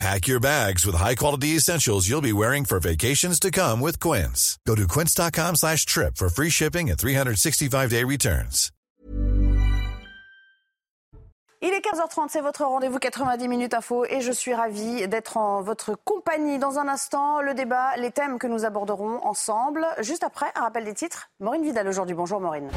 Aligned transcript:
Pack 0.00 0.26
your 0.26 0.40
bags 0.40 0.84
with 0.84 0.96
high-quality 0.96 1.56
essentials 1.56 2.08
you'll 2.08 2.20
be 2.20 2.32
wearing 2.32 2.64
for 2.64 2.80
vacations 2.80 3.38
to 3.40 3.50
come 3.50 3.80
with 3.80 4.00
Quince. 4.00 4.58
Go 4.66 4.74
to 4.74 4.86
quince.com 4.88 5.56
slash 5.56 5.86
trip 5.86 6.16
for 6.16 6.28
free 6.28 6.50
shipping 6.50 6.90
and 6.90 6.98
365-day 6.98 8.04
returns. 8.04 8.70
Il 11.66 11.70
est 11.70 11.80
15h30, 11.80 12.28
c'est 12.28 12.42
votre 12.42 12.62
rendez-vous 12.62 12.98
90 12.98 13.48
minutes 13.48 13.72
info 13.72 14.04
et 14.04 14.20
je 14.20 14.30
suis 14.30 14.52
ravie 14.52 15.08
d'être 15.08 15.38
en 15.38 15.62
votre 15.62 15.94
compagnie. 16.04 16.58
Dans 16.58 16.78
un 16.78 16.88
instant, 16.88 17.40
le 17.40 17.54
débat, 17.54 17.96
les 17.96 18.10
thèmes 18.10 18.38
que 18.38 18.46
nous 18.46 18.66
aborderons 18.66 19.24
ensemble. 19.24 19.86
Juste 20.00 20.24
après, 20.24 20.46
un 20.56 20.60
rappel 20.60 20.84
des 20.84 20.92
titres. 20.92 21.30
Maureen 21.40 21.62
Vidal 21.62 21.88
aujourd'hui. 21.88 22.14
Bonjour 22.14 22.38
Maureen. 22.38 22.68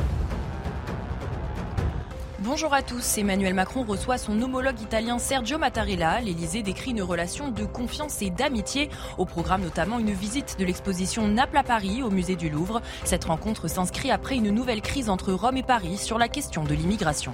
Bonjour 2.47 2.73
à 2.73 2.81
tous. 2.81 3.17
Emmanuel 3.17 3.53
Macron 3.53 3.83
reçoit 3.83 4.17
son 4.17 4.41
homologue 4.41 4.79
italien 4.79 5.19
Sergio 5.19 5.57
Mattarella. 5.57 6.21
L'Elysée 6.21 6.63
décrit 6.63 6.91
une 6.91 7.01
relation 7.01 7.49
de 7.49 7.65
confiance 7.65 8.21
et 8.21 8.29
d'amitié. 8.29 8.89
Au 9.17 9.25
programme 9.25 9.63
notamment 9.63 9.99
une 9.99 10.13
visite 10.13 10.55
de 10.57 10.63
l'exposition 10.63 11.27
Naples 11.27 11.57
à 11.57 11.63
Paris 11.63 12.03
au 12.03 12.09
musée 12.09 12.37
du 12.37 12.49
Louvre. 12.49 12.81
Cette 13.03 13.25
rencontre 13.25 13.67
s'inscrit 13.67 14.11
après 14.11 14.37
une 14.37 14.49
nouvelle 14.51 14.81
crise 14.81 15.09
entre 15.09 15.33
Rome 15.33 15.57
et 15.57 15.63
Paris 15.63 15.97
sur 15.97 16.17
la 16.17 16.29
question 16.29 16.63
de 16.63 16.73
l'immigration. 16.73 17.33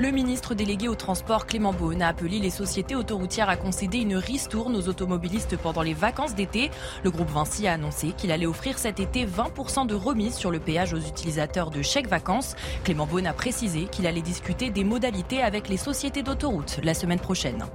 Le 0.00 0.10
ministre 0.12 0.54
délégué 0.54 0.88
au 0.88 0.94
transport 0.94 1.44
Clément 1.44 1.74
Beaune 1.74 2.00
a 2.00 2.08
appelé 2.08 2.38
les 2.38 2.48
sociétés 2.48 2.94
autoroutières 2.94 3.50
à 3.50 3.58
concéder 3.58 3.98
une 3.98 4.16
ristourne 4.16 4.74
aux 4.74 4.88
automobilistes 4.88 5.58
pendant 5.58 5.82
les 5.82 5.92
vacances 5.92 6.34
d'été. 6.34 6.70
Le 7.04 7.10
groupe 7.10 7.28
Vinci 7.28 7.68
a 7.68 7.74
annoncé 7.74 8.12
qu'il 8.16 8.32
allait 8.32 8.46
offrir 8.46 8.78
cet 8.78 8.98
été 8.98 9.26
20% 9.26 9.86
de 9.86 9.94
remise 9.94 10.34
sur 10.34 10.50
le 10.50 10.58
péage 10.58 10.94
aux 10.94 11.00
utilisateurs 11.00 11.70
de 11.70 11.82
chèques 11.82 12.08
vacances. 12.08 12.56
Clément 12.82 13.06
Beaune 13.06 13.26
a 13.26 13.34
précisé 13.34 13.88
qu'il 13.92 14.06
allait 14.06 14.22
discuter 14.22 14.70
des 14.70 14.84
modalités 14.84 15.42
avec 15.42 15.68
les 15.68 15.76
sociétés 15.76 16.22
d'autoroutes 16.22 16.80
la 16.82 16.94
semaine 16.94 17.20
prochaine. 17.20 17.66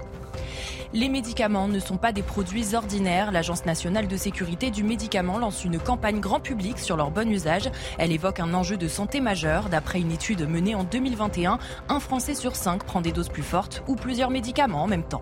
Les 0.94 1.10
médicaments 1.10 1.68
ne 1.68 1.80
sont 1.80 1.98
pas 1.98 2.12
des 2.12 2.22
produits 2.22 2.76
ordinaires. 2.76 3.32
L'Agence 3.32 3.66
nationale 3.66 4.08
de 4.08 4.18
sécurité 4.18 4.72
du 4.72 4.84
médicament 4.84 5.38
lance 5.38 5.66
une 5.66 5.80
campagne 5.80 6.20
grand 6.20 6.40
public 6.40 6.80
sur 6.80 6.98
leur 6.98 7.12
bon 7.12 7.30
usage. 7.30 7.70
Elle 7.98 8.12
évoque 8.12 8.40
un 8.40 8.54
enjeu 8.54 8.78
de 8.78 8.88
santé 8.88 9.20
majeur. 9.20 9.70
D'après 9.70 10.00
une 10.00 10.12
étude 10.12 10.48
menée 10.48 10.76
en 10.76 10.84
2021, 10.84 11.60
un 11.90 12.00
Français 12.00 12.36
sur 12.36 12.56
cinq 12.56 12.84
prend 12.84 13.02
des 13.02 13.12
doses 13.12 13.30
plus 13.30 13.44
fortes 13.44 13.84
ou 13.88 13.96
plusieurs 13.96 14.30
médicaments 14.30 14.84
en 14.84 14.88
même 14.88 15.04
temps. 15.04 15.22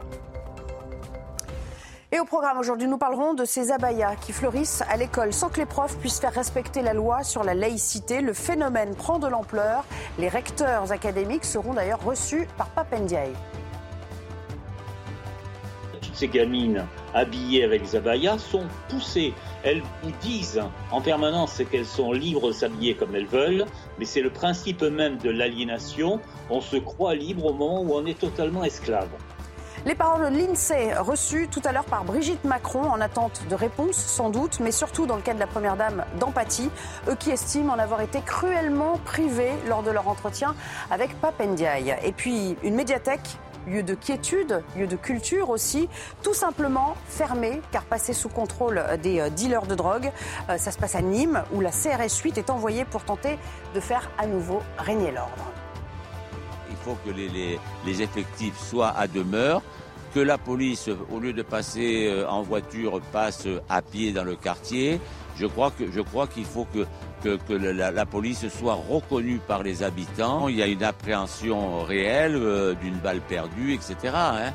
Et 2.11 2.19
au 2.19 2.25
programme 2.25 2.59
aujourd'hui, 2.59 2.87
nous 2.87 2.99
parlerons 2.99 3.33
de 3.33 3.43
ces 3.43 3.71
abayas 3.71 4.15
qui 4.17 4.33
fleurissent 4.33 4.83
à 4.87 4.97
l'école 4.97 5.33
sans 5.33 5.49
que 5.49 5.59
les 5.59 5.65
profs 5.65 5.97
puissent 5.97 6.19
faire 6.19 6.33
respecter 6.33 6.83
la 6.83 6.93
loi 6.93 7.23
sur 7.23 7.43
la 7.43 7.55
laïcité. 7.55 8.21
Le 8.21 8.33
phénomène 8.33 8.93
prend 8.93 9.17
de 9.17 9.27
l'ampleur. 9.27 9.83
Les 10.19 10.29
recteurs 10.29 10.91
académiques 10.91 11.45
seront 11.45 11.73
d'ailleurs 11.73 12.03
reçus 12.03 12.47
par 12.55 12.67
Papendiaï 12.69 13.31
ces 16.13 16.27
gamines 16.27 16.85
habillées 17.13 17.63
avec 17.63 17.85
Zabaya 17.85 18.37
sont 18.37 18.65
poussées. 18.89 19.33
Elles 19.63 19.81
vous 20.01 20.11
disent 20.21 20.61
en 20.91 21.01
permanence 21.01 21.61
qu'elles 21.71 21.85
sont 21.85 22.11
libres 22.11 22.47
de 22.47 22.53
s'habiller 22.53 22.95
comme 22.95 23.15
elles 23.15 23.25
veulent, 23.25 23.65
mais 23.99 24.05
c'est 24.05 24.21
le 24.21 24.29
principe 24.29 24.81
même 24.83 25.17
de 25.17 25.29
l'aliénation. 25.29 26.19
On 26.49 26.61
se 26.61 26.77
croit 26.77 27.15
libre 27.15 27.45
au 27.45 27.53
moment 27.53 27.81
où 27.81 27.93
on 27.95 28.05
est 28.05 28.19
totalement 28.19 28.63
esclave. 28.63 29.09
Les 29.85 29.95
paroles 29.95 30.31
de 30.31 30.37
l'INSEE 30.37 30.93
reçues 30.99 31.49
tout 31.49 31.59
à 31.65 31.73
l'heure 31.73 31.83
par 31.83 32.05
Brigitte 32.05 32.45
Macron 32.45 32.83
en 32.83 33.01
attente 33.01 33.41
de 33.49 33.55
réponse 33.55 33.97
sans 33.97 34.29
doute, 34.29 34.61
mais 34.61 34.71
surtout 34.71 35.05
dans 35.05 35.17
le 35.17 35.21
cas 35.21 35.33
de 35.33 35.39
la 35.39 35.47
Première 35.47 35.75
Dame 35.75 36.05
d'empathie, 36.21 36.69
eux 37.09 37.15
qui 37.15 37.31
estiment 37.31 37.73
en 37.73 37.79
avoir 37.79 37.99
été 37.99 38.21
cruellement 38.21 38.97
privés 39.03 39.51
lors 39.67 39.83
de 39.83 39.91
leur 39.91 40.07
entretien 40.07 40.55
avec 40.89 41.19
Papendiaï. 41.19 41.97
Et 42.01 42.13
puis 42.13 42.55
une 42.63 42.75
médiathèque 42.75 43.37
lieu 43.67 43.83
de 43.83 43.95
quiétude, 43.95 44.63
lieu 44.77 44.87
de 44.87 44.95
culture 44.95 45.49
aussi, 45.49 45.87
tout 46.21 46.33
simplement 46.33 46.95
fermé 47.07 47.61
car 47.71 47.83
passé 47.83 48.13
sous 48.13 48.29
contrôle 48.29 48.83
des 49.01 49.19
euh, 49.19 49.29
dealers 49.29 49.65
de 49.67 49.75
drogue. 49.75 50.11
Euh, 50.49 50.57
ça 50.57 50.71
se 50.71 50.77
passe 50.77 50.95
à 50.95 51.01
Nîmes 51.01 51.43
où 51.53 51.61
la 51.61 51.71
CRS 51.71 52.21
8 52.23 52.37
est 52.37 52.49
envoyée 52.49 52.85
pour 52.85 53.03
tenter 53.03 53.37
de 53.73 53.79
faire 53.79 54.09
à 54.17 54.27
nouveau 54.27 54.61
régner 54.77 55.11
l'ordre. 55.11 55.51
Il 56.69 56.75
faut 56.77 56.97
que 57.05 57.11
les, 57.11 57.59
les, 57.85 58.01
effectifs 58.01 58.57
soient 58.59 58.93
à 58.97 59.07
demeure 59.07 59.61
que 60.13 60.19
la 60.19 60.37
police, 60.37 60.89
au 61.11 61.19
lieu 61.19 61.33
de 61.33 61.41
passer 61.41 62.07
euh, 62.07 62.27
en 62.27 62.41
voiture, 62.41 62.99
passe 63.11 63.47
à 63.69 63.81
pied 63.81 64.11
dans 64.11 64.23
le 64.23 64.35
quartier. 64.35 64.99
Je 65.37 65.47
crois 65.47 65.71
je 65.91 66.01
crois 66.01 66.27
qu'il 66.27 66.45
faut 66.45 66.65
que 66.65 66.85
que, 67.23 67.53
la, 67.53 68.05
police 68.05 68.47
soit 68.49 68.73
reconnue 68.73 69.39
par 69.39 69.63
les 69.63 69.83
habitants. 69.83 70.49
Il 70.49 70.57
y 70.57 70.63
a 70.63 70.67
une 70.67 70.83
appréhension 70.83 71.81
réelle 71.83 72.35
euh, 72.35 72.73
d'une 72.75 72.97
balle 72.97 73.21
perdue, 73.21 73.73
etc. 73.73 74.13
Hein. 74.13 74.53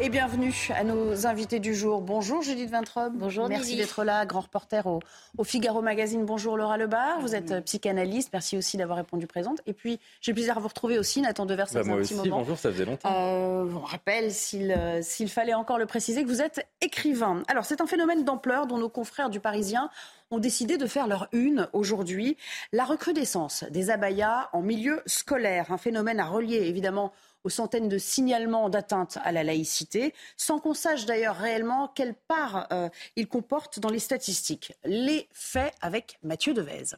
Et 0.00 0.08
bienvenue 0.08 0.52
à 0.74 0.82
nos 0.82 1.24
invités 1.26 1.60
du 1.60 1.72
jour. 1.72 2.00
Bonjour 2.00 2.42
Judith 2.42 2.68
Vintrobe. 2.68 3.12
Bonjour. 3.14 3.48
Merci 3.48 3.76
d'être 3.76 4.02
là, 4.02 4.26
grand 4.26 4.40
reporter 4.40 4.84
au, 4.86 5.00
Figaro 5.44 5.82
Magazine. 5.82 6.24
Bonjour 6.24 6.56
Laura 6.56 6.76
Lebar. 6.76 7.20
Vous 7.20 7.36
êtes 7.36 7.64
psychanalyste. 7.64 8.30
Merci 8.32 8.56
aussi 8.56 8.76
d'avoir 8.76 8.98
répondu 8.98 9.28
présente. 9.28 9.60
Et 9.66 9.72
puis 9.72 10.00
j'ai 10.20 10.34
plaisir 10.34 10.56
à 10.56 10.60
vous 10.60 10.66
retrouver 10.66 10.98
aussi, 10.98 11.20
Nathan 11.20 11.46
Devers. 11.46 11.68
Bah 11.72 11.82
moi 11.84 11.98
aussi. 11.98 12.16
Bonjour, 12.28 12.58
ça 12.58 12.72
faisait 12.72 12.84
longtemps. 12.84 13.08
Euh, 13.08 13.66
on 13.72 13.84
rappelle, 13.84 14.32
euh, 14.54 14.98
s'il 15.00 15.28
fallait 15.28 15.54
encore 15.54 15.78
le 15.78 15.86
préciser, 15.86 16.24
que 16.24 16.28
vous 16.28 16.42
êtes 16.42 16.66
écrivain. 16.80 17.44
Alors 17.46 17.64
c'est 17.64 17.80
un 17.80 17.86
phénomène 17.86 18.24
d'ampleur 18.24 18.66
dont 18.66 18.78
nos 18.78 18.88
confrères 18.88 19.30
du 19.30 19.38
Parisien 19.38 19.90
ont 20.34 20.38
décidé 20.38 20.76
de 20.76 20.86
faire 20.86 21.06
leur 21.06 21.28
une 21.32 21.68
aujourd'hui. 21.72 22.36
La 22.72 22.84
recrudescence 22.84 23.64
des 23.70 23.90
abayas 23.90 24.48
en 24.52 24.62
milieu 24.62 25.00
scolaire, 25.06 25.70
un 25.70 25.78
phénomène 25.78 26.20
à 26.20 26.26
relier 26.26 26.66
évidemment 26.66 27.12
aux 27.44 27.50
centaines 27.50 27.88
de 27.88 27.98
signalements 27.98 28.70
d'atteinte 28.70 29.18
à 29.22 29.30
la 29.30 29.44
laïcité, 29.44 30.14
sans 30.36 30.58
qu'on 30.58 30.74
sache 30.74 31.04
d'ailleurs 31.04 31.36
réellement 31.36 31.88
quelle 31.88 32.14
part 32.14 32.66
euh, 32.72 32.88
il 33.16 33.28
comporte 33.28 33.78
dans 33.78 33.90
les 33.90 33.98
statistiques. 33.98 34.72
Les 34.84 35.28
faits 35.32 35.74
avec 35.80 36.18
Mathieu 36.22 36.54
Devez. 36.54 36.96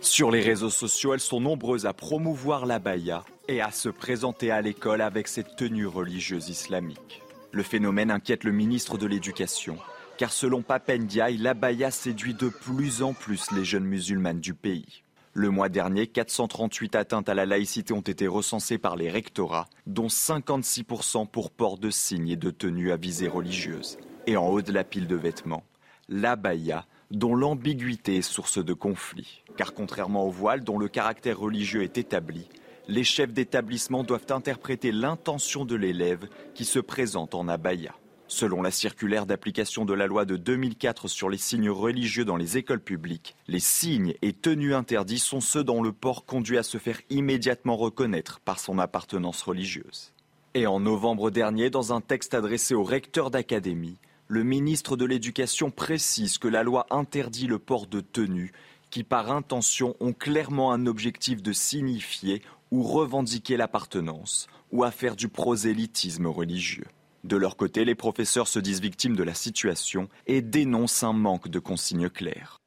Sur 0.00 0.30
les 0.30 0.40
réseaux 0.40 0.70
sociaux, 0.70 1.14
elles 1.14 1.20
sont 1.20 1.40
nombreuses 1.40 1.86
à 1.86 1.92
promouvoir 1.92 2.66
la 2.66 2.78
baya 2.78 3.24
et 3.46 3.60
à 3.60 3.70
se 3.70 3.88
présenter 3.88 4.50
à 4.50 4.60
l'école 4.60 5.00
avec 5.00 5.28
cette 5.28 5.54
tenue 5.56 5.86
religieuse 5.86 6.48
islamique. 6.48 7.22
Le 7.52 7.62
phénomène 7.62 8.10
inquiète 8.10 8.44
le 8.44 8.52
ministre 8.52 8.98
de 8.98 9.06
l'Éducation, 9.06 9.78
car 10.16 10.32
selon 10.32 10.62
Papendiaï, 10.62 11.36
la 11.36 11.54
baya 11.54 11.90
séduit 11.90 12.34
de 12.34 12.48
plus 12.48 13.02
en 13.02 13.12
plus 13.12 13.50
les 13.52 13.64
jeunes 13.64 13.84
musulmanes 13.84 14.40
du 14.40 14.54
pays. 14.54 15.02
Le 15.34 15.50
mois 15.50 15.68
dernier, 15.68 16.06
438 16.06 16.94
atteintes 16.94 17.28
à 17.28 17.34
la 17.34 17.44
laïcité 17.44 17.92
ont 17.92 18.00
été 18.00 18.26
recensées 18.26 18.78
par 18.78 18.96
les 18.96 19.10
rectorats, 19.10 19.68
dont 19.86 20.06
56% 20.06 21.26
pour 21.28 21.50
port 21.50 21.76
de 21.76 21.90
signes 21.90 22.30
et 22.30 22.36
de 22.36 22.50
tenues 22.50 22.90
à 22.90 22.96
visée 22.96 23.28
religieuse. 23.28 23.98
Et 24.26 24.38
en 24.38 24.48
haut 24.48 24.62
de 24.62 24.72
la 24.72 24.82
pile 24.82 25.06
de 25.06 25.16
vêtements, 25.16 25.64
l'abaya, 26.08 26.86
dont 27.10 27.34
l'ambiguïté 27.34 28.16
est 28.16 28.22
source 28.22 28.64
de 28.64 28.72
conflit. 28.72 29.42
Car 29.58 29.74
contrairement 29.74 30.24
au 30.24 30.30
voile, 30.30 30.64
dont 30.64 30.78
le 30.78 30.88
caractère 30.88 31.38
religieux 31.38 31.82
est 31.82 31.98
établi, 31.98 32.48
les 32.88 33.04
chefs 33.04 33.32
d'établissement 33.32 34.04
doivent 34.04 34.30
interpréter 34.30 34.90
l'intention 34.90 35.66
de 35.66 35.76
l'élève 35.76 36.28
qui 36.54 36.64
se 36.64 36.78
présente 36.78 37.34
en 37.34 37.48
abaya. 37.48 37.94
Selon 38.28 38.60
la 38.60 38.72
circulaire 38.72 39.24
d'application 39.24 39.84
de 39.84 39.94
la 39.94 40.08
loi 40.08 40.24
de 40.24 40.36
2004 40.36 41.06
sur 41.06 41.30
les 41.30 41.38
signes 41.38 41.70
religieux 41.70 42.24
dans 42.24 42.36
les 42.36 42.58
écoles 42.58 42.80
publiques, 42.80 43.36
les 43.46 43.60
signes 43.60 44.14
et 44.20 44.32
tenues 44.32 44.74
interdits 44.74 45.20
sont 45.20 45.40
ceux 45.40 45.62
dont 45.62 45.80
le 45.80 45.92
port 45.92 46.24
conduit 46.24 46.58
à 46.58 46.64
se 46.64 46.78
faire 46.78 47.00
immédiatement 47.08 47.76
reconnaître 47.76 48.40
par 48.40 48.58
son 48.58 48.80
appartenance 48.80 49.42
religieuse. 49.42 50.12
Et 50.54 50.66
en 50.66 50.80
novembre 50.80 51.30
dernier, 51.30 51.70
dans 51.70 51.92
un 51.92 52.00
texte 52.00 52.34
adressé 52.34 52.74
au 52.74 52.82
recteur 52.82 53.30
d'académie, 53.30 53.98
le 54.26 54.42
ministre 54.42 54.96
de 54.96 55.04
l'Éducation 55.04 55.70
précise 55.70 56.38
que 56.38 56.48
la 56.48 56.64
loi 56.64 56.86
interdit 56.90 57.46
le 57.46 57.60
port 57.60 57.86
de 57.86 58.00
tenues 58.00 58.52
qui, 58.90 59.04
par 59.04 59.30
intention, 59.30 59.94
ont 60.00 60.12
clairement 60.12 60.72
un 60.72 60.86
objectif 60.86 61.42
de 61.42 61.52
signifier 61.52 62.42
ou 62.72 62.82
revendiquer 62.82 63.56
l'appartenance 63.56 64.48
ou 64.72 64.82
à 64.82 64.90
faire 64.90 65.14
du 65.14 65.28
prosélytisme 65.28 66.26
religieux. 66.26 66.86
De 67.26 67.36
leur 67.36 67.56
côté, 67.56 67.84
les 67.84 67.96
professeurs 67.96 68.46
se 68.46 68.60
disent 68.60 68.80
victimes 68.80 69.16
de 69.16 69.24
la 69.24 69.34
situation 69.34 70.08
et 70.28 70.42
dénoncent 70.42 71.02
un 71.02 71.12
manque 71.12 71.48
de 71.48 71.58
consignes 71.58 72.08
claires. 72.08 72.60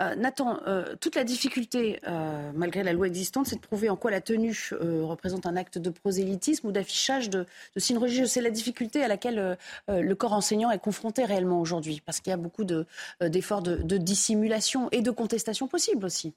Euh, 0.00 0.16
Nathan, 0.16 0.58
euh, 0.66 0.96
toute 1.00 1.14
la 1.14 1.22
difficulté, 1.22 2.00
euh, 2.08 2.50
malgré 2.52 2.82
la 2.82 2.92
loi 2.92 3.06
existante, 3.06 3.46
c'est 3.46 3.54
de 3.54 3.60
prouver 3.60 3.88
en 3.88 3.94
quoi 3.94 4.10
la 4.10 4.20
tenue 4.20 4.72
représente 4.80 5.46
un 5.46 5.54
acte 5.54 5.78
de 5.78 5.90
prosélytisme 5.90 6.66
ou 6.66 6.72
d'affichage 6.72 7.30
de, 7.30 7.46
signes 7.76 7.98
religieux. 7.98 8.26
C'est 8.26 8.40
la 8.40 8.50
difficulté 8.50 9.04
à 9.04 9.08
laquelle 9.08 9.56
le 9.86 10.14
corps 10.14 10.32
enseignant 10.32 10.72
est 10.72 10.80
confronté 10.80 11.24
réellement 11.24 11.60
aujourd'hui, 11.60 12.02
parce 12.04 12.18
qu'il 12.18 12.32
y 12.32 12.34
a 12.34 12.38
beaucoup 12.38 12.64
d'efforts 12.64 13.62
de, 13.62 13.96
dissimulation 13.98 14.88
et 14.90 15.00
de 15.00 15.12
contestation 15.12 15.68
possible 15.68 16.04
aussi. 16.04 16.34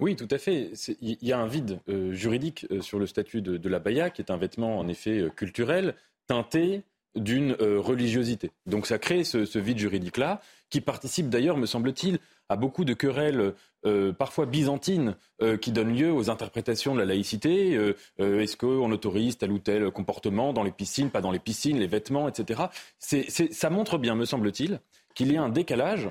Oui, 0.00 0.14
tout 0.14 0.28
à 0.30 0.38
fait. 0.38 0.70
Il 1.00 1.16
y 1.22 1.32
a 1.32 1.38
un 1.38 1.48
vide 1.48 1.80
euh, 1.88 2.12
juridique 2.12 2.66
euh, 2.70 2.80
sur 2.80 3.00
le 3.00 3.06
statut 3.06 3.42
de, 3.42 3.68
la 3.68 3.80
baya, 3.80 4.10
qui 4.10 4.22
est 4.22 4.30
un 4.30 4.36
vêtement 4.36 4.78
en 4.78 4.86
effet 4.86 5.18
euh, 5.18 5.28
culturel, 5.28 5.96
teinté 6.28 6.82
d'une 7.16 7.56
religiosité. 7.60 8.52
Donc 8.66 8.86
ça 8.86 8.98
crée 8.98 9.24
ce, 9.24 9.58
vide 9.58 9.78
juridique-là, 9.78 10.40
qui 10.70 10.80
participe 10.80 11.28
d'ailleurs, 11.28 11.56
me 11.56 11.66
semble-t-il, 11.66 12.20
à 12.48 12.56
beaucoup 12.56 12.84
de 12.84 12.94
querelles 12.94 13.54
parfois 14.18 14.46
byzantines 14.46 15.16
qui 15.60 15.72
donnent 15.72 15.96
lieu 15.96 16.12
aux 16.12 16.30
interprétations 16.30 16.94
de 16.94 17.00
la 17.00 17.06
laïcité. 17.06 17.72
Est-ce 18.18 18.56
qu'on 18.56 18.92
autorise 18.92 19.36
tel 19.36 19.50
ou 19.50 19.58
tel 19.58 19.90
comportement 19.90 20.52
dans 20.52 20.62
les 20.62 20.70
piscines, 20.70 21.10
pas 21.10 21.20
dans 21.20 21.32
les 21.32 21.40
piscines, 21.40 21.78
les 21.78 21.88
vêtements, 21.88 22.28
etc. 22.28 22.64
ça 23.00 23.70
montre 23.70 23.98
bien, 23.98 24.14
me 24.14 24.24
semble-t-il, 24.24 24.80
qu'il 25.14 25.32
y 25.32 25.36
a 25.36 25.42
un 25.42 25.48
décalage 25.48 26.08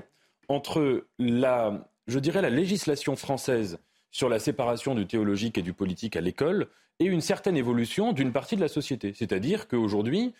entre 0.49 1.05
la 1.19 1.87
je 2.07 2.19
dirais, 2.19 2.41
la 2.41 2.49
législation 2.49 3.15
française 3.15 3.79
sur 4.11 4.29
la 4.29 4.39
séparation 4.39 4.95
du 4.95 5.05
théologique 5.05 5.57
et 5.57 5.61
du 5.61 5.73
politique 5.73 6.15
à 6.15 6.21
l'école 6.21 6.67
et 6.99 7.05
une 7.05 7.21
certaine 7.21 7.57
évolution 7.57 8.11
d'une 8.11 8.31
partie 8.31 8.55
de 8.55 8.61
la 8.61 8.67
société. 8.67 9.13
C'est-à-dire 9.15 9.67
qu'aujourd'hui, 9.67 10.33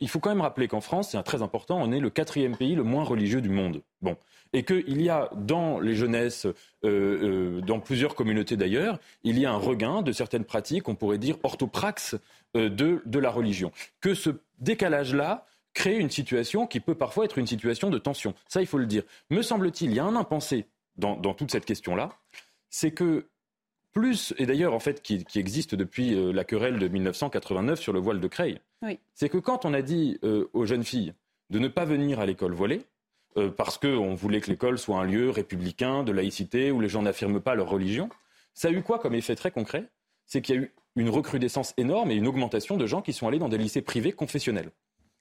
il 0.00 0.08
faut 0.08 0.20
quand 0.20 0.30
même 0.30 0.40
rappeler 0.40 0.68
qu'en 0.68 0.80
France, 0.80 1.10
c'est 1.10 1.22
très 1.22 1.42
important, 1.42 1.80
on 1.80 1.90
est 1.92 2.00
le 2.00 2.10
quatrième 2.10 2.56
pays 2.56 2.74
le 2.74 2.84
moins 2.84 3.04
religieux 3.04 3.40
du 3.40 3.48
monde. 3.48 3.82
Bon. 4.02 4.16
Et 4.52 4.62
qu'il 4.62 5.02
y 5.02 5.08
a 5.08 5.30
dans 5.34 5.80
les 5.80 5.96
jeunesses, 5.96 6.46
euh, 6.46 6.52
euh, 6.84 7.60
dans 7.62 7.80
plusieurs 7.80 8.14
communautés 8.14 8.56
d'ailleurs, 8.56 9.00
il 9.24 9.38
y 9.38 9.46
a 9.46 9.52
un 9.52 9.56
regain 9.56 10.02
de 10.02 10.12
certaines 10.12 10.44
pratiques, 10.44 10.88
on 10.88 10.94
pourrait 10.94 11.18
dire 11.18 11.36
orthopraxe 11.42 12.14
euh, 12.56 12.68
de, 12.68 13.02
de 13.04 13.18
la 13.18 13.30
religion. 13.30 13.72
Que 14.00 14.14
ce 14.14 14.30
décalage-là 14.60 15.44
crée 15.74 15.96
une 15.96 16.10
situation 16.10 16.68
qui 16.68 16.78
peut 16.78 16.94
parfois 16.94 17.24
être 17.24 17.38
une 17.38 17.48
situation 17.48 17.90
de 17.90 17.98
tension. 17.98 18.34
Ça, 18.48 18.60
il 18.60 18.66
faut 18.66 18.78
le 18.78 18.86
dire. 18.86 19.02
Me 19.28 19.42
semble-t-il, 19.42 19.90
il 19.90 19.96
y 19.96 19.98
a 19.98 20.04
un 20.04 20.14
impensé 20.14 20.66
dans, 20.96 21.34
toute 21.34 21.50
cette 21.50 21.64
question-là, 21.64 22.10
c'est 22.70 22.92
que 22.92 23.26
plus, 23.94 24.34
et 24.38 24.46
d'ailleurs 24.46 24.74
en 24.74 24.80
fait 24.80 25.02
qui, 25.02 25.24
existe 25.36 25.74
depuis 25.74 26.14
euh, 26.14 26.32
la 26.32 26.44
querelle 26.44 26.78
de 26.78 26.88
1989 26.88 27.80
sur 27.80 27.92
le 27.92 28.00
voile 28.00 28.20
de 28.20 28.28
Creil, 28.28 28.60
c'est 29.14 29.30
que 29.30 29.38
quand 29.38 29.64
on 29.64 29.72
a 29.72 29.80
dit 29.80 30.18
euh, 30.24 30.50
aux 30.52 30.66
jeunes 30.66 30.84
filles 30.84 31.14
de 31.48 31.58
ne 31.58 31.68
pas 31.68 31.86
venir 31.86 32.20
à 32.20 32.26
l'école 32.26 32.52
voilée, 32.52 32.82
euh, 33.36 33.50
parce 33.50 33.78
qu'on 33.78 34.14
voulait 34.14 34.40
que 34.40 34.50
l'école 34.50 34.78
soit 34.78 34.98
un 34.98 35.04
lieu 35.04 35.30
républicain, 35.30 36.02
de 36.02 36.12
laïcité, 36.12 36.70
où 36.70 36.80
les 36.80 36.88
gens 36.88 37.02
n'affirment 37.02 37.40
pas 37.40 37.54
leur 37.54 37.68
religion, 37.68 38.08
ça 38.52 38.68
a 38.68 38.70
eu 38.70 38.82
quoi 38.82 38.98
comme 38.98 39.14
effet 39.14 39.34
très 39.34 39.50
concret? 39.50 39.88
C'est 40.26 40.42
qu'il 40.42 40.54
y 40.54 40.58
a 40.58 40.62
eu 40.62 40.74
une 40.96 41.08
recrudescence 41.08 41.74
énorme 41.76 42.10
et 42.10 42.14
une 42.14 42.26
augmentation 42.26 42.76
de 42.76 42.86
gens 42.86 43.02
qui 43.02 43.12
sont 43.12 43.26
allés 43.26 43.38
dans 43.38 43.48
des 43.48 43.58
lycées 43.58 43.82
privés 43.82 44.12
confessionnels. 44.12 44.70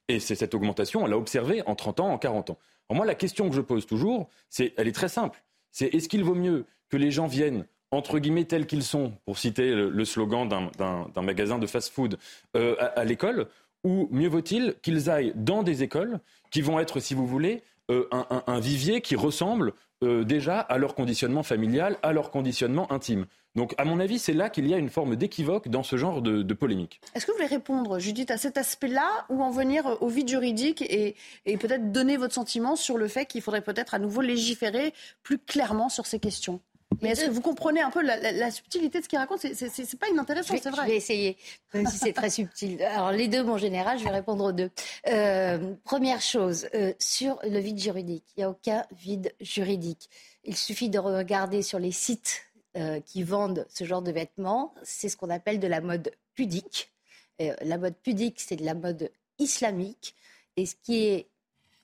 Et 0.07 0.19
c'est 0.19 0.35
cette 0.35 0.53
augmentation, 0.53 1.03
on 1.03 1.07
l'a 1.07 1.17
observée 1.17 1.63
en 1.65 1.75
30 1.75 2.01
ans, 2.01 2.09
en 2.09 2.17
40 2.17 2.51
ans. 2.51 2.59
Alors 2.89 2.97
moi, 2.97 3.05
la 3.05 3.15
question 3.15 3.49
que 3.49 3.55
je 3.55 3.61
pose 3.61 3.85
toujours, 3.85 4.29
c'est, 4.49 4.73
elle 4.77 4.87
est 4.87 4.93
très 4.93 5.09
simple 5.09 5.41
c'est 5.73 5.93
est-ce 5.93 6.07
qu'il 6.07 6.23
vaut 6.23 6.35
mieux 6.35 6.65
que 6.87 6.95
les 6.95 7.11
gens 7.11 7.27
viennent 7.27 7.65
entre 7.93 8.19
guillemets 8.19 8.45
tels 8.45 8.67
qu'ils 8.67 8.83
sont, 8.83 9.13
pour 9.25 9.37
citer 9.37 9.73
le, 9.73 10.05
slogan 10.05 10.47
d'un 10.47 11.21
magasin 11.21 11.59
de 11.59 11.67
fast-food, 11.67 12.17
euh, 12.55 12.75
à, 12.79 13.03
l'école, 13.05 13.47
ou 13.83 14.07
mieux 14.11 14.29
vaut-il 14.29 14.75
qu'ils 14.81 15.09
aillent 15.09 15.33
dans 15.35 15.63
des 15.63 15.83
écoles 15.83 16.19
qui 16.51 16.61
vont 16.61 16.79
être, 16.79 16.99
si 16.99 17.13
vous 17.13 17.27
voulez, 17.27 17.63
euh, 17.91 18.07
un, 18.47 18.59
vivier 18.59 19.01
qui 19.01 19.15
ressemble 19.15 19.73
euh, 20.03 20.23
déjà 20.23 20.59
à 20.59 20.77
leur 20.77 20.95
conditionnement 20.95 21.43
familial, 21.43 21.97
à 22.01 22.13
leur 22.13 22.31
conditionnement 22.31 22.91
intime. 22.91 23.25
Donc, 23.55 23.75
à 23.77 23.85
mon 23.85 23.99
avis, 23.99 24.19
c'est 24.19 24.33
là 24.33 24.49
qu'il 24.49 24.67
y 24.67 24.73
a 24.73 24.77
une 24.77 24.89
forme 24.89 25.15
d'équivoque 25.15 25.67
dans 25.67 25.83
ce 25.83 25.97
genre 25.97 26.21
de, 26.21 26.53
polémique. 26.53 27.01
Est-ce 27.13 27.25
que 27.25 27.31
vous 27.31 27.37
voulez 27.37 27.47
répondre, 27.47 27.99
Judith, 27.99 28.31
à 28.31 28.37
cet 28.37 28.57
aspect-là 28.57 29.25
ou 29.29 29.43
en 29.43 29.51
venir 29.51 29.97
au 30.01 30.07
vide 30.07 30.29
juridique 30.29 30.81
et, 30.81 31.15
peut-être 31.45 31.91
donner 31.91 32.17
votre 32.17 32.33
sentiment 32.33 32.75
sur 32.75 32.97
le 32.97 33.07
fait 33.07 33.25
qu'il 33.25 33.41
faudrait 33.41 33.61
peut-être 33.61 33.93
à 33.93 33.99
nouveau 33.99 34.21
légiférer 34.21 34.93
plus 35.21 35.37
clairement 35.37 35.89
sur 35.89 36.05
ces 36.05 36.19
questions? 36.19 36.61
Mais 37.01 37.09
est-ce 37.09 37.25
que 37.25 37.31
vous 37.31 37.41
comprenez 37.41 37.81
un 37.81 37.89
peu 37.89 38.01
la, 38.01 38.51
subtilité 38.51 38.99
de 38.99 39.03
ce 39.03 39.09
qu'il 39.09 39.19
raconte 39.19 39.39
C'est 39.39 39.99
pas 39.99 40.09
inintéressant, 40.09 40.55
c'est 40.61 40.69
vrai. 40.69 40.83
Je 40.83 40.91
vais 40.91 40.97
essayer, 40.97 41.37
même 41.73 41.87
si 41.87 41.97
c'est 41.97 42.13
très 42.13 42.29
subtil. 42.29 42.81
Alors 42.83 43.11
les 43.11 43.27
deux, 43.27 43.43
mon 43.43 43.57
général, 43.57 43.97
je 43.99 44.03
vais 44.03 44.09
répondre 44.09 44.45
aux 44.45 44.51
deux. 44.51 44.69
Euh, 45.07 45.73
première 45.83 46.21
chose, 46.21 46.67
euh, 46.75 46.93
sur 46.99 47.39
le 47.43 47.59
vide 47.59 47.79
juridique, 47.79 48.25
il 48.35 48.41
n'y 48.41 48.43
a 48.43 48.49
aucun 48.49 48.85
vide 48.91 49.33
juridique. 49.41 50.09
Il 50.43 50.55
suffit 50.55 50.89
de 50.89 50.99
regarder 50.99 51.61
sur 51.61 51.79
les 51.79 51.91
sites 51.91 52.43
euh, 52.77 52.99
qui 53.01 53.23
vendent 53.23 53.65
ce 53.69 53.83
genre 53.83 54.01
de 54.01 54.11
vêtements, 54.11 54.73
c'est 54.83 55.09
ce 55.09 55.17
qu'on 55.17 55.29
appelle 55.29 55.59
de 55.59 55.67
la 55.67 55.81
mode 55.81 56.11
pudique. 56.33 56.91
La 57.39 57.77
mode 57.77 57.95
pudique, 58.01 58.39
c'est 58.39 58.55
de 58.55 58.63
la 58.63 58.73
mode 58.73 59.11
islamique. 59.37 60.15
Et 60.55 60.65
ce 60.65 60.75
qui 60.81 61.03
est 61.07 61.27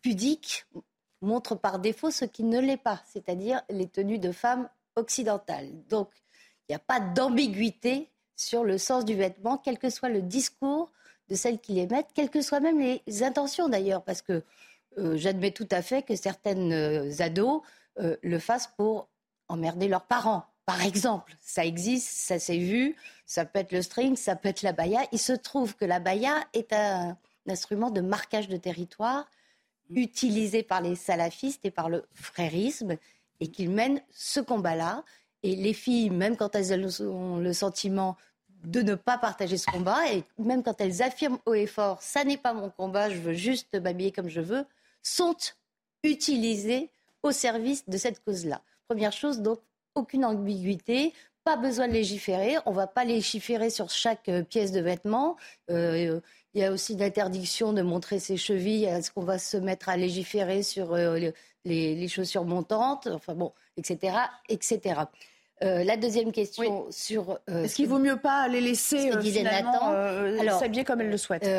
pudique 0.02 0.66
montre 1.22 1.56
par 1.56 1.80
défaut 1.80 2.12
ce 2.12 2.26
qui 2.26 2.44
ne 2.44 2.60
l'est 2.60 2.78
pas, 2.78 3.02
c'est-à-dire 3.06 3.62
les 3.70 3.88
tenues 3.88 4.20
de 4.20 4.32
femmes 4.32 4.70
occidentales. 5.00 5.70
Donc, 5.88 6.10
il 6.68 6.74
n'y 6.74 6.76
a 6.76 6.80
pas 6.80 7.00
d'ambiguïté 7.00 8.10
sur 8.36 8.64
le 8.64 8.78
sens 8.78 9.06
du 9.06 9.16
vêtement, 9.16 9.58
quel 9.58 9.80
que 9.80 9.90
soit 9.90 10.10
le 10.10 10.22
discours 10.22 10.92
de 11.28 11.36
celles 11.36 11.60
qui 11.60 11.74
les 11.74 11.88
mettent, 11.88 12.10
quelles 12.14 12.30
que 12.30 12.42
soient 12.42 12.60
même 12.60 12.80
les 12.80 13.24
intentions 13.24 13.70
d'ailleurs, 13.70 14.04
parce 14.04 14.22
que 14.22 14.44
euh, 14.98 15.18
j'admets 15.18 15.52
tout 15.52 15.68
à 15.72 15.82
fait 15.82 16.04
que 16.04 16.16
certaines 16.16 16.74
ados 17.22 17.62
le 18.22 18.40
fassent 18.40 18.72
pour 18.78 19.10
emmerder 19.50 19.90
leurs 19.90 20.06
parents. 20.06 20.46
Par 20.66 20.84
exemple, 20.84 21.36
ça 21.42 21.66
existe, 21.66 22.08
ça 22.08 22.40
s'est 22.40 22.60
vu, 22.60 22.96
ça 23.26 23.44
peut 23.44 23.60
être 23.60 23.72
le 23.72 23.82
string, 23.82 24.16
ça 24.16 24.36
peut 24.36 24.50
être 24.50 24.62
la 24.62 24.72
baya. 24.72 25.02
Il 25.12 25.20
se 25.20 25.34
trouve 25.34 25.76
que 25.76 25.84
la 25.84 26.00
baya 26.00 26.36
est 26.54 26.72
un, 26.72 27.18
instrument 27.48 27.90
de 27.90 28.02
marquage 28.02 28.48
de 28.48 28.58
territoire 28.58 29.26
utilisé 29.90 30.62
par 30.62 30.82
les 30.82 30.96
salafistes 30.96 31.66
et 31.66 31.72
par 31.72 31.90
le 31.90 32.06
frérisme 32.14 32.98
et 33.40 33.48
qu'ils 33.48 33.70
mènent 33.70 34.02
ce 34.12 34.40
combat-là. 34.40 35.04
Et 35.44 35.56
les 35.56 35.74
filles, 35.74 36.10
même 36.10 36.36
quand 36.36 36.56
elles 36.56 37.02
ont 37.02 37.38
le 37.38 37.54
sentiment 37.54 38.18
de 38.64 38.82
ne 38.82 38.96
pas 38.96 39.18
partager 39.18 39.58
ce 39.58 39.66
combat, 39.68 40.12
et 40.12 40.24
même 40.38 40.64
quand 40.64 40.82
elles 40.82 41.02
affirment 41.02 41.40
haut 41.46 41.54
et 41.54 41.68
fort, 41.68 42.02
ça 42.02 42.26
n'est 42.26 42.38
pas 42.38 42.54
mon 42.54 42.70
combat, 42.70 43.10
je 43.10 43.20
veux 43.20 43.34
juste 43.34 43.74
m'habiller 43.74 44.12
comme 44.12 44.28
je 44.28 44.42
veux, 44.42 44.66
sont 45.02 45.38
utilisées 46.04 46.90
au 47.24 47.32
service 47.32 47.88
de 47.88 47.98
cette 47.98 48.24
cause-là. 48.24 48.62
Première 48.88 49.14
chose, 49.14 49.40
donc, 49.40 49.60
aucune 49.96 50.26
ambiguïté, 50.26 51.14
pas 51.44 51.58
besoin 51.58 51.88
de 51.88 51.94
légiférer. 51.94 52.58
On 52.66 52.72
ne 52.72 52.76
va 52.76 52.88
pas 52.88 53.06
légiférer 53.06 53.70
sur 53.70 53.90
chaque 53.90 54.30
euh, 54.30 54.44
pièce 54.44 54.72
de 54.72 54.82
vêtement. 54.82 55.36
Euh, 55.70 56.20
il 56.54 56.62
y 56.62 56.64
a 56.64 56.72
aussi 56.72 56.96
l'interdiction 56.96 57.74
de 57.74 57.82
montrer 57.82 58.20
ses 58.20 58.38
chevilles. 58.38 58.86
Est-ce 58.86 59.12
qu'on 59.12 59.24
va 59.24 59.38
se 59.38 59.58
mettre 59.58 59.90
à 59.90 59.98
légiférer 59.98 60.64
sur 60.64 60.94
euh, 60.94 61.32
les, 61.66 62.08
chaussures 62.08 62.46
montantes 62.46 63.08
Enfin 63.08 63.36
bon, 63.36 63.54
etc. 63.78 64.18
etc. 64.48 65.02
la 65.62 65.98
deuxième 65.98 66.32
question 66.32 66.88
sur. 66.90 67.40
Est-ce 67.48 67.76
qu'il 67.76 67.88
vaut 67.88 68.00
mieux 68.00 68.18
pas 68.18 68.48
les 68.48 68.62
laisser 68.62 69.12
s'habiller 69.12 70.84
comme 70.84 71.02
elles 71.02 71.10
le 71.10 71.18
souhaitent 71.18 71.50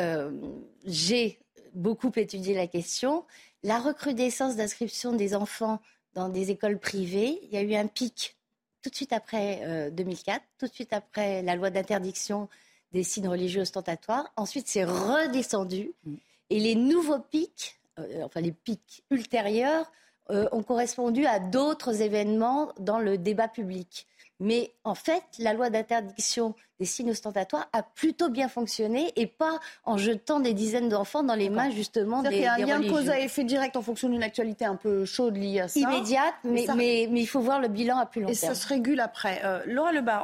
J'ai 0.85 1.39
beaucoup 1.73 2.11
étudié 2.15 2.55
la 2.55 2.67
question. 2.67 3.25
La 3.63 3.79
recrudescence 3.79 4.55
d'inscription 4.55 5.13
des 5.13 5.35
enfants 5.35 5.79
dans 6.13 6.29
des 6.29 6.51
écoles 6.51 6.79
privées. 6.79 7.39
Il 7.43 7.49
y 7.53 7.57
a 7.57 7.61
eu 7.61 7.75
un 7.75 7.87
pic 7.87 8.35
tout 8.81 8.89
de 8.89 8.95
suite 8.95 9.13
après 9.13 9.91
2004, 9.91 10.35
euh, 10.35 10.39
tout 10.57 10.67
de 10.67 10.73
suite 10.73 10.93
après 10.93 11.41
la 11.43 11.55
loi 11.55 11.69
d'interdiction 11.69 12.49
des 12.91 13.03
signes 13.03 13.27
religieux 13.27 13.61
ostentatoires. 13.61 14.31
Ensuite, 14.35 14.67
c'est 14.67 14.83
redescendu. 14.83 15.93
Mm. 16.03 16.15
Et 16.49 16.59
les 16.59 16.75
nouveaux 16.75 17.19
pics, 17.19 17.79
euh, 17.99 18.23
enfin 18.23 18.41
les 18.41 18.51
pics 18.51 19.03
ultérieurs, 19.09 19.91
euh, 20.29 20.47
ont 20.51 20.63
correspondu 20.63 21.25
à 21.25 21.39
d'autres 21.39 22.01
événements 22.01 22.71
dans 22.79 22.99
le 22.99 23.17
débat 23.17 23.47
public. 23.47 24.07
Mais 24.39 24.71
en 24.83 24.95
fait, 24.95 25.23
la 25.39 25.53
loi 25.53 25.69
d'interdiction 25.69 26.55
des 26.79 26.85
signes 26.85 27.11
ostentatoires 27.11 27.67
a 27.73 27.83
plutôt 27.83 28.29
bien 28.29 28.47
fonctionné 28.47 29.11
et 29.15 29.27
pas 29.27 29.59
en 29.83 29.97
jetant 29.97 30.39
des 30.39 30.53
dizaines 30.53 30.89
d'enfants 30.89 31.23
dans 31.23 31.35
les 31.35 31.49
mains 31.49 31.69
justement 31.69 32.23
des, 32.23 32.35
Il 32.35 32.41
y 32.41 32.45
a 32.45 32.53
un 32.53 32.57
lien 32.57 32.79
de 32.79 32.89
cause 32.89 33.09
à 33.09 33.19
effet 33.19 33.43
direct 33.43 33.75
en 33.75 33.81
fonction 33.81 34.09
d'une 34.09 34.23
actualité 34.23 34.63
un 34.63 34.77
peu 34.77 35.05
chaude 35.05 35.35
liée 35.35 35.59
à 35.59 35.67
ça. 35.67 35.79
Immédiate, 35.79 36.33
mais, 36.43 36.65
mais, 36.75 37.21
il 37.21 37.27
faut 37.27 37.41
voir 37.41 37.59
le 37.59 37.67
bilan 37.67 37.97
à 37.97 38.05
plus 38.05 38.21
long 38.21 38.27
terme. 38.27 38.51
Et 38.51 38.55
ça 38.55 38.55
se 38.55 38.67
régule 38.67 38.99
après. 38.99 39.41
Euh, 39.43 39.61
Laura 39.65 39.91
Lebas, 39.91 40.23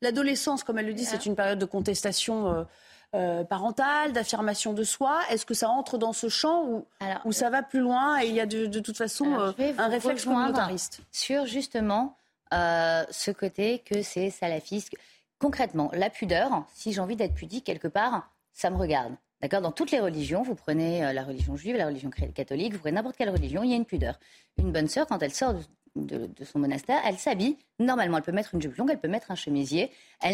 l'adolescence, 0.00 0.62
comme 0.64 0.78
elle 0.78 0.86
le 0.86 0.94
dit, 0.94 1.04
c'est 1.04 1.26
une 1.26 1.34
période 1.34 1.58
de 1.58 1.66
contestation. 1.66 2.66
Euh, 3.14 3.24
euh, 3.24 3.44
parentale, 3.44 4.12
d'affirmation 4.12 4.72
de 4.72 4.82
soi 4.82 5.20
Est-ce 5.30 5.46
que 5.46 5.54
ça 5.54 5.68
entre 5.68 5.98
dans 5.98 6.12
ce 6.12 6.28
champ 6.28 6.64
ou, 6.64 6.86
ou 7.24 7.32
ça 7.32 7.50
va 7.50 7.62
plus 7.62 7.80
loin 7.80 8.20
et 8.20 8.26
il 8.26 8.34
y 8.34 8.40
a 8.40 8.46
de, 8.46 8.80
toute 8.80 8.96
façon 8.96 9.32
un 9.34 9.88
réflexe 9.88 10.24
communautariste 10.24 11.00
Sur 11.12 11.46
justement 11.46 12.16
euh, 12.52 13.04
ce 13.10 13.30
côté 13.30 13.80
que 13.80 14.02
c'est 14.02 14.30
salafiste. 14.30 14.92
Concrètement, 15.38 15.90
la 15.94 16.10
pudeur, 16.10 16.64
si 16.74 16.92
j'ai 16.92 17.00
envie 17.00 17.16
d'être 17.16 17.34
pudique 17.34 17.64
quelque 17.64 17.88
part, 17.88 18.30
ça 18.52 18.70
me 18.70 18.76
regarde. 18.76 19.14
D'accord? 19.40 19.60
Dans 19.60 19.72
toutes 19.72 19.90
les 19.90 20.00
religions, 20.00 20.42
vous 20.42 20.54
prenez 20.54 21.04
euh, 21.04 21.12
la 21.12 21.24
religion 21.24 21.56
juive, 21.56 21.76
la 21.76 21.86
religion 21.86 22.10
catholique, 22.10 22.72
vous 22.72 22.78
prenez 22.78 22.94
n'importe 22.94 23.16
quelle 23.16 23.30
religion, 23.30 23.62
il 23.62 23.70
y 23.70 23.72
a 23.74 23.76
une 23.76 23.84
pudeur. 23.84 24.18
Une 24.58 24.72
bonne 24.72 24.88
sœur, 24.88 25.06
quand 25.06 25.22
elle 25.22 25.34
sort 25.34 25.54
de, 25.96 26.28
son 26.44 26.58
monastère, 26.58 27.00
elle 27.04 27.18
s'habille. 27.18 27.56
Normalement, 27.78 28.18
elle 28.18 28.22
peut 28.22 28.32
mettre 28.32 28.54
une 28.54 28.62
jupe 28.62 28.76
longue, 28.76 28.90
elle 28.90 29.00
peut 29.00 29.08
mettre 29.08 29.30
un 29.30 29.36
chemisier. 29.36 29.90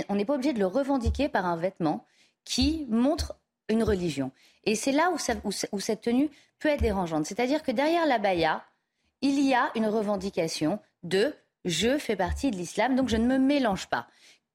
on 0.08 0.14
n'est 0.14 0.24
pas 0.24 0.34
obligé 0.34 0.52
de 0.52 0.58
le 0.58 0.66
revendiquer 0.66 1.28
par 1.28 1.46
un 1.46 1.56
vêtement 1.56 2.04
qui 2.44 2.86
montre 2.88 3.34
une 3.68 3.82
religion. 3.82 4.32
Et 4.64 4.74
c'est 4.74 4.92
là 4.92 5.10
où, 5.12 5.50
où 5.72 5.80
cette 5.80 6.00
tenue 6.00 6.30
peut 6.58 6.68
être 6.68 6.82
dérangeante. 6.82 7.26
C'est-à-dire 7.26 7.62
que 7.62 7.72
derrière 7.72 8.06
la 8.06 8.18
baya, 8.18 8.64
il 9.22 9.40
y 9.40 9.54
a 9.54 9.70
une 9.74 9.86
revendication 9.86 10.78
de 11.02 11.34
je 11.64 11.98
fais 11.98 12.16
partie 12.16 12.50
de 12.50 12.56
l'islam, 12.56 12.96
donc 12.96 13.08
je 13.08 13.16
ne 13.16 13.26
me 13.26 13.38
mélange 13.38 13.86
pas. 13.88 14.06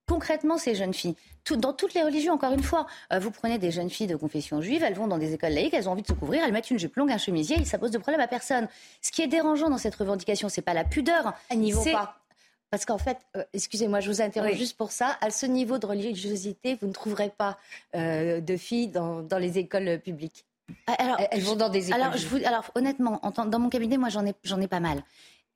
Concrètement, 0.07 0.57
ces 0.57 0.75
jeunes 0.75 0.93
filles, 0.93 1.15
dans 1.51 1.73
toutes 1.73 1.95
les 1.95 2.03
religions, 2.03 2.33
encore 2.33 2.53
une 2.53 2.61
fois, 2.61 2.85
euh, 3.11 3.19
vous 3.19 3.31
prenez 3.31 3.57
des 3.57 3.71
jeunes 3.71 3.89
filles 3.89 4.07
de 4.07 4.15
confession 4.15 4.61
juive, 4.61 4.83
elles 4.83 4.93
vont 4.93 5.07
dans 5.07 5.17
des 5.17 5.33
écoles 5.33 5.53
laïques, 5.53 5.73
elles 5.73 5.89
ont 5.89 5.93
envie 5.93 6.03
de 6.03 6.07
se 6.07 6.13
couvrir, 6.13 6.43
elles 6.43 6.51
mettent 6.51 6.69
une 6.69 6.77
jupe 6.77 6.95
longue, 6.95 7.11
un 7.11 7.17
chemisier, 7.17 7.59
et 7.59 7.65
ça 7.65 7.79
pose 7.79 7.91
de 7.91 7.97
problème 7.97 8.21
à 8.21 8.27
personne. 8.27 8.67
Ce 9.01 9.11
qui 9.11 9.23
est 9.23 9.27
dérangeant 9.27 9.69
dans 9.69 9.79
cette 9.79 9.95
revendication, 9.95 10.47
c'est 10.47 10.61
pas 10.61 10.75
la 10.75 10.83
pudeur, 10.83 11.33
niveau 11.55 11.83
pas. 11.83 12.19
Parce 12.71 12.85
qu'en 12.85 12.97
fait, 12.97 13.17
euh, 13.37 13.43
excusez-moi, 13.53 13.99
je 13.99 14.09
vous 14.09 14.21
interroge 14.21 14.55
juste 14.55 14.77
pour 14.77 14.91
ça. 14.91 15.17
À 15.21 15.29
ce 15.29 15.45
niveau 15.45 15.77
de 15.77 15.85
religiosité, 15.85 16.77
vous 16.81 16.87
ne 16.87 16.93
trouverez 16.93 17.29
pas 17.29 17.57
euh, 17.95 18.41
de 18.41 18.57
filles 18.57 18.87
dans, 18.89 19.25
les 19.37 19.57
écoles 19.57 19.99
publiques. 19.99 20.45
Ah, 20.87 20.95
alors, 20.97 21.17
elles 21.31 21.43
vont 21.43 21.55
dans 21.55 21.69
des 21.69 21.89
écoles. 21.89 22.01
Alors, 22.01 22.17
je 22.17 22.27
vous, 22.27 22.37
alors 22.45 22.71
honnêtement, 22.75 23.21
dans 23.47 23.59
mon 23.59 23.69
cabinet, 23.69 23.97
moi, 23.97 24.09
j'en 24.09 24.25
ai, 24.25 24.33
j'en 24.43 24.59
ai 24.59 24.67
pas 24.67 24.79
mal. 24.79 25.03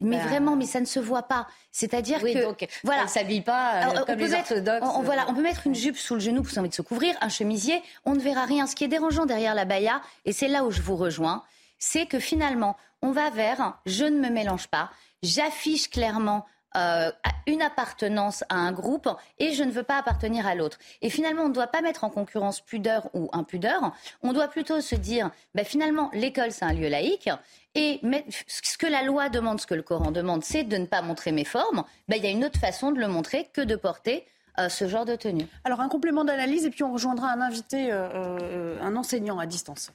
Mais 0.02 0.18
bah. 0.18 0.28
vraiment, 0.28 0.56
mais 0.56 0.66
ça 0.66 0.80
ne 0.80 0.86
se 0.86 1.00
voit 1.00 1.24
pas. 1.24 1.48
C'est-à-dire 1.72 2.20
oui, 2.24 2.34
que 2.34 2.44
donc, 2.44 2.66
voilà, 2.84 3.04
elle 3.04 3.10
s'habille 3.10 3.42
pas 3.42 3.90
euh, 3.90 4.06
comme 4.06 4.18
les 4.18 4.34
orthodoxes. 4.34 4.88
On, 4.96 5.02
voilà, 5.02 5.26
on 5.28 5.34
peut 5.34 5.42
mettre 5.42 5.68
une 5.68 5.76
jupe 5.76 5.98
sous 5.98 6.14
le 6.14 6.22
genou 6.22 6.42
pour 6.42 6.58
envie 6.58 6.70
de 6.70 6.74
se 6.74 6.82
couvrir, 6.82 7.16
un 7.22 7.30
chemisier, 7.30 7.82
on 8.06 8.14
ne 8.14 8.20
verra 8.20 8.46
rien. 8.46 8.66
Ce 8.66 8.76
qui 8.76 8.86
est 8.86 8.90
dérangeant 8.90 9.26
derrière 9.26 9.56
la 9.56 9.66
baya, 9.66 10.02
et 10.26 10.32
c'est 10.32 10.48
là 10.48 10.64
où 10.64 10.72
je 10.72 10.82
vous 10.82 10.96
rejoins, 10.96 11.44
c'est 11.80 12.06
que 12.06 12.20
finalement, 12.20 12.78
on 13.02 13.12
va 13.12 13.30
vers 13.30 13.80
je 13.86 14.06
ne 14.06 14.20
me 14.20 14.30
mélange 14.30 14.68
pas, 14.68 14.90
j'affiche 15.22 15.90
clairement 15.90 16.46
euh, 16.76 17.12
une 17.48 17.62
appartenance 17.64 18.44
à 18.50 18.56
un 18.56 18.72
groupe 18.72 19.10
et 19.40 19.54
je 19.54 19.64
ne 19.64 19.72
veux 19.72 19.84
pas 19.84 19.98
appartenir 19.98 20.46
à 20.46 20.54
l'autre. 20.54 20.78
Et 21.02 21.10
finalement, 21.10 21.44
on 21.44 21.50
ne 21.50 21.54
doit 21.54 21.68
pas 21.68 21.82
mettre 21.82 22.04
en 22.04 22.10
concurrence 22.10 22.62
pudeur 22.62 23.10
ou 23.14 23.30
impudeur. 23.34 23.92
On 24.22 24.34
doit 24.34 24.48
plutôt 24.48 24.80
se 24.82 24.96
dire, 24.96 25.32
ben 25.56 25.66
finalement, 25.66 26.12
l'école, 26.14 26.52
c'est 26.52 26.66
un 26.66 26.74
lieu 26.74 26.88
laïque. 26.88 27.30
Et 27.76 28.02
ce 28.48 28.78
que 28.78 28.88
la 28.88 29.04
loi 29.04 29.30
demande, 29.30 29.60
ce 29.60 29.68
que 29.68 29.74
le 29.74 29.82
Coran 29.82 30.12
demande, 30.12 30.44
c'est 30.44 30.64
de 30.64 30.78
ne 30.78 30.86
pas 30.86 31.02
montrer 31.02 31.32
mes 31.32 31.46
formes. 31.46 31.84
Ben, 32.08 32.18
il 32.18 32.24
y 32.24 32.28
a 32.28 32.32
une 32.32 32.46
autre 32.46 32.60
façon 32.60 32.92
de 32.92 33.00
le 33.00 33.08
montrer 33.08 33.50
que 33.54 33.62
de 33.62 33.76
porter 33.76 34.26
euh, 34.60 34.70
ce 34.70 34.88
genre 34.88 35.06
de 35.06 35.16
tenue. 35.16 35.48
Alors, 35.64 35.80
un 35.80 35.90
complément 35.90 36.26
d'analyse, 36.26 36.66
et 36.66 36.70
puis 36.70 36.84
on 36.84 36.94
rejoindra 36.94 37.32
un 37.32 37.42
invité, 37.42 37.90
euh, 37.92 38.78
un 38.82 38.96
enseignant 38.96 39.40
à 39.40 39.46
distance. 39.46 39.92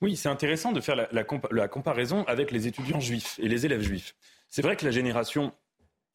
Oui, 0.00 0.16
c'est 0.16 0.28
intéressant 0.28 0.72
de 0.72 0.80
faire 0.80 0.96
la, 0.96 1.08
la 1.10 1.68
comparaison 1.68 2.24
avec 2.24 2.50
les 2.50 2.66
étudiants 2.66 3.00
juifs 3.00 3.38
et 3.38 3.48
les 3.48 3.64
élèves 3.64 3.82
juifs. 3.82 4.14
C'est 4.48 4.62
vrai 4.62 4.76
que 4.76 4.84
la 4.84 4.90
génération 4.90 5.52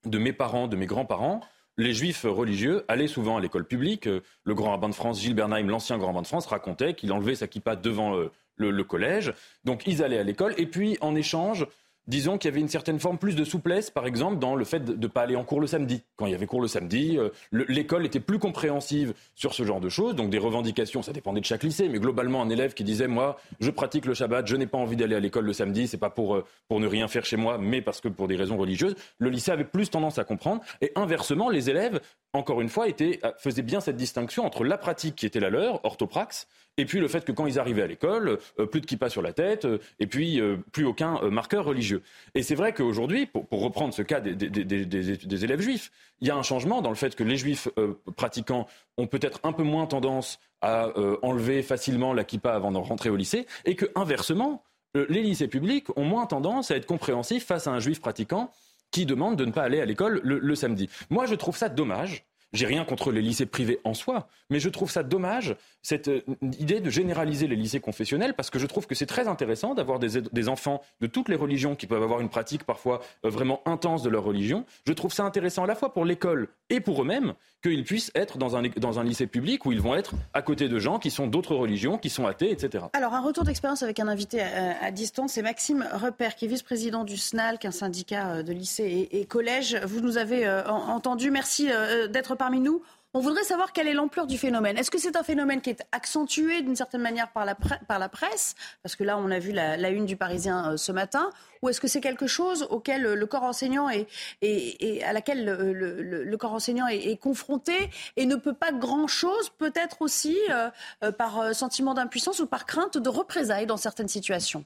de 0.06 0.18
mes 0.18 0.34
parents, 0.34 0.68
de 0.68 0.76
mes 0.76 0.86
grands-parents, 0.86 1.42
les 1.78 1.94
juifs 1.94 2.26
religieux 2.26 2.86
allaient 2.88 3.08
souvent 3.08 3.38
à 3.38 3.42
l'école 3.42 3.66
publique. 3.66 4.08
Euh, 4.08 4.22
le 4.44 4.54
grand 4.54 4.72
rabbin 4.72 4.90
de 4.90 4.96
France, 4.96 5.22
Gilles 5.22 5.34
Bernheim, 5.34 5.68
l'ancien 5.68 5.98
grand 5.98 6.08
rabbin 6.08 6.22
de 6.22 6.28
France, 6.28 6.46
racontait 6.46 6.94
qu'il 6.94 7.12
enlevait 7.12 7.36
sa 7.36 7.48
kippa 7.48 7.76
devant 7.76 8.16
euh, 8.16 8.32
le, 8.58 8.84
collège. 8.84 9.34
Donc 9.64 9.88
ils 9.88 10.04
allaient 10.04 10.20
à 10.20 10.24
l'école 10.24 10.54
et 10.58 10.68
puis 10.68 10.98
en 11.02 11.16
échange, 11.16 11.66
disons 12.08 12.38
qu'il 12.38 12.50
y 12.50 12.54
avait 12.54 12.62
une 12.62 12.70
certaine 12.70 13.00
forme 13.00 13.18
plus 13.18 13.36
de 13.36 13.44
souplesse, 13.44 13.90
par 13.90 14.06
exemple, 14.06 14.40
dans 14.40 14.56
le 14.56 14.66
fait 14.66 14.80
de 14.80 14.94
ne 14.96 15.08
pas 15.08 15.22
aller 15.22 15.36
en 15.36 15.44
cours 15.44 15.62
le 15.62 15.68
samedi. 15.68 16.04
Quand 16.16 16.26
il 16.26 16.32
y 16.32 16.36
avait 16.36 16.46
cours 16.46 16.62
le 16.62 16.68
samedi, 16.68 17.18
euh, 17.18 17.30
l'école 17.52 18.06
était 18.06 18.20
plus 18.20 18.40
compréhensive 18.40 19.14
sur 19.36 19.54
ce 19.54 19.64
genre 19.64 19.80
de 19.80 19.90
choses. 19.90 20.16
Donc 20.16 20.30
des 20.30 20.38
revendications, 20.38 21.02
ça 21.02 21.14
dépendait 21.14 21.42
de 21.42 21.46
chaque 21.46 21.64
lycée, 21.64 21.90
mais 21.90 22.00
globalement, 22.00 22.42
un 22.42 22.50
élève 22.50 22.74
qui 22.74 22.84
disait, 22.84 23.08
moi, 23.08 23.38
je 23.60 23.72
pratique 23.72 24.06
le 24.06 24.14
Shabbat, 24.14 24.48
je 24.48 24.56
n'ai 24.56 24.68
pas 24.68 24.78
envie 24.78 24.96
d'aller 24.96 25.16
à 25.16 25.20
l'école 25.20 25.46
le 25.46 25.54
samedi, 25.54 25.88
c'est 25.88 25.98
pas 25.98 26.10
pour, 26.10 26.36
euh, 26.36 26.46
pour 26.68 26.80
ne 26.80 26.88
rien 26.88 27.08
faire 27.08 27.26
chez 27.26 27.38
moi, 27.38 27.58
mais 27.58 27.82
parce 27.82 28.02
que 28.02 28.08
pour 28.08 28.28
des 28.28 28.36
raisons 28.36 28.58
religieuses, 28.58 28.96
le 29.18 29.30
lycée 29.30 29.52
avait 29.52 29.64
plus 29.64 29.90
tendance 29.90 30.18
à 30.20 30.24
comprendre. 30.24 30.62
Et 30.82 30.92
inversement, 30.96 31.50
les 31.50 31.70
élèves, 31.70 32.00
encore 32.34 32.62
une 32.62 32.70
fois, 32.70 32.88
euh, 32.88 33.32
faisaient 33.38 33.62
bien 33.62 33.80
cette 33.80 33.96
distinction 33.96 34.46
entre 34.46 34.64
la 34.64 34.78
pratique 34.78 35.16
qui 35.16 35.26
était 35.26 35.40
la 35.40 35.50
leur, 35.50 35.86
orthopraxe, 35.86 36.48
et 36.78 36.86
puis 36.86 37.00
le 37.00 37.08
fait 37.08 37.24
que 37.24 37.32
quand 37.32 37.46
ils 37.46 37.60
arrivaient 37.60 37.84
à 37.84 37.88
l'école, 37.88 38.40
euh, 38.60 38.66
plus 38.66 38.82
de 38.82 38.88
kippa 38.88 39.10
sur 39.10 39.22
la 39.22 39.34
tête, 39.34 39.66
euh, 39.66 39.78
et 40.00 40.08
puis 40.08 40.42
plus 40.72 40.86
aucun 40.86 41.22
marqueur 41.30 41.66
religieux. 41.66 42.02
Et 42.34 42.42
c'est 42.42 42.56
vrai 42.56 42.74
qu'aujourd'hui, 42.74 43.28
pour, 43.28 43.48
reprendre 43.62 43.94
ce 43.94 44.02
cas 44.02 44.20
des, 44.20 45.44
élèves 45.44 45.62
juifs, 45.62 45.92
il 46.20 46.28
y 46.28 46.32
a 46.32 46.36
un 46.36 46.42
changement 46.42 46.82
dans 46.82 46.90
le 46.90 46.96
fait 46.96 47.16
que 47.16 47.24
les 47.24 47.38
juifs 47.38 47.70
pratiquants 48.16 48.68
ont 48.98 49.08
peut-être 49.08 49.40
un 49.44 49.54
peu 49.54 49.64
moins 49.64 49.86
tendance 49.86 50.40
à 50.62 50.90
enlever 51.22 51.62
facilement 51.62 52.14
la 52.14 52.24
kippa 52.24 52.54
avant 52.54 52.72
de 52.72 52.78
rentrer 52.78 53.10
au 53.10 53.16
lycée, 53.16 53.46
et 53.66 53.76
que 53.76 53.86
inversement, 53.96 54.64
les 54.96 55.22
lycées 55.22 55.48
publics 55.48 55.88
ont 55.98 56.06
moins 56.06 56.26
tendance 56.26 56.72
à 56.72 56.76
être 56.76 56.86
compréhensifs 56.86 57.46
face 57.46 57.68
à 57.68 57.72
un 57.72 57.80
juif 57.80 58.02
pratiquant 58.02 58.52
qui 58.94 59.06
demande 59.06 59.36
de 59.36 59.44
ne 59.44 59.52
pas 59.52 59.64
aller 59.64 59.82
à 59.82 59.86
l'école 59.86 60.22
le 60.24 60.56
samedi. 60.56 60.88
Moi, 61.10 61.26
je 61.26 61.36
trouve 61.36 61.58
ça 61.58 61.68
dommage 61.68 62.26
j'ai 62.54 62.66
rien 62.66 62.86
contre 62.86 63.12
les 63.12 63.22
lycées 63.22 63.46
privés 63.46 63.80
en 63.84 63.94
soi, 63.94 64.28
mais 64.50 64.60
je 64.60 64.70
trouve 64.70 64.92
ça 64.92 65.04
dommage, 65.04 65.56
cette 65.82 66.08
euh, 66.08 66.22
idée 66.60 66.80
de 66.80 66.90
généraliser 66.90 67.48
les 67.48 67.56
lycées 67.56 67.80
confessionnels, 67.80 68.36
parce 68.36 68.50
que 68.50 68.60
je 68.60 68.68
trouve 68.68 68.88
que 68.88 68.96
c'est 68.96 69.06
très 69.06 69.28
intéressant 69.28 69.74
d'avoir 69.74 70.00
des, 70.00 70.50
enfants 70.50 70.82
de 71.02 71.08
toutes 71.08 71.30
les 71.30 71.36
religions 71.36 71.76
qui 71.76 71.88
peuvent 71.88 72.04
avoir 72.04 72.22
une 72.22 72.30
pratique 72.30 72.64
parfois 72.64 73.02
euh, 73.26 73.30
vraiment 73.30 73.62
intense 73.66 74.04
de 74.04 74.10
leur 74.10 74.24
religion. 74.24 74.66
Je 74.86 74.94
trouve 74.94 75.12
ça 75.12 75.24
intéressant 75.24 75.64
à 75.64 75.68
la 75.68 75.76
fois 75.76 75.94
pour 75.94 76.06
l'école 76.06 76.48
et 76.70 76.80
pour 76.80 77.02
eux-mêmes 77.02 77.34
qu'ils 77.64 77.84
puissent 77.84 78.12
être 78.14 78.38
dans 78.38 78.58
un, 78.58 79.04
lycée 79.04 79.28
public 79.28 79.66
où 79.66 79.72
ils 79.72 79.82
vont 79.82 79.96
être 79.96 80.14
à 80.34 80.42
côté 80.42 80.68
de 80.68 80.80
gens 80.80 81.00
qui 81.00 81.12
sont 81.12 81.28
d'autres 81.28 81.56
religions, 81.56 81.98
qui 81.98 82.10
sont 82.10 82.28
athées, 82.28 82.52
etc. 82.52 82.86
Alors, 82.94 83.14
un 83.14 83.22
retour 83.22 83.46
d'expérience 83.46 83.84
avec 83.84 84.00
un 84.00 84.08
invité 84.08 84.42
à, 84.42 84.92
distance, 84.92 85.34
c'est 85.34 85.42
Maxime 85.42 85.88
Repère, 85.94 86.36
qui 86.36 86.46
est 86.46 86.48
vice-président 86.50 87.06
du 87.06 87.16
SNALC, 87.16 87.64
un 87.66 87.72
syndicat 87.72 88.30
euh, 88.30 88.44
de 88.44 88.52
lycées 88.52 89.08
et, 89.12 89.26
collèges. 89.26 89.80
Vous 89.86 90.02
nous 90.02 90.18
avez 90.18 90.48
entendu. 90.68 91.32
Merci 91.32 91.70
d'être 92.10 92.36
parmi 92.44 92.60
nous. 92.60 92.82
On 93.14 93.22
voudrait 93.22 93.46
savoir 93.46 93.72
quelle 93.72 93.88
est 93.88 93.94
l'ampleur 93.94 94.28
du 94.28 94.38
phénomène. 94.38 94.78
Est-ce 94.78 94.92
que 94.92 94.98
c'est 94.98 95.16
un 95.16 95.24
phénomène 95.24 95.62
qui 95.62 95.70
est 95.70 95.82
accentué 95.94 96.62
d'une 96.62 96.76
certaine 96.76 97.00
manière 97.00 97.32
par 97.32 97.46
la, 97.46 98.10
presse? 98.10 98.56
Parce 98.82 98.98
que 98.98 99.06
là, 99.06 99.18
on 99.18 99.32
a 99.32 99.40
vu 99.40 99.54
la, 99.54 99.90
une 99.92 100.06
du 100.06 100.18
Parisien 100.18 100.72
euh, 100.72 100.78
ce 100.78 100.92
matin. 100.92 101.30
Ou 101.62 101.70
est-ce 101.70 101.80
que 101.80 101.88
c'est 101.88 102.02
quelque 102.02 102.28
chose 102.28 102.68
auquel 102.70 103.04
le 103.04 103.26
corps 103.26 103.44
enseignant 103.44 103.88
est, 103.88 104.08
et 104.42 105.02
à 105.06 105.14
laquelle 105.14 105.46
le, 105.46 106.36
corps 106.36 106.52
enseignant 106.52 106.88
est, 106.88 107.16
confronté 107.16 107.90
et 108.18 108.26
ne 108.26 108.36
peut 108.36 108.56
pas 108.56 108.74
grand-chose, 108.74 109.52
peut-être 109.58 110.02
aussi 110.02 110.38
euh, 110.50 110.70
euh, 111.06 111.14
par 111.14 111.56
sentiment 111.56 111.94
d'impuissance 111.94 112.42
ou 112.42 112.46
par 112.46 112.66
crainte 112.66 112.98
de 112.98 113.10
représailles 113.10 113.68
dans 113.68 113.78
certaines 113.78 114.10
situations? 114.10 114.66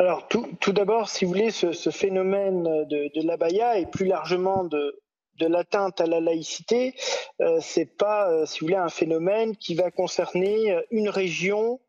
Alors 0.00 0.26
tout, 0.26 0.72
d'abord, 0.72 1.08
si 1.08 1.24
vous 1.24 1.30
voulez, 1.30 1.52
ce, 1.52 1.90
phénomène 1.90 2.64
de, 2.64 3.12
de 3.14 3.26
l'abaya 3.26 3.78
et 3.78 3.86
plus 3.86 4.06
largement 4.06 4.64
de, 4.64 4.98
de 5.38 5.46
l'atteinte 5.46 6.00
à 6.00 6.06
la 6.06 6.20
laïcité, 6.20 6.94
euh, 7.40 7.58
c'est 7.60 7.96
pas, 7.96 8.30
euh, 8.30 8.46
si 8.46 8.60
vous 8.60 8.66
voulez, 8.66 8.76
un 8.76 8.88
phénomène 8.88 9.56
qui 9.56 9.74
va 9.74 9.90
concerner 9.90 10.72
euh, 10.72 10.82
une 10.90 11.08
région 11.08 11.80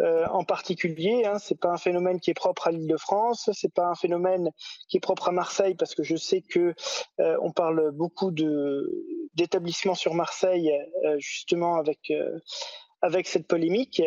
euh, 0.00 0.26
en 0.28 0.44
particulier. 0.44 1.24
Hein. 1.24 1.38
C'est 1.38 1.58
pas 1.58 1.70
un 1.70 1.76
phénomène 1.76 2.20
qui 2.20 2.30
est 2.30 2.34
propre 2.34 2.68
à 2.68 2.70
l'Île-de-France, 2.70 3.50
c'est 3.52 3.72
pas 3.72 3.86
un 3.86 3.94
phénomène 3.94 4.50
qui 4.88 4.96
est 4.96 5.00
propre 5.00 5.28
à 5.28 5.32
Marseille 5.32 5.74
parce 5.74 5.94
que 5.94 6.02
je 6.02 6.16
sais 6.16 6.42
que 6.42 6.74
on 7.18 7.50
parle 7.50 7.90
beaucoup 7.90 8.30
d'établissements 9.34 9.96
sur 9.96 10.14
Marseille 10.14 10.70
justement 11.18 11.78
avec 11.78 12.12
avec 13.02 13.26
cette 13.26 13.48
polémique. 13.48 14.00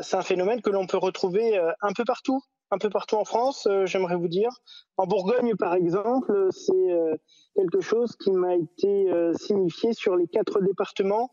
c'est 0.00 0.16
un 0.16 0.22
phénomène 0.22 0.60
que 0.60 0.70
l'on 0.70 0.88
peut 0.88 0.98
retrouver 0.98 1.56
un 1.82 1.92
peu 1.92 2.04
partout 2.04 2.42
un 2.70 2.78
peu 2.78 2.90
partout 2.90 3.16
en 3.16 3.24
France, 3.24 3.66
euh, 3.66 3.86
j'aimerais 3.86 4.16
vous 4.16 4.28
dire. 4.28 4.50
En 4.96 5.06
Bourgogne, 5.06 5.56
par 5.56 5.74
exemple, 5.74 6.48
c'est 6.50 6.72
euh, 6.72 7.14
quelque 7.56 7.80
chose 7.80 8.16
qui 8.16 8.30
m'a 8.30 8.56
été 8.56 9.10
euh, 9.10 9.32
signifié 9.34 9.92
sur 9.92 10.16
les 10.16 10.26
quatre 10.26 10.60
départements, 10.60 11.30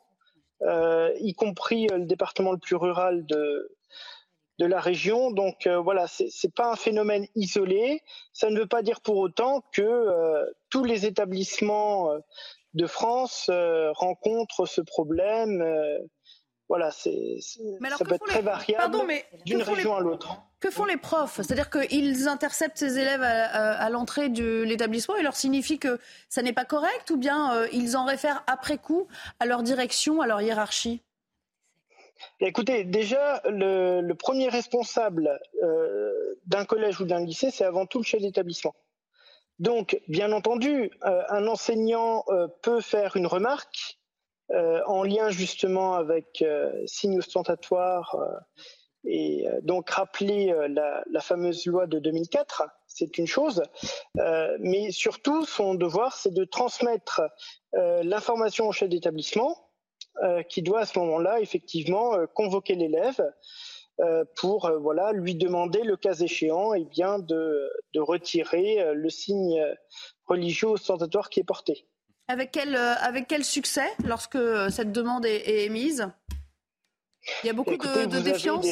y 1.19 1.33
compris 1.35 1.87
le 1.87 2.05
département 2.05 2.53
le 2.53 2.57
plus 2.57 2.75
rural 2.75 3.25
de, 3.25 3.69
de 4.57 4.65
la 4.65 4.79
région. 4.79 5.29
Donc 5.29 5.67
voilà, 5.67 6.07
c'est 6.07 6.55
pas 6.55 6.71
un 6.71 6.75
phénomène 6.75 7.27
isolé. 7.35 8.01
Ça 8.33 8.49
ne 8.49 8.59
veut 8.59 8.65
pas 8.65 8.81
dire 8.81 9.01
pour 9.01 9.17
autant 9.17 9.63
que 9.73 10.07
tous 10.69 10.85
les 10.85 11.05
établissements 11.05 12.09
de 12.73 12.87
France 12.87 13.51
rencontrent 13.93 14.65
ce 14.65 14.81
problème 14.81 15.61
voilà, 16.67 16.89
c'est, 16.89 17.37
ça 17.41 18.05
peut 18.05 18.15
être 18.15 18.25
très 18.25 18.41
variable 18.41 18.97
d'une 19.45 19.61
région 19.61 19.95
à 19.95 19.99
l'autre. 19.99 20.41
Que 20.59 20.71
font 20.71 20.85
les 20.85 20.97
profs? 20.97 21.35
C'est-à-dire 21.35 21.69
qu'ils 21.69 22.27
interceptent 22.27 22.79
ces 22.79 22.97
élèves 22.97 23.21
à, 23.21 23.87
l'entrée 23.91 24.29
de 24.29 24.63
l'établissement 24.63 25.15
et 25.15 25.21
leur 25.21 25.35
signifient 25.35 25.77
que 25.77 25.99
ça 26.27 26.41
n'est 26.41 26.53
pas 26.53 26.65
correct 26.65 27.11
ou 27.11 27.17
bien 27.17 27.53
euh, 27.55 27.67
ils 27.71 27.95
en 27.95 28.05
réfèrent 28.05 28.43
après 28.47 28.79
coup 28.79 29.07
à 29.39 29.45
leur 29.45 29.61
direction, 29.61 30.21
à 30.21 30.27
leur 30.27 30.41
hiérarchie? 30.41 31.03
Écoutez, 32.39 32.83
déjà, 32.83 33.41
le, 33.45 34.13
premier 34.13 34.49
responsable 34.49 35.39
euh, 35.61 36.35
d'un 36.47 36.65
collège 36.65 36.99
ou 36.99 37.05
d'un 37.05 37.23
lycée, 37.23 37.51
c'est 37.51 37.65
avant 37.65 37.85
tout 37.85 37.99
le 37.99 38.05
chef 38.05 38.21
d'établissement. 38.21 38.73
Donc, 39.59 40.01
bien 40.07 40.31
entendu, 40.31 40.89
euh, 41.03 41.21
un 41.29 41.45
enseignant 41.47 42.25
peut 42.63 42.81
faire 42.81 43.17
une 43.17 43.27
remarque 43.27 43.94
en 44.51 45.03
lien 45.03 45.29
justement 45.29 45.93
avec 45.95 46.41
euh, 46.41 46.71
signes 46.85 47.17
ostentatoires 47.17 48.15
euh, 48.15 48.37
et 49.07 49.45
donc 49.61 49.91
rappeler 49.91 50.51
la, 50.67 51.21
fameuse 51.21 51.67
loi 51.67 51.85
de 51.85 51.99
2004, 51.99 52.63
c'est 52.87 53.19
une 53.19 53.27
chose, 53.27 53.61
mais 54.57 54.89
surtout 54.89 55.45
son 55.45 55.75
devoir, 55.75 56.15
c'est 56.17 56.33
de 56.33 56.43
transmettre 56.43 57.21
l'information 57.73 58.67
au 58.67 58.71
chef 58.71 58.89
d'établissement, 58.89 59.69
qui 60.49 60.63
doit 60.63 60.79
à 60.79 60.85
ce 60.87 60.97
moment-là 60.97 61.39
effectivement 61.39 62.13
convoquer 62.33 62.73
l'élève 62.73 63.23
pour 64.37 64.71
voilà 64.81 65.11
lui 65.11 65.35
demander 65.35 65.83
le 65.83 65.97
cas 65.97 66.15
échéant 66.15 66.73
eh 66.73 66.85
bien 66.85 67.19
de 67.19 67.69
retirer 67.93 68.91
le 68.95 69.09
signe 69.11 69.63
religieux 70.25 70.69
ostentatoire 70.69 71.29
qui 71.29 71.41
est 71.41 71.43
porté. 71.43 71.85
Avec 72.27 72.51
quel, 72.51 72.75
avec 72.75 73.27
quel 73.27 73.43
succès 73.43 73.87
lorsque 74.03 74.37
cette 74.71 74.91
demande 74.91 75.25
est, 75.25 75.65
émise? 75.65 76.07
Il 77.43 77.47
y 77.47 77.49
a 77.49 77.53
beaucoup 77.53 77.77
de, 77.77 78.19
défiance 78.19 78.65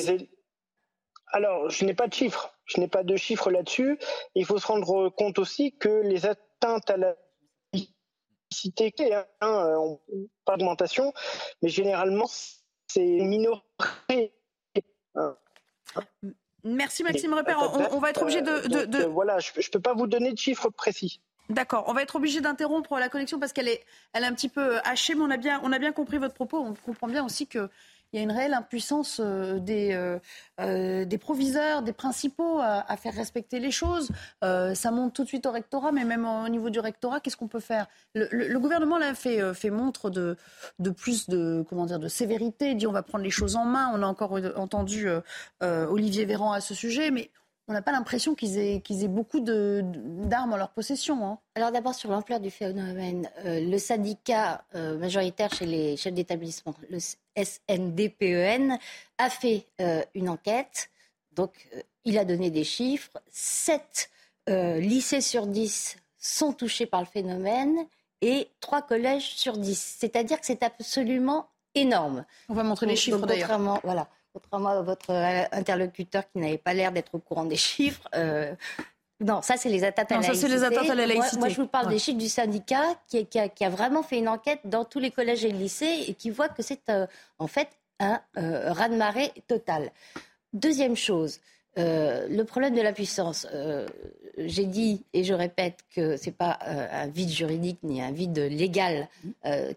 Alors, 1.28 1.70
je 1.70 1.86
n'ai 1.86 1.94
pas 1.94 2.08
de 2.08 2.14
chiffres. 2.14 2.54
Je 2.66 2.80
n'ai 2.80 2.88
pas 2.88 3.04
de 3.04 3.16
chiffres 3.16 3.52
là-dessus. 3.52 4.00
Il 4.36 4.46
faut 4.46 4.58
se 4.58 4.68
rendre 4.68 5.10
compte 5.10 5.40
aussi 5.40 5.76
que 5.78 6.02
les 6.04 6.26
atteintes 6.26 6.90
à 6.90 6.98
la 6.98 7.16
laïcité, 7.74 8.94
hein, 9.14 9.26
on 9.42 10.00
pas 10.46 10.58
d'augmentation, 10.58 11.14
mais 11.62 11.70
généralement, 11.70 12.30
c'est 12.88 13.02
minoré. 13.02 13.62
Merci 16.64 17.04
Maxime 17.04 17.34
Repère. 17.34 17.60
On, 17.92 18.00
va 18.00 18.10
être 18.10 18.22
obligé 18.22 18.42
de. 18.42 19.04
Euh, 19.04 19.08
voilà, 19.08 19.40
je 19.40 19.52
ne 19.58 19.72
peux 19.72 19.82
pas 19.82 19.94
vous 19.94 20.08
donner 20.08 20.32
de 20.32 20.38
chiffres 20.38 20.70
précis. 20.70 21.22
D'accord, 21.50 21.86
on 21.88 21.94
va 21.94 22.02
être 22.02 22.16
obligé 22.16 22.42
d'interrompre 22.42 22.98
la 22.98 23.10
connexion 23.10 23.40
parce 23.40 23.54
qu'elle 23.54 23.68
est, 23.68 23.84
elle 24.14 24.24
est 24.24 24.28
un 24.28 24.34
petit 24.34 24.50
peu 24.50 24.80
hachée, 24.86 25.14
mais 25.14 25.22
on 25.22 25.30
a 25.30 25.38
bien, 25.38 25.60
on 25.64 25.72
a 25.72 25.80
bien 25.80 25.92
compris 25.92 26.18
votre 26.18 26.34
propos. 26.34 26.58
On 26.58 26.74
comprend 26.74 27.08
bien 27.08 27.26
aussi 27.26 27.48
que 27.48 27.70
il 28.14 28.18
y 28.18 28.20
a 28.20 28.24
une 28.24 28.32
réelle 28.32 28.54
impuissance 28.54 29.20
euh, 29.20 29.58
des, 29.60 29.92
euh, 29.94 30.20
euh, 30.62 31.04
des 31.04 31.18
proviseurs, 31.18 31.82
des 31.82 31.94
principaux 31.94 32.60
à, 32.62 32.96
faire 32.96 33.16
respecter 33.16 33.60
les 33.60 33.72
choses. 33.72 34.10
ça 34.42 34.92
monte 34.92 35.14
tout 35.14 35.24
de 35.24 35.28
suite 35.28 35.48
au 35.48 35.52
rectorat, 35.52 35.92
mais 35.92 36.06
même 36.06 36.26
au 36.26 36.48
niveau 36.48 36.70
du 36.70 36.80
rectorat, 36.80 37.20
qu'est-ce 37.20 37.36
qu'on 37.36 37.48
peut 37.48 37.60
faire? 37.60 37.88
Le, 38.14 38.58
gouvernement 38.60 39.00
l'a 39.00 39.16
fait, 39.16 39.54
fait 39.56 39.72
montre 39.72 40.12
de, 40.12 40.38
de 40.80 40.90
plus 40.92 41.28
de, 41.28 41.66
comment 41.68 41.88
dire, 41.88 42.00
de 42.00 42.08
sévérité, 42.08 42.76
dit 42.76 42.86
on 42.86 42.92
va 42.92 43.02
prendre 43.02 43.24
les 43.24 43.32
choses 43.32 43.56
en 43.56 43.66
main. 43.66 43.92
On 43.94 44.04
a 44.04 44.06
encore 44.06 44.40
entendu 44.56 45.08
Olivier 45.62 46.26
Véran 46.26 46.54
à 46.54 46.62
ce 46.62 46.76
sujet, 46.76 47.10
mais 47.10 47.32
on 47.68 47.74
n'a 47.74 47.82
pas 47.82 47.92
l'impression 47.92 48.36
qu'ils 48.36 48.58
aient, 48.58 48.82
qu'ils 48.82 49.04
aient 49.04 49.10
beaucoup 49.10 49.40
d'armes 49.40 50.54
en 50.54 50.58
leur 50.58 50.70
possession. 50.70 51.26
Hein. 51.26 51.40
Alors 51.56 51.72
d'abord 51.72 51.96
sur 51.96 52.12
l'ampleur 52.12 52.40
du 52.40 52.52
phénomène, 52.52 53.30
euh, 53.46 53.60
le 53.62 53.78
syndicat 53.78 54.66
euh, 54.76 54.98
majoritaire 54.98 55.54
chez 55.54 55.66
les 55.66 55.96
chefs 55.96 56.14
d'établissement, 56.14 56.74
le 56.90 57.00
SNDPEN, 57.00 58.74
e 58.74 58.78
a 59.18 59.30
fait 59.30 59.66
euh, 59.80 60.02
une 60.14 60.30
enquête. 60.30 60.90
Donc 61.32 61.68
il 62.04 62.18
a 62.18 62.26
donné 62.26 62.52
des 62.52 62.64
chiffres. 62.64 63.22
7 63.32 64.10
lycées 64.48 65.22
sur 65.22 65.48
10 65.48 65.96
sont 66.18 66.52
touchés 66.52 66.86
par 66.86 67.00
le 67.00 67.08
phénomène 67.08 67.78
et 68.22 68.50
3 68.60 68.82
collèges 68.82 69.36
sur 69.36 69.58
10. 69.58 69.98
C'est-à-dire 70.00 70.40
que 70.40 70.46
c'est 70.46 70.64
absolument 70.64 71.48
énorme. 71.76 72.26
On 72.50 72.54
va 72.54 72.64
montrer 72.64 72.88
les 72.88 72.98
chiffres 72.98 73.26
d'ailleurs. 73.26 73.80
Voilà 73.84 74.10
contrairement 74.34 74.70
à 74.70 74.82
votre 74.82 75.12
euh, 75.12 75.44
interlocuteur 75.52 76.24
qui 76.32 76.40
n'avait 76.40 76.58
pas 76.58 76.74
l'air 76.74 76.92
d'être 76.92 77.16
au 77.16 77.20
courant 77.20 77.46
des 77.46 77.56
chiffres. 77.56 78.08
Euh, 78.16 78.54
non, 79.20 79.42
ça, 79.42 79.56
c'est 79.58 79.70
les 79.70 79.84
atteintes 79.84 80.12
à 80.12 80.16
la 80.16 80.28
laïcité. 80.28 80.48
les 80.50 80.64
atteintes 80.64 80.90
à 80.90 80.96
la 80.96 81.06
laïcité. 81.06 81.38
Moi, 81.38 81.50
je 81.50 81.62
vous 81.62 81.68
parle 81.68 81.90
des 81.90 82.00
chiffres 82.00 82.18
du 82.18 82.28
syndicat 82.28 82.84
qui, 83.08 83.28
a, 83.38 83.70
vraiment 83.70 84.04
fait 84.04 84.18
une 84.18 84.28
enquête 84.28 84.60
dans 84.66 84.84
tous 84.84 85.00
les 85.00 85.12
collèges 85.12 85.46
et 85.46 85.52
lycées 85.52 86.06
et 86.08 86.14
qui 86.16 86.30
voit 86.30 86.50
que 86.50 86.62
c'est 86.62 86.90
euh, 86.90 87.08
en 87.40 87.48
fait 87.48 87.70
un 88.00 88.20
raz-de-marée 88.36 89.32
total. 89.48 89.92
Deuxième 90.52 90.98
chose, 90.98 91.40
le 91.78 92.44
problème 92.44 92.76
de 92.76 92.82
la 92.82 92.92
puissance. 92.92 93.48
J'ai 94.38 94.66
dit 94.66 95.06
et 95.14 95.24
je 95.24 95.34
répète 95.34 95.86
que 95.96 96.18
ce 96.18 96.26
n'est 96.26 96.34
pas 96.34 96.60
un 96.66 97.08
vide 97.08 97.30
juridique 97.30 97.80
ni 97.82 98.02
un 98.02 98.12
vide 98.12 98.40
légal 98.40 99.08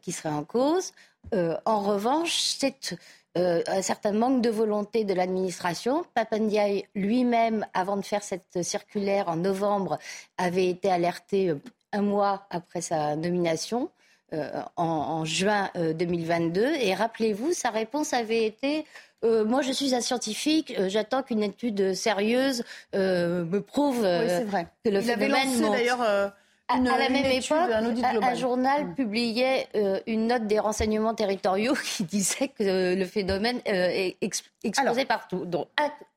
qui 0.02 0.10
serait 0.10 0.30
en 0.30 0.42
cause. 0.42 0.92
en 1.32 1.80
revanche, 1.80 2.36
c'est 2.40 2.96
euh, 3.36 3.62
un 3.66 3.82
certain 3.82 4.12
manque 4.12 4.40
de 4.40 4.48
volonté 4.48 5.04
de 5.04 5.12
l'administration. 5.12 6.04
Papandiaï 6.14 6.86
lui-même, 6.94 7.66
avant 7.74 7.96
de 7.96 8.04
faire 8.04 8.22
cette 8.22 8.62
circulaire 8.62 9.28
en 9.28 9.36
novembre, 9.36 9.98
avait 10.38 10.68
été 10.68 10.90
alerté 10.90 11.50
euh, 11.50 11.60
un 11.92 12.02
mois 12.02 12.46
après 12.50 12.80
sa 12.80 13.16
nomination. 13.16 13.90
Euh, 14.32 14.50
en, 14.74 15.24
juin 15.24 15.70
2022. 15.76 16.74
Et 16.80 16.94
rappelez-vous, 16.94 17.52
sa 17.52 17.70
réponse 17.70 18.12
avait 18.12 18.44
été 18.44 18.84
moi, 19.22 19.62
je 19.62 19.72
suis 19.72 19.92
un 19.92 20.00
scientifique, 20.00 20.74
j'attends 20.86 21.22
qu'une 21.22 21.42
étude 21.42 21.94
sérieuse 21.94 22.62
me 22.92 23.58
prouve 23.58 24.02
que 24.02 24.88
le 24.88 25.00
Il 25.00 25.02
phénomène. 25.02 25.70
d'ailleurs 25.72 26.32
à, 26.68 26.78
la 26.78 27.08
même 27.08 27.24
époque, 27.26 28.22
un, 28.22 28.34
journal 28.34 28.86
mm. 28.86 28.94
publiait 28.94 29.68
euh, 29.76 30.00
une 30.06 30.26
note 30.26 30.46
des 30.46 30.58
renseignements 30.58 31.14
territoriaux 31.14 31.74
qui 31.84 32.04
disait 32.04 32.48
que 32.48 32.94
le 32.94 33.04
phénomène 33.04 33.60
euh, 33.68 33.88
est 33.88 34.16
explosé 34.62 35.04
partout. 35.04 35.44
Donc, 35.44 35.68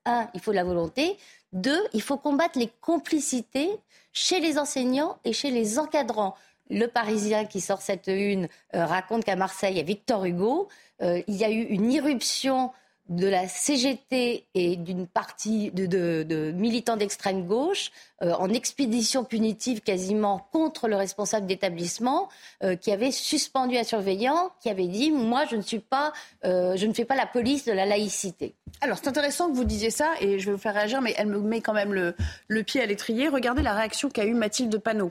un, 0.04 0.28
il 0.34 0.40
faut 0.40 0.52
la 0.52 0.64
volonté. 0.64 1.16
Deux, 1.52 1.80
il 1.92 2.02
faut 2.02 2.16
combattre 2.16 2.58
les 2.58 2.70
complicités 2.80 3.70
chez 4.12 4.40
les 4.40 4.58
enseignants 4.58 5.18
et 5.24 5.32
chez 5.32 5.50
les 5.50 5.78
encadrants. 5.78 6.34
Le 6.68 6.86
Parisien 6.86 7.44
qui 7.44 7.60
sort 7.60 7.80
cette 7.80 8.08
une 8.08 8.48
euh, 8.74 8.86
raconte 8.86 9.24
qu'à 9.24 9.36
Marseille, 9.36 9.78
à 9.78 9.82
Victor 9.82 10.24
Hugo, 10.24 10.68
il 11.02 11.34
y 11.34 11.44
a 11.44 11.50
eu 11.50 11.62
une 11.62 11.90
irruption 11.90 12.72
de 13.10 13.26
la 13.26 13.48
CGT 13.48 14.46
et 14.54 14.76
d'une 14.76 15.06
partie 15.06 15.72
de, 15.72 16.52
militants 16.52 16.96
d'extrême 16.96 17.44
gauche 17.46 17.90
euh, 18.22 18.32
en 18.34 18.48
expédition 18.50 19.24
punitive 19.24 19.80
quasiment 19.80 20.46
contre 20.52 20.86
le 20.86 20.94
responsable 20.94 21.46
d'établissement 21.46 22.28
euh, 22.62 22.76
qui 22.76 22.92
avait 22.92 23.10
suspendu 23.10 23.76
un 23.76 23.84
surveillant 23.84 24.52
qui 24.60 24.70
avait 24.70 24.86
dit 24.86 25.10
moi 25.10 25.44
je 25.50 25.56
ne 25.56 25.62
suis 25.62 25.80
pas 25.80 26.12
euh, 26.44 26.76
je 26.76 26.86
ne 26.86 26.92
fais 26.92 27.04
pas 27.04 27.16
la 27.16 27.26
police 27.26 27.64
de 27.64 27.72
la 27.72 27.84
laïcité. 27.84 28.54
Alors 28.80 28.98
c'est 28.98 29.08
intéressant 29.08 29.50
que 29.50 29.56
vous 29.56 29.64
disiez 29.64 29.90
ça 29.90 30.12
et 30.20 30.38
je 30.38 30.46
vais 30.46 30.52
vous 30.52 30.58
faire 30.58 30.74
réagir 30.74 31.00
mais 31.00 31.12
elle 31.18 31.26
me 31.26 31.40
met 31.40 31.60
quand 31.60 31.74
même 31.74 31.92
le, 31.92 32.14
le 32.46 32.62
pied 32.62 32.80
à 32.80 32.86
l'étrier. 32.86 33.28
Regardez 33.28 33.62
la 33.62 33.74
réaction 33.74 34.08
qu'a 34.08 34.24
eue 34.24 34.34
Mathilde 34.34 34.78
Panot 34.78 35.10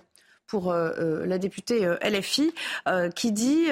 pour 0.50 0.72
euh, 0.72 0.92
euh, 0.98 1.26
la 1.26 1.38
députée 1.38 1.86
euh, 1.86 1.96
LFI, 2.04 2.52
qui 3.16 3.32
dit 3.32 3.68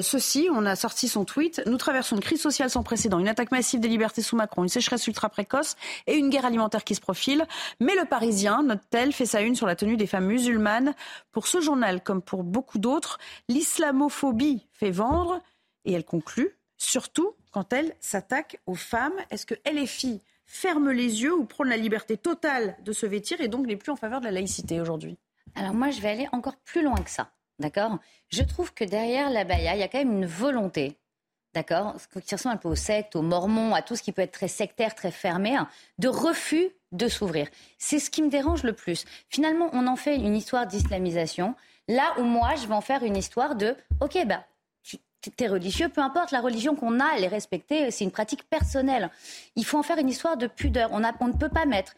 ceci, 0.00 0.48
on 0.52 0.66
a 0.66 0.74
sorti 0.76 1.08
son 1.08 1.24
tweet, 1.24 1.62
nous 1.66 1.76
traversons 1.76 2.16
une 2.16 2.22
crise 2.22 2.40
sociale 2.40 2.68
sans 2.68 2.82
précédent, 2.82 3.18
une 3.20 3.28
attaque 3.28 3.52
massive 3.52 3.80
des 3.80 3.88
libertés 3.88 4.22
sous 4.22 4.34
Macron, 4.36 4.64
une 4.64 4.68
sécheresse 4.68 5.06
ultra 5.06 5.28
précoce 5.28 5.76
et 6.06 6.16
une 6.16 6.30
guerre 6.30 6.44
alimentaire 6.44 6.82
qui 6.82 6.94
se 6.94 7.00
profile. 7.00 7.46
Mais 7.80 7.94
le 7.94 8.04
Parisien, 8.04 8.62
note-t-elle, 8.64 9.12
fait 9.12 9.26
sa 9.26 9.40
une 9.40 9.54
sur 9.54 9.66
la 9.66 9.76
tenue 9.76 9.96
des 9.96 10.06
femmes 10.06 10.26
musulmanes. 10.26 10.94
Pour 11.30 11.46
ce 11.46 11.60
journal, 11.60 12.02
comme 12.02 12.22
pour 12.22 12.42
beaucoup 12.42 12.78
d'autres, 12.78 13.18
l'islamophobie 13.48 14.66
fait 14.72 14.90
vendre, 14.90 15.40
et 15.84 15.92
elle 15.92 16.04
conclut, 16.04 16.58
surtout 16.76 17.34
quand 17.52 17.72
elle 17.72 17.94
s'attaque 18.00 18.58
aux 18.66 18.74
femmes. 18.74 19.14
Est-ce 19.30 19.46
que 19.46 19.54
LFI 19.70 20.20
ferme 20.44 20.90
les 20.90 21.22
yeux 21.22 21.34
ou 21.34 21.44
prône 21.44 21.68
la 21.68 21.76
liberté 21.76 22.16
totale 22.16 22.76
de 22.84 22.92
se 22.92 23.06
vêtir 23.06 23.40
et 23.40 23.48
donc 23.48 23.66
n'est 23.66 23.76
plus 23.76 23.92
en 23.92 23.96
faveur 23.96 24.20
de 24.20 24.26
la 24.26 24.32
laïcité 24.32 24.80
aujourd'hui? 24.80 25.16
Alors 25.54 25.74
moi, 25.74 25.90
je 25.90 26.00
vais 26.00 26.08
aller 26.08 26.28
encore 26.32 26.56
plus 26.56 26.82
loin 26.82 26.96
que 26.96 27.10
ça. 27.10 27.30
D'accord? 27.58 27.98
Je 28.30 28.42
trouve 28.42 28.74
que 28.74 28.84
derrière 28.84 29.30
la 29.30 29.44
baya, 29.44 29.74
il 29.74 29.80
y 29.80 29.82
a 29.82 29.88
quand 29.88 29.98
même 29.98 30.12
une 30.12 30.26
volonté, 30.26 30.98
d'accord? 31.54 31.94
Qui 32.26 32.34
ressemble 32.34 32.56
un 32.56 32.58
peu 32.58 32.68
aux 32.68 32.74
sectes, 32.74 33.14
aux 33.14 33.22
mormons, 33.22 33.74
à 33.74 33.82
tout 33.82 33.94
ce 33.94 34.02
qui 34.02 34.10
peut 34.10 34.22
être 34.22 34.32
très 34.32 34.48
sectaire, 34.48 34.94
très 34.94 35.12
fermé, 35.12 35.54
hein, 35.54 35.68
de 35.98 36.08
refus 36.08 36.70
de 36.90 37.08
s'ouvrir. 37.08 37.48
C'est 37.78 38.00
ce 38.00 38.10
qui 38.10 38.22
me 38.22 38.28
dérange 38.28 38.64
le 38.64 38.72
plus. 38.72 39.04
Finalement, 39.28 39.70
on 39.72 39.86
en 39.86 39.96
fait 39.96 40.16
une 40.16 40.34
histoire 40.34 40.66
d'islamisation, 40.66 41.54
là 41.88 42.14
où 42.18 42.22
moi, 42.22 42.54
je 42.56 42.66
vais 42.66 42.74
en 42.74 42.80
faire 42.80 43.04
une 43.04 43.16
histoire 43.16 43.54
de, 43.54 43.76
ok, 44.00 44.26
bah, 44.26 44.44
tu 44.82 45.44
es 45.44 45.48
religieux, 45.48 45.88
peu 45.88 46.00
importe 46.00 46.32
la 46.32 46.40
religion 46.40 46.74
qu'on 46.74 47.00
a, 47.00 47.14
elle 47.16 47.24
est 47.24 47.28
respectée, 47.28 47.90
c'est 47.90 48.04
une 48.04 48.10
pratique 48.10 48.48
personnelle. 48.48 49.10
Il 49.56 49.64
faut 49.64 49.78
en 49.78 49.82
faire 49.82 49.98
une 49.98 50.08
histoire 50.08 50.36
de 50.36 50.46
pudeur. 50.46 50.90
On, 50.92 51.00
ne 51.00 51.38
peut 51.38 51.48
pas 51.48 51.66
mettre 51.66 51.94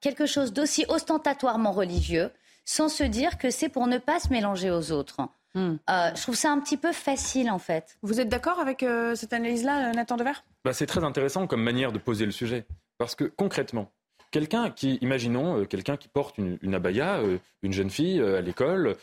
quelque 0.00 0.26
chose 0.26 0.52
d'aussi 0.52 0.84
ostentatoirement 0.88 1.72
religieux 1.72 2.30
sans 2.68 2.90
se 2.90 3.02
dire 3.02 3.38
que 3.38 3.48
c'est 3.48 3.70
pour 3.70 3.86
ne 3.86 3.96
pas 3.96 4.20
se 4.20 4.28
mélanger 4.28 4.70
aux 4.70 4.92
autres. 4.92 5.22
Hmm. 5.54 5.76
Euh, 5.88 6.10
je 6.14 6.20
trouve 6.20 6.34
ça 6.34 6.52
un 6.52 6.60
petit 6.60 6.76
peu 6.76 6.92
facile 6.92 7.50
en 7.50 7.58
fait. 7.58 7.96
Vous 8.02 8.20
êtes 8.20 8.28
d'accord 8.28 8.60
avec 8.60 8.82
euh, 8.82 9.14
cette 9.14 9.32
analyse-là, 9.32 9.92
Nathan 9.94 10.18
Dever 10.18 10.32
bah, 10.66 10.74
C'est 10.74 10.84
très 10.84 11.02
intéressant 11.02 11.46
comme 11.46 11.62
manière 11.62 11.92
de 11.92 11.98
poser 11.98 12.26
le 12.26 12.30
sujet. 12.30 12.66
Parce 12.98 13.14
que 13.14 13.24
concrètement, 13.24 13.90
quelqu'un 14.32 14.68
qui, 14.68 14.96
imaginons, 14.96 15.60
euh, 15.60 15.64
quelqu'un 15.64 15.96
qui 15.96 16.08
porte 16.08 16.36
une, 16.36 16.74
abaya, 16.74 17.22
une 17.62 17.72
jeune 17.72 17.88
fille 17.88 18.20
à 18.20 18.42
l'école, 18.42 18.96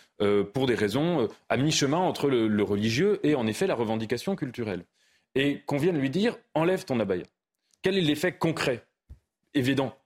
pour 0.54 0.68
des 0.68 0.76
raisons 0.76 1.28
à 1.50 1.58
mi-chemin 1.58 1.98
entre 1.98 2.30
le, 2.30 2.48
le, 2.48 2.64
religieux 2.64 3.20
et 3.24 3.34
en 3.34 3.48
effet 3.48 3.66
la 3.66 3.74
revendication 3.74 4.36
culturelle. 4.36 4.86
Et 5.34 5.62
qu'on 5.62 5.78
vienne 5.78 5.98
lui 5.98 6.12
dire 6.12 6.38
enlève 6.54 6.86
ton 6.86 7.00
abaya. 7.00 7.24
Quel 7.82 7.98
est 7.98 8.02
l'effet 8.02 8.32
concret? 8.32 8.86
Évident. 9.56 9.98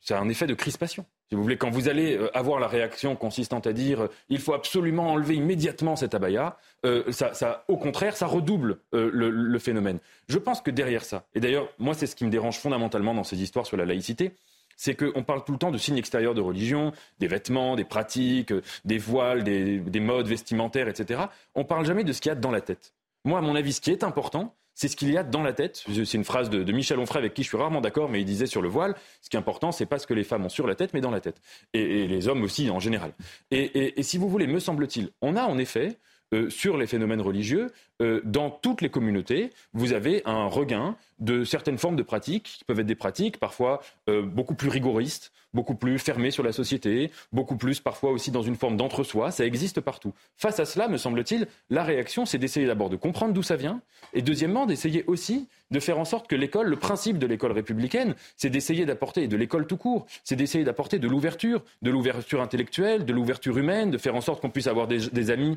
C'est 0.00 0.14
un 0.14 0.28
effet 0.28 0.48
de 0.48 0.54
crispation. 0.54 1.06
Si 1.28 1.34
vous 1.34 1.42
voulez, 1.42 1.56
quand 1.56 1.70
vous 1.70 1.88
allez 1.88 2.16
euh, 2.16 2.36
avoir 2.36 2.60
la 2.60 2.68
réaction 2.68 3.16
consistant 3.16 3.60
à 3.60 3.72
dire 3.72 4.02
euh, 4.02 4.08
il 4.28 4.38
faut 4.38 4.52
absolument 4.52 5.12
enlever 5.12 5.34
immédiatement 5.34 5.96
cette 5.96 6.14
abaya, 6.14 6.58
euh, 6.84 7.10
ça, 7.12 7.64
au 7.68 7.76
contraire, 7.76 8.16
ça 8.16 8.26
redouble 8.26 8.78
le, 8.92 9.58
phénomène. 9.58 9.98
Je 10.28 10.38
pense 10.38 10.60
que 10.60 10.70
derrière 10.70 11.04
ça, 11.04 11.24
et 11.34 11.40
d'ailleurs, 11.40 11.68
moi, 11.78 11.94
c'est 11.94 12.06
ce 12.06 12.14
qui 12.16 12.24
me 12.24 12.30
dérange 12.30 12.58
fondamentalement 12.58 13.14
dans 13.14 13.24
ces 13.24 13.42
histoires 13.42 13.66
sur 13.66 13.76
la 13.76 13.86
laïcité, 13.86 14.32
c'est 14.76 14.94
qu'on 14.94 15.22
parle 15.22 15.44
tout 15.44 15.52
le 15.52 15.58
temps 15.58 15.70
de 15.70 15.78
signes 15.78 15.96
extérieurs 15.96 16.34
de 16.34 16.40
religion, 16.40 16.92
des 17.20 17.28
vêtements, 17.28 17.76
des 17.76 17.84
pratiques, 17.84 18.52
des 18.84 18.98
voiles, 18.98 19.44
des, 19.44 19.78
des 19.78 20.00
modes 20.00 20.26
vestimentaires, 20.26 20.88
etc. 20.88 21.22
On 21.54 21.64
parle 21.64 21.86
jamais 21.86 22.04
de 22.04 22.12
ce 22.12 22.20
qu'il 22.20 22.30
y 22.30 22.32
a 22.32 22.34
dans 22.34 22.50
la 22.50 22.60
tête. 22.60 22.92
Moi, 23.24 23.38
à 23.38 23.42
mon 23.42 23.54
avis, 23.54 23.72
ce 23.72 23.80
qui 23.80 23.90
est 23.90 24.04
important, 24.04 24.54
c'est 24.74 24.88
ce 24.88 24.96
qu'il 24.96 25.10
y 25.10 25.16
a 25.16 25.22
dans 25.22 25.42
la 25.42 25.52
tête. 25.52 25.84
C'est 25.86 26.14
une 26.14 26.24
phrase 26.24 26.50
de, 26.50 26.72
Michel 26.72 26.98
Onfray 26.98 27.18
avec 27.18 27.34
qui 27.34 27.42
je 27.42 27.48
suis 27.48 27.56
rarement 27.56 27.80
d'accord, 27.80 28.08
mais 28.08 28.20
il 28.20 28.24
disait 28.24 28.46
sur 28.46 28.62
le 28.62 28.68
voile, 28.68 28.94
ce 29.22 29.30
qui 29.30 29.36
est 29.36 29.38
important, 29.38 29.72
c'est 29.72 29.86
pas 29.86 29.98
ce 29.98 30.06
que 30.06 30.14
les 30.14 30.24
femmes 30.24 30.44
ont 30.44 30.50
sur 30.50 30.66
la 30.66 30.74
tête, 30.74 30.92
mais 30.94 31.00
dans 31.00 31.10
la 31.10 31.20
tête. 31.20 31.40
Et, 31.72 32.06
les 32.06 32.28
hommes 32.28 32.42
aussi 32.42 32.70
en 32.70 32.80
général. 32.80 33.12
Et, 33.50 34.02
si 34.02 34.18
vous 34.18 34.28
voulez, 34.28 34.46
me 34.46 34.58
semble-t-il, 34.58 35.10
on 35.22 35.36
a 35.36 35.44
en 35.44 35.58
effet 35.58 35.96
euh, 36.32 36.50
sur 36.50 36.76
les 36.76 36.86
phénomènes 36.86 37.20
religieux, 37.20 37.70
euh, 38.02 38.20
dans 38.24 38.50
toutes 38.50 38.80
les 38.80 38.88
communautés, 38.88 39.50
vous 39.72 39.92
avez 39.92 40.22
un 40.24 40.46
regain 40.46 40.96
de 41.20 41.44
certaines 41.44 41.78
formes 41.78 41.96
de 41.96 42.02
pratiques, 42.02 42.56
qui 42.58 42.64
peuvent 42.64 42.80
être 42.80 42.86
des 42.86 42.96
pratiques 42.96 43.38
parfois 43.38 43.80
euh, 44.08 44.22
beaucoup 44.22 44.54
plus 44.54 44.68
rigoristes, 44.68 45.32
beaucoup 45.52 45.76
plus 45.76 45.98
fermées 45.98 46.32
sur 46.32 46.42
la 46.42 46.52
société, 46.52 47.12
beaucoup 47.32 47.56
plus 47.56 47.78
parfois 47.78 48.10
aussi 48.10 48.32
dans 48.32 48.42
une 48.42 48.56
forme 48.56 48.76
d'entre-soi. 48.76 49.30
Ça 49.30 49.46
existe 49.46 49.80
partout. 49.80 50.12
Face 50.36 50.58
à 50.58 50.64
cela, 50.64 50.88
me 50.88 50.96
semble-t-il, 50.96 51.46
la 51.70 51.84
réaction, 51.84 52.26
c'est 52.26 52.38
d'essayer 52.38 52.66
d'abord 52.66 52.90
de 52.90 52.96
comprendre 52.96 53.32
d'où 53.32 53.44
ça 53.44 53.54
vient, 53.54 53.80
et 54.12 54.22
deuxièmement, 54.22 54.66
d'essayer 54.66 55.04
aussi 55.06 55.46
de 55.70 55.78
faire 55.78 55.98
en 55.98 56.04
sorte 56.04 56.26
que 56.26 56.36
l'école, 56.36 56.68
le 56.68 56.76
principe 56.76 57.18
de 57.18 57.26
l'école 57.26 57.52
républicaine, 57.52 58.16
c'est 58.36 58.50
d'essayer 58.50 58.86
d'apporter, 58.86 59.28
de 59.28 59.36
l'école 59.36 59.66
tout 59.66 59.76
court, 59.76 60.06
c'est 60.24 60.36
d'essayer 60.36 60.64
d'apporter 60.64 60.98
de 60.98 61.06
l'ouverture, 61.06 61.62
de 61.82 61.90
l'ouverture 61.90 62.40
intellectuelle, 62.40 63.04
de 63.04 63.12
l'ouverture 63.12 63.56
humaine, 63.56 63.90
de 63.92 63.98
faire 63.98 64.16
en 64.16 64.20
sorte 64.20 64.40
qu'on 64.40 64.50
puisse 64.50 64.66
avoir 64.66 64.88
des 64.88 65.30
amis 65.30 65.56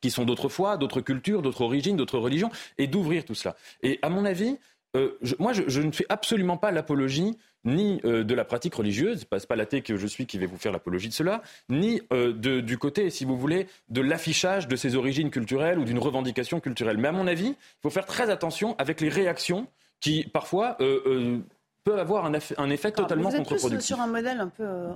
qui 0.00 0.10
sont 0.10 0.24
d'autres 0.24 0.48
foi, 0.48 0.76
d'autres 0.76 1.00
cultures, 1.00 1.42
d'autres 1.42 1.62
origines, 1.62 1.96
d'autres 1.96 2.18
religions, 2.18 2.50
et 2.78 2.86
d'ouvrir 2.86 3.24
tout 3.24 3.34
cela. 3.34 3.56
Et 3.82 3.98
à 4.02 4.08
mon 4.08 4.24
avis, 4.24 4.58
euh, 4.96 5.16
moi, 5.38 5.52
je, 5.52 5.80
ne 5.80 5.92
fais 5.92 6.06
absolument 6.08 6.56
pas 6.56 6.72
l'apologie 6.72 7.36
ni 7.64 8.00
euh, 8.04 8.24
de 8.24 8.34
la 8.34 8.44
pratique 8.44 8.74
religieuse, 8.74 9.26
n'est 9.30 9.40
pas 9.46 9.56
l'athée 9.56 9.82
que 9.82 9.96
je 9.96 10.06
suis 10.06 10.26
qui 10.26 10.38
vais 10.38 10.46
vous 10.46 10.56
faire 10.56 10.72
l'apologie 10.72 11.08
de 11.08 11.12
cela, 11.12 11.42
ni 11.68 12.00
euh, 12.12 12.32
du 12.32 12.78
côté, 12.78 13.10
si 13.10 13.24
vous 13.24 13.36
voulez, 13.36 13.66
de 13.88 14.00
l'affichage 14.00 14.66
de 14.66 14.76
ses 14.76 14.96
origines 14.96 15.30
culturelles 15.30 15.78
ou 15.78 15.84
d'une 15.84 15.98
revendication 15.98 16.58
culturelle. 16.58 16.96
Mais 16.96 17.08
à 17.08 17.12
mon 17.12 17.26
avis, 17.26 17.48
il 17.48 17.80
faut 17.82 17.90
faire 17.90 18.06
très 18.06 18.30
attention 18.30 18.74
avec 18.78 19.00
les 19.00 19.10
réactions 19.10 19.68
qui, 20.00 20.24
parfois, 20.24 20.78
peut 21.84 21.98
avoir 21.98 22.26
un, 22.26 22.32
un 22.58 22.70
effet 22.70 22.92
totalement 22.92 23.30
contre-productif. 23.30 23.68
Vous 23.68 23.74
êtes 23.74 23.82
sur 23.82 24.00
un 24.00 24.06
modèle 24.06 24.40
un 24.40 24.48
peu 24.48 24.64
euh, 24.64 24.88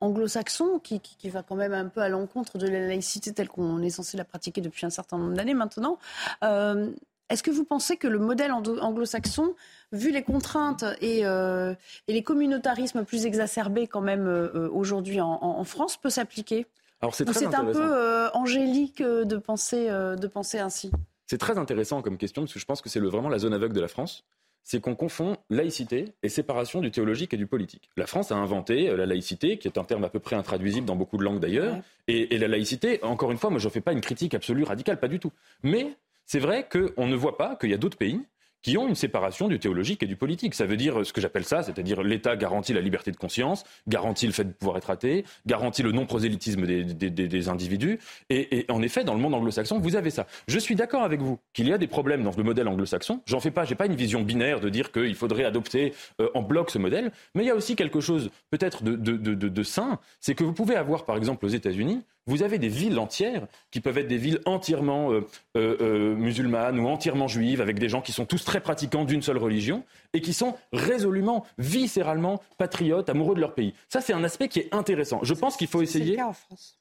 anglo-saxon 0.00 0.78
qui, 0.78 1.00
qui, 1.00 1.28
va 1.28 1.42
quand 1.42 1.54
même 1.54 1.72
un 1.72 1.88
peu 1.88 2.00
à 2.00 2.08
l'encontre 2.08 2.58
de 2.58 2.66
la 2.66 2.80
laïcité 2.80 3.32
telle 3.32 3.48
qu'on 3.48 3.80
est 3.82 3.90
censé 3.90 4.16
la 4.16 4.24
pratiquer 4.24 4.60
depuis 4.60 4.86
un 4.86 4.90
certain 4.90 5.18
nombre 5.18 5.34
d'années 5.34 5.54
maintenant. 5.54 5.98
Euh, 6.42 6.90
est-ce 7.28 7.42
que 7.42 7.50
vous 7.50 7.64
pensez 7.64 7.96
que 7.96 8.06
le 8.06 8.20
modèle 8.20 8.52
anglo-saxon, 8.52 9.54
vu 9.90 10.12
les 10.12 10.22
contraintes 10.22 10.84
et, 11.00 11.26
euh, 11.26 11.74
et, 12.06 12.12
les 12.12 12.22
communautarismes 12.22 13.04
plus 13.04 13.26
exacerbés 13.26 13.88
quand 13.88 14.00
même 14.00 14.28
aujourd'hui 14.72 15.20
en, 15.20 15.38
en, 15.42 15.64
France, 15.64 15.96
peut 15.96 16.10
s'appliquer? 16.10 16.66
Alors 17.00 17.14
c'est 17.16 17.28
un 17.54 17.64
peu 17.64 18.28
angélique 18.32 19.02
de 19.02 19.36
penser, 19.38 19.88
de 19.88 20.26
penser 20.28 20.60
ainsi? 20.60 20.92
C'est 21.26 21.38
très 21.38 21.58
intéressant 21.58 22.00
comme 22.00 22.16
question 22.16 22.42
parce 22.42 22.54
que 22.54 22.60
je 22.60 22.64
pense 22.64 22.80
que 22.80 22.88
c'est 22.88 23.00
vraiment 23.00 23.28
la 23.28 23.40
zone 23.40 23.54
aveugle 23.54 23.74
de 23.74 23.80
la 23.80 23.88
France 23.88 24.24
c'est 24.66 24.80
qu'on 24.80 24.96
confond 24.96 25.36
laïcité 25.48 26.12
et 26.24 26.28
séparation 26.28 26.80
du 26.80 26.90
théologique 26.90 27.32
et 27.32 27.36
du 27.36 27.46
politique. 27.46 27.88
La 27.96 28.08
France 28.08 28.32
a 28.32 28.34
inventé 28.34 28.88
euh, 28.88 28.96
la 28.96 29.06
laïcité, 29.06 29.58
qui 29.58 29.68
est 29.68 29.78
un 29.78 29.84
terme 29.84 30.02
à 30.02 30.08
peu 30.08 30.18
près 30.18 30.34
intraduisible 30.34 30.84
dans 30.84 30.96
beaucoup 30.96 31.16
de 31.18 31.22
langues 31.22 31.38
d'ailleurs. 31.38 31.78
Et, 32.08 32.36
la 32.36 32.48
laïcité, 32.48 33.02
encore 33.04 33.30
une 33.30 33.38
fois, 33.38 33.48
moi 33.48 33.60
je 33.60 33.68
ne 33.68 33.70
fais 33.70 33.80
pas 33.80 33.92
une 33.92 34.00
critique 34.00 34.34
absolue, 34.34 34.64
radicale, 34.64 34.98
pas 34.98 35.06
du 35.06 35.20
tout. 35.20 35.30
Mais 35.62 35.94
c'est 36.26 36.40
vrai 36.40 36.68
qu'on 36.68 37.06
ne 37.06 37.14
voit 37.14 37.36
pas 37.38 37.54
qu'il 37.54 37.70
y 37.70 37.74
a 37.74 37.78
d'autres 37.78 37.96
pays 37.96 38.20
qui 38.66 38.76
ont 38.76 38.88
une 38.88 38.96
séparation 38.96 39.46
du 39.46 39.60
théologique 39.60 40.02
et 40.02 40.06
du 40.06 40.16
politique. 40.16 40.52
Ça 40.52 40.66
veut 40.66 40.76
dire 40.76 41.06
ce 41.06 41.12
que 41.12 41.20
j'appelle 41.20 41.44
ça, 41.44 41.62
c'est-à-dire 41.62 42.02
l'État 42.02 42.34
garantit 42.34 42.72
la 42.72 42.80
liberté 42.80 43.12
de 43.12 43.16
conscience, 43.16 43.62
garantit 43.86 44.26
le 44.26 44.32
fait 44.32 44.42
de 44.42 44.50
pouvoir 44.50 44.76
être 44.78 44.90
athée, 44.90 45.24
garantit 45.46 45.84
le 45.84 45.92
non-prosélytisme 45.92 46.66
des, 46.66 47.48
individus. 47.48 48.00
Et, 48.28 48.66
en 48.68 48.82
effet, 48.82 49.04
dans 49.04 49.14
le 49.14 49.20
monde 49.20 49.34
anglo-saxon, 49.34 49.78
vous 49.78 49.94
avez 49.94 50.10
ça. 50.10 50.26
Je 50.48 50.58
suis 50.58 50.74
d'accord 50.74 51.04
avec 51.04 51.20
vous 51.20 51.38
qu'il 51.52 51.68
y 51.68 51.72
a 51.72 51.78
des 51.78 51.86
problèmes 51.86 52.24
dans 52.24 52.32
le 52.36 52.42
modèle 52.42 52.66
anglo-saxon. 52.66 53.20
J'en 53.26 53.38
fais 53.38 53.52
pas, 53.52 53.64
j'ai 53.64 53.76
pas 53.76 53.86
une 53.86 53.94
vision 53.94 54.22
binaire 54.22 54.58
de 54.58 54.68
dire 54.68 54.90
qu'il 54.90 55.14
faudrait 55.14 55.44
adopter 55.44 55.94
euh, 56.20 56.28
en 56.34 56.42
bloc 56.42 56.72
ce 56.72 56.78
modèle. 56.78 57.12
Mais 57.36 57.44
il 57.44 57.46
y 57.46 57.50
a 57.50 57.54
aussi 57.54 57.76
quelque 57.76 58.00
chose 58.00 58.30
peut-être 58.50 58.82
de, 58.82 58.96
de 58.96 59.62
sain, 59.62 60.00
c'est 60.18 60.34
que 60.34 60.42
vous 60.42 60.54
pouvez 60.54 60.74
avoir, 60.74 61.04
par 61.04 61.16
exemple, 61.16 61.46
aux 61.46 61.50
États-Unis, 61.50 62.02
vous 62.26 62.42
avez 62.42 62.58
des 62.58 62.68
villes 62.68 62.98
entières 62.98 63.46
qui 63.70 63.80
peuvent 63.80 63.98
être 63.98 64.08
des 64.08 64.18
villes 64.18 64.40
entièrement 64.44 65.12
euh, 65.12 65.26
euh, 65.56 65.76
euh, 65.80 66.14
musulmanes 66.14 66.78
ou 66.78 66.88
entièrement 66.88 67.28
juives, 67.28 67.60
avec 67.60 67.78
des 67.78 67.88
gens 67.88 68.02
qui 68.02 68.12
sont 68.12 68.26
tous 68.26 68.44
très 68.44 68.60
pratiquants 68.60 69.04
d'une 69.04 69.22
seule 69.22 69.38
religion 69.38 69.84
et 70.12 70.20
qui 70.20 70.32
sont 70.32 70.54
résolument, 70.72 71.46
viscéralement 71.58 72.42
patriotes, 72.58 73.08
amoureux 73.08 73.34
de 73.34 73.40
leur 73.40 73.54
pays. 73.54 73.74
Ça, 73.88 74.00
c'est 74.00 74.12
un 74.12 74.24
aspect 74.24 74.48
qui 74.48 74.60
est 74.60 74.74
intéressant. 74.74 75.20
Je 75.22 75.34
pense 75.34 75.56
qu'il 75.56 75.68
faut 75.68 75.82
essayer. 75.82 76.04
C'est 76.04 76.10
le 76.12 76.16
cas 76.16 76.26
en 76.26 76.32
France. 76.32 76.78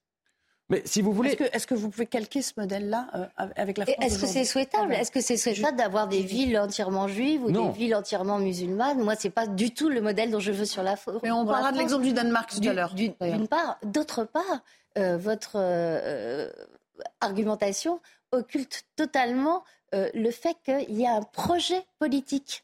Mais 0.69 0.81
si 0.85 1.01
vous 1.01 1.11
voulez. 1.11 1.37
Est-ce 1.53 1.67
que, 1.67 1.75
vous 1.75 1.89
pouvez 1.89 2.07
calquer 2.07 2.41
ce 2.41 2.53
modèle-là 2.57 3.07
avec 3.55 3.77
la 3.77 3.85
France 3.85 3.97
Est-ce 4.01 4.19
que 4.19 4.25
c'est 4.25 4.45
souhaitable? 4.45 4.93
Est-ce 4.93 5.11
que 5.11 5.21
c'est 5.21 5.37
souhaitable 5.37 5.77
d'avoir 5.77 6.07
des 6.07 6.21
villes 6.21 6.57
entièrement 6.57 7.07
juives 7.07 7.43
ou 7.43 7.51
des 7.51 7.69
villes 7.69 7.95
entièrement 7.95 8.39
musulmanes? 8.39 8.99
Moi, 8.99 9.15
c'est 9.15 9.29
pas 9.29 9.47
du 9.47 9.71
tout 9.73 9.89
le 9.89 10.01
modèle 10.01 10.31
dont 10.31 10.39
je 10.39 10.51
veux 10.51 10.65
sur 10.65 10.83
la 10.83 10.95
France. 10.95 11.21
Mais 11.23 11.31
on 11.31 11.45
parlera 11.45 11.71
de 11.71 11.77
l'exemple 11.77 12.03
du 12.03 12.13
Danemark 12.13 12.49
tout 12.49 12.67
à 12.67 12.73
l'heure. 12.73 12.93
D'une 12.93 13.47
part. 13.47 13.77
D'autre 13.83 14.23
part, 14.23 14.61
euh, 14.97 15.17
votre 15.17 15.55
euh, 15.55 16.49
argumentation 17.19 17.99
occulte 18.31 18.85
totalement 18.95 19.63
euh, 19.93 20.09
le 20.13 20.31
fait 20.31 20.55
qu'il 20.63 20.97
y 20.97 21.05
a 21.05 21.13
un 21.13 21.21
projet 21.21 21.83
politique. 21.99 22.63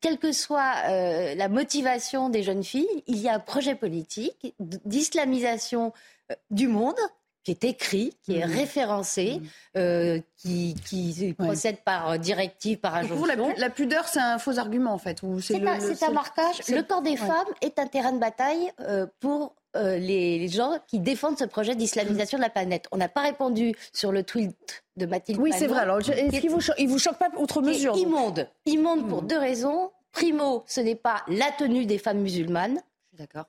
quelle 0.00 0.18
que 0.18 0.30
soit 0.30 0.74
la 1.34 1.48
motivation 1.48 2.28
des 2.28 2.42
jeunes 2.42 2.62
filles, 2.62 3.02
il 3.06 3.16
y 3.16 3.30
a 3.30 3.34
un 3.34 3.38
projet 3.38 3.74
politique 3.74 4.54
d'islamisation 4.58 5.94
du 6.50 6.68
monde 6.68 6.98
qui 7.42 7.52
est 7.52 7.64
écrit, 7.64 8.14
qui 8.22 8.36
est 8.36 8.46
mmh. 8.46 8.52
référencé, 8.52 9.40
mmh. 9.74 10.18
qui, 10.36 11.34
procède 11.38 11.78
par 11.78 12.18
directive, 12.18 12.78
par 12.78 12.96
injonction. 12.96 13.26
la, 13.26 13.54
la, 13.56 13.70
pudeur, 13.70 14.06
c'est 14.08 14.20
un 14.20 14.38
faux 14.38 14.58
argument 14.58 14.92
en 14.92 14.98
fait. 14.98 15.20
C'est 15.40 15.56
un, 15.56 16.12
marquage. 16.12 16.60
Le 16.68 16.82
corps 16.82 17.02
des 17.02 17.16
femmes 17.16 17.48
est 17.62 17.78
un 17.78 17.86
terrain 17.86 18.12
de 18.12 18.18
bataille 18.18 18.70
pour 19.20 19.54
euh, 19.76 19.98
les, 19.98 20.48
gens 20.48 20.78
qui 20.88 20.98
défendent 20.98 21.38
ce 21.38 21.44
projet 21.44 21.76
d'islamisation 21.76 22.38
de 22.38 22.42
la 22.42 22.50
planète. 22.50 22.86
On 22.90 22.96
n'a 22.96 23.08
pas 23.08 23.22
répondu 23.22 23.72
sur 23.92 24.10
le 24.10 24.24
tweet 24.24 24.82
de 24.96 25.06
Mathilde 25.06 25.38
Oui, 25.38 25.52
c'est 25.56 25.68
vrai. 25.68 25.80
Alors, 25.80 25.98
est-ce 25.98 26.40
qu'il 26.40 26.50
vous, 26.50 26.60
il 26.76 26.88
vous 26.88 26.98
choque 26.98 27.18
pas 27.18 27.28
outre 27.38 27.62
mesure 27.62 27.96
Immonde. 27.96 28.48
Immonde 28.66 29.08
pour 29.08 29.22
hmm. 29.22 29.28
deux 29.28 29.38
raisons. 29.38 29.92
Primo, 30.10 30.64
ce 30.66 30.80
n'est 30.80 30.96
pas 30.96 31.22
la 31.28 31.52
tenue 31.52 31.86
des 31.86 31.98
femmes 31.98 32.18
musulmanes. 32.18 32.80
D'accord. 33.12 33.44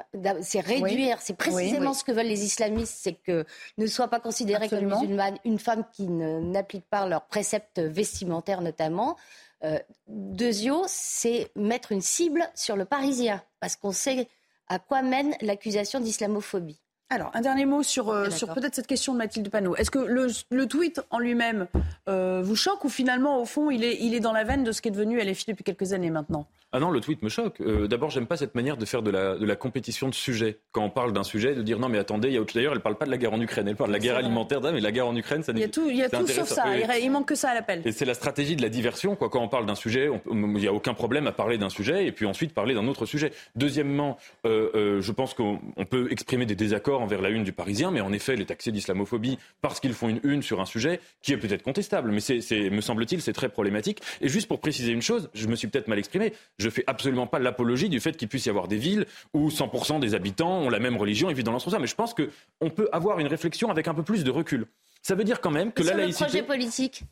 Euh, 0.00 0.34
c'est 0.42 0.60
réduire, 0.60 1.18
c'est 1.20 1.36
précisément 1.36 1.94
ce 1.94 2.04
que 2.04 2.12
veulent 2.12 2.26
les 2.26 2.44
islamistes, 2.44 2.98
c'est 3.00 3.14
que 3.14 3.44
ne 3.78 3.86
soit 3.86 4.08
pas 4.08 4.20
considérée 4.20 4.68
comme 4.68 4.86
musulmane 4.86 5.38
une 5.44 5.58
femme 5.58 5.84
qui 5.92 6.08
n'applique 6.08 6.88
pas 6.88 7.06
leurs 7.06 7.26
préceptes 7.26 7.78
vestimentaires 7.78 8.60
notamment. 8.60 9.16
Euh, 9.62 9.78
Deuxièmement, 10.08 10.84
c'est 10.86 11.50
mettre 11.56 11.92
une 11.92 12.02
cible 12.02 12.48
sur 12.54 12.76
le 12.76 12.84
Parisien, 12.84 13.42
parce 13.60 13.76
qu'on 13.76 13.92
sait 13.92 14.28
à 14.68 14.78
quoi 14.78 15.02
mène 15.02 15.34
l'accusation 15.40 16.00
d'islamophobie. 16.00 16.80
Alors, 17.10 17.30
un 17.34 17.42
dernier 17.42 17.66
mot 17.66 17.82
sur, 17.82 18.08
euh, 18.08 18.30
sur 18.30 18.52
peut-être 18.54 18.74
cette 18.74 18.86
question 18.86 19.12
de 19.12 19.18
Mathilde 19.18 19.48
Panot. 19.50 19.76
Est-ce 19.76 19.90
que 19.90 19.98
le, 19.98 20.26
le, 20.50 20.66
tweet 20.66 21.00
en 21.10 21.18
lui-même 21.18 21.68
euh, 22.08 22.42
vous 22.42 22.56
choque 22.56 22.84
ou 22.84 22.88
finalement, 22.88 23.40
au 23.40 23.44
fond, 23.44 23.70
il 23.70 23.84
est, 23.84 23.98
il 24.00 24.14
est 24.14 24.20
dans 24.20 24.32
la 24.32 24.42
veine 24.42 24.64
de 24.64 24.72
ce 24.72 24.82
qui 24.82 24.88
est 24.88 24.90
devenu 24.90 25.20
LFI 25.20 25.44
depuis 25.48 25.64
quelques 25.64 25.92
années 25.92 26.10
maintenant? 26.10 26.46
Ah 26.74 26.80
non, 26.80 26.90
le 26.90 27.00
tweet 27.00 27.22
me 27.22 27.28
choque. 27.28 27.60
Euh, 27.60 27.86
D'abord, 27.86 28.10
j'aime 28.10 28.26
pas 28.26 28.36
cette 28.36 28.56
manière 28.56 28.76
de 28.76 28.84
faire 28.84 29.00
de 29.00 29.12
la, 29.12 29.36
de 29.36 29.46
la 29.46 29.54
compétition 29.54 30.08
de 30.08 30.14
sujet. 30.14 30.58
Quand 30.72 30.82
on 30.82 30.90
parle 30.90 31.12
d'un 31.12 31.22
sujet, 31.22 31.54
de 31.54 31.62
dire 31.62 31.78
non, 31.78 31.88
mais 31.88 31.98
attendez, 31.98 32.28
il 32.28 32.34
y 32.34 32.36
a 32.36 32.40
autre. 32.40 32.52
D'ailleurs, 32.52 32.72
elle 32.72 32.80
parle 32.80 32.96
pas 32.96 33.06
de 33.06 33.12
la 33.12 33.16
guerre 33.16 33.32
en 33.32 33.40
Ukraine, 33.40 33.68
elle 33.68 33.76
parle 33.76 33.90
de 33.90 33.94
la 33.94 34.00
guerre 34.00 34.16
alimentaire. 34.16 34.60
Mais 34.60 34.80
la 34.80 34.90
guerre 34.90 35.06
en 35.06 35.14
Ukraine, 35.14 35.44
ça 35.44 35.52
Il 35.54 35.60
y 35.60 35.64
a 35.64 35.68
tout, 35.68 35.88
il 35.88 35.96
y 35.96 36.02
a 36.02 36.08
tout 36.08 36.26
sauf 36.26 36.48
ça. 36.48 36.64
Il 36.98 37.10
manque 37.12 37.28
que 37.28 37.36
ça 37.36 37.50
à 37.50 37.54
l'appel. 37.54 37.82
Et 37.84 37.92
c'est 37.92 38.04
la 38.04 38.14
stratégie 38.14 38.56
de 38.56 38.62
la 38.62 38.68
diversion. 38.68 39.14
Quoi. 39.14 39.30
Quand 39.30 39.40
on 39.40 39.48
parle 39.48 39.66
d'un 39.66 39.76
sujet, 39.76 40.10
il 40.28 40.36
n'y 40.36 40.66
a 40.66 40.72
aucun 40.72 40.94
problème 40.94 41.28
à 41.28 41.32
parler 41.32 41.58
d'un 41.58 41.70
sujet 41.70 42.06
et 42.06 42.12
puis 42.12 42.26
ensuite 42.26 42.52
parler 42.52 42.74
d'un 42.74 42.88
autre 42.88 43.06
sujet. 43.06 43.32
Deuxièmement, 43.54 44.18
euh, 44.44 44.70
euh, 44.74 45.00
je 45.00 45.12
pense 45.12 45.32
qu'on 45.34 45.60
peut 45.88 46.08
exprimer 46.10 46.44
des 46.44 46.56
désaccords 46.56 47.02
envers 47.02 47.22
la 47.22 47.28
une 47.28 47.44
du 47.44 47.52
Parisien, 47.52 47.92
mais 47.92 48.00
en 48.00 48.12
effet, 48.12 48.32
elle 48.32 48.40
est 48.40 48.46
taxée 48.46 48.72
d'islamophobie 48.72 49.38
parce 49.62 49.78
qu'ils 49.78 49.94
font 49.94 50.08
une 50.08 50.20
une 50.24 50.42
sur 50.42 50.60
un 50.60 50.64
sujet 50.64 51.00
qui 51.22 51.32
est 51.32 51.36
peut-être 51.36 51.62
contestable, 51.62 52.10
mais 52.10 52.20
c'est, 52.20 52.40
me 52.70 52.80
semble-t-il, 52.80 53.22
c'est 53.22 53.32
très 53.32 53.48
problématique. 53.48 54.00
Et 54.20 54.28
juste 54.28 54.48
pour 54.48 54.60
préciser 54.60 54.90
une 54.90 55.02
chose, 55.02 55.30
je 55.34 55.46
me 55.46 55.54
suis 55.54 55.68
peut-être 55.68 55.86
mal 55.86 55.98
exprimé. 55.98 56.32
Je 56.58 56.63
fais 56.70 56.84
absolument 56.86 57.26
pas 57.26 57.38
l'apologie 57.38 57.88
du 57.88 58.00
fait 58.00 58.16
qu'il 58.16 58.28
puisse 58.28 58.46
y 58.46 58.50
avoir 58.50 58.68
des 58.68 58.76
villes 58.76 59.06
où 59.32 59.48
100% 59.48 60.00
des 60.00 60.14
habitants 60.14 60.60
ont 60.60 60.70
la 60.70 60.78
même 60.78 60.96
religion 60.96 61.30
et 61.30 61.34
vivent 61.34 61.44
dans 61.44 61.52
l'ensemble. 61.52 61.80
Mais 61.80 61.86
je 61.86 61.94
pense 61.94 62.14
qu'on 62.14 62.70
peut 62.70 62.88
avoir 62.92 63.18
une 63.18 63.26
réflexion 63.26 63.70
avec 63.70 63.88
un 63.88 63.94
peu 63.94 64.02
plus 64.02 64.24
de 64.24 64.30
recul. 64.30 64.66
Ça 65.02 65.14
veut 65.14 65.24
dire 65.24 65.40
quand 65.40 65.50
même 65.50 65.72
que 65.72 65.82
la 65.82 65.94
laïcité. 65.94 66.24
Le 66.24 66.28
projet 66.28 66.42
politique. 66.42 67.02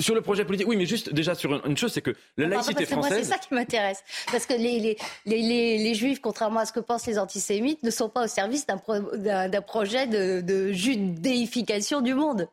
Sur 0.00 0.16
le 0.16 0.22
projet 0.22 0.44
politique, 0.44 0.66
oui, 0.66 0.76
mais 0.76 0.86
juste 0.86 1.12
déjà 1.12 1.36
sur 1.36 1.64
une, 1.64 1.76
chose, 1.76 1.92
c'est 1.92 2.00
que 2.00 2.14
la 2.36 2.48
laïcité 2.48 2.84
française. 2.84 3.26
C'est 3.26 3.32
ça 3.32 3.38
qui 3.38 3.54
m'intéresse. 3.54 4.02
Parce 4.32 4.44
que 4.44 4.54
les, 4.54 4.80
les, 4.80 4.96
les, 5.24 5.78
les, 5.78 5.94
juifs, 5.94 6.20
contrairement 6.20 6.60
à 6.60 6.66
ce 6.66 6.72
que 6.72 6.80
pensent 6.80 7.06
les 7.06 7.16
antisémites, 7.16 7.82
ne 7.84 7.90
sont 7.90 8.08
pas 8.08 8.24
au 8.24 8.26
service 8.26 8.66
d'un 8.66 9.62
projet 9.62 10.08
de, 10.08 10.40
de 10.40 10.72
judéification 10.72 12.00
du 12.00 12.14
monde. 12.14 12.48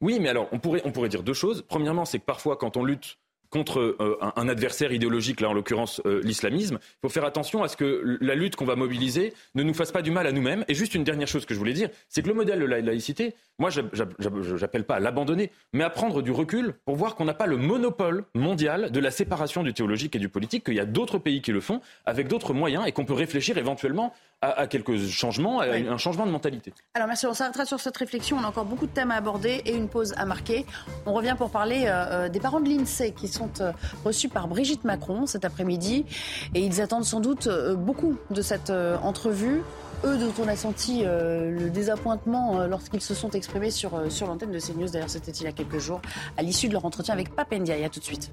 Oui, 0.00 0.20
mais 0.20 0.28
alors, 0.28 0.48
on 0.52 0.60
pourrait, 0.60 0.82
on 0.84 0.92
pourrait 0.92 1.08
dire 1.08 1.24
deux 1.24 1.34
choses. 1.34 1.64
Premièrement, 1.66 2.04
c'est 2.04 2.20
que 2.20 2.24
parfois, 2.24 2.56
quand 2.56 2.76
on 2.76 2.84
lutte 2.84 3.18
contre 3.54 3.78
euh, 4.00 4.18
un, 4.34 4.48
adversaire 4.48 4.92
idéologique, 4.92 5.40
là 5.40 5.48
en 5.48 5.52
l'occurrence 5.52 6.02
euh, 6.06 6.20
l'islamisme. 6.24 6.80
Il 6.82 7.00
faut 7.02 7.08
faire 7.08 7.24
attention 7.24 7.62
à 7.62 7.68
ce 7.68 7.76
que 7.76 8.18
la 8.20 8.34
lutte 8.34 8.56
qu'on 8.56 8.64
va 8.64 8.74
mobiliser 8.74 9.32
ne 9.54 9.62
nous 9.62 9.72
fasse 9.72 9.92
pas 9.92 10.02
du 10.02 10.10
mal 10.10 10.26
à 10.26 10.32
nous-mêmes. 10.32 10.64
Et 10.66 10.74
juste 10.74 10.96
une 10.96 11.04
dernière 11.04 11.28
chose 11.28 11.46
que 11.46 11.54
je 11.54 11.60
voulais 11.60 11.72
dire, 11.72 11.88
c'est 12.08 12.22
que 12.22 12.26
le 12.26 12.34
modèle 12.34 12.58
de 12.58 12.64
la 12.64 12.80
laïcité, 12.80 13.36
moi 13.60 13.70
j'appelle 13.70 14.82
pas 14.82 14.96
à 14.96 15.00
l'abandonner, 15.00 15.52
mais 15.72 15.84
à 15.84 15.90
prendre 15.90 16.20
du 16.20 16.32
recul 16.32 16.74
pour 16.84 16.96
voir 16.96 17.14
qu'on 17.14 17.26
n'a 17.26 17.34
pas 17.34 17.46
le 17.46 17.56
monopole 17.56 18.24
mondial 18.34 18.90
de 18.90 18.98
la 18.98 19.12
séparation 19.12 19.62
du 19.62 19.72
théologique 19.72 20.16
et 20.16 20.18
du 20.18 20.28
politique, 20.28 20.64
qu'il 20.64 20.74
y 20.74 20.80
a 20.80 20.84
d'autres 20.84 21.18
pays 21.18 21.40
qui 21.40 21.52
le 21.52 21.60
font 21.60 21.80
avec 22.06 22.26
d'autres 22.26 22.54
moyens 22.54 22.88
et 22.88 22.90
qu'on 22.92 23.04
peut 23.04 23.14
réfléchir 23.14 23.56
éventuellement 23.56 24.12
à, 24.44 24.66
quelques 24.66 24.96
changements, 25.08 25.60
à 25.60 25.66
un 25.66 25.98
changement 25.98 26.26
de 26.26 26.30
mentalité. 26.30 26.72
Alors 26.94 27.08
merci, 27.08 27.26
on 27.26 27.34
s'arrêtera 27.34 27.64
sur 27.64 27.80
cette 27.80 27.96
réflexion. 27.96 28.36
On 28.38 28.44
a 28.44 28.48
encore 28.48 28.64
beaucoup 28.64 28.86
de 28.86 28.92
thèmes 28.92 29.10
à 29.10 29.16
aborder 29.16 29.62
et 29.64 29.74
une 29.74 29.88
pause 29.88 30.14
à 30.16 30.24
marquer. 30.24 30.66
On 31.06 31.12
revient 31.12 31.34
pour 31.36 31.50
parler 31.50 31.84
euh, 31.86 32.26
euh, 32.26 32.28
des 32.28 32.40
parents 32.40 32.60
de 32.60 32.68
l'INSEE 32.68 33.12
qui 33.12 33.28
sont 33.28 33.50
euh, 33.60 33.72
reçus 34.04 34.28
par 34.28 34.48
Brigitte 34.48 34.84
Macron 34.84 35.26
cet 35.26 35.44
après-midi 35.44 36.04
et 36.54 36.60
ils 36.60 36.80
attendent 36.80 37.04
sans 37.04 37.20
doute 37.20 37.48
beaucoup 37.76 38.16
de 38.30 38.42
cette 38.42 38.70
entrevue. 38.70 39.62
Eux 40.04 40.18
dont 40.18 40.32
on 40.42 40.48
a 40.48 40.56
senti 40.56 41.04
le 41.04 41.70
désappointement 41.70 42.66
lorsqu'ils 42.66 43.00
se 43.00 43.14
sont 43.14 43.30
exprimés 43.30 43.70
sur, 43.70 44.10
sur 44.10 44.26
l'antenne 44.26 44.50
de 44.50 44.58
CNews. 44.58 44.88
D'ailleurs, 44.88 45.08
c'était 45.08 45.32
il 45.32 45.44
y 45.44 45.46
a 45.46 45.52
quelques 45.52 45.78
jours, 45.78 46.02
à 46.36 46.42
l'issue 46.42 46.68
de 46.68 46.74
leur 46.74 46.84
entretien 46.84 47.14
avec 47.14 47.34
Papendia. 47.34 47.74
A 47.84 47.88
tout 47.88 48.00
de 48.00 48.04
suite. 48.04 48.30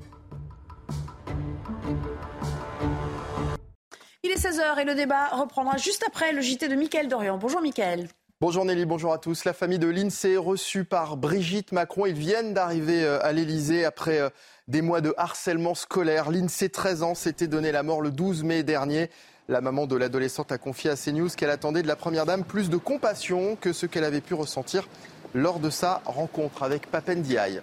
Il 4.24 4.30
est 4.30 4.36
16h 4.36 4.80
et 4.80 4.86
le 4.86 4.94
débat 4.94 5.30
reprendra 5.30 5.78
juste 5.78 6.04
après 6.06 6.32
le 6.32 6.42
JT 6.42 6.68
de 6.68 6.76
Mickaël 6.76 7.08
Dorian. 7.08 7.40
Bonjour 7.40 7.60
Mickaël. 7.60 8.08
Bonjour 8.40 8.64
Nelly, 8.66 8.86
bonjour 8.86 9.14
à 9.14 9.18
tous. 9.18 9.46
La 9.46 9.54
famille 9.54 9.80
de 9.80 9.88
l'INSEE 9.88 10.38
reçue 10.38 10.84
par 10.84 11.18
Brigitte 11.18 11.72
Macron. 11.72 12.06
Ils 12.06 12.14
viennent 12.14 12.54
d'arriver 12.54 13.04
euh, 13.04 13.18
à 13.24 13.32
l'Elysée 13.32 13.84
après 13.84 14.20
euh, 14.20 14.30
des 14.68 14.84
mois 14.84 15.02
de 15.02 15.12
harcèlement 15.18 15.74
scolaire. 15.74 16.30
L'INSEE, 16.30 16.70
13 16.70 17.02
ans, 17.02 17.16
s'était 17.16 17.48
donné 17.48 17.72
la 17.72 17.82
mort 17.82 18.00
le 18.00 18.12
12 18.12 18.44
mai 18.44 18.62
dernier. 18.62 19.10
La 19.50 19.60
maman 19.60 19.88
de 19.88 19.96
l'adolescente 19.96 20.52
a 20.52 20.60
confié 20.60 20.92
à 20.92 20.96
CNews 20.96 21.30
qu'elle 21.36 21.50
attendait 21.50 21.82
de 21.82 21.88
la 21.88 21.96
Première 21.96 22.28
Dame 22.28 22.44
plus 22.44 22.70
de 22.70 22.78
compassion 22.78 23.56
que 23.60 23.74
ce 23.74 23.88
qu'elle 23.88 24.04
avait 24.04 24.22
pu 24.22 24.36
ressentir 24.36 24.88
lors 25.34 25.58
de 25.58 25.72
sa 25.72 26.04
rencontre 26.06 26.62
avec 26.62 26.86
Papendiaï. 26.92 27.60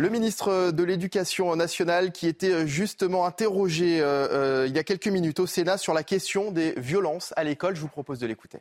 Le 0.00 0.10
ministre 0.10 0.70
de 0.70 0.84
l'Éducation 0.84 1.56
nationale 1.56 2.12
qui 2.12 2.28
était 2.28 2.52
euh, 2.52 2.66
justement 2.66 3.26
interrogé 3.26 4.00
euh, 4.00 4.28
euh, 4.30 4.66
il 4.68 4.76
y 4.76 4.78
a 4.78 4.84
quelques 4.84 5.08
minutes 5.08 5.40
au 5.40 5.46
Sénat 5.46 5.76
sur 5.76 5.92
la 5.92 6.04
question 6.04 6.52
des 6.52 6.74
violences 6.76 7.34
à 7.36 7.42
l'école. 7.42 7.74
Je 7.74 7.80
vous 7.80 7.88
propose 7.88 8.20
de 8.20 8.26
l'écouter. 8.28 8.58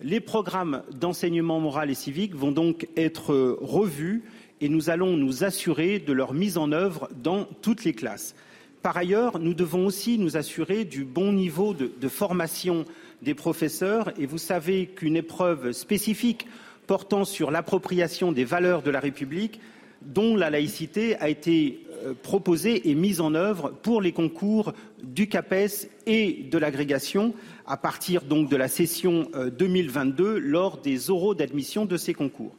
Les 0.00 0.18
programmes 0.18 0.82
d'enseignement 0.90 1.60
moral 1.60 1.88
et 1.88 1.94
civique 1.94 2.34
vont 2.34 2.50
donc 2.50 2.88
être 2.96 3.56
revus 3.60 4.24
et 4.60 4.68
nous 4.68 4.90
allons 4.90 5.16
nous 5.16 5.44
assurer 5.44 6.00
de 6.00 6.12
leur 6.12 6.34
mise 6.34 6.58
en 6.58 6.72
œuvre 6.72 7.08
dans 7.14 7.44
toutes 7.44 7.84
les 7.84 7.94
classes. 7.94 8.34
Par 8.82 8.96
ailleurs, 8.96 9.38
nous 9.38 9.54
devons 9.54 9.86
aussi 9.86 10.18
nous 10.18 10.36
assurer 10.36 10.84
du 10.84 11.04
bon 11.04 11.32
niveau 11.32 11.74
de, 11.74 11.92
de 12.00 12.08
formation 12.08 12.86
des 13.22 13.34
professeurs 13.34 14.12
et 14.18 14.26
vous 14.26 14.36
savez 14.36 14.88
qu'une 14.88 15.14
épreuve 15.14 15.70
spécifique 15.70 16.48
portant 16.88 17.24
sur 17.24 17.52
l'appropriation 17.52 18.32
des 18.32 18.44
valeurs 18.44 18.82
de 18.82 18.90
la 18.90 19.00
République 19.00 19.60
dont 20.06 20.36
la 20.36 20.50
laïcité 20.50 21.16
a 21.16 21.28
été 21.28 21.86
euh, 22.04 22.14
proposée 22.22 22.88
et 22.88 22.94
mise 22.94 23.20
en 23.20 23.34
œuvre 23.34 23.70
pour 23.82 24.00
les 24.00 24.12
concours 24.12 24.72
du 25.02 25.28
CAPES 25.28 25.88
et 26.06 26.46
de 26.50 26.58
l'agrégation 26.58 27.34
à 27.66 27.76
partir 27.76 28.22
donc 28.22 28.48
de 28.48 28.56
la 28.56 28.68
session 28.68 29.28
2022 29.34 30.24
euh, 30.24 30.38
lors 30.38 30.78
des 30.78 31.10
oraux 31.10 31.34
d'admission 31.34 31.84
de 31.84 31.96
ces 31.96 32.14
concours. 32.14 32.54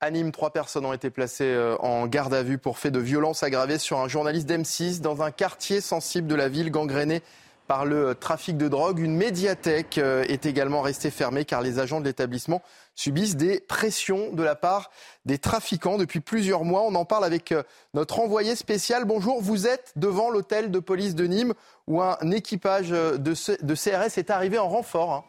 À 0.00 0.12
Nîmes, 0.12 0.30
trois 0.30 0.52
personnes 0.52 0.86
ont 0.86 0.92
été 0.92 1.10
placées 1.10 1.44
euh, 1.44 1.76
en 1.78 2.06
garde 2.06 2.32
à 2.32 2.44
vue 2.44 2.58
pour 2.58 2.78
fait 2.78 2.92
de 2.92 3.00
violence 3.00 3.42
aggravée 3.42 3.78
sur 3.78 3.98
un 3.98 4.06
journaliste 4.06 4.48
d'M6 4.48 5.00
dans 5.00 5.22
un 5.22 5.32
quartier 5.32 5.80
sensible 5.80 6.28
de 6.28 6.36
la 6.36 6.48
ville 6.48 6.70
gangréné 6.70 7.20
par 7.68 7.84
le 7.84 8.16
trafic 8.16 8.56
de 8.56 8.66
drogue. 8.66 8.98
Une 8.98 9.14
médiathèque 9.14 9.98
est 9.98 10.46
également 10.46 10.80
restée 10.80 11.10
fermée 11.10 11.44
car 11.44 11.62
les 11.62 11.78
agents 11.78 12.00
de 12.00 12.06
l'établissement 12.06 12.62
subissent 12.98 13.36
des 13.36 13.60
pressions 13.60 14.32
de 14.32 14.42
la 14.42 14.56
part 14.56 14.90
des 15.24 15.38
trafiquants 15.38 15.98
depuis 15.98 16.18
plusieurs 16.18 16.64
mois. 16.64 16.82
On 16.82 16.96
en 16.96 17.04
parle 17.04 17.24
avec 17.24 17.52
euh, 17.52 17.62
notre 17.94 18.18
envoyé 18.18 18.56
spécial. 18.56 19.04
Bonjour, 19.04 19.40
vous 19.40 19.68
êtes 19.68 19.92
devant 19.94 20.30
l'hôtel 20.30 20.72
de 20.72 20.80
police 20.80 21.14
de 21.14 21.26
Nîmes 21.26 21.54
où 21.86 22.02
un 22.02 22.30
équipage 22.32 22.88
euh, 22.90 23.16
de, 23.16 23.34
CRS 23.74 24.18
est 24.18 24.30
arrivé 24.30 24.58
en 24.58 24.68
renfort. 24.68 25.24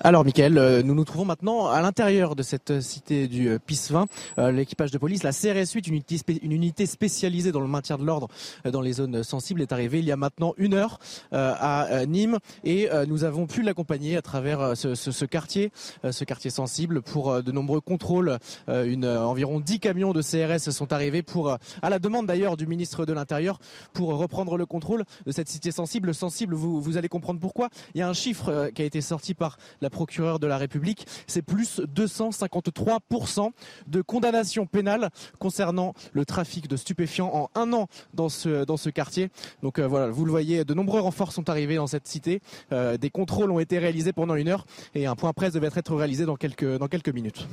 Alors, 0.00 0.24
Michael, 0.24 0.58
euh, 0.58 0.82
nous 0.82 0.94
nous 0.94 1.04
trouvons 1.04 1.24
maintenant 1.24 1.68
à 1.68 1.80
l'intérieur 1.80 2.36
de 2.36 2.42
cette 2.42 2.80
cité 2.80 3.28
du 3.28 3.48
euh, 3.48 3.58
PIS 3.58 3.88
20. 3.90 4.06
Euh, 4.38 4.52
l'équipage 4.52 4.90
de 4.90 4.98
police, 4.98 5.22
la 5.22 5.32
CRS 5.32 5.72
8, 5.74 5.86
une 5.88 6.52
unité, 6.52 6.86
spécialisée 6.86 7.52
dans 7.52 7.60
le 7.60 7.66
maintien 7.66 7.98
de 7.98 8.04
l'ordre 8.04 8.28
dans 8.64 8.80
les 8.80 8.94
zones 8.94 9.22
sensibles, 9.22 9.62
est 9.62 9.72
arrivée 9.72 9.98
il 9.98 10.04
y 10.04 10.12
a 10.12 10.16
maintenant 10.16 10.54
une 10.56 10.74
heure 10.74 10.98
à 11.32 12.06
Nîmes 12.06 12.38
et 12.64 12.88
nous 13.06 13.24
avons 13.24 13.46
pu 13.46 13.62
l'accompagner 13.62 14.16
à 14.16 14.22
travers 14.22 14.76
ce, 14.76 15.24
quartier, 15.24 15.72
ce 16.08 16.24
quartier 16.24 16.50
sensible, 16.50 17.02
pour 17.02 17.42
de 17.42 17.52
nombreux 17.52 17.80
contrôles. 17.80 18.38
Une, 18.68 19.06
environ 19.06 19.60
10 19.60 19.80
camions 19.80 20.12
de 20.12 20.22
CRS 20.22 20.70
sont 20.70 20.92
arrivés 20.92 21.22
pour, 21.22 21.50
à 21.82 21.90
la 21.90 21.98
demande 21.98 22.26
d'ailleurs 22.26 22.56
du 22.56 22.66
ministre 22.66 23.06
de 23.06 23.12
l'Intérieur, 23.12 23.58
pour 23.92 24.16
reprendre 24.16 24.56
le 24.56 24.66
contrôle 24.66 25.04
de 25.26 25.32
cette 25.32 25.48
cité 25.48 25.70
sensible. 25.70 26.14
Sensible, 26.14 26.54
vous, 26.54 26.80
vous 26.80 26.96
allez 26.96 27.08
comprendre 27.08 27.40
pourquoi. 27.40 27.68
Il 27.94 27.98
y 27.98 28.02
a 28.02 28.08
un 28.08 28.14
chiffre 28.14 28.70
qui 28.74 28.82
a 28.82 28.84
été 28.84 29.00
sorti 29.00 29.34
par 29.40 29.56
la 29.80 29.88
procureure 29.88 30.38
de 30.38 30.46
la 30.46 30.58
République, 30.58 31.06
c'est 31.26 31.40
plus 31.40 31.80
253% 31.80 33.50
de 33.86 34.02
condamnations 34.02 34.66
pénales 34.66 35.08
concernant 35.38 35.94
le 36.12 36.26
trafic 36.26 36.68
de 36.68 36.76
stupéfiants 36.76 37.30
en 37.32 37.60
un 37.60 37.72
an 37.72 37.88
dans 38.12 38.28
ce, 38.28 38.64
dans 38.64 38.76
ce 38.76 38.90
quartier. 38.90 39.30
Donc 39.62 39.78
euh, 39.78 39.88
voilà, 39.88 40.08
vous 40.08 40.26
le 40.26 40.30
voyez, 40.30 40.64
de 40.64 40.74
nombreux 40.74 41.00
renforts 41.00 41.32
sont 41.32 41.48
arrivés 41.48 41.76
dans 41.76 41.86
cette 41.86 42.06
cité. 42.06 42.42
Euh, 42.70 42.98
des 42.98 43.08
contrôles 43.08 43.50
ont 43.50 43.60
été 43.60 43.78
réalisés 43.78 44.12
pendant 44.12 44.34
une 44.34 44.48
heure 44.48 44.66
et 44.94 45.06
un 45.06 45.16
point 45.16 45.32
presse 45.32 45.54
devait 45.54 45.70
être 45.74 45.96
réalisé 45.96 46.26
dans 46.26 46.36
quelques, 46.36 46.76
dans 46.76 46.88
quelques 46.88 47.08
minutes. 47.08 47.48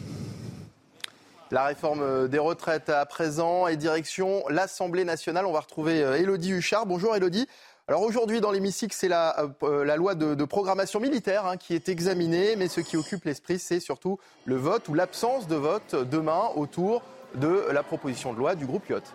La 1.49 1.63
réforme 1.63 2.27
des 2.27 2.39
retraites 2.39 2.89
à 2.89 3.05
présent 3.05 3.67
et 3.67 3.77
direction 3.77 4.43
l'Assemblée 4.49 5.05
nationale. 5.05 5.45
On 5.45 5.53
va 5.53 5.61
retrouver 5.61 5.99
Elodie 5.99 6.51
euh, 6.51 6.57
Huchard. 6.57 6.85
Bonjour 6.85 7.15
Elodie. 7.15 7.47
Alors 7.89 8.01
aujourd'hui, 8.01 8.41
dans 8.41 8.51
l'hémicycle, 8.51 8.93
c'est 8.93 9.07
la, 9.07 9.47
euh, 9.63 9.95
loi 9.95 10.13
de, 10.13 10.43
programmation 10.43 10.99
militaire 10.99 11.45
hein, 11.45 11.55
qui 11.55 11.73
est 11.73 11.87
examinée, 11.87 12.57
mais 12.57 12.67
ce 12.67 12.81
qui 12.81 12.97
occupe 12.97 13.23
l'esprit, 13.23 13.59
c'est 13.59 13.79
surtout 13.79 14.19
le 14.43 14.57
vote 14.57 14.89
ou 14.89 14.93
l'absence 14.93 15.47
de 15.47 15.55
vote 15.55 15.95
demain 15.95 16.49
autour 16.57 17.01
de 17.35 17.65
la 17.71 17.83
proposition 17.83 18.33
de 18.33 18.39
loi 18.39 18.55
du 18.55 18.65
groupe 18.65 18.89
Yacht. 18.89 19.13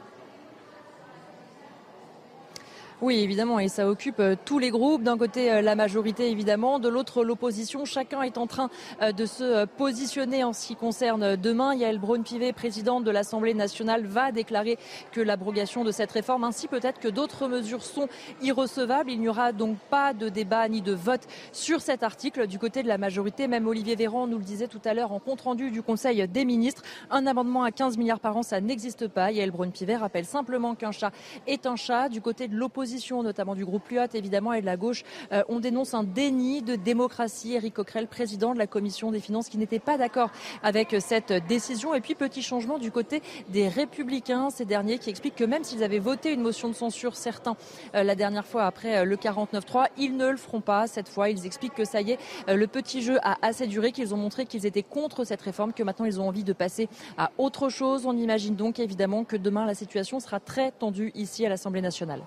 Oui, 3.02 3.18
évidemment, 3.18 3.58
et 3.58 3.66
ça 3.66 3.88
occupe 3.88 4.20
euh, 4.20 4.36
tous 4.44 4.60
les 4.60 4.70
groupes. 4.70 5.02
D'un 5.02 5.18
côté, 5.18 5.50
euh, 5.50 5.60
la 5.60 5.74
majorité, 5.74 6.30
évidemment, 6.30 6.78
de 6.78 6.88
l'autre, 6.88 7.24
l'opposition. 7.24 7.84
Chacun 7.84 8.22
est 8.22 8.38
en 8.38 8.46
train 8.46 8.70
euh, 9.02 9.10
de 9.10 9.26
se 9.26 9.64
positionner 9.64 10.44
en 10.44 10.52
ce 10.52 10.68
qui 10.68 10.76
concerne 10.76 11.34
demain. 11.34 11.74
Yael 11.74 11.98
Braun-Pivet, 11.98 12.52
présidente 12.52 13.02
de 13.02 13.10
l'Assemblée 13.10 13.54
nationale, 13.54 14.06
va 14.06 14.30
déclarer 14.30 14.78
que 15.10 15.20
l'abrogation 15.20 15.82
de 15.82 15.90
cette 15.90 16.12
réforme, 16.12 16.44
ainsi 16.44 16.68
peut-être 16.68 17.00
que 17.00 17.08
d'autres 17.08 17.48
mesures 17.48 17.82
sont 17.82 18.06
irrecevables. 18.40 19.10
Il 19.10 19.18
n'y 19.18 19.28
aura 19.28 19.50
donc 19.50 19.78
pas 19.90 20.14
de 20.14 20.28
débat 20.28 20.68
ni 20.68 20.80
de 20.80 20.92
vote 20.92 21.26
sur 21.50 21.80
cet 21.80 22.04
article 22.04 22.46
du 22.46 22.60
côté 22.60 22.84
de 22.84 22.88
la 22.88 22.98
majorité. 22.98 23.48
Même 23.48 23.66
Olivier 23.66 23.96
Véran 23.96 24.28
nous 24.28 24.38
le 24.38 24.44
disait 24.44 24.68
tout 24.68 24.80
à 24.84 24.94
l'heure 24.94 25.10
en 25.10 25.18
compte 25.18 25.40
rendu 25.40 25.72
du 25.72 25.82
Conseil 25.82 26.28
des 26.28 26.44
ministres. 26.44 26.82
Un 27.10 27.26
amendement 27.26 27.64
à 27.64 27.72
15 27.72 27.98
milliards 27.98 28.20
par 28.20 28.36
an, 28.36 28.44
ça 28.44 28.60
n'existe 28.60 29.08
pas. 29.08 29.32
Yael 29.32 29.50
Braun-Pivet 29.50 29.96
rappelle 29.96 30.24
simplement 30.24 30.76
qu'un 30.76 30.92
chat 30.92 31.10
est 31.48 31.66
un 31.66 31.74
chat. 31.74 32.08
Du 32.08 32.20
côté 32.20 32.46
de 32.46 32.54
l'opposition, 32.54 32.91
notamment 33.22 33.54
du 33.54 33.64
groupe 33.64 33.88
Lyot, 33.90 34.06
évidemment, 34.14 34.52
et 34.52 34.60
de 34.60 34.66
la 34.66 34.76
gauche, 34.76 35.04
euh, 35.32 35.42
on 35.48 35.60
dénonce 35.60 35.94
un 35.94 36.04
déni 36.04 36.62
de 36.62 36.76
démocratie. 36.76 37.54
Éric 37.54 37.74
Coquerel, 37.74 38.06
président 38.06 38.54
de 38.54 38.58
la 38.58 38.66
commission 38.66 39.10
des 39.10 39.20
finances, 39.20 39.48
qui 39.48 39.58
n'était 39.58 39.78
pas 39.78 39.98
d'accord 39.98 40.30
avec 40.62 40.96
cette 41.00 41.32
décision. 41.48 41.94
Et 41.94 42.00
puis, 42.00 42.14
petit 42.14 42.42
changement 42.42 42.78
du 42.78 42.90
côté 42.90 43.22
des 43.48 43.68
républicains, 43.68 44.50
ces 44.50 44.64
derniers 44.64 44.98
qui 44.98 45.10
expliquent 45.10 45.36
que 45.36 45.44
même 45.44 45.64
s'ils 45.64 45.82
avaient 45.82 45.98
voté 45.98 46.32
une 46.32 46.42
motion 46.42 46.68
de 46.68 46.74
censure, 46.74 47.16
certains, 47.16 47.56
euh, 47.94 48.02
la 48.02 48.14
dernière 48.14 48.46
fois 48.46 48.64
après 48.64 48.98
euh, 48.98 49.04
le 49.04 49.16
49-3, 49.16 49.86
ils 49.96 50.16
ne 50.16 50.30
le 50.30 50.36
feront 50.36 50.60
pas 50.60 50.86
cette 50.86 51.08
fois. 51.08 51.28
Ils 51.30 51.46
expliquent 51.46 51.74
que 51.74 51.84
ça 51.84 52.00
y 52.00 52.12
est, 52.12 52.18
le 52.48 52.66
petit 52.66 53.02
jeu 53.02 53.18
a 53.22 53.36
assez 53.42 53.66
duré, 53.66 53.92
qu'ils 53.92 54.14
ont 54.14 54.18
montré 54.18 54.46
qu'ils 54.46 54.66
étaient 54.66 54.82
contre 54.82 55.24
cette 55.24 55.42
réforme, 55.42 55.72
que 55.72 55.82
maintenant 55.82 56.06
ils 56.06 56.20
ont 56.20 56.28
envie 56.28 56.44
de 56.44 56.52
passer 56.52 56.88
à 57.16 57.30
autre 57.38 57.68
chose. 57.68 58.06
On 58.06 58.16
imagine 58.16 58.54
donc 58.54 58.78
évidemment 58.78 59.24
que 59.24 59.36
demain 59.36 59.66
la 59.66 59.74
situation 59.74 60.20
sera 60.20 60.40
très 60.40 60.70
tendue 60.70 61.12
ici 61.14 61.44
à 61.46 61.48
l'Assemblée 61.48 61.82
nationale. 61.82 62.22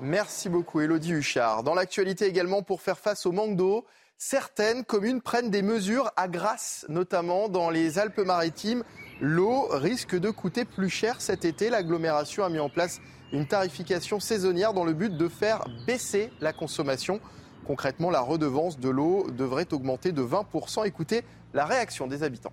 Merci 0.00 0.50
beaucoup, 0.50 0.80
Elodie 0.80 1.12
Huchard. 1.12 1.62
Dans 1.62 1.74
l'actualité 1.74 2.26
également, 2.26 2.62
pour 2.62 2.82
faire 2.82 2.98
face 2.98 3.24
au 3.24 3.32
manque 3.32 3.56
d'eau, 3.56 3.86
certaines 4.18 4.84
communes 4.84 5.22
prennent 5.22 5.50
des 5.50 5.62
mesures 5.62 6.10
à 6.16 6.28
Grasse, 6.28 6.84
notamment 6.90 7.48
dans 7.48 7.70
les 7.70 7.98
Alpes-Maritimes. 7.98 8.84
L'eau 9.22 9.68
risque 9.70 10.14
de 10.14 10.30
coûter 10.30 10.66
plus 10.66 10.90
cher 10.90 11.22
cet 11.22 11.46
été. 11.46 11.70
L'agglomération 11.70 12.44
a 12.44 12.50
mis 12.50 12.58
en 12.58 12.68
place 12.68 13.00
une 13.32 13.46
tarification 13.46 14.20
saisonnière 14.20 14.74
dans 14.74 14.84
le 14.84 14.92
but 14.92 15.16
de 15.16 15.28
faire 15.28 15.64
baisser 15.86 16.30
la 16.40 16.52
consommation. 16.52 17.18
Concrètement, 17.66 18.10
la 18.10 18.20
redevance 18.20 18.78
de 18.78 18.90
l'eau 18.90 19.26
devrait 19.30 19.72
augmenter 19.72 20.12
de 20.12 20.22
20%. 20.22 20.86
Écoutez 20.86 21.24
la 21.54 21.64
réaction 21.64 22.06
des 22.06 22.22
habitants. 22.22 22.52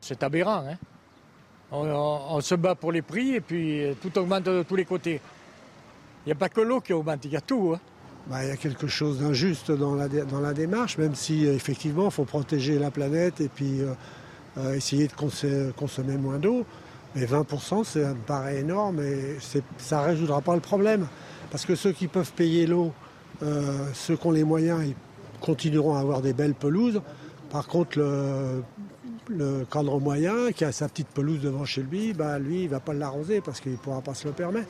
C'est 0.00 0.22
aberrant, 0.22 0.64
hein 0.68 0.78
On, 1.72 2.40
se 2.40 2.54
bat 2.54 2.76
pour 2.76 2.92
les 2.92 3.02
prix 3.02 3.34
et 3.34 3.40
puis 3.40 3.86
tout 4.00 4.16
augmente 4.18 4.44
de 4.44 4.62
tous 4.62 4.76
les 4.76 4.84
côtés. 4.84 5.20
Il 6.24 6.28
n'y 6.28 6.32
a 6.32 6.36
pas 6.36 6.48
que 6.48 6.60
l'eau 6.60 6.80
qui 6.80 6.92
augmente, 6.92 7.24
il 7.24 7.32
y 7.32 7.36
a 7.36 7.40
tout. 7.40 7.72
Hein. 7.74 7.80
Bah, 8.28 8.42
il 8.42 8.48
y 8.48 8.52
a 8.52 8.56
quelque 8.56 8.86
chose 8.86 9.20
d'injuste 9.20 9.70
dans 9.70 9.94
la, 9.94 10.54
démarche, 10.54 10.96
même 10.96 11.14
si 11.14 11.46
effectivement 11.46 12.06
il 12.06 12.10
faut 12.10 12.24
protéger 12.24 12.78
la 12.78 12.90
planète 12.90 13.42
et 13.42 13.48
puis 13.48 13.80
essayer 14.72 15.08
de 15.08 15.72
consommer 15.72 16.16
moins 16.16 16.38
d'eau. 16.38 16.64
Mais 17.14 17.26
20%, 17.26 17.84
ça 17.84 18.00
me 18.00 18.14
paraît 18.14 18.60
énorme 18.60 19.00
et 19.00 19.36
ça 19.78 20.00
ne 20.00 20.06
résoudra 20.06 20.40
pas 20.40 20.54
le 20.54 20.60
problème. 20.60 21.06
Parce 21.50 21.64
que 21.64 21.76
ceux 21.76 21.92
qui 21.92 22.08
peuvent 22.08 22.32
payer 22.32 22.66
l'eau, 22.66 22.92
euh, 23.42 23.86
ceux 23.94 24.16
qui 24.16 24.26
ont 24.26 24.32
les 24.32 24.42
moyens, 24.42 24.84
ils 24.84 24.96
continueront 25.40 25.94
à 25.94 26.00
avoir 26.00 26.20
des 26.20 26.32
belles 26.32 26.54
pelouses. 26.54 27.00
Par 27.50 27.68
contre, 27.68 27.98
le, 29.28 29.64
cadre 29.70 30.00
moyen, 30.00 30.50
qui 30.50 30.64
a 30.64 30.72
sa 30.72 30.88
petite 30.88 31.08
pelouse 31.08 31.40
devant 31.40 31.64
chez 31.64 31.82
lui, 31.82 32.12
bah, 32.12 32.40
lui, 32.40 32.62
il 32.62 32.64
ne 32.64 32.70
va 32.70 32.80
pas 32.80 32.94
l'arroser 32.94 33.40
parce 33.40 33.60
qu'il 33.60 33.72
ne 33.72 33.76
pourra 33.76 34.00
pas 34.00 34.14
se 34.14 34.26
le 34.26 34.34
permettre. 34.34 34.68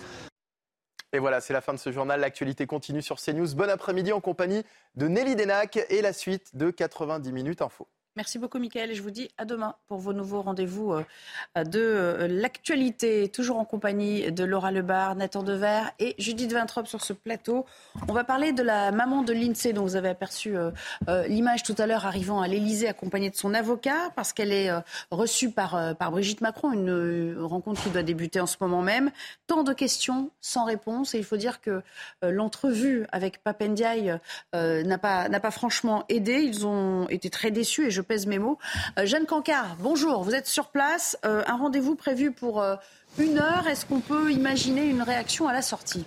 Et 1.14 1.20
voilà, 1.20 1.40
c'est 1.40 1.52
la 1.52 1.60
fin 1.60 1.72
de 1.72 1.78
ce 1.78 1.92
journal. 1.92 2.20
L'actualité 2.20 2.66
continue 2.66 3.00
sur 3.00 3.20
CNews. 3.20 3.54
Bon 3.54 3.70
après-midi 3.70 4.12
en 4.12 4.20
compagnie 4.20 4.64
de 4.96 5.06
Nelly 5.06 5.36
Denac 5.36 5.78
et 5.88 6.02
la 6.02 6.12
suite 6.12 6.56
de 6.56 6.72
90 6.72 7.30
minutes 7.30 7.62
info. 7.62 7.86
Merci 8.16 8.38
beaucoup, 8.38 8.60
Mickaël. 8.60 8.92
Et 8.92 8.94
je 8.94 9.02
vous 9.02 9.10
dis 9.10 9.28
à 9.38 9.44
demain 9.44 9.74
pour 9.88 9.98
vos 9.98 10.12
nouveaux 10.12 10.40
rendez-vous 10.40 10.92
euh, 10.92 11.64
de 11.64 11.80
euh, 11.80 12.28
l'actualité. 12.28 13.28
Toujours 13.28 13.58
en 13.58 13.64
compagnie 13.64 14.30
de 14.30 14.44
Laura 14.44 14.70
Lebar, 14.70 15.16
Nathan 15.16 15.42
Dever 15.42 15.82
et 15.98 16.14
Judith 16.18 16.52
Vintrop 16.52 16.86
sur 16.86 17.02
ce 17.02 17.12
plateau. 17.12 17.66
On 18.06 18.12
va 18.12 18.22
parler 18.22 18.52
de 18.52 18.62
la 18.62 18.92
maman 18.92 19.22
de 19.22 19.32
l'INSEE 19.32 19.72
dont 19.72 19.82
vous 19.82 19.96
avez 19.96 20.10
aperçu 20.10 20.56
euh, 20.56 20.70
l'image 21.26 21.64
tout 21.64 21.74
à 21.76 21.88
l'heure 21.88 22.06
arrivant 22.06 22.40
à 22.40 22.46
l'Elysée 22.46 22.86
accompagnée 22.86 23.30
de 23.30 23.34
son 23.34 23.52
avocat 23.52 24.12
parce 24.14 24.32
qu'elle 24.32 24.52
est 24.52 24.70
reçue 25.10 25.50
par, 25.50 25.96
Brigitte 26.12 26.40
Macron. 26.40 26.72
Une 26.72 27.36
rencontre 27.40 27.82
qui 27.82 27.90
doit 27.90 28.04
débuter 28.04 28.38
en 28.38 28.46
ce 28.46 28.58
moment 28.60 28.82
même. 28.82 29.10
Tant 29.48 29.64
de 29.64 29.72
questions 29.72 30.30
sans 30.40 30.64
réponse. 30.64 31.16
Et 31.16 31.18
il 31.18 31.24
faut 31.24 31.36
dire 31.36 31.60
que 31.60 31.82
l'entrevue 32.22 33.06
avec 33.10 33.42
Papendiaï 33.42 34.20
n'a 34.52 34.98
pas, 34.98 35.28
pas 35.28 35.50
franchement 35.50 36.04
aidé. 36.08 36.34
Ils 36.34 36.64
ont 36.64 37.08
été 37.08 37.28
très 37.28 37.50
déçus 37.50 37.86
et 37.86 37.90
je 37.90 38.03
pèse 38.04 38.26
mes 38.26 38.38
mots. 38.38 38.58
Euh, 38.98 39.06
Jeanne 39.06 39.26
Cancard, 39.26 39.76
bonjour, 39.80 40.22
vous 40.22 40.34
êtes 40.34 40.46
sur 40.46 40.68
place. 40.68 41.18
Euh, 41.24 41.42
un 41.46 41.56
rendez-vous 41.56 41.94
prévu 41.94 42.30
pour 42.30 42.60
euh, 42.60 42.76
une 43.18 43.38
heure. 43.38 43.66
Est-ce 43.66 43.86
qu'on 43.86 44.00
peut 44.00 44.30
imaginer 44.30 44.84
une 44.84 45.02
réaction 45.02 45.48
à 45.48 45.52
la 45.52 45.62
sortie? 45.62 46.04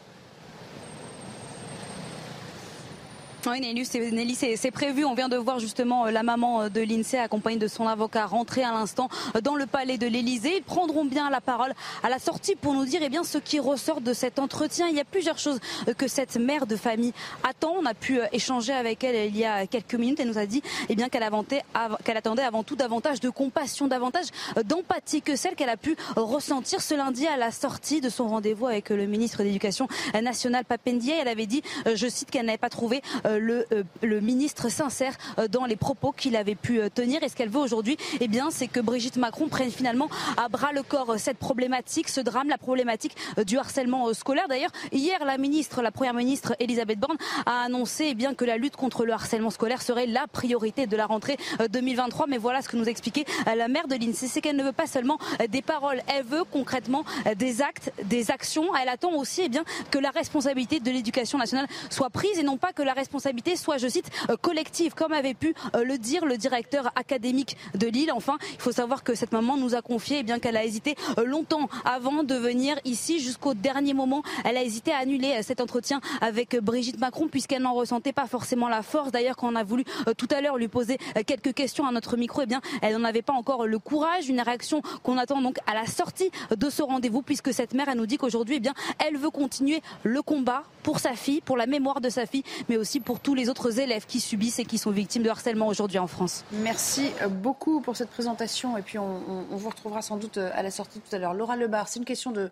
Oui, 3.50 3.62
Nelly, 3.62 4.36
c'est 4.36 4.72
prévu. 4.72 5.06
On 5.06 5.14
vient 5.14 5.30
de 5.30 5.38
voir 5.38 5.60
justement 5.60 6.06
euh, 6.08 6.12
la 6.12 6.22
maman 6.22 6.64
euh, 6.64 6.70
de 6.70 6.82
l'INSEE 6.82 7.18
accompagnée 7.18 7.58
de 7.58 7.70
son 7.70 7.88
avocat 7.88 8.26
rentrer 8.26 8.62
à 8.62 8.72
l'instant 8.72 9.08
euh, 9.38 9.42
dans 9.42 9.56
le 9.56 9.66
palais 9.66 9.98
de 9.98 10.06
l'Elysée. 10.06 10.58
Ils 10.58 10.64
prendront 10.64 11.06
bien 11.06 11.30
la 11.30 11.40
parole 11.40 11.74
à 12.04 12.10
la 12.10 12.20
sortie 12.20 12.58
pour 12.58 12.74
nous 12.74 12.84
dire 12.84 13.00
eh 13.04 13.08
bien, 13.08 13.24
ce 13.24 13.38
qui 13.38 13.60
ressort 13.60 14.02
de 14.02 14.12
cet 14.12 14.38
entretien. 14.38 14.88
Il 14.90 14.98
y 14.98 15.00
a 15.00 15.06
plusieurs 15.06 15.38
choses 15.38 15.60
que 15.98 16.10
cette 16.10 16.36
mère 16.36 16.68
de 16.68 16.76
famille 16.76 17.14
attend. 17.48 17.74
On 17.80 17.86
a 17.86 17.94
pu 17.94 18.20
échanger 18.34 18.74
avec 18.74 19.06
elle 19.06 19.30
il 19.30 19.38
y 19.38 19.46
a 19.46 19.66
quelques 19.66 19.96
minutes. 19.96 20.20
Elle 20.20 20.28
nous 20.28 20.38
a 20.38 20.46
dit 20.46 20.62
eh 20.90 20.96
bien, 20.96 21.08
qu'elle 21.08 21.24
attendait 21.24 21.64
avant 21.74 22.64
tout 22.64 22.76
davantage 22.76 23.22
de 23.22 23.30
compassion, 23.30 23.88
davantage 23.88 24.26
d'empathie 24.66 25.22
que 25.22 25.38
celle 25.38 25.56
qu'elle 25.56 25.70
a 25.70 25.78
pu 25.78 25.96
ressentir 26.18 26.82
ce 26.82 26.96
lundi 26.96 27.26
à 27.28 27.38
la 27.38 27.52
sortie 27.52 28.02
de 28.02 28.10
son 28.10 28.28
rendez-vous 28.28 28.68
avec 28.68 28.90
le 28.90 29.06
ministre 29.06 29.38
de 29.40 29.44
l'Éducation 29.44 29.88
nationale, 30.22 30.66
Papendier. 30.66 31.16
Elle 31.22 31.30
avait 31.30 31.46
dit, 31.46 31.62
je 31.86 32.08
cite, 32.10 32.30
qu'elle 32.30 32.46
n'avait 32.46 32.58
pas 32.58 32.70
trouvé 32.70 33.02
le, 33.40 33.66
euh, 33.72 33.84
le 34.02 34.20
ministre 34.20 34.70
sincère 34.70 35.14
euh, 35.40 35.48
dans 35.48 35.66
les 35.66 35.76
propos 35.76 36.12
qu'il 36.12 36.36
avait 36.36 36.56
pu 36.56 36.80
euh, 36.80 36.90
tenir. 36.90 37.24
Et 37.24 37.30
ce 37.30 37.36
qu'elle 37.36 37.50
veut 37.50 37.60
aujourd'hui, 37.60 37.98
eh 38.20 38.28
bien, 38.28 38.50
c'est 38.52 38.68
que 38.68 38.80
Brigitte 38.80 39.18
Macron 39.18 39.48
prenne 39.48 39.72
finalement 39.72 40.10
à 40.38 40.50
bras 40.50 40.72
le 40.74 40.84
corps 40.84 41.16
cette 41.18 41.38
problématique, 41.38 42.10
ce 42.10 42.22
drame, 42.22 42.50
la 42.50 42.58
problématique 42.58 43.16
du 43.46 43.58
harcèlement 43.58 44.14
scolaire. 44.14 44.48
D'ailleurs, 44.48 44.72
hier, 44.92 45.24
la 45.26 45.38
ministre, 45.38 45.82
la 45.82 45.92
première 45.92 46.14
ministre 46.14 46.56
Elisabeth 46.60 47.00
Borne 47.00 47.18
a 47.46 47.62
annoncé 47.62 48.08
eh 48.10 48.16
bien, 48.16 48.34
que 48.34 48.46
la 48.46 48.58
lutte 48.58 48.76
contre 48.76 49.06
le 49.06 49.14
harcèlement 49.14 49.50
scolaire 49.50 49.82
serait 49.82 50.06
la 50.06 50.28
priorité 50.28 50.88
de 50.88 50.96
la 50.96 51.06
rentrée 51.06 51.38
2023. 51.70 52.28
Mais 52.28 52.38
voilà 52.38 52.62
ce 52.62 52.70
que 52.70 52.78
nous 52.78 52.86
expliquait 52.86 53.26
la 53.46 53.68
maire 53.68 53.88
de 53.88 53.96
l'INSEE, 53.96 54.28
c'est 54.28 54.42
qu'elle 54.42 54.56
ne 54.56 54.64
veut 54.64 54.72
pas 54.72 54.88
seulement 54.88 55.18
des 55.50 55.62
paroles, 55.62 56.02
elle 56.08 56.26
veut 56.26 56.44
concrètement 56.44 57.04
des 57.36 57.62
actes, 57.62 57.92
des 58.04 58.32
actions. 58.32 58.76
Elle 58.76 58.90
attend 58.90 59.14
aussi 59.14 59.42
eh 59.46 59.50
bien, 59.50 59.64
que 59.92 59.98
la 59.98 60.12
responsabilité 60.12 60.80
de 60.80 60.92
l'éducation 60.92 61.38
nationale 61.38 61.68
soit 61.90 62.10
prise 62.10 62.38
et 62.40 62.44
non 62.44 62.58
pas 62.58 62.74
que 62.74 62.82
la 62.82 62.94
responsabilité 62.94 63.27
soit, 63.56 63.78
je 63.78 63.88
cite, 63.88 64.10
euh, 64.30 64.36
collective, 64.40 64.94
comme 64.94 65.14
avait 65.14 65.34
pu 65.34 65.54
euh, 65.76 65.84
le 65.84 65.98
dire 65.98 66.26
le 66.26 66.38
directeur 66.38 66.92
académique 66.96 67.58
de 67.76 67.88
Lille. 67.88 68.12
Enfin, 68.14 68.38
il 68.54 68.62
faut 68.62 68.72
savoir 68.72 69.04
que 69.04 69.16
cette 69.16 69.32
maman 69.32 69.58
nous 69.58 69.76
a 69.76 69.82
confié 69.82 70.20
eh 70.20 70.24
bien 70.24 70.40
qu'elle 70.40 70.58
a 70.58 70.64
hésité 70.64 70.96
euh, 71.18 71.26
longtemps 71.26 71.70
avant 71.86 72.24
de 72.24 72.36
venir 72.36 72.78
ici 72.86 73.20
jusqu'au 73.20 73.54
dernier 73.54 73.94
moment. 73.94 74.24
Elle 74.46 74.58
a 74.58 74.64
hésité 74.64 74.92
à 74.92 74.98
annuler 74.98 75.42
cet 75.44 75.62
entretien 75.62 76.02
avec 76.22 76.58
Brigitte 76.58 77.00
Macron 77.00 77.28
puisqu'elle 77.28 77.62
n'en 77.62 77.74
ressentait 77.74 78.14
pas 78.14 78.28
forcément 78.28 78.70
la 78.70 78.82
force. 78.82 79.12
D'ailleurs, 79.12 79.36
quand 79.36 79.52
on 79.52 79.56
a 79.56 79.64
voulu 79.64 79.84
tout 80.18 80.28
à 80.32 80.42
l'heure 80.42 80.58
lui 80.58 80.68
poser 80.68 80.98
quelques 81.26 81.54
questions 81.54 81.86
à 81.86 81.92
notre 81.92 82.18
micro, 82.18 82.42
eh 82.42 82.46
bien, 82.46 82.62
elle 82.82 82.96
n'en 82.96 83.04
avait 83.04 83.22
pas 83.22 83.34
encore 83.34 83.66
le 83.66 83.80
courage. 83.80 84.30
Une 84.30 84.42
réaction 84.42 84.82
qu'on 85.04 85.18
attend 85.18 85.42
donc 85.42 85.58
à 85.68 85.74
la 85.74 85.86
sortie 85.86 86.32
de 86.56 86.70
ce 86.70 86.82
rendez-vous 86.82 87.22
puisque 87.22 87.54
cette 87.54 87.74
mère, 87.74 87.88
elle 87.90 87.98
nous 87.98 88.06
dit 88.06 88.18
qu'aujourd'hui, 88.18 88.56
eh 88.58 88.60
bien, 88.60 88.74
elle 89.06 89.18
veut 89.18 89.30
continuer 89.30 89.82
le 90.04 90.22
combat 90.22 90.64
pour 90.84 91.00
sa 91.00 91.14
fille, 91.14 91.42
pour 91.42 91.58
la 91.58 91.66
mémoire 91.66 92.02
de 92.02 92.10
sa 92.10 92.26
fille, 92.26 92.44
mais 92.70 92.78
aussi 92.78 93.00
pour 93.00 93.07
tous 93.16 93.34
les 93.36 93.50
autres 93.50 93.80
élèves 93.80 94.06
qui 94.06 94.20
subissent 94.20 94.60
et 94.60 94.66
qui 94.66 94.78
sont 94.78 94.92
victimes 94.92 95.24
de 95.24 95.30
harcèlement 95.30 95.68
aujourd'hui 95.68 96.00
en 96.00 96.08
France. 96.08 96.44
Merci 96.52 97.12
beaucoup 97.30 97.82
pour 97.82 97.96
cette 97.96 98.10
présentation 98.10 98.78
et 98.78 98.82
puis 98.82 99.00
on, 99.00 99.46
vous 99.50 99.70
retrouvera 99.70 100.02
sans 100.02 100.18
doute 100.18 100.38
à 100.38 100.62
la 100.62 100.72
sortie 100.72 101.00
tout 101.00 101.16
à 101.16 101.20
l'heure. 101.20 101.34
Laura 101.34 101.56
Lebar, 101.56 101.88
c'est 101.88 102.00
une 102.00 102.06
question 102.06 102.32
de, 102.32 102.52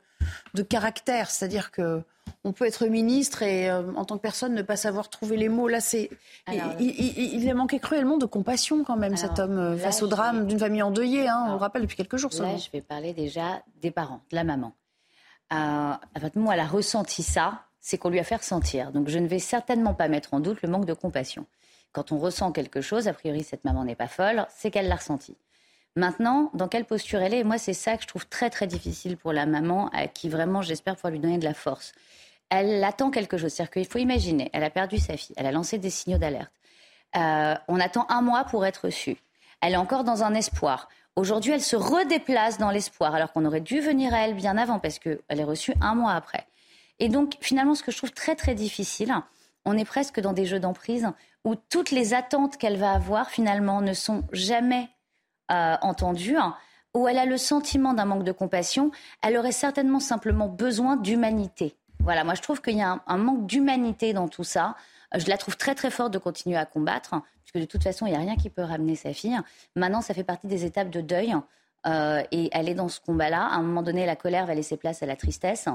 de 0.53 0.61
caractère, 0.61 1.29
c'est-à-dire 1.29 1.71
que 1.71 2.01
on 2.43 2.51
peut 2.51 2.65
être 2.65 2.85
ministre 2.85 3.41
et 3.41 3.69
euh, 3.69 3.81
en 3.95 4.05
tant 4.05 4.17
que 4.17 4.21
personne 4.21 4.53
ne 4.53 4.61
pas 4.61 4.75
savoir 4.75 5.09
trouver 5.09 5.35
les 5.35 5.49
mots. 5.49 5.67
Là, 5.67 5.81
c'est 5.81 6.09
il, 6.47 7.49
a 7.49 7.53
manqué 7.53 7.79
cruellement 7.79 8.17
de 8.17 8.25
compassion 8.25 8.83
quand 8.83 8.95
même 8.95 9.17
cet 9.17 9.39
homme 9.39 9.57
euh, 9.57 9.77
face 9.77 10.03
au 10.03 10.07
drame 10.07 10.45
d'une 10.45 10.59
famille 10.59 10.83
endeuillée. 10.83 11.27
Hein, 11.27 11.45
on 11.47 11.51
le 11.51 11.57
rappelle 11.57 11.81
depuis 11.81 11.97
quelques 11.97 12.17
jours. 12.17 12.31
Là, 12.39 12.57
je 12.57 12.69
vais 12.71 12.81
parler 12.81 13.13
déjà 13.13 13.63
des 13.81 13.91
parents, 13.91 14.21
de 14.29 14.35
la 14.35 14.43
maman. 14.43 14.73
Euh, 15.53 15.93
partir 16.19 16.51
elle 16.51 16.59
a 16.59 16.67
ressenti 16.67 17.23
ça, 17.23 17.63
c'est 17.85 17.99
qu'on 17.99 18.09
lui 18.09 18.17
a 18.17 18.23
fait 18.23 18.37
ressentir. 18.37 18.91
Donc 18.91 19.09
je 19.09 19.19
ne 19.19 19.27
vais 19.27 19.37
certainement 19.37 19.93
pas 19.93 20.07
mettre 20.07 20.33
en 20.33 20.39
doute 20.39 20.63
le 20.63 20.69
manque 20.69 20.85
de 20.85 20.93
compassion. 20.93 21.45
Quand 21.91 22.11
on 22.11 22.17
ressent 22.17 22.51
quelque 22.51 22.81
chose, 22.81 23.07
a 23.07 23.13
priori 23.13 23.43
cette 23.43 23.63
maman 23.63 23.85
n'est 23.85 23.95
pas 23.95 24.07
folle, 24.07 24.47
c'est 24.49 24.71
qu'elle 24.71 24.87
l'a 24.87 24.95
ressenti. 24.95 25.37
Maintenant, 25.95 26.49
dans 26.55 26.67
quelle 26.67 26.85
posture 26.85 27.21
elle 27.21 27.35
est 27.35 27.43
Moi, 27.43 27.59
c'est 27.59 27.75
ça 27.75 27.95
que 27.95 28.01
je 28.01 28.07
trouve 28.07 28.25
très 28.25 28.49
très 28.49 28.65
difficile 28.65 29.17
pour 29.17 29.33
la 29.33 29.45
maman, 29.45 29.89
à 29.89 30.07
qui 30.07 30.29
vraiment 30.29 30.63
j'espère 30.63 30.95
pouvoir 30.95 31.11
lui 31.11 31.19
donner 31.19 31.37
de 31.37 31.43
la 31.43 31.53
force. 31.53 31.93
Elle 32.49 32.83
attend 32.83 33.11
quelque 33.11 33.37
chose. 33.37 33.53
C'est-à-dire 33.53 33.71
qu'il 33.71 33.85
faut 33.85 33.99
imaginer, 33.99 34.49
elle 34.51 34.63
a 34.63 34.71
perdu 34.71 34.97
sa 34.97 35.15
fille, 35.15 35.35
elle 35.37 35.45
a 35.45 35.51
lancé 35.51 35.77
des 35.77 35.91
signaux 35.91 36.17
d'alerte. 36.17 36.51
Euh, 37.15 37.53
on 37.67 37.79
attend 37.79 38.07
un 38.09 38.23
mois 38.23 38.45
pour 38.45 38.65
être 38.65 38.85
reçue. 38.85 39.17
Elle 39.61 39.73
est 39.73 39.77
encore 39.77 40.03
dans 40.03 40.23
un 40.23 40.33
espoir. 40.33 40.89
Aujourd'hui, 41.15 41.51
elle 41.51 41.61
se 41.61 41.75
redéplace 41.75 42.57
dans 42.57 42.71
l'espoir, 42.71 43.13
alors 43.13 43.31
qu'on 43.31 43.45
aurait 43.45 43.61
dû 43.61 43.79
venir 43.79 44.11
à 44.11 44.25
elle 44.25 44.33
bien 44.33 44.57
avant, 44.57 44.79
parce 44.79 44.97
qu'elle 44.97 45.19
est 45.29 45.43
reçue 45.43 45.75
un 45.81 45.93
mois 45.93 46.13
après. 46.13 46.47
Et 46.99 47.09
donc, 47.09 47.35
finalement, 47.41 47.75
ce 47.75 47.83
que 47.83 47.91
je 47.91 47.97
trouve 47.97 48.11
très, 48.11 48.35
très 48.35 48.55
difficile, 48.55 49.13
on 49.65 49.77
est 49.77 49.85
presque 49.85 50.19
dans 50.19 50.33
des 50.33 50.45
jeux 50.45 50.59
d'emprise 50.59 51.07
où 51.43 51.55
toutes 51.55 51.91
les 51.91 52.13
attentes 52.13 52.57
qu'elle 52.57 52.77
va 52.77 52.91
avoir, 52.91 53.29
finalement, 53.29 53.81
ne 53.81 53.93
sont 53.93 54.23
jamais 54.31 54.89
euh, 55.51 55.75
entendues, 55.81 56.37
où 56.93 57.07
elle 57.07 57.19
a 57.19 57.25
le 57.25 57.37
sentiment 57.37 57.93
d'un 57.93 58.05
manque 58.05 58.23
de 58.23 58.31
compassion. 58.31 58.91
Elle 59.21 59.37
aurait 59.37 59.51
certainement 59.51 59.99
simplement 59.99 60.47
besoin 60.47 60.95
d'humanité. 60.95 61.75
Voilà, 61.99 62.23
moi, 62.23 62.33
je 62.33 62.41
trouve 62.41 62.61
qu'il 62.61 62.77
y 62.77 62.81
a 62.81 62.99
un, 63.05 63.17
manque 63.17 63.45
d'humanité 63.45 64.13
dans 64.13 64.27
tout 64.27 64.43
ça. 64.43 64.75
Je 65.15 65.27
la 65.27 65.37
trouve 65.37 65.57
très, 65.57 65.75
très 65.75 65.91
forte 65.91 66.11
de 66.11 66.17
continuer 66.17 66.57
à 66.57 66.65
combattre, 66.65 67.15
puisque 67.43 67.63
de 67.63 67.69
toute 67.69 67.83
façon, 67.83 68.05
il 68.05 68.11
n'y 68.11 68.15
a 68.15 68.19
rien 68.19 68.35
qui 68.35 68.49
peut 68.49 68.63
ramener 68.63 68.95
sa 68.95 69.13
fille. 69.13 69.37
Maintenant, 69.75 70.01
ça 70.01 70.13
fait 70.13 70.23
partie 70.23 70.47
des 70.47 70.65
étapes 70.65 70.89
de 70.89 71.01
deuil. 71.01 71.35
Euh, 71.87 72.23
et 72.31 72.49
elle 72.51 72.67
est 72.67 72.73
dans 72.73 72.89
ce 72.89 72.99
combat-là. 72.99 73.45
À 73.45 73.55
un 73.55 73.61
moment 73.61 73.83
donné, 73.83 74.05
la 74.05 74.15
colère 74.15 74.45
va 74.47 74.55
laisser 74.55 74.77
place 74.77 75.03
à 75.03 75.05
la 75.05 75.15
tristesse. 75.15 75.67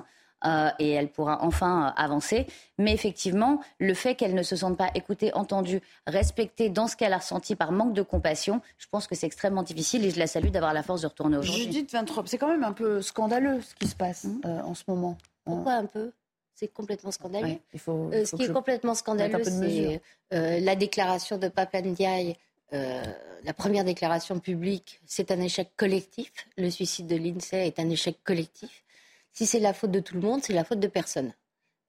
Euh, 0.46 0.70
et 0.78 0.90
elle 0.92 1.08
pourra 1.08 1.42
enfin 1.42 1.88
euh, 1.88 2.02
avancer. 2.02 2.46
Mais 2.78 2.92
effectivement, 2.92 3.60
le 3.78 3.92
fait 3.92 4.14
qu'elle 4.14 4.34
ne 4.34 4.42
se 4.42 4.56
sente 4.56 4.78
pas 4.78 4.90
écoutée, 4.94 5.34
entendue, 5.34 5.82
respectée 6.06 6.70
dans 6.70 6.86
ce 6.86 6.96
qu'elle 6.96 7.12
a 7.12 7.18
ressenti 7.18 7.56
par 7.56 7.72
manque 7.72 7.92
de 7.92 8.02
compassion, 8.02 8.62
je 8.78 8.86
pense 8.90 9.06
que 9.06 9.14
c'est 9.14 9.26
extrêmement 9.26 9.62
difficile 9.62 10.04
et 10.04 10.10
je 10.10 10.18
la 10.18 10.26
salue 10.26 10.48
d'avoir 10.48 10.72
la 10.72 10.82
force 10.82 11.02
de 11.02 11.08
retourner 11.08 11.36
aujourd'hui. 11.36 11.64
Judith 11.64 11.92
Vintrop, 11.92 12.26
c'est 12.26 12.38
quand 12.38 12.48
même 12.48 12.64
un 12.64 12.72
peu 12.72 13.02
scandaleux 13.02 13.60
ce 13.60 13.74
qui 13.74 13.86
se 13.86 13.94
passe 13.94 14.24
mmh. 14.24 14.40
euh, 14.46 14.62
en 14.62 14.74
ce 14.74 14.84
moment. 14.88 15.18
Pourquoi 15.44 15.72
un 15.72 15.86
peu? 15.86 16.10
C'est 16.54 16.68
complètement 16.68 17.10
scandaleux. 17.10 17.58
ce 17.74 18.36
qui 18.36 18.42
est 18.44 18.52
complètement 18.52 18.94
scandaleux, 18.94 19.42
c'est 19.44 20.00
la 20.30 20.74
déclaration 20.74 21.38
de 21.38 21.48
Papandiaï 21.48 22.36
la 22.72 23.54
première 23.54 23.84
déclaration 23.84 24.38
publique, 24.38 25.00
c'est 25.06 25.30
un 25.30 25.40
échec 25.40 25.70
collectif. 25.76 26.30
Le 26.56 26.70
suicide 26.70 27.06
de 27.06 27.16
l'INSEE 27.16 27.66
est 27.66 27.78
un 27.78 27.88
échec 27.88 28.18
collectif. 28.22 28.84
Si 29.32 29.46
c'est 29.46 29.60
la 29.60 29.72
faute 29.72 29.90
de 29.90 30.00
tout 30.00 30.14
le 30.14 30.20
monde, 30.20 30.42
c'est 30.42 30.52
la 30.52 30.64
faute 30.64 30.80
de 30.80 30.88
personne. 30.88 31.32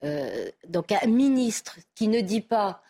Euh, 0.03 0.49
donc 0.67 0.91
un 0.91 1.07
ministre 1.07 1.77
qui 1.93 2.07
ne 2.07 2.21
dit 2.21 2.41
pas 2.41 2.81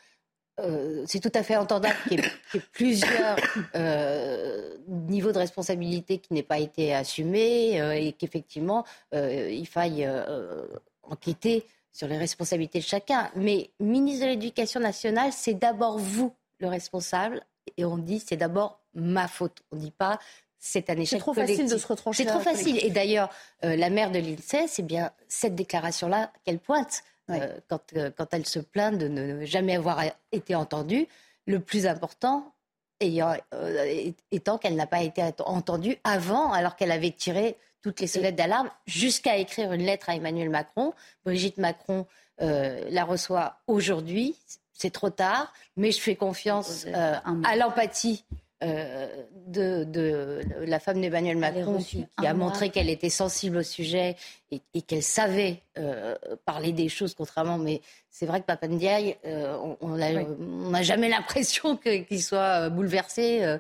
euh, 0.59 1.03
c'est 1.07 1.19
tout 1.19 1.31
à 1.33 1.43
fait 1.43 1.55
entendable 1.57 1.95
qu'il 2.07 2.19
y, 2.19 2.23
ait 2.23 2.61
plusieurs 2.71 3.37
euh, 3.75 4.77
niveaux 4.87 5.31
de 5.31 5.37
responsabilité 5.37 6.19
qui 6.19 6.33
n'aient 6.33 6.43
pas 6.43 6.59
été 6.59 6.93
assumés 6.93 7.77
et 8.05 8.13
qu'effectivement, 8.13 8.85
il 9.13 9.65
faille 9.65 10.07
enquêter 11.03 11.65
sur 11.91 12.07
les 12.07 12.17
responsabilités 12.17 12.79
de 12.79 12.83
chacun. 12.83 13.31
Mais 13.35 13.71
ministre 13.79 14.25
de 14.25 14.31
l'Éducation 14.31 14.79
nationale, 14.79 15.31
c'est 15.33 15.55
d'abord 15.55 15.97
vous 15.97 16.33
le 16.59 16.67
responsable. 16.67 17.43
Et 17.77 17.85
on 17.85 17.97
dit 17.97 18.19
c'est 18.19 18.37
d'abord 18.37 18.81
ma 18.93 19.27
faute. 19.27 19.63
On 19.71 19.77
ne 19.77 19.81
dit 19.81 19.91
pas 19.91 20.19
c'est 20.63 20.89
un 20.91 20.93
échec 20.93 21.07
C'est 21.09 21.17
trop 21.17 21.33
facile 21.33 21.67
de 21.67 21.77
se 21.77 21.87
retrancher. 21.87 22.23
C'est 22.23 22.29
trop 22.29 22.39
facile. 22.39 22.77
Et 22.85 22.91
d'ailleurs, 22.91 23.29
la 23.63 23.89
mère 23.89 24.11
de 24.11 24.19
l'INSEE, 24.19 24.67
c'est 24.67 24.85
bien 24.85 25.11
cette 25.27 25.55
déclaration-là 25.55 26.31
qu'elle 26.45 26.59
pointe. 26.59 27.03
Euh, 27.39 27.59
quand, 27.67 27.81
euh, 27.95 28.11
quand, 28.15 28.33
elle 28.33 28.45
se 28.45 28.59
plaint 28.59 28.97
de 28.97 29.07
ne 29.07 29.45
jamais 29.45 29.75
avoir 29.75 30.01
été 30.31 30.55
entendue. 30.55 31.07
Le 31.45 31.59
plus 31.59 31.87
important 31.87 32.53
ayant, 32.99 33.35
euh, 33.53 34.11
étant 34.31 34.57
qu'elle 34.57 34.75
n'a 34.75 34.87
pas 34.87 35.01
été 35.01 35.23
entendue 35.39 35.97
avant, 36.03 36.51
alors 36.51 36.75
qu'elle 36.75 36.91
avait 36.91 37.11
tiré 37.11 37.57
toutes 37.81 37.99
les 37.99 38.07
sonnettes 38.07 38.35
d'alarme, 38.35 38.69
jusqu'à 38.85 39.37
écrire 39.37 39.73
une 39.73 39.83
lettre 39.83 40.09
à 40.09 40.15
Emmanuel 40.15 40.49
Macron. 40.49 40.93
Brigitte 41.25 41.57
Macron 41.57 42.05
la 42.39 43.03
reçoit 43.03 43.57
aujourd'hui. 43.67 44.35
C'est 44.73 44.91
trop 44.91 45.11
tard, 45.11 45.53
mais 45.77 45.91
je 45.91 45.99
fais 45.99 46.15
confiance 46.15 46.85
à 46.93 47.55
l'empathie 47.55 48.23
de, 48.61 49.83
de, 49.83 50.41
la 50.65 50.79
femme 50.79 51.01
d'Emmanuel 51.01 51.37
Macron 51.37 51.77
qui, 51.79 52.05
a 52.17 52.33
montré 52.33 52.69
qu'elle 52.69 52.89
était 52.89 53.09
sensible 53.09 53.57
au 53.57 53.63
sujet 53.63 54.15
et, 54.51 54.81
qu'elle 54.81 55.03
savait 55.03 55.63
euh, 55.77 56.15
parler 56.45 56.73
des 56.73 56.89
choses 56.89 57.15
contrairement. 57.15 57.57
Mais 57.57 57.81
c'est 58.09 58.25
vrai 58.25 58.41
que 58.41 58.45
Papandiaï, 58.45 59.17
euh, 59.25 59.75
on 59.79 59.95
n'a 59.95 60.83
jamais 60.83 61.07
l'impression 61.07 61.77
qu'il 62.07 62.21
soit 62.21 62.65
euh, 62.65 62.69
bouleversé 62.69 63.57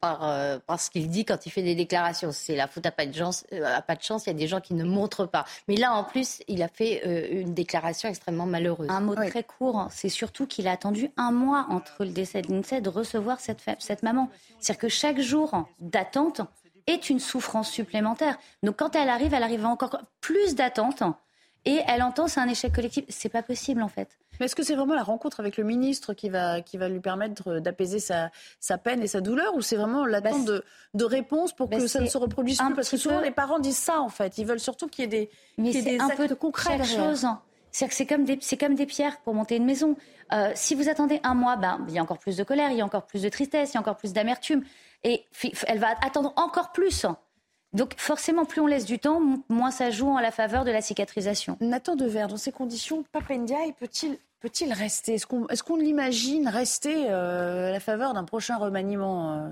par, 0.00 0.60
par, 0.66 0.80
ce 0.80 0.90
qu'il 0.90 1.08
dit 1.08 1.24
quand 1.24 1.46
il 1.46 1.50
fait 1.50 1.62
des 1.62 1.74
déclarations. 1.74 2.32
C'est 2.32 2.56
la 2.56 2.68
faute 2.68 2.84
à 2.86 2.90
pas 2.90 3.06
de 3.06 3.14
chance. 3.14 3.46
à 3.64 3.80
pas 3.82 3.96
de 3.96 4.02
chance, 4.02 4.26
il 4.26 4.28
y 4.28 4.30
a 4.30 4.38
des 4.38 4.46
gens 4.46 4.60
qui 4.60 4.74
ne 4.74 4.84
montrent 4.84 5.26
pas. 5.26 5.44
Mais 5.68 5.76
là, 5.76 5.92
en 5.94 6.04
plus, 6.04 6.42
il 6.48 6.62
a 6.62 6.68
fait 6.68 7.30
une 7.32 7.54
déclaration 7.54 8.08
extrêmement 8.08 8.46
malheureuse. 8.46 8.90
Un 8.90 9.00
mot 9.00 9.14
très 9.14 9.44
court, 9.44 9.78
hein. 9.78 9.88
c'est 9.90 10.08
surtout 10.08 10.46
qu'il 10.46 10.68
a 10.68 10.72
attendu 10.72 11.10
un 11.16 11.32
mois 11.32 11.66
entre 11.70 12.04
le 12.04 12.10
décès 12.10 12.42
de 12.42 12.52
l'INSEE 12.52 12.80
de 12.80 12.90
recevoir 12.90 13.40
cette, 13.40 13.62
cette 13.78 14.02
maman. 14.02 14.28
C'est-à-dire 14.60 14.80
que 14.80 14.88
chaque 14.88 15.20
jour 15.20 15.66
d'attente 15.80 16.42
est 16.86 17.10
une 17.10 17.20
souffrance 17.20 17.70
supplémentaire. 17.70 18.38
Donc 18.62 18.76
quand 18.76 18.94
elle 18.96 19.08
arrive, 19.08 19.34
elle 19.34 19.42
arrive 19.42 19.64
à 19.64 19.68
encore 19.68 20.00
plus 20.20 20.54
d'attente 20.54 21.02
et 21.64 21.80
elle 21.86 22.02
entend 22.02 22.28
c'est 22.28 22.40
un 22.40 22.48
échec 22.48 22.72
collectif. 22.72 23.04
C'est 23.08 23.28
pas 23.28 23.42
possible 23.42 23.82
en 23.82 23.88
fait. 23.88 24.18
Mais 24.38 24.46
est-ce 24.46 24.56
que 24.56 24.62
c'est 24.62 24.74
vraiment 24.74 24.94
la 24.94 25.02
rencontre 25.02 25.40
avec 25.40 25.56
le 25.56 25.64
ministre 25.64 26.12
qui 26.12 26.28
va, 26.28 26.60
qui 26.60 26.76
va 26.76 26.88
lui 26.88 27.00
permettre 27.00 27.60
d'apaiser 27.60 28.00
sa, 28.00 28.30
sa, 28.58 28.78
peine 28.78 29.02
et 29.02 29.06
sa 29.06 29.20
douleur 29.20 29.54
ou 29.54 29.62
c'est 29.62 29.76
vraiment 29.76 30.04
l'attente 30.04 30.44
bah, 30.44 30.52
de, 30.52 30.64
de 30.94 31.04
réponse 31.04 31.52
pour 31.52 31.68
bah, 31.68 31.78
que 31.78 31.86
ça 31.86 32.00
ne 32.00 32.06
se 32.06 32.18
reproduise 32.18 32.58
plus? 32.58 32.74
Parce 32.74 32.90
que 32.90 32.96
souvent 32.96 33.20
les 33.20 33.30
parents 33.30 33.60
disent 33.60 33.78
ça 33.78 34.00
en 34.00 34.08
fait. 34.08 34.36
Ils 34.38 34.46
veulent 34.46 34.60
surtout 34.60 34.88
qu'il 34.88 35.04
y 35.04 35.06
ait 35.06 35.08
des, 35.08 35.30
Mais 35.56 35.70
qu 35.70 35.82
des 35.82 35.98
un 35.98 36.08
actes 36.08 36.28
peu 36.28 36.34
concrets. 36.34 36.82
Chose. 36.84 37.26
C'est 37.70 37.90
c'est 37.92 38.06
comme, 38.06 38.24
des, 38.24 38.38
comme 38.60 38.74
des 38.74 38.86
pierres 38.86 39.18
pour 39.20 39.34
monter 39.34 39.56
une 39.56 39.64
maison. 39.64 39.96
Euh, 40.32 40.52
si 40.54 40.74
vous 40.74 40.88
attendez 40.88 41.20
un 41.22 41.34
mois, 41.34 41.56
ben, 41.56 41.84
il 41.88 41.94
y 41.94 41.98
a 41.98 42.02
encore 42.02 42.18
plus 42.18 42.36
de 42.36 42.44
colère, 42.44 42.70
il 42.70 42.78
y 42.78 42.80
a 42.80 42.84
encore 42.84 43.06
plus 43.06 43.22
de 43.22 43.28
tristesse, 43.28 43.72
il 43.72 43.74
y 43.74 43.76
a 43.78 43.80
encore 43.80 43.96
plus 43.96 44.12
d'amertume. 44.12 44.62
Et 45.04 45.24
elle 45.66 45.78
va 45.78 45.94
attendre 46.02 46.32
encore 46.36 46.72
plus. 46.72 47.06
Donc 47.74 47.94
forcément, 47.96 48.44
plus 48.44 48.60
on 48.60 48.66
laisse 48.66 48.86
du 48.86 48.98
temps, 48.98 49.20
moins 49.48 49.70
ça 49.70 49.90
joue 49.90 50.08
en 50.08 50.20
la 50.20 50.30
faveur 50.30 50.64
de 50.64 50.70
la 50.70 50.80
cicatrisation. 50.80 51.58
Nathan 51.60 51.96
Devers, 51.96 52.28
dans 52.28 52.36
ces 52.36 52.52
conditions, 52.52 53.04
Papendiaï 53.12 53.72
peut-il 53.72 54.18
peut-il 54.40 54.72
rester? 54.72 55.14
Est-ce 55.14 55.26
qu'on 55.26 55.80
est 55.80 55.82
l'imagine 55.82 56.48
rester 56.48 57.10
euh, 57.10 57.68
à 57.68 57.70
la 57.70 57.80
faveur 57.80 58.12
d'un 58.12 58.24
prochain 58.24 58.58
remaniement 58.58 59.32
euh? 59.32 59.48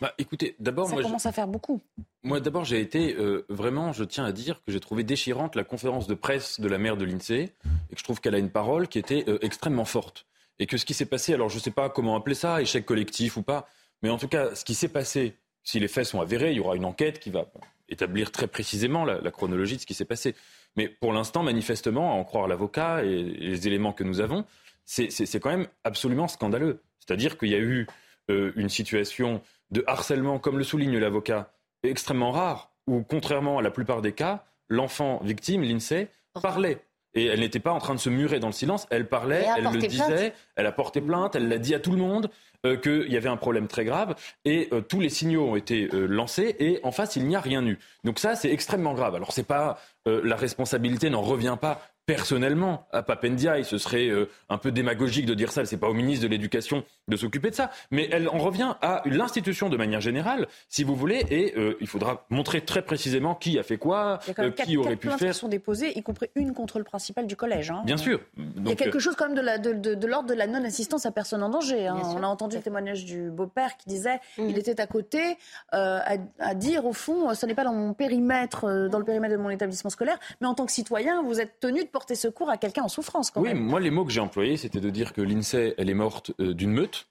Bah, 0.00 0.14
écoutez, 0.16 0.54
d'abord, 0.58 0.88
ça 0.88 0.96
commence 0.96 1.26
à 1.26 1.32
faire 1.32 1.48
beaucoup. 1.48 1.80
Moi, 2.22 2.40
d'abord, 2.40 2.64
j'ai 2.64 2.80
été 2.80 3.14
euh, 3.14 3.44
vraiment, 3.48 3.92
je 3.92 4.04
tiens 4.04 4.24
à 4.24 4.32
dire 4.32 4.62
que 4.64 4.72
j'ai 4.72 4.80
trouvé 4.80 5.02
déchirante 5.02 5.54
la 5.54 5.64
conférence 5.64 6.06
de 6.06 6.14
presse 6.14 6.60
de 6.60 6.68
la 6.68 6.78
mère 6.78 6.96
de 6.96 7.04
l'Insee 7.04 7.52
et 7.90 7.94
que 7.94 7.98
je 7.98 8.04
trouve 8.04 8.20
qu'elle 8.20 8.34
a 8.34 8.38
une 8.38 8.50
parole 8.50 8.88
qui 8.88 8.98
était 8.98 9.26
extrêmement 9.42 9.84
forte 9.84 10.26
et 10.58 10.66
que 10.66 10.78
ce 10.78 10.86
qui 10.86 10.94
s'est 10.94 11.06
passé, 11.06 11.34
alors 11.34 11.50
je 11.50 11.56
ne 11.56 11.60
sais 11.60 11.70
pas 11.70 11.90
comment 11.90 12.16
appeler 12.16 12.34
ça, 12.34 12.62
échec 12.62 12.86
collectif 12.86 13.36
ou 13.36 13.42
pas, 13.42 13.68
mais 14.02 14.10
en 14.10 14.18
tout 14.18 14.28
cas, 14.28 14.54
ce 14.54 14.64
qui 14.64 14.74
s'est 14.74 14.88
passé, 14.88 15.34
si 15.62 15.80
les 15.80 15.88
faits 15.88 16.06
sont 16.06 16.20
avérés, 16.20 16.52
il 16.52 16.56
y 16.56 16.60
aura 16.60 16.76
une 16.76 16.84
enquête 16.84 17.18
qui 17.18 17.30
va 17.30 17.46
établir 17.88 18.32
très 18.32 18.46
précisément 18.46 19.04
la, 19.04 19.30
chronologie 19.30 19.76
de 19.76 19.80
ce 19.80 19.86
qui 19.86 19.94
s'est 19.94 20.04
passé. 20.04 20.34
Mais 20.76 20.88
pour 20.88 21.12
l'instant, 21.12 21.42
manifestement, 21.42 22.12
à 22.12 22.14
en 22.14 22.24
croire 22.24 22.48
l'avocat 22.48 23.04
et, 23.04 23.22
les 23.22 23.66
éléments 23.66 23.92
que 23.92 24.04
nous 24.04 24.20
avons, 24.20 24.44
c'est 24.84 25.40
quand 25.40 25.50
même 25.50 25.68
absolument 25.84 26.28
scandaleux. 26.28 26.82
C'est-à-dire 27.00 27.38
qu'il 27.38 27.48
y 27.48 27.54
a 27.54 27.58
eu 27.58 27.86
euh, 28.30 28.52
une 28.56 28.68
situation 28.68 29.40
de 29.70 29.84
harcèlement, 29.86 30.38
comme 30.38 30.58
le 30.58 30.64
souligne 30.64 30.98
l'avocat, 30.98 31.52
extrêmement 31.82 32.32
rare, 32.32 32.72
où, 32.86 33.02
contrairement 33.02 33.58
à 33.58 33.62
la 33.62 33.70
plupart 33.70 34.02
des 34.02 34.12
cas, 34.12 34.44
l'enfant 34.68 35.20
victime, 35.22 35.62
l'INSEE, 35.62 36.08
parlait. 36.42 36.84
Et 37.16 37.26
elle 37.26 37.40
n'était 37.40 37.60
pas 37.60 37.72
en 37.72 37.78
train 37.78 37.94
de 37.94 38.00
se 38.00 38.10
murer 38.10 38.38
dans 38.38 38.46
le 38.46 38.52
silence, 38.52 38.86
elle 38.90 39.08
parlait, 39.08 39.46
elle 39.56 39.64
le 39.64 39.78
disait, 39.78 40.34
elle 40.54 40.66
a 40.66 40.72
porté 40.72 41.00
plainte, 41.00 41.34
elle 41.34 41.48
l'a 41.48 41.58
dit 41.58 41.74
à 41.74 41.80
tout 41.80 41.90
le 41.90 41.98
monde. 41.98 42.30
Euh, 42.66 42.76
qu'il 42.76 43.12
y 43.12 43.16
avait 43.16 43.28
un 43.28 43.36
problème 43.36 43.68
très 43.68 43.84
grave 43.84 44.16
et 44.44 44.68
euh, 44.72 44.80
tous 44.80 44.98
les 44.98 45.10
signaux 45.10 45.50
ont 45.50 45.56
été 45.56 45.88
euh, 45.92 46.06
lancés 46.06 46.56
et 46.58 46.80
en 46.82 46.90
face 46.90 47.14
il 47.16 47.26
n'y 47.26 47.36
a 47.36 47.40
rien 47.40 47.64
eu. 47.64 47.78
Donc 48.02 48.18
ça 48.18 48.34
c'est 48.34 48.50
extrêmement 48.50 48.94
grave. 48.94 49.14
Alors 49.14 49.32
c'est 49.32 49.46
pas 49.46 49.78
la 50.06 50.36
responsabilité 50.36 51.10
n'en 51.10 51.20
revient 51.20 51.56
pas 51.60 51.82
personnellement 52.06 52.86
à 52.92 53.02
Papendia. 53.02 53.62
Ce 53.64 53.78
serait 53.78 54.08
euh, 54.08 54.30
un 54.48 54.58
peu 54.58 54.70
démagogique 54.70 55.26
de 55.26 55.34
dire 55.34 55.52
ça. 55.52 55.64
C'est 55.64 55.76
pas 55.76 55.88
au 55.88 55.94
ministre 55.94 56.24
de 56.24 56.30
l'Éducation 56.30 56.84
de 57.08 57.16
s'occuper 57.16 57.50
de 57.50 57.56
ça. 57.56 57.70
Mais 57.90 58.08
elle 58.12 58.28
en 58.28 58.38
revient 58.38 58.74
à 58.80 59.02
l'institution 59.06 59.68
de 59.68 59.76
manière 59.76 60.00
générale, 60.00 60.46
si 60.68 60.84
vous 60.84 60.94
voulez, 60.94 61.24
et 61.30 61.54
euh, 61.58 61.76
il 61.80 61.88
faudra 61.88 62.24
montrer 62.30 62.60
très 62.60 62.82
précisément 62.82 63.34
qui 63.34 63.58
a 63.58 63.64
fait 63.64 63.76
quoi, 63.76 64.20
euh, 64.38 64.50
qui 64.50 64.76
aurait 64.76 64.96
pu 64.96 65.08
faire. 65.10 65.32
qui 65.32 65.38
sont 65.38 65.48
déposées, 65.48 65.98
y 65.98 66.02
compris 66.02 66.30
une 66.36 66.54
contre 66.54 66.78
le 66.78 66.84
principal 66.84 67.26
du 67.26 67.36
collège. 67.36 67.70
Hein. 67.70 67.82
Bien 67.84 67.96
sûr. 67.96 68.20
il 68.36 68.68
y 68.68 68.72
a 68.72 68.76
quelque 68.76 69.00
chose 69.00 69.16
quand 69.16 69.28
même 69.28 69.60
de, 69.60 69.94
de, 69.94 70.06
l'ordre 70.06 70.28
de 70.28 70.34
la 70.34 70.46
non-assistance 70.46 71.06
à 71.06 71.10
personne 71.10 71.42
en 71.42 71.48
danger. 71.48 71.88
Hein. 71.88 72.00
On 72.04 72.22
a 72.22 72.26
entendu 72.26 72.56
le 72.56 72.62
témoignage 72.62 73.04
du 73.04 73.30
beau-père 73.30 73.76
qui 73.76 73.88
disait 73.88 74.20
mmh. 74.38 74.48
il 74.48 74.58
était 74.58 74.80
à 74.80 74.86
côté 74.86 75.36
à, 75.72 76.16
à, 76.38 76.54
dire 76.54 76.86
au 76.86 76.92
fond, 76.92 77.34
ce 77.34 77.46
n'est 77.46 77.54
pas 77.54 77.64
dans 77.64 77.74
mon 77.74 77.94
périmètre, 77.94 78.88
dans 78.88 78.98
le 78.98 79.04
périmètre 79.04 79.34
de 79.34 79.40
mon 79.40 79.50
établissement 79.50 79.90
scolaire, 79.90 80.18
mais 80.40 80.46
en 80.46 80.54
tant 80.54 80.66
que 80.66 80.72
citoyen, 80.72 81.22
vous 81.22 81.40
êtes 81.40 81.58
tenu 81.60 81.82
de 81.82 81.88
porter 81.96 82.14
secours 82.14 82.50
à 82.50 82.58
quelqu'un 82.58 82.82
en 82.82 82.88
souffrance. 82.88 83.30
Quand 83.30 83.40
oui, 83.40 83.54
moi 83.54 83.80
les 83.80 83.90
mots 83.90 84.04
que 84.04 84.12
j'ai 84.12 84.20
employés, 84.20 84.58
c'était 84.58 84.80
de 84.80 84.90
dire 84.90 85.14
que 85.14 85.22
l'INSEE, 85.22 85.72
elle 85.78 85.88
est 85.88 85.94
morte 85.94 86.30
euh, 86.40 86.52
d'une 86.52 86.70
meute. 86.70 87.08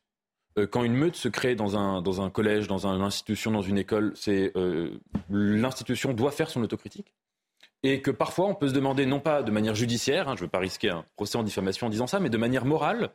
Euh, 0.59 0.67
quand 0.67 0.83
une 0.83 0.93
meute 0.93 1.15
se 1.15 1.27
crée 1.27 1.55
dans 1.55 1.75
un, 1.75 2.03
dans 2.03 2.21
un 2.21 2.29
collège, 2.29 2.67
dans 2.67 2.85
une 2.85 3.01
institution, 3.01 3.49
dans 3.49 3.63
une 3.63 3.79
école, 3.79 4.13
c'est 4.13 4.51
euh, 4.55 4.91
l'institution 5.31 6.13
doit 6.13 6.29
faire 6.29 6.51
son 6.51 6.61
autocritique. 6.61 7.15
Et 7.81 8.03
que 8.03 8.11
parfois, 8.11 8.45
on 8.45 8.53
peut 8.53 8.67
se 8.67 8.73
demander, 8.73 9.07
non 9.07 9.19
pas 9.19 9.41
de 9.41 9.49
manière 9.49 9.73
judiciaire, 9.73 10.29
hein, 10.29 10.35
je 10.35 10.41
ne 10.41 10.45
veux 10.45 10.51
pas 10.51 10.59
risquer 10.59 10.91
un 10.91 11.03
procès 11.15 11.39
en 11.39 11.43
diffamation 11.43 11.87
en 11.87 11.89
disant 11.89 12.05
ça, 12.05 12.19
mais 12.19 12.29
de 12.29 12.37
manière 12.37 12.65
morale, 12.65 13.09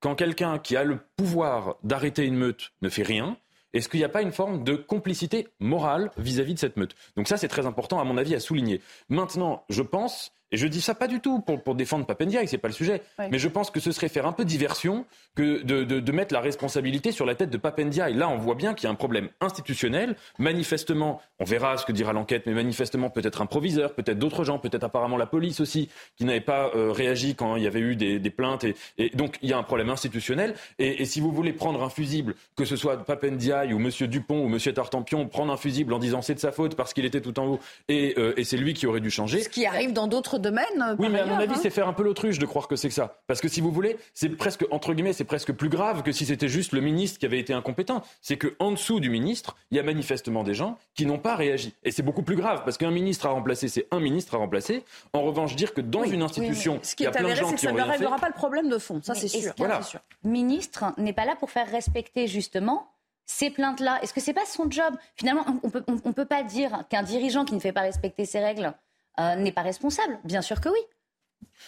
quand 0.00 0.14
quelqu'un 0.16 0.58
qui 0.58 0.76
a 0.76 0.84
le 0.84 0.98
pouvoir 1.16 1.76
d'arrêter 1.84 2.26
une 2.26 2.36
meute 2.36 2.72
ne 2.82 2.90
fait 2.90 3.02
rien, 3.02 3.38
est-ce 3.72 3.88
qu'il 3.88 4.00
n'y 4.00 4.04
a 4.04 4.10
pas 4.10 4.20
une 4.20 4.32
forme 4.32 4.62
de 4.62 4.76
complicité 4.76 5.48
morale 5.58 6.10
vis-à-vis 6.18 6.52
-vis 6.52 6.54
de 6.56 6.60
cette 6.60 6.76
meute? 6.76 6.94
Donc 7.16 7.28
ça, 7.28 7.38
c'est 7.38 7.48
très 7.48 7.64
important, 7.64 7.98
à 7.98 8.04
mon 8.04 8.18
avis, 8.18 8.34
à 8.34 8.40
souligner. 8.40 8.82
Maintenant, 9.08 9.64
je 9.70 9.80
pense 9.82 10.34
et 10.54 10.56
je 10.56 10.68
dis 10.68 10.80
ça 10.80 10.94
pas 10.94 11.08
du 11.08 11.18
tout 11.18 11.40
pour, 11.40 11.60
pour 11.60 11.74
défendre 11.74 12.06
Papendiaï, 12.06 12.46
c'est 12.46 12.58
pas 12.58 12.68
le 12.68 12.74
sujet. 12.74 13.02
Mais 13.18 13.40
je 13.40 13.48
pense 13.48 13.72
que 13.72 13.80
ce 13.80 13.90
serait 13.90 14.08
faire 14.08 14.24
un 14.24 14.32
peu 14.32 14.44
diversion 14.44 15.04
que 15.34 15.64
de, 15.64 15.82
de, 15.82 15.98
de 15.98 16.12
mettre 16.12 16.32
la 16.32 16.38
responsabilité 16.38 17.10
sur 17.10 17.26
la 17.26 17.34
tête 17.34 17.50
de 17.50 17.56
Papendiaï. 17.56 18.14
Là, 18.14 18.28
on 18.28 18.38
voit 18.38 18.54
bien 18.54 18.72
qu'il 18.72 18.84
y 18.84 18.86
a 18.86 18.90
un 18.92 18.94
problème 18.94 19.30
institutionnel. 19.40 20.14
Manifestement, 20.38 21.20
on 21.40 21.44
verra 21.44 21.76
ce 21.76 21.84
que 21.84 21.90
dira 21.90 22.12
l'enquête, 22.12 22.44
mais 22.46 22.52
manifestement, 22.52 23.10
peut-être 23.10 23.42
un 23.42 23.46
proviseur, 23.46 23.94
peut-être 23.94 24.16
d'autres 24.16 24.44
gens, 24.44 24.60
peut-être 24.60 24.84
apparemment 24.84 25.16
la 25.16 25.26
police 25.26 25.58
aussi, 25.58 25.88
qui 26.16 26.24
n'avait 26.24 26.40
pas 26.40 26.70
euh, 26.76 26.92
réagi 26.92 27.34
quand 27.34 27.56
il 27.56 27.64
y 27.64 27.66
avait 27.66 27.80
eu 27.80 27.96
des, 27.96 28.20
des 28.20 28.30
plaintes. 28.30 28.62
Et, 28.62 28.76
et, 28.98 29.10
donc, 29.10 29.38
il 29.42 29.50
y 29.50 29.52
a 29.52 29.58
un 29.58 29.64
problème 29.64 29.90
institutionnel. 29.90 30.54
Et, 30.78 31.02
et, 31.02 31.04
si 31.04 31.20
vous 31.20 31.32
voulez 31.32 31.52
prendre 31.52 31.82
un 31.82 31.90
fusible, 31.90 32.36
que 32.54 32.64
ce 32.64 32.76
soit 32.76 33.04
Papendiaï 33.04 33.72
ou 33.72 33.80
Monsieur 33.80 34.06
Dupont 34.06 34.44
ou 34.44 34.48
Monsieur 34.48 34.72
Tartampion, 34.72 35.26
prendre 35.26 35.52
un 35.52 35.56
fusible 35.56 35.92
en 35.94 35.98
disant 35.98 36.22
c'est 36.22 36.34
de 36.34 36.38
sa 36.38 36.52
faute 36.52 36.76
parce 36.76 36.94
qu'il 36.94 37.04
était 37.06 37.20
tout 37.20 37.40
en 37.40 37.46
haut 37.46 37.60
et, 37.88 38.14
euh, 38.18 38.34
et 38.36 38.44
c'est 38.44 38.56
lui 38.56 38.72
qui 38.72 38.86
aurait 38.86 39.00
dû 39.00 39.10
changer. 39.10 39.40
Ce 39.40 39.48
qui 39.48 39.66
arrive 39.66 39.92
dans 39.92 40.06
d'autres 40.06 40.38
domaine. 40.44 40.96
Oui, 40.98 41.08
mais 41.10 41.20
à 41.20 41.26
mon 41.26 41.36
avis, 41.36 41.54
hein. 41.54 41.58
c'est 41.60 41.70
faire 41.70 41.88
un 41.88 41.92
peu 41.92 42.02
l'autruche 42.02 42.38
de 42.38 42.46
croire 42.46 42.68
que 42.68 42.76
c'est 42.76 42.88
que 42.88 42.94
ça. 42.94 43.18
Parce 43.26 43.40
que 43.40 43.48
si 43.48 43.60
vous 43.60 43.72
voulez, 43.72 43.96
c'est 44.12 44.28
presque, 44.28 44.64
entre 44.70 44.94
guillemets, 44.94 45.12
c'est 45.12 45.24
presque 45.24 45.52
plus 45.52 45.68
grave 45.68 46.02
que 46.02 46.12
si 46.12 46.26
c'était 46.26 46.48
juste 46.48 46.72
le 46.72 46.80
ministre 46.80 47.18
qui 47.18 47.26
avait 47.26 47.38
été 47.38 47.52
incompétent. 47.52 48.02
C'est 48.20 48.36
qu'en 48.36 48.70
dessous 48.72 49.00
du 49.00 49.10
ministre, 49.10 49.56
il 49.70 49.76
y 49.76 49.80
a 49.80 49.82
manifestement 49.82 50.42
des 50.44 50.54
gens 50.54 50.78
qui 50.94 51.06
n'ont 51.06 51.18
pas 51.18 51.34
réagi. 51.34 51.74
Et 51.82 51.90
c'est 51.90 52.02
beaucoup 52.02 52.22
plus 52.22 52.36
grave 52.36 52.62
parce 52.64 52.78
qu'un 52.78 52.90
ministre 52.90 53.26
à 53.26 53.30
remplacer, 53.30 53.68
c'est 53.68 53.86
un 53.90 54.00
ministre 54.00 54.34
à 54.34 54.38
remplacer. 54.38 54.84
En 55.12 55.22
revanche, 55.22 55.56
dire 55.56 55.74
que 55.74 55.80
dans 55.80 56.04
une 56.04 56.22
institution, 56.22 56.78
ce 56.82 56.94
qui 56.94 57.04
il 57.04 57.06
y 57.06 57.08
a 57.08 57.10
plein 57.10 57.28
de 57.28 57.34
gens 57.34 57.52
qui 57.52 57.66
ont 57.66 57.74
rien 57.74 57.84
fait. 57.84 57.92
Ça 57.92 57.98
ne 57.98 57.98
réglera 57.98 58.16
pas 58.18 58.28
le 58.28 58.34
problème 58.34 58.68
de 58.68 58.78
fond, 58.78 59.00
ça 59.02 59.14
c'est 59.14 59.28
sûr. 59.28 59.52
Voilà. 59.58 59.82
sûr. 59.82 60.00
Ministre 60.22 60.84
n'est 60.98 61.12
pas 61.12 61.24
là 61.24 61.36
pour 61.36 61.50
faire 61.50 61.70
respecter 61.70 62.26
justement 62.26 62.90
ces 63.26 63.50
plaintes-là? 63.50 64.00
Est-ce 64.02 64.12
que 64.12 64.20
c'est 64.20 64.34
pas 64.34 64.46
son 64.46 64.70
job? 64.70 64.94
Finalement, 65.16 65.44
on 65.62 65.70
peut, 65.70 65.82
on, 65.86 65.96
on 66.04 66.12
peut 66.12 66.26
pas 66.26 66.42
dire 66.42 66.84
qu'un 66.90 67.02
dirigeant 67.02 67.44
qui 67.44 67.54
ne 67.54 67.60
fait 67.60 67.72
pas 67.72 67.82
respecter 67.82 68.24
ses 68.26 68.40
règles 68.40 68.74
euh, 69.20 69.36
n'est 69.36 69.52
pas 69.52 69.62
responsable 69.62 70.18
Bien 70.24 70.42
sûr 70.42 70.60
que 70.60 70.68
oui. 70.68 70.80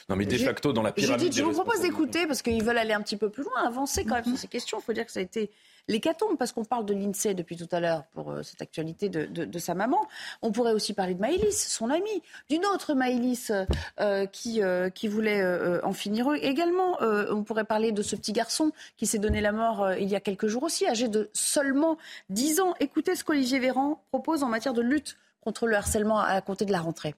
Non, 0.08 0.16
mais 0.16 0.26
de 0.26 0.36
facto, 0.36 0.72
dans 0.72 0.82
la 0.82 0.92
pyramide. 0.92 1.32
je 1.32 1.42
vous 1.42 1.52
propose 1.52 1.80
d'écouter 1.80 2.26
parce 2.26 2.42
qu'ils 2.42 2.62
veulent 2.62 2.78
aller 2.78 2.92
un 2.92 3.02
petit 3.02 3.16
peu 3.16 3.30
plus 3.30 3.44
loin, 3.44 3.66
avancer 3.66 4.04
quand 4.04 4.14
même 4.14 4.24
sur 4.24 4.36
ces 4.36 4.48
questions. 4.48 4.78
Il 4.80 4.82
faut 4.82 4.92
dire 4.92 5.06
que 5.06 5.12
ça 5.12 5.20
a 5.20 5.22
été 5.22 5.50
l'hécatombe, 5.88 6.36
parce 6.36 6.52
qu'on 6.52 6.64
parle 6.64 6.84
de 6.84 6.94
l'INSEE 6.94 7.34
depuis 7.34 7.56
tout 7.56 7.68
à 7.70 7.80
l'heure 7.80 8.04
pour 8.12 8.30
euh, 8.30 8.42
cette 8.42 8.60
actualité 8.60 9.08
de, 9.08 9.58
sa 9.58 9.74
maman. 9.74 10.06
On 10.42 10.52
pourrait 10.52 10.72
aussi 10.72 10.92
parler 10.94 11.14
de 11.14 11.20
Maëlys, 11.20 11.68
son 11.68 11.90
amie, 11.90 12.22
d'une 12.50 12.64
autre 12.66 12.94
Maëlys 12.94 13.52
euh, 14.00 14.26
qui, 14.26 14.62
euh, 14.62 14.90
qui 14.90 15.08
voulait 15.08 15.44
en 15.82 15.92
finir 15.92 16.32
également. 16.34 16.98
on 17.00 17.42
pourrait 17.44 17.64
parler 17.64 17.92
de 17.92 18.02
ce 18.02 18.16
petit 18.16 18.32
garçon 18.32 18.72
qui 18.96 19.06
s'est 19.06 19.18
donné 19.18 19.40
la 19.40 19.52
mort 19.52 19.92
il 19.94 20.08
y 20.08 20.16
a 20.16 20.20
quelques 20.20 20.46
jours 20.46 20.64
aussi, 20.64 20.86
âgé 20.86 21.08
de 21.08 21.30
seulement 21.32 21.96
10 22.30 22.60
ans. 22.60 22.74
Écoutez 22.80 23.14
ce 23.14 23.24
qu'Olivier 23.24 23.58
Véran 23.58 24.02
propose 24.10 24.42
en 24.42 24.48
matière 24.48 24.74
de 24.74 24.82
lutte 24.82 25.16
contre 25.40 25.66
le 25.66 25.76
harcèlement 25.76 26.18
à 26.18 26.40
compter 26.40 26.64
de 26.64 26.72
la 26.72 26.80
rentrée. 26.80 27.14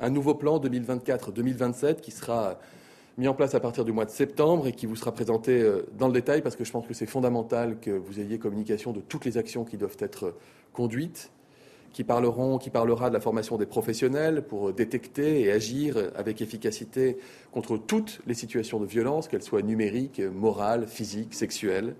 Un 0.00 0.10
nouveau 0.10 0.34
plan 0.34 0.58
2024-2027 0.58 2.00
qui 2.00 2.10
sera 2.10 2.58
mis 3.16 3.28
en 3.28 3.34
place 3.34 3.54
à 3.54 3.60
partir 3.60 3.84
du 3.84 3.92
mois 3.92 4.04
de 4.04 4.10
septembre 4.10 4.66
et 4.66 4.72
qui 4.72 4.86
vous 4.86 4.96
sera 4.96 5.12
présenté 5.12 5.62
euh, 5.62 5.86
dans 5.96 6.08
le 6.08 6.12
détail 6.12 6.42
parce 6.42 6.56
que 6.56 6.64
je 6.64 6.72
pense 6.72 6.84
que 6.84 6.94
c'est 6.94 7.06
fondamental 7.06 7.78
que 7.78 7.92
vous 7.92 8.18
ayez 8.18 8.40
communication 8.40 8.90
de 8.90 9.00
toutes 9.00 9.24
les 9.24 9.38
actions 9.38 9.64
qui 9.64 9.76
doivent 9.76 9.96
être 10.00 10.24
euh, 10.24 10.36
conduites, 10.72 11.30
qui 11.92 12.02
parleront, 12.02 12.58
qui 12.58 12.70
parlera 12.70 13.08
de 13.08 13.14
la 13.14 13.20
formation 13.20 13.56
des 13.56 13.66
professionnels 13.66 14.42
pour 14.42 14.70
euh, 14.70 14.72
détecter 14.72 15.42
et 15.42 15.52
agir 15.52 15.96
avec 16.16 16.42
efficacité 16.42 17.16
contre 17.52 17.76
toutes 17.76 18.20
les 18.26 18.34
situations 18.34 18.80
de 18.80 18.86
violence, 18.86 19.28
qu'elles 19.28 19.44
soient 19.44 19.62
numériques, 19.62 20.18
morales, 20.18 20.88
physiques, 20.88 21.34
sexuelles 21.34 21.94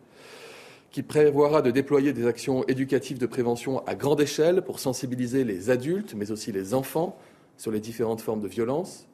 qui 0.90 1.02
prévoira 1.02 1.60
de 1.60 1.72
déployer 1.72 2.12
des 2.12 2.24
actions 2.26 2.64
éducatives 2.68 3.18
de 3.18 3.26
prévention 3.26 3.84
à 3.84 3.96
grande 3.96 4.20
échelle 4.20 4.62
pour 4.62 4.78
sensibiliser 4.78 5.42
les 5.42 5.70
adultes, 5.70 6.14
mais 6.16 6.30
aussi 6.30 6.52
les 6.52 6.72
enfants, 6.72 7.16
sur 7.56 7.70
les 7.70 7.80
différentes 7.80 8.20
formes 8.20 8.40
de 8.40 8.48
violence, 8.48 9.06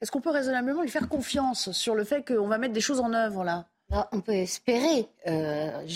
est-ce 0.00 0.10
qu'on 0.10 0.20
peut 0.20 0.30
raisonnablement 0.30 0.82
lui 0.82 0.90
faire 0.90 1.08
confiance 1.08 1.72
sur 1.72 1.94
le 1.94 2.04
fait 2.04 2.26
qu'on 2.26 2.48
va 2.48 2.58
mettre 2.58 2.74
des 2.74 2.80
choses 2.80 3.00
en 3.00 3.12
œuvre 3.12 3.44
là? 3.44 3.66
Bah, 3.88 4.08
on 4.12 4.20
peut 4.20 4.32
espérer. 4.32 5.08
Euh, 5.28 5.86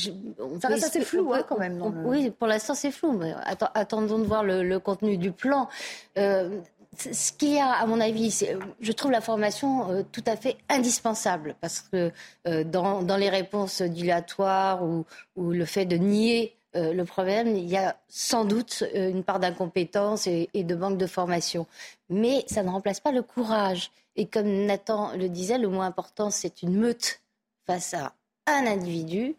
ça 0.62 0.68
reste 0.68 0.85
assez 0.85 1.01
flou 1.01 1.33
hein, 1.35 1.45
quand 1.47 1.59
même. 1.59 1.83
Oui, 2.05 2.31
pour 2.31 2.47
l'instant 2.47 2.74
c'est 2.74 2.93
flou, 2.93 3.12
mais 3.12 3.35
attendons 3.74 4.18
de 4.18 4.24
voir 4.24 4.45
le, 4.45 4.78
contenu 4.78 5.16
du 5.16 5.33
plan. 5.33 5.68
Euh, 6.16 6.61
ce 6.97 7.33
qu'il 7.33 7.55
y 7.55 7.59
a, 7.59 7.72
à 7.72 7.87
mon 7.87 8.01
avis, 8.01 8.45
je 8.81 8.93
trouve 8.93 9.11
la 9.11 9.20
formation 9.20 9.91
euh, 9.91 10.03
tout 10.11 10.24
à 10.26 10.37
fait 10.37 10.57
indispensable 10.68 11.57
parce 11.61 11.81
que 11.81 12.12
dans, 12.45 13.16
les 13.16 13.28
réponses 13.28 13.83
dilatoires 13.83 14.85
ou, 14.85 15.05
le 15.37 15.64
fait 15.64 15.85
de 15.85 15.97
nier 15.97 16.57
le 16.75 17.03
problème, 17.05 17.57
il 17.57 17.68
y 17.68 17.77
a 17.77 17.97
sans 18.09 18.45
doute 18.45 18.85
une 18.95 19.25
part 19.25 19.41
d'incompétence 19.41 20.27
et, 20.27 20.49
de 20.55 20.75
manque 20.75 20.99
de 20.99 21.07
formation 21.07 21.66
mais 22.11 22.45
ça 22.49 22.62
ne 22.62 22.68
remplace 22.68 23.01
pas 23.01 23.12
le 23.12 23.23
courage. 23.23 23.91
Et 24.16 24.27
comme 24.27 24.66
Nathan 24.66 25.16
le 25.16 25.29
disait, 25.29 25.57
le 25.57 25.68
moins 25.68 25.87
important, 25.87 26.31
c'est 26.31 26.62
une 26.62 26.77
meute 26.77 27.21
face 27.66 27.95
à 27.95 28.12
un 28.47 28.66
individu 28.66 29.37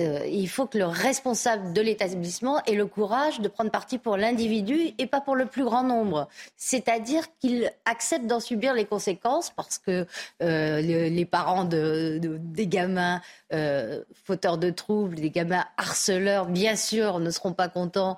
euh, 0.00 0.26
il 0.26 0.48
faut 0.48 0.66
que 0.66 0.78
le 0.78 0.86
responsable 0.86 1.74
de 1.74 1.82
l'établissement 1.82 2.64
ait 2.64 2.74
le 2.74 2.86
courage 2.86 3.40
de 3.40 3.48
prendre 3.48 3.70
parti 3.70 3.98
pour 3.98 4.16
l'individu 4.16 4.94
et 4.96 5.06
pas 5.06 5.20
pour 5.20 5.36
le 5.36 5.44
plus 5.44 5.64
grand 5.64 5.82
nombre. 5.82 6.28
C'est-à-dire 6.56 7.24
qu'il 7.40 7.70
accepte 7.84 8.26
d'en 8.26 8.40
subir 8.40 8.72
les 8.72 8.86
conséquences 8.86 9.50
parce 9.50 9.76
que 9.76 10.06
euh, 10.42 10.80
les, 10.80 11.24
parents 11.26 11.64
de, 11.64 12.18
des 12.22 12.66
gamins 12.66 13.20
euh, 13.52 14.02
fauteurs 14.24 14.56
de 14.56 14.70
troubles, 14.70 15.16
des 15.16 15.30
gamins 15.30 15.66
harceleurs, 15.76 16.46
bien 16.46 16.74
sûr, 16.76 17.18
ne 17.18 17.30
seront 17.30 17.52
pas 17.52 17.68
contents 17.68 18.16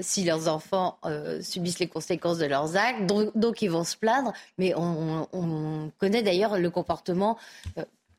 si 0.00 0.24
leurs 0.24 0.48
enfants 0.48 0.98
subissent 1.40 1.78
les 1.78 1.88
conséquences 1.88 2.38
de 2.38 2.46
leurs 2.46 2.76
actes. 2.76 3.06
Donc, 3.06 3.62
ils 3.62 3.70
vont 3.70 3.84
se 3.84 3.96
plaindre. 3.96 4.32
Mais 4.58 4.74
on 4.76 5.90
connaît 5.98 6.22
d'ailleurs 6.22 6.58
le 6.58 6.70
comportement 6.70 7.38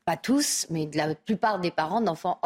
pas 0.04 0.16
tous, 0.16 0.66
mais 0.70 0.86
de 0.86 0.96
la 0.98 1.14
plupart 1.14 1.58
des 1.58 1.70
parents 1.70 2.00
d'enfants 2.00 2.38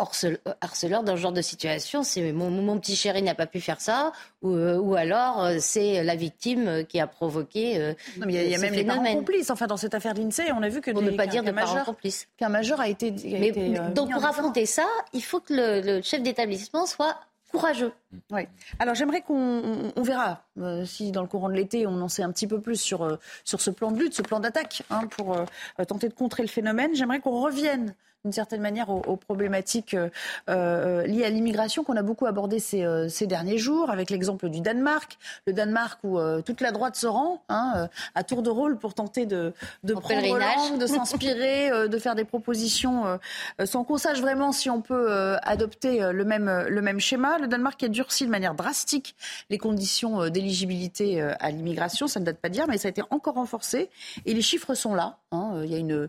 harceleurs 0.60 1.02
dans 1.02 1.16
ce 1.16 1.20
genre 1.20 1.32
de 1.32 1.42
situation. 1.42 2.04
C'est 2.04 2.32
mon, 2.32 2.78
petit 2.78 2.94
chéri 2.94 3.22
n'a 3.22 3.34
pas 3.34 3.46
pu 3.46 3.60
faire 3.60 3.80
ça, 3.80 4.12
ou, 4.42 4.50
euh, 4.50 4.94
alors 4.94 5.44
euh, 5.44 5.56
c'est 5.58 6.04
la 6.04 6.14
victime 6.14 6.84
qui 6.88 7.00
a 7.00 7.06
provoqué. 7.06 7.80
Euh, 7.80 7.94
il 8.24 8.30
y 8.30 8.54
a, 8.54 8.58
même 8.58 8.74
les 8.74 8.84
parents 8.84 9.04
complices. 9.04 9.50
Enfin, 9.50 9.66
dans 9.66 9.76
cette 9.76 9.94
affaire 9.94 10.14
de 10.14 10.20
l'INSEE, 10.20 10.52
on 10.52 10.62
a 10.62 10.68
vu 10.68 10.80
que 10.80 10.92
pour 10.92 11.02
ne 11.02 11.10
pas 11.10 11.26
dire 11.26 11.42
de 11.42 11.50
parents 11.50 11.84
complices, 11.84 12.28
qu'un 12.36 12.48
majeur 12.48 12.80
a 12.80 12.88
été. 12.88 13.10
donc 13.10 14.12
pour 14.12 14.24
affronter 14.24 14.66
ça, 14.66 14.86
il 15.12 15.22
faut 15.22 15.40
que 15.40 15.54
le 15.54 16.02
chef 16.02 16.22
d'établissement 16.22 16.86
soit 16.86 17.16
courageux. 17.50 17.92
Oui. 18.30 18.42
Alors 18.78 18.94
j'aimerais 18.94 19.22
qu'on 19.22 19.92
on 19.94 20.02
verra 20.02 20.44
euh, 20.58 20.84
si 20.84 21.12
dans 21.12 21.22
le 21.22 21.28
courant 21.28 21.48
de 21.48 21.54
l'été 21.54 21.86
on 21.86 22.00
en 22.00 22.08
sait 22.08 22.22
un 22.22 22.32
petit 22.32 22.46
peu 22.46 22.60
plus 22.60 22.80
sur, 22.80 23.02
euh, 23.02 23.16
sur 23.44 23.60
ce 23.60 23.70
plan 23.70 23.90
de 23.90 23.98
lutte, 23.98 24.14
ce 24.14 24.22
plan 24.22 24.40
d'attaque 24.40 24.82
hein, 24.90 25.06
pour 25.16 25.36
euh, 25.36 25.44
tenter 25.86 26.08
de 26.08 26.14
contrer 26.14 26.42
le 26.42 26.48
phénomène. 26.48 26.94
J'aimerais 26.94 27.20
qu'on 27.20 27.40
revienne 27.40 27.94
d'une 28.24 28.32
certaine 28.32 28.60
manière 28.60 28.90
aux, 28.90 29.16
problématiques 29.16 29.94
euh, 29.94 30.08
euh, 30.50 31.06
liées 31.06 31.24
à 31.24 31.30
l'immigration 31.30 31.84
qu'on 31.84 31.96
a 31.96 32.02
beaucoup 32.02 32.26
abordées 32.26 32.58
ces, 32.58 32.84
euh, 32.84 33.08
ces, 33.08 33.28
derniers 33.28 33.58
jours, 33.58 33.90
avec 33.90 34.10
l'exemple 34.10 34.48
du 34.48 34.60
Danemark. 34.60 35.18
Le 35.46 35.52
Danemark 35.52 36.00
où 36.02 36.18
toute 36.42 36.60
la 36.60 36.72
droite 36.72 36.96
se 36.96 37.06
rend 37.06 37.42
hein, 37.48 37.88
à 38.14 38.24
tour 38.24 38.42
de 38.42 38.50
rôle 38.50 38.78
pour 38.78 38.94
tenter 38.94 39.26
de, 39.26 39.52
de 39.84 39.94
prendre 39.94 40.38
langue, 40.38 40.78
de 40.78 40.86
s'inspirer, 40.86 41.88
de 41.88 41.98
faire 41.98 42.14
des 42.14 42.24
propositions 42.24 43.18
sans 43.64 43.84
qu'on 43.84 43.98
sache 43.98 44.20
vraiment 44.20 44.52
si 44.52 44.70
on 44.70 44.80
peut 44.80 45.36
adopter 45.42 46.12
le 46.12 46.24
même, 46.24 46.66
le 46.68 46.82
même 46.82 47.00
schéma. 47.00 47.38
Le 47.38 47.46
Danemark 47.46 47.82
a 47.82 47.88
durci 47.88 48.24
de 48.24 48.30
manière 48.30 48.54
drastique 48.54 49.16
les 49.50 49.58
conditions 49.58 50.28
d'éligibilité 50.28 51.20
à 51.20 51.50
l'immigration, 51.50 52.06
ça 52.06 52.20
ne 52.20 52.24
date 52.24 52.38
pas 52.38 52.48
dire, 52.48 52.66
mais 52.68 52.78
ça 52.78 52.88
a 52.88 52.90
été 52.90 53.02
encore 53.10 53.34
renforcé. 53.34 53.90
Et 54.26 54.34
les 54.34 54.42
chiffres 54.42 54.74
sont 54.74 54.94
là. 54.94 55.18
Hein. 55.32 55.60
Il 55.64 55.70
y 55.70 55.74
a 55.74 55.78
une, 55.78 56.08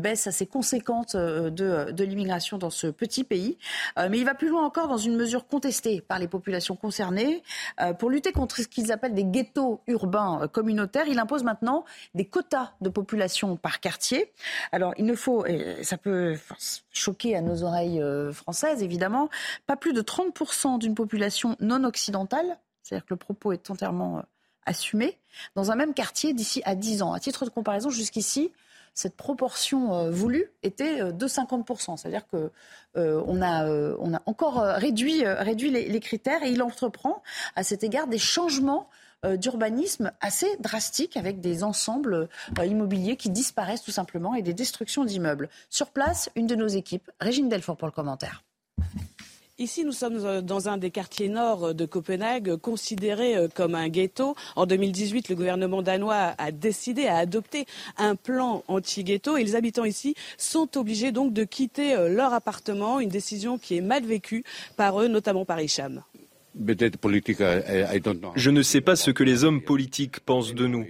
baisse 0.00 0.26
assez 0.26 0.46
conséquente 0.46 1.16
de, 1.16 2.02
l'immigration 2.02 2.58
dans 2.58 2.70
ce 2.70 2.86
petit 2.86 3.24
pays. 3.24 3.58
Euh, 3.98 4.08
mais 4.10 4.18
il 4.18 4.24
va 4.24 4.34
plus 4.34 4.48
loin 4.48 4.64
encore 4.64 4.88
dans 4.88 4.96
une 4.96 5.16
mesure 5.16 5.46
contestée 5.46 6.00
par 6.00 6.18
les 6.18 6.28
populations 6.28 6.76
concernées. 6.76 7.42
Euh, 7.80 7.92
pour 7.92 8.10
lutter 8.10 8.32
contre 8.32 8.56
ce 8.56 8.68
qu'ils 8.68 8.92
appellent 8.92 9.14
des 9.14 9.24
ghettos 9.24 9.80
urbains 9.86 10.42
euh, 10.42 10.48
communautaires, 10.48 11.06
il 11.08 11.18
impose 11.18 11.44
maintenant 11.44 11.84
des 12.14 12.24
quotas 12.24 12.72
de 12.80 12.88
population 12.88 13.56
par 13.56 13.80
quartier. 13.80 14.32
Alors 14.72 14.94
il 14.96 15.04
ne 15.04 15.14
faut, 15.14 15.44
et 15.46 15.82
ça 15.82 15.96
peut 15.96 16.36
choquer 16.92 17.36
à 17.36 17.40
nos 17.40 17.64
oreilles 17.64 18.02
françaises 18.32 18.82
évidemment, 18.82 19.28
pas 19.66 19.76
plus 19.76 19.92
de 19.92 20.02
30% 20.02 20.78
d'une 20.78 20.94
population 20.94 21.56
non 21.60 21.84
occidentale. 21.84 22.58
C'est-à-dire 22.82 23.04
que 23.04 23.14
le 23.14 23.18
propos 23.18 23.52
est 23.52 23.70
entièrement 23.70 24.22
assumé, 24.66 25.18
dans 25.54 25.70
un 25.70 25.76
même 25.76 25.94
quartier 25.94 26.32
d'ici 26.34 26.62
à 26.64 26.74
10 26.74 27.02
ans. 27.02 27.12
À 27.12 27.20
titre 27.20 27.44
de 27.44 27.50
comparaison, 27.50 27.90
jusqu'ici, 27.90 28.52
cette 28.94 29.16
proportion 29.16 29.94
euh, 29.94 30.10
voulue 30.10 30.52
était 30.62 31.00
euh, 31.00 31.12
de 31.12 31.26
50%. 31.26 31.96
C'est-à-dire 31.96 32.26
qu'on 32.26 32.50
euh, 32.96 33.42
a, 33.42 33.66
on 33.98 34.14
a 34.14 34.22
encore 34.26 34.60
réduit, 34.60 35.24
réduit 35.24 35.70
les, 35.70 36.00
critères 36.00 36.42
et 36.42 36.50
il 36.50 36.62
entreprend 36.62 37.22
à 37.56 37.62
cet 37.62 37.84
égard 37.84 38.06
des 38.06 38.18
changements 38.18 38.88
d'urbanisme 39.22 40.12
assez 40.22 40.48
drastiques 40.60 41.18
avec 41.18 41.40
des 41.40 41.62
ensembles 41.62 42.30
immobiliers 42.64 43.16
qui 43.16 43.28
disparaissent 43.28 43.82
tout 43.82 43.90
simplement 43.90 44.34
et 44.34 44.40
des 44.40 44.54
destructions 44.54 45.04
d'immeubles. 45.04 45.50
Sur 45.68 45.90
place, 45.90 46.30
une 46.36 46.46
de 46.46 46.54
nos 46.54 46.68
équipes, 46.68 47.10
Régine 47.20 47.50
Delfort 47.50 47.76
pour 47.76 47.86
le 47.86 47.92
commentaire. 47.92 48.42
Ici, 49.60 49.84
nous 49.84 49.92
sommes 49.92 50.24
euh, 50.24 50.40
dans 50.40 50.70
un 50.70 50.78
des 50.78 50.90
quartiers 50.90 51.28
nord 51.28 51.74
de 51.74 51.84
Copenhague, 51.84 52.56
considéré 52.56 53.36
euh, 53.36 53.46
comme 53.54 53.74
un 53.74 53.90
ghetto. 53.90 54.34
En 54.56 54.64
2018, 54.64 55.28
le 55.28 55.34
gouvernement 55.34 55.82
danois 55.82 56.32
a 56.38 56.50
décidé, 56.50 57.06
à 57.08 57.18
adopter 57.18 57.66
un 57.98 58.16
plan 58.16 58.64
anti-ghetto 58.68 59.36
et 59.36 59.44
les 59.44 59.56
habitants 59.56 59.84
ici 59.84 60.14
sont 60.38 60.78
obligés 60.78 61.12
donc 61.12 61.34
de 61.34 61.44
quitter 61.44 61.94
euh, 61.94 62.08
leur 62.08 62.32
appartement, 62.32 63.00
une 63.00 63.10
décision 63.10 63.58
qui 63.58 63.76
est 63.76 63.82
mal 63.82 64.02
vécue 64.02 64.44
par 64.78 64.98
eux, 64.98 65.08
notamment 65.08 65.44
par 65.44 65.60
Hicham. 65.60 66.00
Je 66.54 68.50
ne 68.50 68.62
sais 68.62 68.80
pas 68.80 68.96
ce 68.96 69.10
que 69.12 69.22
les 69.22 69.44
hommes 69.44 69.62
politiques 69.62 70.20
pensent 70.20 70.52
de 70.54 70.66
nous. 70.66 70.84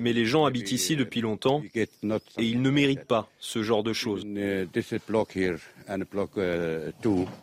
Mais 0.00 0.12
les 0.12 0.26
gens 0.26 0.44
habitent 0.44 0.72
ici 0.72 0.96
depuis 0.96 1.20
longtemps 1.20 1.62
et 1.74 1.88
ils 2.38 2.60
ne 2.60 2.70
méritent 2.70 3.04
pas 3.04 3.28
ce 3.38 3.62
genre 3.62 3.84
de 3.84 3.92
choses. 3.92 4.24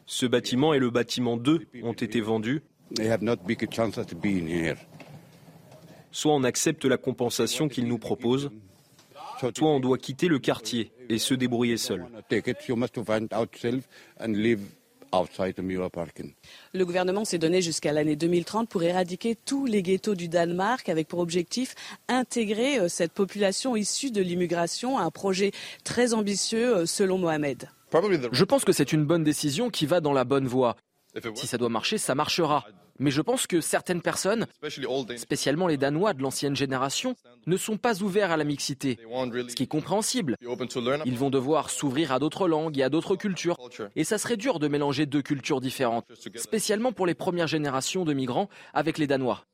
Ce 0.06 0.26
bâtiment 0.26 0.74
et 0.74 0.80
le 0.80 0.90
bâtiment 0.90 1.38
2 1.38 1.68
ont 1.84 1.94
été 1.94 2.20
vendus. 2.20 2.62
Soit 6.12 6.34
on 6.34 6.44
accepte 6.44 6.84
la 6.84 6.98
compensation 6.98 7.70
qu'ils 7.70 7.88
nous 7.88 7.98
proposent, 7.98 8.52
soit 9.40 9.62
on 9.62 9.80
doit 9.80 9.98
quitter 9.98 10.28
le 10.28 10.40
quartier 10.40 10.92
et 11.08 11.18
se 11.18 11.34
débrouiller 11.34 11.78
seul. 11.78 12.06
Le 16.74 16.84
gouvernement 16.86 17.26
s'est 17.26 17.38
donné 17.38 17.62
jusqu'à 17.62 17.92
l'année 17.92 18.16
2030 18.16 18.70
pour 18.70 18.84
éradiquer 18.84 19.36
tous 19.36 19.66
les 19.66 19.82
ghettos 19.82 20.16
du 20.16 20.28
Danemark 20.28 20.88
avec 20.90 21.08
pour 21.08 21.20
objectif 21.20 21.76
intégrer 22.08 22.80
euh, 22.80 22.88
cette 22.88 23.12
population 23.12 23.76
issue 23.76 24.12
de 24.12 24.22
l'immigration 24.22 24.98
à 24.98 25.04
un 25.04 25.12
projet 25.12 25.52
très 25.84 26.14
ambitieux 26.14 26.78
euh, 26.78 26.86
selon 26.86 27.18
Mohamed. 27.18 27.70
Je 28.32 28.44
pense 28.46 28.64
que 28.64 28.72
c'est 28.72 28.94
une 28.94 29.06
bonne 29.06 29.24
décision 29.24 29.70
qui 29.70 29.86
va 29.86 30.00
dans 30.00 30.14
la 30.14 30.24
bonne 30.24 30.48
voie. 30.48 30.78
Si 31.36 31.46
ça 31.46 31.58
doit 31.58 31.70
marcher, 31.70 31.98
ça 31.98 32.16
marchera. 32.16 32.66
Mais 33.02 33.10
je 33.10 33.22
pense 33.22 33.48
que 33.48 33.62
certaines 33.62 34.02
personnes, 34.02 34.46
spécialement 35.18 35.66
les 35.66 35.78
Danois 35.78 36.14
de 36.14 36.22
l'ancienne 36.22 36.56
génération, 36.56 37.16
ne 37.48 37.58
sont 37.58 37.76
pas 37.76 38.04
ouverts 38.04 38.32
à 38.32 38.38
la 38.38 38.44
mixité, 38.44 39.00
ce 39.02 39.56
qui 39.56 39.64
est 39.64 39.68
compréhensible. 39.68 40.38
Ils 41.06 41.18
vont 41.18 41.32
devoir 41.32 41.72
s'ouvrir 41.72 42.12
à 42.12 42.20
d'autres 42.20 42.48
langues 42.48 42.78
et 42.78 42.84
à 42.84 42.90
d'autres 42.90 43.16
cultures. 43.16 43.58
Et 43.96 44.04
ça 44.04 44.20
serait 44.20 44.38
dur 44.38 44.60
de 44.60 44.68
mélanger 44.68 45.08
deux 45.08 45.24
cultures 45.24 45.62
différentes, 45.62 46.06
spécialement 46.36 46.92
pour 46.92 47.08
les 47.08 47.16
premières 47.16 47.48
générations 47.48 48.06
de 48.06 48.14
migrants 48.14 48.50
avec 48.72 49.00
les 49.00 49.08
Danois. 49.08 49.46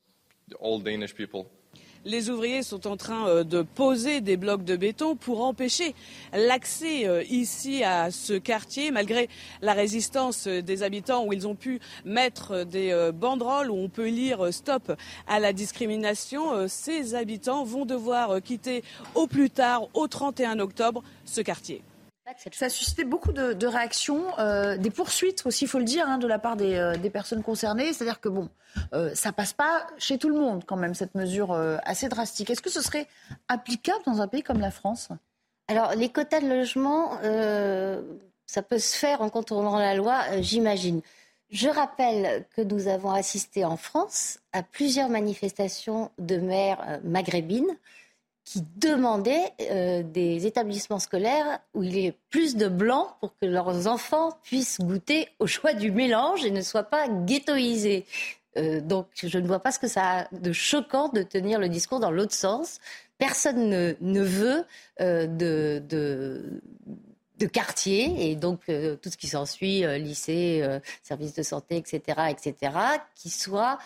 Les 2.07 2.29
ouvriers 2.29 2.63
sont 2.63 2.87
en 2.87 2.95
train 2.95 3.27
euh, 3.27 3.43
de 3.43 3.63
poser 3.63 4.21
des 4.21 4.37
blocs 4.37 4.63
de 4.63 4.77
béton 4.77 5.17
pour 5.17 5.43
empêcher 5.43 5.93
l'accès 6.31 7.05
euh, 7.05 7.21
ici 7.23 7.83
à 7.83 8.11
ce 8.11 8.31
quartier, 8.31 8.91
malgré 8.91 9.27
la 9.61 9.73
résistance 9.73 10.47
euh, 10.47 10.61
des 10.61 10.83
habitants 10.83 11.25
où 11.25 11.33
ils 11.33 11.49
ont 11.49 11.55
pu 11.55 11.81
mettre 12.05 12.63
des 12.63 13.11
banderoles 13.13 13.69
où 13.69 13.75
on 13.75 13.89
peut 13.89 14.07
lire 14.07 14.53
stop 14.53 14.93
à 15.27 15.41
la 15.41 15.51
discrimination. 15.51 16.69
Ces 16.69 17.13
habitants 17.13 17.65
vont 17.65 17.85
devoir 17.85 18.41
quitter 18.41 18.85
au 19.13 19.27
plus 19.27 19.49
tard, 19.49 19.89
au 19.93 20.07
31 20.07 20.59
octobre, 20.59 21.03
ce 21.25 21.41
quartier. 21.41 21.81
Ça 22.51 22.65
a 22.65 22.69
suscité 22.69 23.05
beaucoup 23.05 23.32
de, 23.32 23.67
réactions, 23.67 24.38
euh, 24.38 24.75
des 24.75 24.89
poursuites 24.89 25.45
aussi, 25.45 25.63
il 25.63 25.67
faut 25.69 25.80
le 25.80 25.86
dire, 25.86 26.07
hein, 26.09 26.17
de 26.17 26.28
la 26.28 26.39
part 26.39 26.57
des, 26.57 26.75
euh, 26.75 27.09
personnes 27.09 27.41
concernées. 27.41 27.93
C'est-à-dire 27.93 28.19
que 28.19 28.28
bon, 28.28 28.49
euh, 28.93 29.15
ça 29.15 29.32
passe 29.32 29.53
pas 29.53 29.88
chez 29.97 30.17
tout 30.17 30.28
le 30.28 30.36
monde 30.36 30.63
quand 30.65 30.75
même 30.75 30.93
cette 30.93 31.15
mesure 31.15 31.53
assez 31.84 32.09
drastique. 32.09 32.49
Est-ce 32.49 32.61
que 32.61 32.69
ce 32.69 32.82
serait 32.82 33.07
applicable 33.47 34.03
dans 34.05 34.21
un 34.21 34.28
pays 34.28 34.43
comme 34.43 34.59
la 34.59 34.71
France? 34.71 35.09
Alors 35.69 35.95
les 35.95 36.09
quotas 36.09 36.41
de 36.41 36.47
logement, 36.47 37.17
ça 38.45 38.61
peut 38.61 38.80
se 38.80 38.97
faire 38.97 39.21
en 39.21 39.30
contournant 39.30 39.78
la 39.78 39.95
loi, 39.95 40.41
j'imagine. 40.41 41.01
Je 41.49 41.69
rappelle 41.69 42.45
que 42.55 42.61
nous 42.61 42.89
avons 42.89 43.11
assisté 43.11 43.63
en 43.63 43.78
France 43.78 44.39
à 44.51 44.63
plusieurs 44.63 45.07
manifestations 45.07 46.11
de 46.19 46.38
maires 46.38 46.99
maghrébines 47.05 47.78
qui 48.47 48.63
demandaient 48.77 49.51
euh, 49.59 50.03
des 50.03 50.47
établissements 50.47 50.99
scolaires 50.99 51.59
où 51.73 51.83
il 51.83 51.97
y 51.97 52.05
ait 52.05 52.17
plus 52.29 52.55
de 52.55 52.69
blancs 52.69 53.09
pour 53.19 53.35
que 53.35 53.45
leurs 53.45 53.87
enfants 53.87 54.39
puissent 54.41 54.79
goûter 54.79 55.27
au 55.39 55.47
choix 55.47 55.73
du 55.73 55.91
mélange 55.91 56.45
et 56.45 56.51
ne 56.51 56.61
soient 56.61 56.83
pas 56.83 57.09
ghettoisés. 57.09 58.05
Euh, 58.55 58.79
donc 58.79 59.07
je 59.21 59.37
ne 59.37 59.45
vois 59.45 59.59
pas 59.59 59.73
ce 59.73 59.79
que 59.79 59.89
ça 59.89 60.19
a 60.19 60.27
de 60.31 60.53
choquant 60.53 61.09
de 61.09 61.23
tenir 61.23 61.59
le 61.59 61.67
discours 61.67 61.99
dans 61.99 62.09
l'autre 62.09 62.33
sens. 62.33 62.79
Personne 63.17 63.67
ne, 63.99 64.21
veut 64.21 64.63
euh, 65.01 65.27
de, 65.27 65.83
de, 65.85 66.61
de, 67.39 67.47
quartier 67.47 68.31
et 68.31 68.37
donc 68.37 68.61
tout 69.01 69.09
ce 69.09 69.17
qui 69.17 69.27
s'ensuit, 69.27 69.83
lycée, 69.99 70.63
service 71.03 71.33
de 71.33 71.43
santé, 71.43 71.75
etc., 71.75 72.01
etc., 72.29 72.71
qui 73.13 73.29
soit 73.29 73.77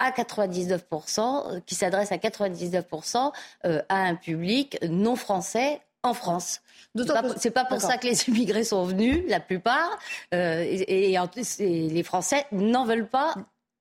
à 0.00 0.10
99%, 0.10 1.20
euh, 1.56 1.60
qui 1.64 1.76
s'adresse 1.76 2.10
à 2.10 2.16
99% 2.16 3.32
euh, 3.66 3.82
à 3.88 4.02
un 4.02 4.16
public 4.16 4.78
non 4.88 5.14
français 5.14 5.80
en 6.02 6.14
France. 6.14 6.62
C'est 6.96 7.52
pas, 7.52 7.62
pas 7.62 7.68
pour 7.68 7.80
ça 7.80 7.98
que 7.98 8.06
les 8.06 8.24
immigrés 8.28 8.64
sont 8.64 8.84
venus, 8.84 9.22
la 9.28 9.38
plupart, 9.38 9.98
euh, 10.34 10.64
et, 10.66 11.16
les 11.58 12.02
Français 12.02 12.46
n'en 12.50 12.84
veulent 12.84 13.08
pas. 13.08 13.34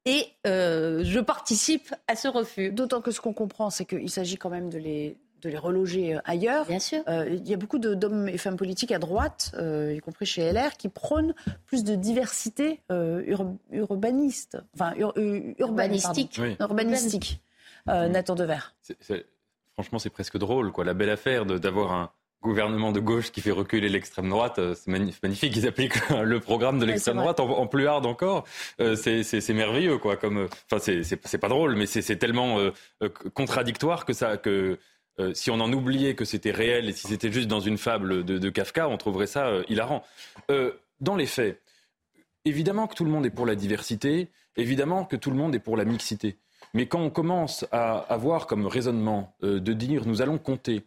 Et 0.06 0.28
je 0.46 1.20
participe 1.20 1.94
à 2.08 2.16
ce 2.16 2.28
refus. 2.28 2.72
D'autant 2.72 3.02
que 3.02 3.12
ce 3.12 3.22
qu'on 3.22 3.34
comprend, 3.34 3.70
c'est 3.70 3.86
qu'il 3.86 4.10
s'agit 4.10 4.38
quand 4.38 4.50
même 4.50 4.70
de 4.70 4.78
les 4.78 5.18
de 5.42 5.50
les 5.50 5.58
reloger 5.58 6.16
euh, 6.16 6.20
ailleurs. 6.26 6.66
Bien 6.66 6.80
sûr. 6.80 7.02
Euh, 7.08 7.28
il 7.30 7.48
y 7.48 7.54
a 7.54 7.58
beaucoup 7.58 7.80
d'hommes 7.80 8.28
et 8.28 8.38
femmes 8.38 8.58
politiques 8.58 8.92
à 8.92 9.00
droite, 9.00 9.52
euh, 9.56 9.94
y 9.96 10.00
compris 10.00 10.26
chez 10.26 10.52
LR, 10.52 10.78
qui 10.78 10.90
prônent 10.90 11.34
plus 11.66 11.84
de 11.84 11.96
diversité 11.96 12.82
urbaniste, 13.72 14.58
enfin 14.74 14.94
urbanistique, 15.58 16.40
urbanistique. 16.60 17.42
Nathan 17.88 18.36
Dever. 18.36 18.60
franchement, 19.74 20.00
c'est 20.00 20.10
presque 20.10 20.38
drôle, 20.38 20.72
quoi. 20.72 20.84
La 20.84 20.94
belle 20.94 21.10
affaire 21.10 21.46
d'avoir 21.46 21.92
un 21.94 22.12
gouvernement 22.42 22.92
de 22.92 23.00
gauche 23.00 23.32
qui 23.32 23.42
fait 23.42 23.52
reculer 23.52 23.90
l'extrême 23.90 24.30
droite, 24.30 24.60
c'est 24.76 24.88
magnifique. 24.88 25.56
Ils 25.56 25.68
appliquent 25.68 26.10
le 26.10 26.40
programme 26.40 26.80
de 26.80 26.86
l'extrême 26.86 27.18
droite 27.18 27.40
en, 27.40 27.68
plus 27.68 27.88
hard 27.88 28.06
encore. 28.06 28.46
c'est 28.78 29.54
merveilleux, 29.54 29.98
quoi. 29.98 30.18
Comme, 30.18 30.48
enfin, 30.72 30.80
c'est 30.80 31.38
pas 31.38 31.50
drôle, 31.50 31.76
mais 31.76 31.86
c'est 31.88 32.18
tellement 32.18 32.58
contradictoire 33.34 34.06
que 34.06 34.14
ça, 34.14 34.38
que 34.38 34.78
euh, 35.20 35.34
si 35.34 35.52
on 35.52 35.60
en 35.60 35.72
oubliait 35.74 36.16
que 36.16 36.26
c'était 36.26 36.52
réel 36.52 36.88
et 36.88 36.94
si 36.94 37.08
c'était 37.08 37.32
juste 37.32 37.48
dans 37.48 37.60
une 37.60 37.78
fable 37.78 38.24
de, 38.24 38.50
Kafka, 38.50 38.88
on 38.88 38.98
trouverait 38.98 39.28
ça 39.28 39.48
euh, 39.48 39.64
hilarant. 39.68 40.04
Euh, 40.50 40.72
dans 41.02 41.16
les 41.16 41.26
faits, 41.26 41.62
évidemment 42.46 42.88
que 42.88 42.96
tout 42.96 43.06
le 43.06 43.12
monde 43.12 43.26
est 43.26 43.32
pour 43.32 43.46
la 43.46 43.56
diversité, 43.56 44.30
évidemment 44.56 45.06
que 45.06 45.16
tout 45.16 45.30
le 45.30 45.38
monde 45.38 45.54
est 45.56 45.60
pour 45.60 45.78
la 45.78 45.86
mixité. 45.86 46.38
Mais 46.74 46.86
quand 46.86 47.02
on 47.02 47.10
commence 47.10 47.66
à 47.72 47.98
avoir 47.98 48.48
comme 48.48 48.68
raisonnement 48.68 49.34
de 49.42 49.74
dire 49.74 50.06
nous 50.06 50.22
allons 50.22 50.38
compter 50.38 50.84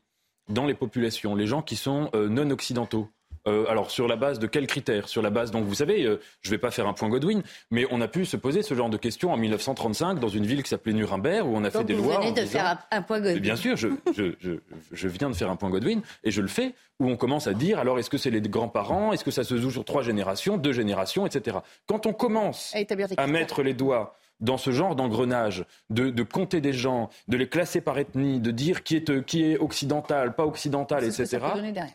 dans 0.49 0.67
les 0.67 0.75
populations 0.75 1.35
les 1.35 1.47
gens 1.47 1.63
qui 1.63 1.77
sont 1.77 2.11
non 2.15 2.51
occidentaux, 2.51 3.09
euh, 3.49 3.65
alors 3.69 3.91
sur 3.91 4.07
la 4.07 4.17
base 4.17 4.39
de 4.39 4.47
quels 4.47 4.67
critères? 4.67 5.09
Sur 5.09 5.23
la 5.23 5.31
base, 5.31 5.51
donc 5.51 5.65
vous 5.65 5.75
savez, 5.75 6.05
euh, 6.05 6.21
je 6.43 6.49
ne 6.49 6.55
vais 6.55 6.59
pas 6.59 6.71
faire 6.71 6.87
un 6.87 6.93
point 6.93 7.09
Godwin, 7.09 7.43
mais 7.71 7.87
on 7.91 8.01
a 8.01 8.09
pu 8.09 8.25
se 8.25 8.37
poser 8.37 8.63
ce 8.63 8.75
genre 8.75 8.89
de 8.89 8.97
questions 8.97 9.33
en 9.33 9.37
1935 9.37 10.21
dans 10.21 10.29
une 10.29 10.47
ville 10.47 10.63
qui 10.63 10.69
s'appelait 10.69 10.93
Nuremberg 10.93 11.47
où 11.47 11.57
on 11.57 11.65
a 11.65 11.71
fait 11.71 11.85
des 11.85 11.95
lois. 11.95 12.17
Vous 12.17 12.23
venez 12.23 12.41
de 12.41 12.47
faire 12.47 12.79
un, 12.91 13.03
point 13.03 13.21
Godwin. 13.21 13.41
Bien 13.41 13.57
sûr, 13.57 13.77
je, 13.77 13.89
je, 14.13 15.09
viens 15.09 15.31
de 15.31 15.35
faire 15.35 15.51
un 15.51 15.57
point 15.57 15.71
Godwin 15.71 16.03
et 16.25 16.31
je 16.31 16.41
le 16.41 16.49
fais 16.49 16.75
où 17.01 17.09
on 17.09 17.17
commence 17.17 17.47
à 17.47 17.55
dire 17.55 17.79
alors 17.79 17.99
est-ce 17.99 18.11
que 18.11 18.19
c'est 18.19 18.31
les 18.31 18.41
grands-parents? 18.41 19.13
Est-ce 19.13 19.25
que 19.25 19.31
ça 19.31 19.45
se 19.45 19.57
joue 19.57 19.71
sur 19.71 19.85
trois 19.85 20.03
générations, 20.03 20.57
deux 20.57 20.73
générations, 20.73 21.27
etc. 21.27 21.59
Quand 21.87 22.07
on 22.07 22.13
commence 22.13 22.75
à 23.17 23.27
mettre 23.27 23.63
les 23.63 23.75
doigts 23.75 24.17
dans 24.41 24.59
ce 24.59 24.71
genre 24.71 24.97
d'engrenage, 24.97 25.65
de, 25.91 26.23
compter 26.23 26.61
des 26.61 26.73
gens, 26.73 27.11
de 27.29 27.37
les 27.37 27.49
classer 27.49 27.81
par 27.81 27.99
ethnie, 27.99 28.41
de 28.41 28.51
dire 28.51 28.83
qui 28.83 28.97
est, 28.97 29.25
qui 29.25 29.45
est 29.45 29.59
occidental, 29.59 30.35
pas 30.35 30.47
occidental, 30.47 31.05
etc., 31.05 31.39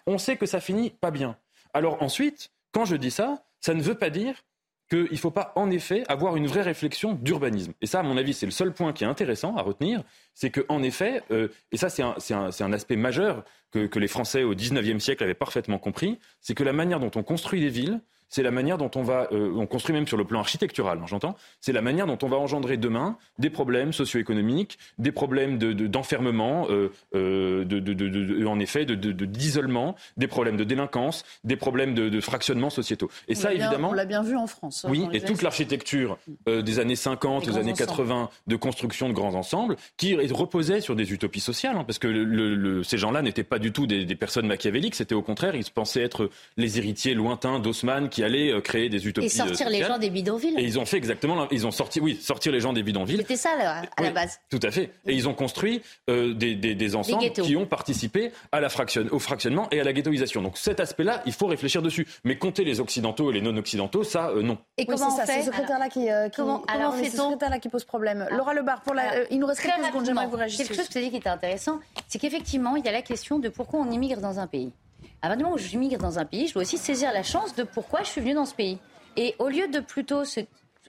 on 0.06 0.18
sait 0.18 0.38
que 0.38 0.46
ça 0.46 0.60
finit 0.60 0.90
pas 0.90 1.12
bien. 1.12 1.38
Alors 1.74 2.02
ensuite, 2.02 2.52
quand 2.72 2.86
je 2.86 2.96
dis 2.96 3.12
ça, 3.12 3.44
ça 3.60 3.74
ne 3.74 3.82
veut 3.82 3.96
pas 3.96 4.10
dire 4.10 4.36
qu'il 4.90 5.08
ne 5.12 5.18
faut 5.18 5.32
pas 5.32 5.52
en 5.56 5.70
effet 5.70 6.04
avoir 6.08 6.38
une 6.38 6.48
vraie 6.48 6.62
réflexion 6.62 7.14
d'urbanisme. 7.14 7.74
Et 7.82 7.88
ça, 7.88 8.00
à 8.00 8.04
mon 8.04 8.16
avis, 8.16 8.34
c'est 8.34 8.46
le 8.46 8.52
seul 8.52 8.74
point 8.74 8.94
qui 8.94 9.04
est 9.04 9.08
intéressant 9.08 9.56
à 9.58 9.62
retenir, 9.62 10.02
c'est 10.34 10.50
qu'en 10.50 10.82
effet, 10.82 11.24
euh, 11.32 11.50
et 11.72 11.78
ça 11.78 11.90
c'est 11.90 12.04
un, 12.34 12.74
aspect 12.74 12.96
majeur 12.96 13.44
que, 13.72 13.88
que 13.88 14.00
les 14.00 14.08
Français 14.08 14.44
au 14.44 14.56
XIXe 14.56 15.04
siècle 15.04 15.24
avaient 15.24 15.34
parfaitement 15.34 15.78
compris, 15.78 16.20
c'est 16.40 16.56
que 16.56 16.64
la 16.64 16.74
manière 16.74 17.00
dont 17.00 17.12
on 17.16 17.24
construit 17.24 17.60
les 17.60 17.70
villes, 17.70 18.00
c'est 18.30 18.44
la 18.44 18.52
manière 18.52 18.78
dont 18.78 18.92
on 18.96 19.04
va, 19.04 19.28
euh, 19.32 19.52
on 19.56 19.66
construit 19.66 19.94
même 19.94 20.08
sur 20.08 20.18
le 20.18 20.26
plan 20.26 20.40
architectural, 20.40 21.00
hein, 21.02 21.06
j'entends, 21.08 21.36
c'est 21.62 21.74
la 21.74 21.82
manière 21.82 22.08
dont 22.08 22.18
on 22.22 22.28
va 22.28 22.38
engendrer 22.38 22.78
demain 22.78 23.18
des 23.40 23.50
problèmes 23.50 23.94
socio-économiques, 23.94 24.78
des 24.98 25.12
problèmes 25.12 25.58
d'enfermement, 25.58 26.68
de, 26.68 26.92
euh, 27.16 27.66
de, 27.66 28.46
en 28.46 28.60
effet, 28.60 28.86
d'isolement, 28.86 29.96
des 30.18 30.28
problèmes 30.28 30.58
de 30.58 30.64
délinquance, 30.64 31.24
des 31.44 31.56
problèmes 31.56 31.94
de, 31.94 32.18
fractionnement 32.20 32.70
sociétaux. 32.70 33.10
Et 33.28 33.36
ça, 33.36 33.54
évidemment. 33.54 33.90
On 33.90 33.94
l'a 33.94 34.06
bien 34.06 34.24
vu 34.24 34.36
en 34.36 34.48
France. 34.48 34.84
Hein, 34.84 34.90
oui, 34.92 35.08
et 35.14 35.22
toute 35.22 35.44
l'architecture 35.44 36.18
euh, 36.50 36.62
des 36.62 36.80
années 36.80 36.96
50, 36.96 37.46
des 37.46 37.58
années 37.58 37.74
80 37.74 38.30
de 38.48 38.56
construction 38.56 39.08
de 39.08 39.14
grands 39.14 39.36
ensembles, 39.36 39.76
qui 39.98 40.16
reposait 40.16 40.82
sur 40.82 40.96
des 40.96 41.14
utopies 41.14 41.40
sociales, 41.40 41.78
hein, 41.78 41.84
parce 41.86 42.00
que 42.00 42.08
le, 42.08 42.84
ces 42.84 42.98
gens-là 42.98 43.22
n'étaient 43.22 43.44
pas 43.44 43.60
du 43.60 43.72
tout 43.72 43.88
des, 43.88 44.06
des 44.06 44.16
personnes 44.16 44.48
machiavéliques, 44.48 44.96
c'était 44.96 45.16
au 45.16 45.22
contraire, 45.22 45.56
ils 45.56 45.64
pensaient 45.72 46.02
être 46.02 46.30
les 46.58 46.78
héritiers 46.78 47.14
lointains 47.14 47.60
d'Haussmann, 47.60 48.10
qui 48.18 48.24
allaient 48.24 48.52
euh, 48.52 48.62
créer 48.62 48.90
des 48.90 49.08
utopies. 49.08 49.28
Et 49.28 49.30
sortir 49.30 49.70
les 49.70 49.84
gens 49.84 50.00
des 50.00 50.10
bidonvilles. 50.10 50.56
Et 50.58 50.64
ils 50.64 50.80
ont 50.80 50.86
fait 50.86 50.98
exactement, 50.98 51.48
ils 51.52 51.68
ont 51.68 51.72
sorti, 51.72 52.00
oui, 52.00 52.18
sortir 52.20 52.52
les 52.52 52.60
gens 52.60 52.74
des 52.74 52.82
bidonvilles. 52.82 53.18
C'était 53.18 53.36
ça 53.36 53.52
à 53.96 54.02
la 54.02 54.10
base. 54.10 54.40
Tout 54.50 54.60
à 54.64 54.72
fait. 54.72 54.90
Et 55.06 55.14
ils 55.14 55.30
ont 55.30 55.36
construit 55.36 55.84
euh, 56.10 56.34
des, 56.34 56.56
des, 56.56 56.96
ensembles 56.96 57.30
qui 57.30 57.56
ont 57.56 57.68
participé 57.68 58.32
à 58.52 58.60
la 58.60 58.70
fraction, 58.70 59.06
au 59.12 59.20
fractionnement 59.20 59.68
et 59.70 59.80
à 59.82 59.84
la 59.84 59.94
ghettoisation. 59.94 60.42
Donc 60.42 60.58
cet 60.58 60.80
aspect-là, 60.80 61.22
il 61.28 61.34
faut 61.34 61.46
réfléchir 61.46 61.84
dessus. 61.84 62.08
Mais 62.24 62.40
compter 62.40 62.64
les 62.64 62.80
occidentaux 62.80 63.30
et 63.30 63.36
les 63.36 63.42
non-occidentaux, 63.42 64.04
ça, 64.04 64.30
euh, 64.30 64.42
non. 64.42 64.58
Et 64.80 64.88
comment 64.88 65.10
on 65.14 65.16
fait 65.16 65.28
C'est 65.28 65.42
ce 65.42 65.46
secrétaire-là 65.46 65.90
qui, 65.90 66.08
comment, 66.36 66.64
comment 66.68 66.92
fait-on 66.94 67.38
qui 67.60 67.70
pose 67.70 67.84
problème? 67.84 68.26
Ah. 68.32 68.36
Laura 68.36 68.56
Lebar, 68.56 68.82
pour 68.82 68.96
la, 68.96 69.30
il 69.30 69.38
nous 69.38 69.46
reste 69.46 69.62
quelques 69.62 69.86
secondes, 69.86 70.06
j'aimerais 70.08 70.26
vous 70.26 70.38
réagir. 70.38 70.58
Quelque 70.58 70.76
chose 70.76 70.90
que 70.90 70.98
vous 70.98 71.10
qui 71.12 71.18
était 71.18 71.30
intéressant, 71.30 71.80
c'est 72.08 72.18
qu'effectivement, 72.18 72.76
il 72.78 72.84
y 72.84 72.90
a 72.90 72.92
la 72.92 73.04
question 73.04 73.38
de 73.38 73.50
pourquoi 73.50 73.80
on 73.80 73.92
immigre 73.92 74.22
dans 74.22 74.40
un 74.40 74.48
pays. 74.48 74.72
À 75.22 75.30
partir 75.30 75.38
du 75.38 75.44
moment 75.44 75.56
où 75.56 75.58
je 75.58 75.78
migre 75.78 75.98
dans 75.98 76.20
un 76.20 76.26
pays, 76.26 76.48
je 76.48 76.54
dois 76.54 76.62
aussi 76.62 76.78
saisir 76.78 77.12
la 77.12 77.24
chance 77.24 77.56
de 77.56 77.64
pourquoi 77.64 78.04
je 78.04 78.10
suis 78.10 78.22
venu 78.22 78.34
dans 78.34 78.46
ce 78.46 78.54
pays. 78.54 78.78
Et 79.16 79.36
au 79.40 79.50
lieu 79.50 79.68
de 79.68 79.80
plutôt 79.80 80.26
se, 80.26 80.42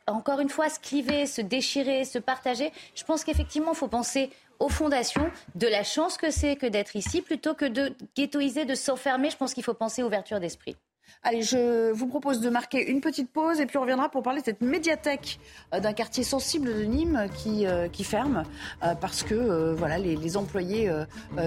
encore 0.07 0.41
une 0.41 0.51
fois 0.51 0.68
se 0.68 0.79
cliver, 0.79 1.26
se 1.26 1.41
déchirer, 1.41 2.05
se 2.05 2.18
partager, 2.18 2.70
je 2.95 3.05
pense 3.05 3.24
qu'effectivement, 3.24 3.72
il 3.72 3.76
faut 3.76 3.89
penser 3.89 4.31
aux 4.59 4.68
fondations, 4.68 5.31
de 5.55 5.66
la 5.66 5.83
chance 5.83 6.16
que 6.18 6.31
c'est 6.31 6.57
que 6.57 6.66
d'être 6.66 6.97
ici, 6.97 7.22
plutôt 7.22 7.55
que 7.55 7.64
de 7.64 7.95
ghettoiser, 8.16 8.64
de 8.64 8.74
s'enfermer. 8.74 9.31
Je 9.31 9.37
pense 9.37 9.55
qu'il 9.55 9.62
faut 9.62 9.74
penser 9.74 10.03
ouverture 10.03 10.41
d'esprit. 10.41 10.76
Allez, 11.23 11.43
je 11.43 11.91
vous 11.93 12.07
propose 12.07 12.41
de 12.41 12.49
marquer 12.49 12.89
une 12.89 13.01
petite 13.01 13.31
pause 13.31 13.61
et 13.61 13.67
puis 13.67 13.77
on 13.77 13.83
reviendra 13.83 14.09
pour 14.09 14.23
parler 14.23 14.41
de 14.41 14.45
cette 14.45 14.61
médiathèque 14.61 15.41
euh, 15.75 15.81
d'un 15.81 15.93
quartier 15.93 16.23
sensible 16.23 16.73
de 16.73 16.85
Nîmes 16.85 17.27
qui, 17.35 17.67
euh, 17.67 17.89
qui 17.89 18.05
ferme 18.05 18.45
euh, 18.83 18.95
parce 18.95 19.25
que 19.25 19.75
voilà, 19.75 19.99
les, 19.99 20.37
employés 20.37 20.91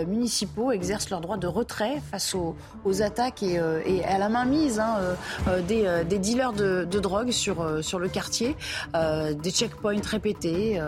municipaux 0.08 0.72
exercent 0.72 1.12
leur 1.12 1.22
droit 1.22 1.38
de 1.38 1.46
retrait 1.46 2.02
face 2.10 2.36
aux, 2.36 2.56
attaques 3.02 3.44
et, 3.44 3.60
à 4.04 4.18
la 4.18 4.28
mainmise 4.28 4.80
hein, 4.80 4.98
des, 5.68 6.18
dealers 6.18 6.52
de, 6.52 6.88
de, 6.90 7.00
drogue 7.00 7.30
sur, 7.30 7.84
sur 7.84 8.00
le 8.00 8.10
quartier, 8.10 8.56
des 8.94 9.52
checkpoints 9.52 10.02
répétés, 10.04 10.82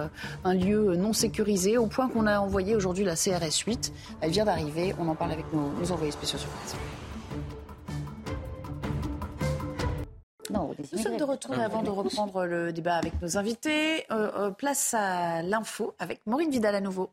un 0.43 0.53
lieu 0.55 0.95
non 0.95 1.13
sécurisé 1.13 1.77
au 1.77 1.85
point 1.85 2.09
qu'on 2.09 2.25
a 2.25 2.39
envoyé 2.39 2.75
aujourd'hui 2.75 3.05
la 3.05 3.15
CRS 3.15 3.63
8. 3.65 3.93
Elle 4.21 4.31
vient 4.31 4.45
d'arriver, 4.45 4.95
on 4.99 5.07
en 5.07 5.15
parle 5.15 5.33
avec 5.33 5.45
nos, 5.53 5.69
nos 5.79 5.91
envoyés 5.91 6.11
spéciaux 6.11 6.39
sur 6.39 6.49
place. 6.49 6.75
Nous 10.49 10.99
sommes 10.99 11.17
de 11.17 11.23
retour 11.23 11.57
avant 11.57 11.83
de 11.83 11.89
reprendre 11.89 12.45
le 12.45 12.73
débat 12.73 12.95
avec 12.95 13.21
nos 13.21 13.37
invités. 13.37 14.05
Euh, 14.11 14.31
euh, 14.35 14.51
place 14.51 14.93
à 14.93 15.41
l'info 15.41 15.93
avec 15.99 16.21
Maureen 16.25 16.49
Vidal 16.49 16.75
à 16.75 16.81
nouveau. 16.81 17.11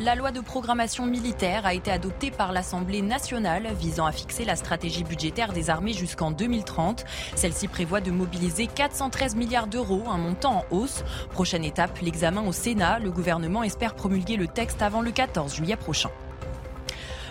La 0.00 0.14
loi 0.14 0.30
de 0.30 0.40
programmation 0.40 1.06
militaire 1.06 1.66
a 1.66 1.74
été 1.74 1.90
adoptée 1.90 2.30
par 2.30 2.52
l'Assemblée 2.52 3.02
nationale 3.02 3.66
visant 3.74 4.06
à 4.06 4.12
fixer 4.12 4.44
la 4.44 4.54
stratégie 4.54 5.02
budgétaire 5.02 5.52
des 5.52 5.70
armées 5.70 5.92
jusqu'en 5.92 6.30
2030. 6.30 7.04
Celle-ci 7.34 7.66
prévoit 7.66 8.00
de 8.00 8.12
mobiliser 8.12 8.68
413 8.68 9.34
milliards 9.34 9.66
d'euros, 9.66 10.04
un 10.08 10.18
montant 10.18 10.58
en 10.58 10.64
hausse. 10.70 11.02
Prochaine 11.32 11.64
étape, 11.64 11.98
l'examen 12.00 12.46
au 12.46 12.52
Sénat. 12.52 13.00
Le 13.00 13.10
gouvernement 13.10 13.64
espère 13.64 13.96
promulguer 13.96 14.36
le 14.36 14.46
texte 14.46 14.82
avant 14.82 15.00
le 15.00 15.10
14 15.10 15.52
juillet 15.52 15.76
prochain. 15.76 16.10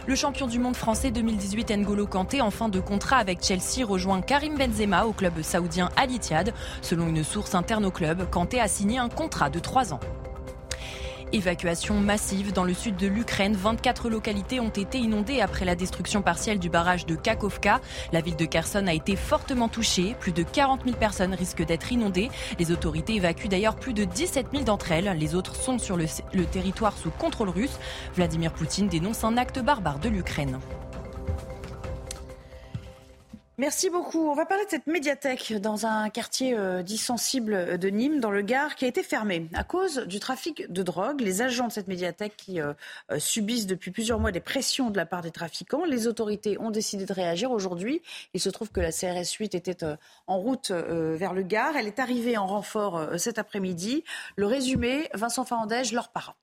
Le 0.08 0.16
champion 0.16 0.48
du 0.48 0.58
monde 0.58 0.78
français 0.78 1.12
2018 1.12 1.70
N'Golo 1.72 2.08
Kanté, 2.08 2.40
en 2.40 2.50
fin 2.50 2.70
de 2.70 2.80
contrat 2.80 3.18
avec 3.18 3.44
Chelsea, 3.44 3.86
rejoint 3.86 4.22
Karim 4.22 4.58
Benzema 4.58 5.04
au 5.06 5.12
club 5.12 5.42
saoudien 5.42 5.90
Al 5.98 6.10
Ittihad. 6.10 6.54
Selon 6.82 7.10
une 7.10 7.26
source 7.26 7.56
interne 7.56 7.86
au 7.86 7.92
club, 7.92 8.26
Kanté 8.30 8.62
a 8.62 8.70
signé 8.70 9.00
un 9.00 9.10
contrat 9.10 9.50
de 9.50 9.60
3 9.60 9.94
ans. 9.94 10.00
Évacuation 11.34 11.96
massive 11.96 12.54
dans 12.54 12.64
le 12.64 12.74
sud 12.74 12.96
de 12.96 13.08
l'Ukraine. 13.08 13.54
24 13.54 14.10
localités 14.10 14.60
ont 14.62 14.70
été 14.70 14.98
inondées 14.98 15.42
après 15.42 15.66
la 15.66 15.76
destruction 15.76 16.22
partielle 16.22 16.58
du 16.58 16.70
barrage 16.70 17.06
de 17.06 17.16
Kakovka. 17.16 17.82
La 18.14 18.22
ville 18.22 18.38
de 18.38 18.46
Kherson 18.46 18.88
a 18.88 18.94
été 18.94 19.18
fortement 19.18 19.68
touchée. 19.68 20.16
Plus 20.20 20.32
de 20.32 20.44
40 20.44 20.86
000 20.86 20.96
personnes 20.96 21.34
risquent 21.34 21.66
d'être 21.66 21.92
inondées. 21.92 22.30
Les 22.60 22.72
autorités 22.72 23.16
évacuent 23.16 23.50
d'ailleurs 23.50 23.76
plus 23.76 23.94
de 23.94 24.06
17 24.06 24.48
000 24.54 24.64
d'entre 24.64 24.92
elles. 24.94 25.18
Les 25.18 25.36
autres 25.36 25.56
sont 25.56 25.80
sur 25.80 25.98
le, 25.98 26.06
le 26.34 26.46
territoire 26.46 26.98
sous 26.98 27.12
contrôle 27.12 27.50
russe. 27.50 27.78
Vladimir 28.16 28.54
Poutine 28.54 28.88
dénonce 28.88 29.24
un 29.26 29.36
acte 29.36 29.60
barbare 29.60 30.00
de 30.00 30.08
l'Ukraine. 30.10 30.60
Merci 33.60 33.90
beaucoup. 33.90 34.30
On 34.30 34.36
va 34.36 34.46
parler 34.46 34.66
de 34.66 34.70
cette 34.70 34.86
médiathèque 34.86 35.52
dans 35.60 35.88
un 35.88 36.12
quartier 36.12 36.56
euh, 36.56 36.84
dit 36.84 37.00
sensible 37.00 37.80
de 37.80 37.88
Nîmes, 37.88 38.20
dans 38.20 38.30
le 38.30 38.44
Gard, 38.44 38.76
qui 38.76 38.86
a 38.86 38.88
été 38.88 39.02
fermée 39.02 39.48
à 39.56 39.64
cause 39.64 40.06
du 40.06 40.20
trafic 40.20 40.72
de 40.72 40.84
drogue. 40.84 41.22
Les 41.22 41.42
agents 41.42 41.66
de 41.66 41.72
cette 41.72 41.88
médiathèque 41.88 42.36
qui 42.38 42.62
euh, 42.62 42.74
euh, 43.12 43.18
subissent 43.18 43.66
depuis 43.66 43.90
plusieurs 43.90 44.20
mois 44.20 44.32
des 44.32 44.42
pressions 44.42 44.92
de 44.92 44.98
la 44.98 45.08
part 45.08 45.24
des 45.24 45.32
trafiquants. 45.32 45.86
Les 45.86 46.06
autorités 46.06 46.60
ont 46.60 46.70
décidé 46.70 47.08
de 47.08 47.14
réagir 47.14 47.50
aujourd'hui. 47.50 48.04
Il 48.36 48.40
se 48.40 48.50
trouve 48.50 48.70
que 48.70 48.80
la 48.80 48.92
CRS 48.92 49.34
8 49.40 49.56
était 49.56 49.84
en 50.28 50.38
route 50.38 50.70
vers 50.70 51.34
le 51.34 51.42
Gard. 51.42 51.76
Elle 51.78 51.88
est 51.88 51.98
arrivée 51.98 52.38
en 52.38 52.46
renfort 52.46 53.18
cet 53.18 53.40
après-midi. 53.40 54.04
Le 54.36 54.46
résumé, 54.46 55.10
Vincent 55.16 55.46
Fandège, 55.46 55.94
leur 55.94 56.10
parent. 56.10 56.36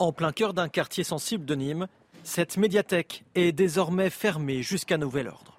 En 0.00 0.12
plein 0.12 0.32
cœur 0.32 0.52
d'un 0.52 0.68
quartier 0.68 1.04
sensible 1.04 1.44
de 1.44 1.54
Nîmes, 1.54 1.86
cette 2.24 2.56
médiathèque 2.56 3.24
est 3.34 3.52
désormais 3.52 4.10
fermée 4.10 4.62
jusqu'à 4.62 4.98
nouvel 4.98 5.28
ordre. 5.28 5.58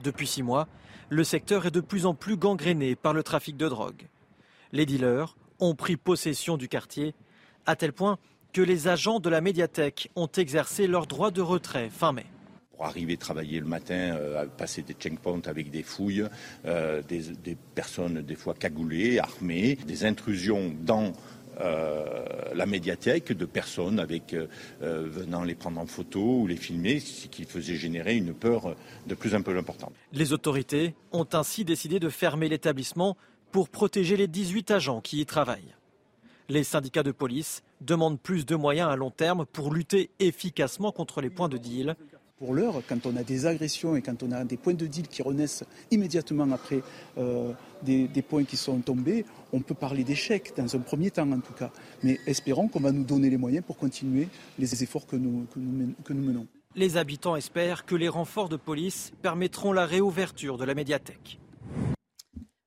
Depuis 0.00 0.26
six 0.26 0.42
mois, 0.42 0.68
le 1.08 1.24
secteur 1.24 1.66
est 1.66 1.70
de 1.70 1.80
plus 1.80 2.06
en 2.06 2.14
plus 2.14 2.36
gangréné 2.36 2.94
par 2.94 3.12
le 3.12 3.22
trafic 3.22 3.56
de 3.56 3.68
drogue. 3.68 4.06
Les 4.72 4.86
dealers 4.86 5.36
ont 5.58 5.74
pris 5.74 5.96
possession 5.96 6.56
du 6.56 6.68
quartier, 6.68 7.14
à 7.66 7.74
tel 7.74 7.92
point 7.92 8.18
que 8.52 8.62
les 8.62 8.88
agents 8.88 9.20
de 9.20 9.28
la 9.28 9.40
médiathèque 9.40 10.10
ont 10.14 10.28
exercé 10.28 10.86
leur 10.86 11.06
droit 11.06 11.30
de 11.30 11.42
retrait 11.42 11.90
fin 11.90 12.12
mai 12.12 12.26
pour 12.78 12.86
arriver 12.86 13.16
travailler 13.16 13.58
le 13.58 13.66
matin, 13.66 14.14
euh, 14.16 14.46
passer 14.56 14.82
des 14.82 14.92
checkpoints 14.92 15.42
avec 15.46 15.68
des 15.72 15.82
fouilles, 15.82 16.24
euh, 16.64 17.02
des, 17.02 17.56
personnes 17.74 18.22
des 18.22 18.36
fois 18.36 18.54
cagoulées, 18.54 19.18
armées, 19.18 19.76
des 19.84 20.04
intrusions 20.04 20.72
dans 20.80 21.12
la 21.58 22.66
médiathèque 22.66 23.32
de 23.32 23.44
personnes 23.46 24.00
euh, 24.00 24.46
euh, 24.82 25.06
venant 25.08 25.44
les 25.44 25.54
prendre 25.54 25.80
en 25.80 25.86
photo 25.86 26.40
ou 26.40 26.46
les 26.46 26.56
filmer, 26.56 27.00
ce 27.00 27.28
qui 27.28 27.44
faisait 27.44 27.76
générer 27.76 28.16
une 28.16 28.34
peur 28.34 28.74
de 29.06 29.14
plus 29.14 29.34
en 29.34 29.42
plus 29.42 29.56
importante. 29.56 29.92
Les 30.12 30.32
autorités 30.32 30.94
ont 31.12 31.26
ainsi 31.32 31.64
décidé 31.64 32.00
de 32.00 32.08
fermer 32.08 32.48
l'établissement 32.48 33.16
pour 33.52 33.68
protéger 33.68 34.16
les 34.16 34.26
18 34.26 34.70
agents 34.72 35.00
qui 35.00 35.20
y 35.20 35.26
travaillent. 35.26 35.74
Les 36.48 36.64
syndicats 36.64 37.02
de 37.02 37.12
police 37.12 37.62
demandent 37.80 38.20
plus 38.20 38.44
de 38.44 38.56
moyens 38.56 38.90
à 38.90 38.96
long 38.96 39.10
terme 39.10 39.46
pour 39.46 39.72
lutter 39.72 40.10
efficacement 40.18 40.92
contre 40.92 41.20
les 41.20 41.30
points 41.30 41.48
de 41.48 41.58
deal 41.58 41.94
pour 42.38 42.54
l'heure, 42.54 42.82
quand 42.88 43.04
on 43.06 43.16
a 43.16 43.24
des 43.24 43.46
agressions 43.46 43.96
et 43.96 44.02
quand 44.02 44.22
on 44.22 44.30
a 44.30 44.44
des 44.44 44.56
points 44.56 44.74
de 44.74 44.86
deal 44.86 45.08
qui 45.08 45.22
renaissent 45.22 45.64
immédiatement 45.90 46.50
après 46.52 46.82
euh, 47.18 47.52
des, 47.82 48.08
points 48.22 48.44
qui 48.44 48.56
sont 48.56 48.78
tombés, 48.78 49.24
on 49.52 49.60
peut 49.60 49.74
parler 49.74 50.04
d'échec, 50.04 50.52
dans 50.56 50.76
un 50.76 50.78
premier 50.78 51.10
temps 51.10 51.30
en 51.30 51.40
tout 51.40 51.52
cas. 51.52 51.70
Mais 52.02 52.18
espérons 52.26 52.68
qu'on 52.68 52.80
va 52.80 52.92
nous 52.92 53.04
donner 53.04 53.28
les 53.28 53.36
moyens 53.36 53.64
pour 53.66 53.76
continuer 53.76 54.28
les 54.58 54.82
efforts 54.82 55.06
que 55.06 55.16
nous, 55.16 55.46
que 56.04 56.12
nous 56.12 56.22
menons. 56.22 56.46
Les 56.76 56.96
habitants 56.96 57.34
espèrent 57.34 57.84
que 57.84 57.96
les 57.96 58.08
renforts 58.08 58.48
de 58.48 58.56
police 58.56 59.12
permettront 59.20 59.72
la 59.72 59.86
réouverture 59.86 60.58
de 60.58 60.64
la 60.64 60.74
médiathèque. 60.74 61.40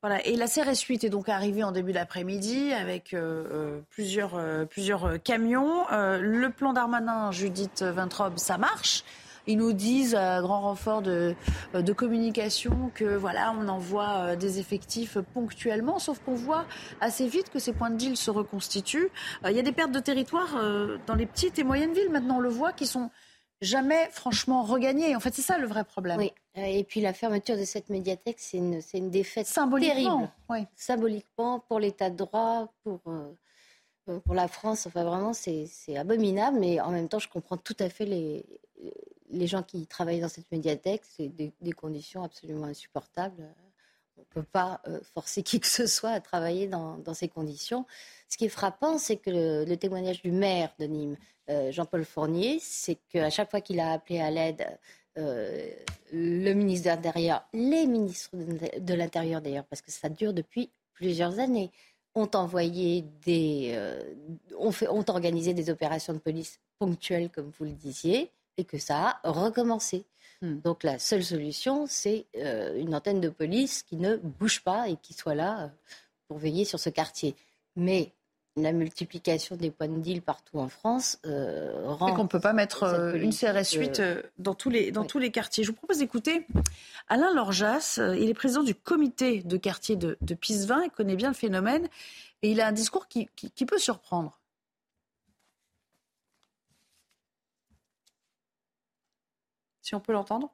Voilà, 0.01 0.25
et 0.25 0.35
la 0.35 0.47
CRS 0.47 0.81
8 0.81 1.03
est 1.03 1.09
donc 1.09 1.29
arrivée 1.29 1.63
en 1.63 1.71
début 1.71 1.93
d'après-midi 1.93 2.73
avec 2.73 3.13
euh, 3.13 3.45
euh, 3.51 3.79
plusieurs, 3.91 4.37
plusieurs 4.67 5.21
camions. 5.23 5.85
le 5.91 6.49
plan 6.49 6.73
d'Armanin, 6.73 7.31
Judith 7.31 7.83
Vintrobe, 7.83 8.37
ça 8.37 8.57
marche. 8.57 9.05
Ils 9.47 9.57
nous 9.57 9.73
disent 9.73 10.15
à 10.15 10.41
grand 10.41 10.61
renfort 10.61 11.01
de, 11.01 11.35
de 11.73 11.93
communication 11.93 12.91
que 12.93 13.15
voilà, 13.15 13.53
on 13.59 13.67
envoie 13.67 14.09
euh, 14.09 14.35
des 14.35 14.59
effectifs 14.59 15.17
ponctuellement, 15.33 15.99
sauf 15.99 16.19
qu'on 16.19 16.35
voit 16.35 16.65
assez 16.99 17.27
vite 17.27 17.49
que 17.49 17.59
ces 17.59 17.73
points 17.73 17.89
de 17.89 17.97
deal 17.97 18.17
se 18.17 18.31
reconstituent. 18.31 19.09
Euh, 19.43 19.51
il 19.51 19.57
y 19.57 19.59
a 19.59 19.63
des 19.63 19.71
pertes 19.71 19.91
de 19.91 19.99
territoire 19.99 20.55
euh, 20.57 20.97
dans 21.07 21.15
les 21.15 21.25
petites 21.25 21.57
et 21.59 21.63
moyennes 21.63 21.93
villes, 21.93 22.11
maintenant 22.11 22.37
on 22.37 22.41
le 22.41 22.49
voit, 22.49 22.73
qui 22.73 22.85
sont 22.85 23.09
jamais 23.61 24.09
franchement 24.11 24.63
regagnées. 24.63 25.15
En 25.15 25.19
fait, 25.19 25.33
c'est 25.33 25.41
ça 25.41 25.57
le 25.57 25.67
vrai 25.67 25.83
problème. 25.83 26.17
Oui. 26.17 26.31
Et 26.55 26.83
puis 26.83 27.01
la 27.01 27.13
fermeture 27.13 27.57
de 27.57 27.63
cette 27.63 27.89
médiathèque, 27.89 28.37
c'est 28.39 28.57
une, 28.57 28.81
une 28.93 29.09
défaite 29.09 29.47
Symboliquement, 29.47 29.93
terrible. 29.93 30.31
Oui. 30.49 30.59
Symboliquement, 30.75 31.59
pour 31.59 31.79
l'état 31.79 32.09
de 32.09 32.17
droit, 32.17 32.73
pour, 32.83 32.99
pour 34.25 34.33
la 34.33 34.47
France, 34.47 34.87
enfin 34.87 35.03
vraiment, 35.03 35.33
c'est 35.33 35.69
abominable. 35.95 36.57
Mais 36.59 36.81
en 36.81 36.89
même 36.89 37.07
temps, 37.07 37.19
je 37.19 37.29
comprends 37.29 37.57
tout 37.57 37.75
à 37.79 37.89
fait 37.89 38.05
les, 38.05 38.45
les 39.31 39.47
gens 39.47 39.63
qui 39.63 39.87
travaillent 39.87 40.19
dans 40.19 40.29
cette 40.29 40.51
médiathèque, 40.51 41.01
c'est 41.05 41.29
des, 41.29 41.71
conditions 41.71 42.23
absolument 42.23 42.65
insupportables. 42.65 43.43
On 44.17 44.21
ne 44.21 44.25
peut 44.25 44.43
pas 44.43 44.81
euh, 44.87 44.99
forcer 45.13 45.43
qui 45.43 45.59
que 45.59 45.67
ce 45.67 45.87
soit 45.87 46.11
à 46.11 46.19
travailler 46.19 46.67
dans, 46.67 47.13
ces 47.13 47.27
conditions. 47.27 47.85
Ce 48.29 48.37
qui 48.37 48.45
est 48.45 48.49
frappant, 48.49 48.97
c'est 48.97 49.17
que 49.17 49.29
le, 49.65 49.75
témoignage 49.75 50.21
du 50.21 50.31
maire 50.31 50.73
de 50.79 50.85
Nîmes, 50.85 51.17
euh, 51.49 51.71
Jean-Paul 51.71 52.05
Fournier, 52.05 52.59
c'est 52.61 52.97
qu'à 53.09 53.29
chaque 53.29 53.49
fois 53.49 53.61
qu'il 53.61 53.79
a 53.79 53.91
appelé 53.93 54.19
à 54.19 54.29
l'aide 54.31 54.67
euh, 55.17 55.69
le 56.13 56.53
ministre 56.53 56.85
de 56.85 56.95
l'Intérieur, 56.95 57.43
les 57.53 57.85
ministres 57.85 58.35
de 58.35 58.93
l'Intérieur 58.93 59.41
d'ailleurs, 59.41 59.65
parce 59.65 59.81
que 59.81 59.91
ça 59.91 60.09
dure 60.09 60.33
depuis 60.33 60.69
plusieurs 60.93 61.39
années, 61.39 61.71
ont 62.13 62.29
envoyé 62.33 63.05
des, 63.25 63.73
ont, 64.59 65.03
organisé 65.07 65.53
des 65.53 65.69
opérations 65.69 66.11
de 66.11 66.19
police 66.19 66.59
ponctuelles, 66.77 67.29
comme 67.29 67.49
vous 67.57 67.63
le 67.63 67.71
disiez 67.71 68.29
et 68.57 68.65
que 68.65 68.77
ça 68.77 69.19
a 69.23 69.31
recommencé. 69.31 70.05
Hmm. 70.41 70.59
Donc 70.63 70.83
la 70.83 70.97
seule 70.99 71.23
solution, 71.23 71.85
c'est 71.87 72.25
euh, 72.37 72.75
une 72.79 72.95
antenne 72.95 73.21
de 73.21 73.29
police 73.29 73.83
qui 73.83 73.95
ne 73.97 74.17
bouge 74.17 74.61
pas 74.61 74.89
et 74.89 74.97
qui 74.97 75.13
soit 75.13 75.35
là 75.35 75.61
euh, 75.61 75.67
pour 76.27 76.37
veiller 76.37 76.65
sur 76.65 76.79
ce 76.79 76.89
quartier. 76.89 77.35
Mais 77.75 78.11
la 78.57 78.73
multiplication 78.73 79.55
des 79.55 79.71
points 79.71 79.87
de 79.87 79.99
deal 79.99 80.21
partout 80.21 80.59
en 80.59 80.67
France 80.67 81.19
euh, 81.25 81.71
rend. 81.85 82.09
Et 82.09 82.13
qu'on 82.13 82.23
ne 82.23 82.27
peut 82.27 82.39
pas 82.39 82.53
mettre 82.53 83.15
une 83.15 83.31
CRS 83.31 83.77
8 83.77 84.01
dans, 84.39 84.55
tous 84.55 84.69
les, 84.69 84.91
dans 84.91 85.05
tous 85.05 85.19
les 85.19 85.31
quartiers. 85.31 85.63
Je 85.63 85.69
vous 85.69 85.77
propose 85.77 85.99
d'écouter 85.99 86.45
Alain 87.07 87.33
Lorjas. 87.33 87.99
Il 88.17 88.29
est 88.29 88.33
président 88.33 88.63
du 88.63 88.75
comité 88.75 89.41
de 89.43 89.57
quartier 89.57 89.95
de, 89.95 90.17
de 90.19 90.33
Pisevin. 90.33 90.81
Il 90.83 90.89
connaît 90.89 91.15
bien 91.15 91.29
le 91.29 91.35
phénomène. 91.35 91.87
Et 92.41 92.51
il 92.51 92.59
a 92.59 92.67
un 92.67 92.71
discours 92.73 93.07
qui 93.07 93.29
peut 93.65 93.77
surprendre. 93.77 94.40
Si 99.91 99.95
on 99.95 99.99
peut 99.99 100.13
l'entendre 100.13 100.49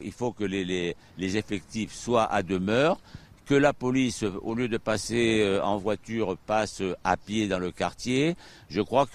Il 0.00 0.12
faut 0.12 0.32
que 0.32 0.44
les, 0.44 0.94
effectifs 1.18 1.94
soient 1.94 2.30
à 2.30 2.42
demeure, 2.42 3.00
que 3.46 3.54
la 3.54 3.72
police, 3.72 4.22
au 4.22 4.54
lieu 4.54 4.68
de 4.68 4.76
passer 4.76 5.40
euh, 5.40 5.64
en 5.64 5.78
voiture, 5.78 6.36
passe 6.36 6.82
à 7.04 7.16
pied 7.16 7.48
dans 7.48 7.58
le 7.58 7.70
quartier. 7.70 8.36
Je 8.68 8.82
crois 8.82 9.06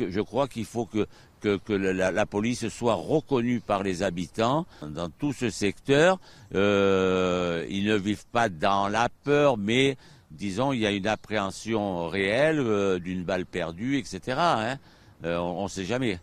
qu'il 0.48 0.66
faut 0.66 0.88
que 0.88 1.06
que, 1.42 1.74
la, 1.74 2.26
police 2.26 2.68
soit 2.70 2.96
reconnue 2.96 3.60
par 3.60 3.84
les 3.84 4.02
habitants 4.02 4.66
dans 4.82 5.10
tout 5.10 5.32
ce 5.32 5.50
secteur. 5.52 6.20
Euh, 6.56 7.66
ils 7.70 7.86
ne 7.86 7.96
vivent 7.96 8.28
pas 8.32 8.50
dans 8.50 8.88
la 8.88 9.10
peur, 9.24 9.58
mais 9.58 9.96
disons 10.32 10.74
il 10.74 10.80
y 10.80 10.86
a 10.88 10.92
une 10.92 11.08
appréhension 11.08 12.08
réelle 12.08 12.60
euh, 12.60 13.00
d'une 13.00 13.24
balle 13.24 13.46
perdue, 13.46 13.98
etc. 13.98 14.78
on 15.24 15.64
ne 15.64 15.68
sait 15.68 15.86
jamais 15.86 16.20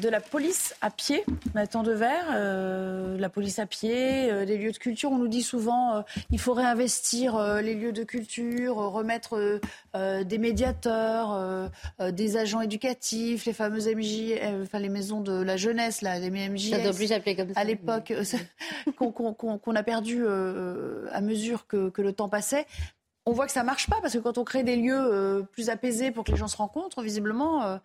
de 0.00 0.08
la 0.08 0.20
police 0.20 0.74
à 0.80 0.90
pied, 0.90 1.24
Nathan 1.54 1.82
Devers, 1.82 2.26
euh, 2.32 3.16
la 3.18 3.28
police 3.28 3.58
à 3.58 3.66
pied, 3.66 4.30
euh, 4.30 4.44
les 4.44 4.56
lieux 4.58 4.72
de 4.72 4.78
culture. 4.78 5.12
On 5.12 5.18
nous 5.18 5.28
dit 5.28 5.42
souvent 5.42 6.02
qu'il 6.02 6.22
euh, 6.22 6.26
il 6.32 6.40
faut 6.40 6.52
réinvestir 6.52 7.38
les 7.62 7.74
lieux 7.74 7.92
de 7.92 8.02
culture, 8.02 8.76
remettre 8.76 9.60
des 9.94 10.38
médiateurs, 10.38 11.70
des 12.00 12.36
agents 12.36 12.60
éducatifs, 12.60 13.44
les 13.46 13.52
fameuses 13.52 13.86
MJ, 13.88 14.32
enfin 14.62 14.80
les 14.80 14.88
maisons 14.88 15.20
de 15.20 15.32
la 15.32 15.56
jeunesse, 15.56 16.02
là, 16.02 16.18
les 16.18 16.30
MJ. 16.30 16.70
Ça 16.70 16.80
doit 16.80 16.92
plus 16.92 17.08
s'appeler 17.08 17.36
comme 17.36 17.54
ça. 17.54 17.60
À 17.60 17.64
l'époque, 17.64 18.12
qu'on 18.98 19.74
a 19.76 19.82
perdu 19.84 20.26
à 20.26 21.20
mesure 21.20 21.66
que, 21.68 21.88
que, 21.88 22.02
le 22.02 22.12
temps 22.12 22.28
passait. 22.28 22.66
On 23.26 23.32
voit 23.32 23.46
que 23.46 23.52
ça 23.52 23.64
marche 23.64 23.88
pas 23.88 24.00
parce 24.00 24.12
que 24.12 24.18
quand 24.18 24.38
on 24.38 24.44
crée 24.44 24.64
des 24.64 24.76
lieux 24.76 25.46
plus 25.52 25.70
apaisés 25.70 26.10
pour 26.10 26.24
que 26.24 26.30
les 26.30 26.36
gens 26.36 26.48
se 26.48 26.56
rencontrent, 26.56 27.02
visiblement 27.02 27.80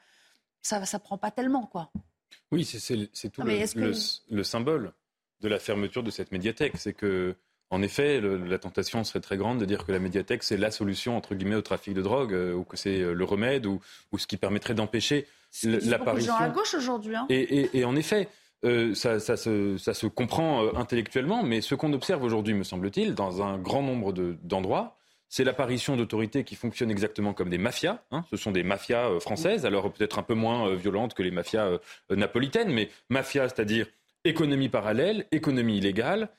ça 0.61 0.79
ne 0.79 0.97
prend 0.97 1.17
pas 1.17 1.31
tellement, 1.31 1.65
quoi. 1.65 1.91
Oui, 2.51 2.65
c'est 2.65 3.29
tout 3.29 3.41
le, 3.43 4.43
symbole 4.43 4.93
de 5.41 5.47
la 5.47 5.59
fermeture 5.59 6.03
de 6.03 6.11
cette 6.11 6.31
médiathèque. 6.31 6.73
C'est 6.77 6.93
que, 6.93 7.35
en 7.69 7.81
effet, 7.81 8.21
la 8.21 8.57
tentation 8.57 9.03
serait 9.03 9.19
très 9.19 9.37
grande 9.37 9.59
de 9.59 9.65
dire 9.65 9.85
que 9.85 9.91
la 9.91 9.99
médiathèque, 9.99 10.43
c'est 10.43 10.57
la 10.57 10.71
solution, 10.71 11.15
entre 11.15 11.35
guillemets, 11.35 11.55
au 11.55 11.61
trafic 11.61 11.93
de 11.93 12.01
drogue, 12.01 12.33
euh, 12.33 12.53
ou 12.53 12.63
que 12.63 12.77
c'est 12.77 13.01
euh, 13.01 13.13
le 13.13 13.23
remède, 13.23 13.65
ou, 13.65 13.81
ce 14.17 14.25
qui 14.25 14.37
permettrait 14.37 14.73
d'empêcher 14.73 15.27
l'apparition. 15.63 16.33
gens 16.33 16.39
à 16.39 16.49
gauche 16.49 16.73
aujourd'hui. 16.73 17.15
Hein. 17.15 17.27
Et, 17.29 17.85
en 17.85 17.95
effet, 17.95 18.27
euh, 18.65 18.95
ça, 18.95 19.19
se, 19.19 20.07
comprend 20.07 20.73
intellectuellement, 20.75 21.43
mais 21.43 21.61
ce 21.61 21.75
qu'on 21.75 21.93
observe 21.93 22.23
aujourd'hui, 22.23 22.55
me 22.55 22.63
semble-t-il, 22.63 23.13
dans 23.13 23.43
un 23.43 23.57
grand 23.57 23.83
nombre 23.83 24.11
d'endroits, 24.43 24.98
c'est 25.29 25.43
l'apparition 25.43 25.95
d'autorités 25.95 26.43
qui 26.43 26.55
fonctionnent 26.55 26.89
exactement 26.89 27.33
comme 27.33 27.49
des 27.49 27.59
mafias. 27.59 28.03
Hein. 28.11 28.25
Ce 28.31 28.35
sont 28.35 28.51
des 28.51 28.63
mafias 28.63 29.09
euh, 29.09 29.19
françaises, 29.19 29.65
alors 29.65 29.93
peut-être 29.93 30.17
un 30.17 30.23
peu 30.23 30.33
moins 30.33 30.67
euh, 30.67 30.75
violentes 30.75 31.13
que 31.13 31.21
les 31.21 31.31
mafias 31.31 31.65
euh, 31.65 31.77
napolitaines, 32.09 32.73
mais 32.73 32.89
mafias, 33.09 33.49
c'est-à-dire 33.49 33.85
économie 34.25 34.69
parallèle, 34.69 35.27
économie 35.31 35.77
illégale, 35.77 36.29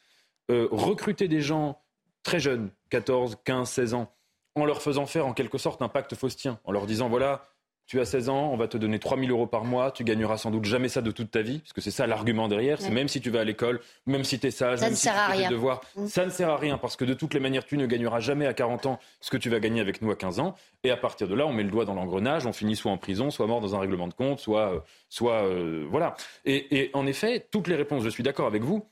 recruter 0.50 1.28
des 1.28 1.40
gens 1.40 1.80
très 2.24 2.40
jeunes, 2.40 2.70
14, 2.90 3.38
15, 3.44 3.70
16 3.70 3.94
ans, 3.94 4.12
en 4.56 4.64
leur 4.64 4.82
faisant 4.82 5.06
faire 5.06 5.26
en 5.26 5.32
quelque 5.32 5.58
sorte 5.58 5.80
un 5.80 5.88
pacte 5.88 6.16
faustien, 6.16 6.58
en 6.64 6.72
leur 6.72 6.86
disant 6.86 7.08
voilà, 7.08 7.44
tu 7.90 7.98
as 7.98 8.04
16 8.04 8.28
ans, 8.28 8.50
on 8.52 8.56
va 8.56 8.68
te 8.68 8.78
donner 8.78 9.00
3 9.00 9.18
000 9.18 9.32
euros 9.32 9.48
par 9.48 9.64
mois, 9.64 9.90
tu 9.90 10.04
gagneras 10.04 10.36
sans 10.36 10.52
doute 10.52 10.64
jamais 10.64 10.88
ça 10.88 11.02
de 11.02 11.10
toute 11.10 11.32
ta 11.32 11.42
vie, 11.42 11.58
parce 11.58 11.72
que 11.72 11.80
c'est 11.80 11.90
ça 11.90 12.06
l'argument 12.06 12.46
derrière, 12.46 12.80
c'est 12.80 12.92
même 12.92 13.08
si 13.08 13.20
tu 13.20 13.30
vas 13.30 13.40
à 13.40 13.44
l'école, 13.44 13.80
même 14.06 14.22
si 14.22 14.38
tu 14.38 14.46
es 14.46 14.52
sage, 14.52 14.80
même 14.80 14.94
si 14.94 15.08
tu 15.08 15.12
fais 15.12 15.42
tes 15.42 15.48
devoirs, 15.48 15.80
mm. 15.96 16.06
ça 16.06 16.24
ne 16.24 16.30
sert 16.30 16.50
à 16.50 16.56
rien, 16.56 16.78
parce 16.78 16.94
que 16.94 17.04
de 17.04 17.14
toutes 17.14 17.34
les 17.34 17.40
manières, 17.40 17.64
tu 17.64 17.76
ne 17.76 17.86
gagneras 17.86 18.20
jamais 18.20 18.46
à 18.46 18.54
40 18.54 18.86
ans 18.86 19.00
ce 19.20 19.28
que 19.30 19.36
tu 19.36 19.50
vas 19.50 19.58
gagner 19.58 19.80
avec 19.80 20.02
nous 20.02 20.10
à 20.12 20.14
15 20.14 20.38
ans, 20.38 20.54
et 20.84 20.92
à 20.92 20.96
partir 20.96 21.26
de 21.26 21.34
là, 21.34 21.48
on 21.48 21.52
met 21.52 21.64
le 21.64 21.70
doigt 21.70 21.84
dans 21.84 21.94
l'engrenage, 21.94 22.46
on 22.46 22.52
finit 22.52 22.76
soit 22.76 22.92
en 22.92 22.96
prison, 22.96 23.32
soit 23.32 23.48
mort 23.48 23.60
dans 23.60 23.74
un 23.74 23.80
règlement 23.80 24.06
de 24.06 24.14
compte, 24.14 24.38
soit... 24.38 24.72
Euh, 24.72 24.80
soit 25.08 25.42
euh, 25.42 25.84
voilà. 25.90 26.14
Et, 26.44 26.90
en 26.94 27.08
effet, 27.08 27.44
toutes 27.50 27.66
les 27.66 27.74
réponses, 27.74 28.04
je 28.04 28.08
suis 28.08 28.22
d'accord 28.22 28.46
avec 28.46 28.62
vous, 28.62 28.86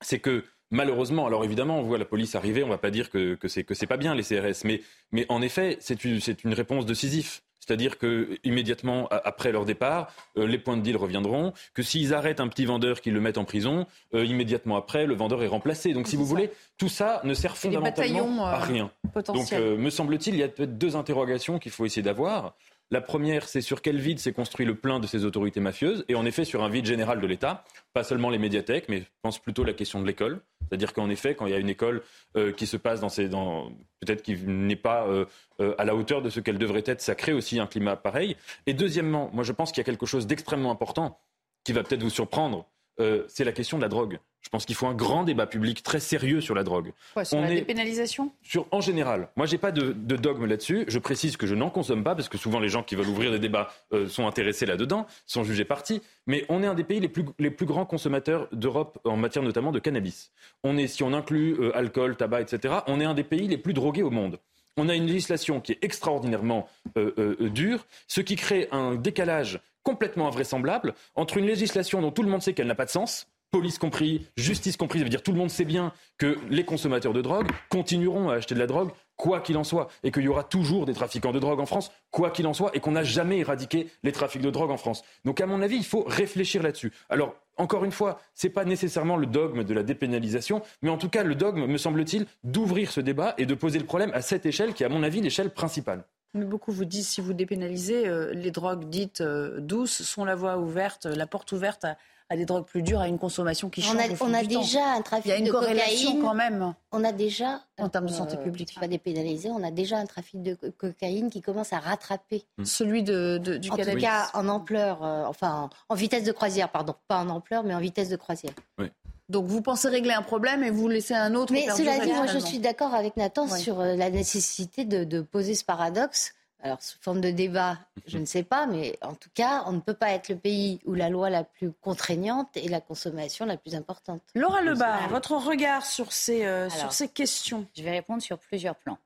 c'est 0.00 0.18
que 0.18 0.44
malheureusement, 0.72 1.26
alors 1.26 1.44
évidemment, 1.44 1.78
on 1.78 1.82
voit 1.82 1.98
la 1.98 2.04
police 2.04 2.34
arriver, 2.34 2.64
on 2.64 2.66
ne 2.66 2.72
va 2.72 2.78
pas 2.78 2.90
dire 2.90 3.08
que, 3.10 3.36
que 3.36 3.46
c'est 3.46 3.62
que 3.62 3.74
c'est 3.74 3.86
pas 3.86 3.96
bien 3.96 4.16
les 4.16 4.24
CRS, 4.24 4.64
mais, 4.64 4.82
mais 5.12 5.24
en 5.28 5.40
effet, 5.40 5.76
c'est 5.78 6.04
une, 6.04 6.18
une 6.44 6.54
réponse 6.54 6.84
de 6.84 6.94
Sisyphe. 6.94 7.44
C'est-à-dire 7.66 7.96
que 7.96 8.38
immédiatement 8.44 9.08
après 9.10 9.50
leur 9.50 9.64
départ, 9.64 10.12
euh, 10.36 10.46
les 10.46 10.58
points 10.58 10.76
de 10.76 10.82
deal 10.82 10.96
reviendront. 10.96 11.52
Que 11.72 11.82
s'ils 11.82 12.12
arrêtent 12.12 12.40
un 12.40 12.48
petit 12.48 12.66
vendeur, 12.66 13.00
qu'ils 13.00 13.14
le 13.14 13.20
mettent 13.20 13.38
en 13.38 13.44
prison, 13.44 13.86
euh, 14.14 14.24
immédiatement 14.24 14.76
après, 14.76 15.06
le 15.06 15.14
vendeur 15.14 15.42
est 15.42 15.46
remplacé. 15.46 15.94
Donc, 15.94 16.06
si 16.06 16.16
vous 16.16 16.26
voulez, 16.26 16.50
tout 16.76 16.90
ça 16.90 17.22
ne 17.24 17.32
sert 17.32 17.56
fondamentalement 17.56 18.46
à 18.46 18.56
euh, 18.56 18.64
rien. 18.64 18.90
Donc, 19.28 19.52
me 19.52 19.88
semble-t-il, 19.88 20.34
il 20.34 20.40
y 20.40 20.42
a 20.42 20.48
peut-être 20.48 20.76
deux 20.76 20.94
interrogations 20.96 21.58
qu'il 21.58 21.72
faut 21.72 21.86
essayer 21.86 22.02
d'avoir. 22.02 22.54
La 22.90 23.00
première, 23.00 23.48
c'est 23.48 23.60
sur 23.60 23.82
quel 23.82 23.98
vide 23.98 24.18
s'est 24.18 24.32
construit 24.32 24.66
le 24.66 24.74
plein 24.74 25.00
de 25.00 25.06
ces 25.06 25.24
autorités 25.24 25.60
mafieuses, 25.60 26.04
et 26.08 26.14
en 26.14 26.24
effet 26.26 26.44
sur 26.44 26.62
un 26.62 26.68
vide 26.68 26.84
général 26.84 27.20
de 27.20 27.26
l'État, 27.26 27.64
pas 27.92 28.04
seulement 28.04 28.30
les 28.30 28.38
médiathèques, 28.38 28.88
mais 28.88 29.00
je 29.00 29.06
pense 29.22 29.38
plutôt 29.38 29.62
à 29.62 29.66
la 29.66 29.72
question 29.72 30.00
de 30.00 30.06
l'école. 30.06 30.40
C'est-à-dire 30.68 30.92
qu'en 30.92 31.10
effet, 31.10 31.34
quand 31.34 31.46
il 31.46 31.52
y 31.52 31.54
a 31.54 31.58
une 31.58 31.68
école 31.68 32.02
euh, 32.36 32.52
qui 32.52 32.66
se 32.66 32.76
passe 32.76 33.00
dans 33.00 33.08
ces, 33.08 33.28
dans, 33.28 33.70
peut-être 34.00 34.22
qui 34.22 34.36
n'est 34.36 34.76
pas 34.76 35.06
euh, 35.06 35.24
euh, 35.60 35.74
à 35.78 35.84
la 35.84 35.94
hauteur 35.94 36.22
de 36.22 36.30
ce 36.30 36.40
qu'elle 36.40 36.58
devrait 36.58 36.84
être, 36.86 37.00
ça 37.00 37.14
crée 37.14 37.32
aussi 37.32 37.58
un 37.58 37.66
climat 37.66 37.96
pareil. 37.96 38.36
Et 38.66 38.74
deuxièmement, 38.74 39.30
moi 39.32 39.44
je 39.44 39.52
pense 39.52 39.72
qu'il 39.72 39.78
y 39.78 39.80
a 39.80 39.84
quelque 39.84 40.06
chose 40.06 40.26
d'extrêmement 40.26 40.70
important 40.70 41.18
qui 41.64 41.72
va 41.72 41.82
peut-être 41.82 42.02
vous 42.02 42.10
surprendre, 42.10 42.66
c'est 42.98 43.44
la 43.44 43.52
question 43.52 43.78
de 43.78 43.82
la 43.82 43.88
drogue. 43.88 44.18
Je 44.44 44.50
pense 44.50 44.66
qu'il 44.66 44.74
faut 44.74 44.86
un 44.86 44.94
grand 44.94 45.24
débat 45.24 45.46
public 45.46 45.82
très 45.82 46.00
sérieux 46.00 46.42
sur 46.42 46.54
la 46.54 46.64
drogue. 46.64 46.92
sur 47.24 47.40
la 47.40 47.48
dépénalisation? 47.48 48.30
sur, 48.42 48.66
En 48.70 48.82
général. 48.82 49.28
Moi, 49.36 49.46
j'ai 49.46 49.56
pas 49.56 49.72
de, 49.72 49.92
dogme 49.92 50.44
là-dessus. 50.44 50.84
Je 50.86 50.98
précise 50.98 51.38
que 51.38 51.46
je 51.46 51.54
n'en 51.54 51.70
consomme 51.70 52.04
pas 52.04 52.14
parce 52.14 52.28
que 52.28 52.36
souvent 52.36 52.60
les 52.60 52.68
gens 52.68 52.82
qui 52.82 52.94
veulent 52.94 53.08
ouvrir 53.08 53.30
des 53.30 53.38
débats 53.38 53.72
euh, 53.94 54.06
sont 54.06 54.26
intéressés 54.26 54.66
là-dedans, 54.66 55.06
sont 55.26 55.44
jugés 55.44 55.64
partis. 55.64 56.02
Mais 56.26 56.44
on 56.50 56.62
est 56.62 56.66
un 56.66 56.74
des 56.74 56.84
pays 56.84 57.00
les 57.00 57.08
plus, 57.08 57.24
les 57.38 57.50
plus 57.50 57.64
grands 57.64 57.86
consommateurs 57.86 58.46
d'Europe 58.52 58.98
en 59.04 59.16
matière 59.16 59.42
notamment 59.42 59.72
de 59.72 59.78
cannabis. 59.78 60.30
On 60.62 60.76
est, 60.76 60.88
si 60.88 61.02
on 61.02 61.14
inclut 61.14 61.56
euh, 61.58 61.76
alcool, 61.76 62.14
tabac, 62.16 62.42
etc., 62.42 62.74
on 62.86 63.00
est 63.00 63.04
un 63.04 63.14
des 63.14 63.24
pays 63.24 63.48
les 63.48 63.58
plus 63.58 63.72
drogués 63.72 64.02
au 64.02 64.10
monde. 64.10 64.38
On 64.76 64.90
a 64.90 64.94
une 64.94 65.06
législation 65.06 65.60
qui 65.60 65.72
est 65.72 65.78
extraordinairement 65.82 66.68
euh, 66.98 67.48
dure, 67.48 67.86
ce 68.08 68.20
qui 68.20 68.36
crée 68.36 68.68
un 68.72 68.96
décalage 68.96 69.60
complètement 69.84 70.26
invraisemblable 70.26 70.94
entre 71.14 71.36
une 71.36 71.46
législation 71.46 72.02
dont 72.02 72.10
tout 72.10 72.24
le 72.24 72.30
monde 72.30 72.42
sait 72.42 72.54
qu'elle 72.54 72.66
n'a 72.66 72.74
pas 72.74 72.86
de 72.86 72.90
sens, 72.90 73.28
police 73.52 73.78
compris, 73.78 74.26
justice 74.36 74.76
compris, 74.76 74.98
ça 74.98 75.04
veut 75.04 75.10
dire 75.10 75.22
tout 75.22 75.30
le 75.30 75.38
monde 75.38 75.50
sait 75.50 75.64
bien 75.64 75.92
que 76.18 76.36
les 76.50 76.64
consommateurs 76.64 77.12
de 77.12 77.22
drogue 77.22 77.46
continueront 77.68 78.28
à 78.28 78.34
acheter 78.34 78.56
de 78.56 78.58
la 78.58 78.66
drogue 78.66 78.90
quoi 79.16 79.40
qu'il 79.40 79.56
en 79.56 79.62
soit, 79.62 79.88
et 80.02 80.10
qu'il 80.10 80.24
y 80.24 80.28
aura 80.28 80.42
toujours 80.42 80.86
des 80.86 80.92
trafiquants 80.92 81.30
de 81.30 81.38
drogue 81.38 81.60
en 81.60 81.66
France, 81.66 81.92
quoi 82.10 82.30
qu'il 82.30 82.48
en 82.48 82.52
soit, 82.52 82.70
et 82.74 82.80
qu'on 82.80 82.90
n'a 82.90 83.04
jamais 83.04 83.38
éradiqué 83.38 83.88
les 84.02 84.10
trafics 84.10 84.42
de 84.42 84.50
drogue 84.50 84.72
en 84.72 84.76
France. 84.76 85.04
Donc 85.24 85.40
à 85.40 85.46
mon 85.46 85.62
avis, 85.62 85.76
il 85.76 85.84
faut 85.84 86.04
réfléchir 86.06 86.64
là-dessus. 86.64 86.92
Alors, 87.08 87.36
encore 87.56 87.84
une 87.84 87.92
fois, 87.92 88.18
ce 88.34 88.46
n'est 88.46 88.52
pas 88.52 88.64
nécessairement 88.64 89.16
le 89.16 89.26
dogme 89.26 89.62
de 89.62 89.72
la 89.72 89.84
dépénalisation, 89.84 90.62
mais 90.82 90.90
en 90.90 90.98
tout 90.98 91.08
cas 91.08 91.22
le 91.22 91.36
dogme, 91.36 91.66
me 91.66 91.78
semble-t-il, 91.78 92.26
d'ouvrir 92.42 92.90
ce 92.90 93.00
débat 93.00 93.34
et 93.38 93.46
de 93.46 93.54
poser 93.54 93.78
le 93.78 93.86
problème 93.86 94.10
à 94.14 94.20
cette 94.20 94.46
échelle 94.46 94.74
qui 94.74 94.82
est, 94.82 94.86
à 94.86 94.88
mon 94.88 95.04
avis, 95.04 95.20
l'échelle 95.20 95.50
principale. 95.50 96.04
Mais 96.34 96.44
beaucoup 96.44 96.72
vous 96.72 96.84
disent, 96.84 97.08
si 97.08 97.20
vous 97.20 97.32
dépénalisez, 97.32 98.06
euh, 98.06 98.32
les 98.32 98.50
drogues 98.50 98.88
dites 98.88 99.20
euh, 99.20 99.60
douces 99.60 100.02
sont 100.02 100.24
la 100.24 100.34
voie 100.34 100.58
ouverte, 100.58 101.06
la 101.06 101.26
porte 101.26 101.52
ouverte 101.52 101.84
à, 101.84 101.96
à 102.30 102.36
des 102.36 102.46
drogues 102.46 102.64
plus 102.64 102.82
dures, 102.82 103.00
à 103.00 103.08
une 103.08 103.18
consommation 103.18 103.68
qui 103.68 103.82
change. 103.82 103.96
On 104.20 104.32
a, 104.34 104.42
déjà 104.42 104.94
un 104.94 105.02
trafic 105.02 105.26
de 105.26 105.30
Il 105.30 105.30
y 105.30 105.42
a 105.42 105.46
une 105.46 105.50
corrélation 105.50 106.20
quand 106.20 106.34
même. 106.34 106.74
On 106.90 107.04
a 107.04 107.12
déjà, 107.12 107.60
en 107.78 107.88
termes 107.88 108.06
de 108.06 108.12
santé 108.12 108.36
euh, 108.36 108.42
publique, 108.42 108.74
pas 108.80 108.88
dépénalisé, 108.88 109.50
on 109.50 109.62
a 109.62 109.70
déjà 109.70 109.98
un 109.98 110.06
trafic 110.06 110.42
de 110.42 110.54
cocaïne 110.54 111.30
qui 111.30 111.42
commence 111.42 111.72
à 111.72 111.78
rattraper. 111.78 112.44
Hmm. 112.58 112.64
Celui 112.64 113.02
de, 113.02 113.38
du 113.38 113.70
En 113.70 113.76
tout 113.76 113.96
cas, 113.96 114.30
en 114.32 114.48
ampleur, 114.48 115.04
euh, 115.04 115.24
enfin, 115.26 115.68
en 115.88 115.94
vitesse 115.94 116.24
de 116.24 116.32
croisière, 116.32 116.70
pardon. 116.70 116.94
Pas 117.08 117.18
en 117.18 117.28
ampleur, 117.28 117.62
mais 117.62 117.74
en 117.74 117.80
vitesse 117.80 118.08
de 118.08 118.16
croisière. 118.16 118.54
Oui. 118.78 118.90
Donc 119.28 119.46
vous 119.46 119.62
pensez 119.62 119.88
régler 119.88 120.12
un 120.12 120.22
problème 120.22 120.62
et 120.62 120.70
vous 120.70 120.88
laissez 120.88 121.14
un 121.14 121.34
autre. 121.34 121.52
Mais 121.52 121.66
cela 121.68 121.98
dit, 121.98 122.12
moi 122.12 122.26
je 122.26 122.38
suis 122.38 122.58
d'accord 122.58 122.94
avec 122.94 123.16
Nathan 123.16 123.48
sur 123.48 123.80
euh, 123.80 123.96
la 123.96 124.10
nécessité 124.10 124.84
de, 124.84 125.04
de, 125.04 125.20
poser 125.20 125.54
ce 125.54 125.64
paradoxe 125.64 126.34
alors, 126.64 126.80
sous 126.80 126.96
forme 126.98 127.20
de 127.20 127.30
débat, 127.30 127.76
je 128.06 128.16
ne 128.16 128.24
sais 128.24 128.42
pas, 128.42 128.66
mais 128.66 128.98
en 129.02 129.12
tout 129.12 129.28
cas, 129.34 129.64
on 129.66 129.72
ne 129.72 129.80
peut 129.80 129.92
pas 129.92 130.12
être 130.12 130.30
le 130.30 130.36
pays 130.36 130.80
où 130.86 130.94
la 130.94 131.10
loi 131.10 131.28
la 131.28 131.44
plus 131.44 131.70
contraignante 131.72 132.56
et 132.56 132.68
la 132.68 132.80
consommation 132.80 133.44
la 133.44 133.58
plus 133.58 133.74
importante. 133.74 134.22
Laura 134.34 134.62
Lebar, 134.62 135.10
votre 135.10 135.32
regard 135.32 135.84
sur 135.84 136.10
ces, 136.10 136.46
euh, 136.46 136.70
sur 136.70 136.94
ces 136.94 137.08
questions 137.08 137.66
Je 137.76 137.82
vais 137.82 137.90
répondre 137.90 138.22
sur 138.22 138.38
plusieurs 138.38 138.76
plans. 138.76 138.96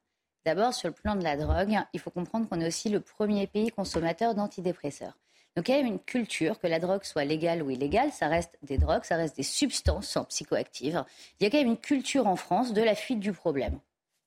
D'abord, 0.46 0.72
sur 0.72 0.86
le 0.86 0.94
plan 0.94 1.16
de 1.16 1.24
la 1.24 1.36
drogue, 1.36 1.76
il 1.92 1.98
faut 1.98 2.10
comprendre 2.10 2.48
qu'on 2.48 2.60
est 2.60 2.66
aussi 2.68 2.90
le 2.90 3.00
premier 3.00 3.48
pays 3.48 3.70
consommateur 3.70 4.36
d'antidépresseurs. 4.36 5.18
Donc 5.58 5.68
il 5.68 5.74
y 5.74 5.74
a 5.74 5.80
une 5.80 5.98
culture, 5.98 6.60
que 6.60 6.68
la 6.68 6.78
drogue 6.78 7.02
soit 7.02 7.24
légale 7.24 7.64
ou 7.64 7.70
illégale, 7.70 8.12
ça 8.12 8.28
reste 8.28 8.56
des 8.62 8.78
drogues, 8.78 9.02
ça 9.02 9.16
reste 9.16 9.36
des 9.36 9.42
substances 9.42 10.16
psychoactives. 10.28 11.04
Il 11.40 11.42
y 11.42 11.46
a 11.48 11.50
quand 11.50 11.58
même 11.58 11.66
une 11.66 11.76
culture 11.76 12.28
en 12.28 12.36
France 12.36 12.72
de 12.72 12.80
la 12.80 12.94
fuite 12.94 13.18
du 13.18 13.32
problème. 13.32 13.80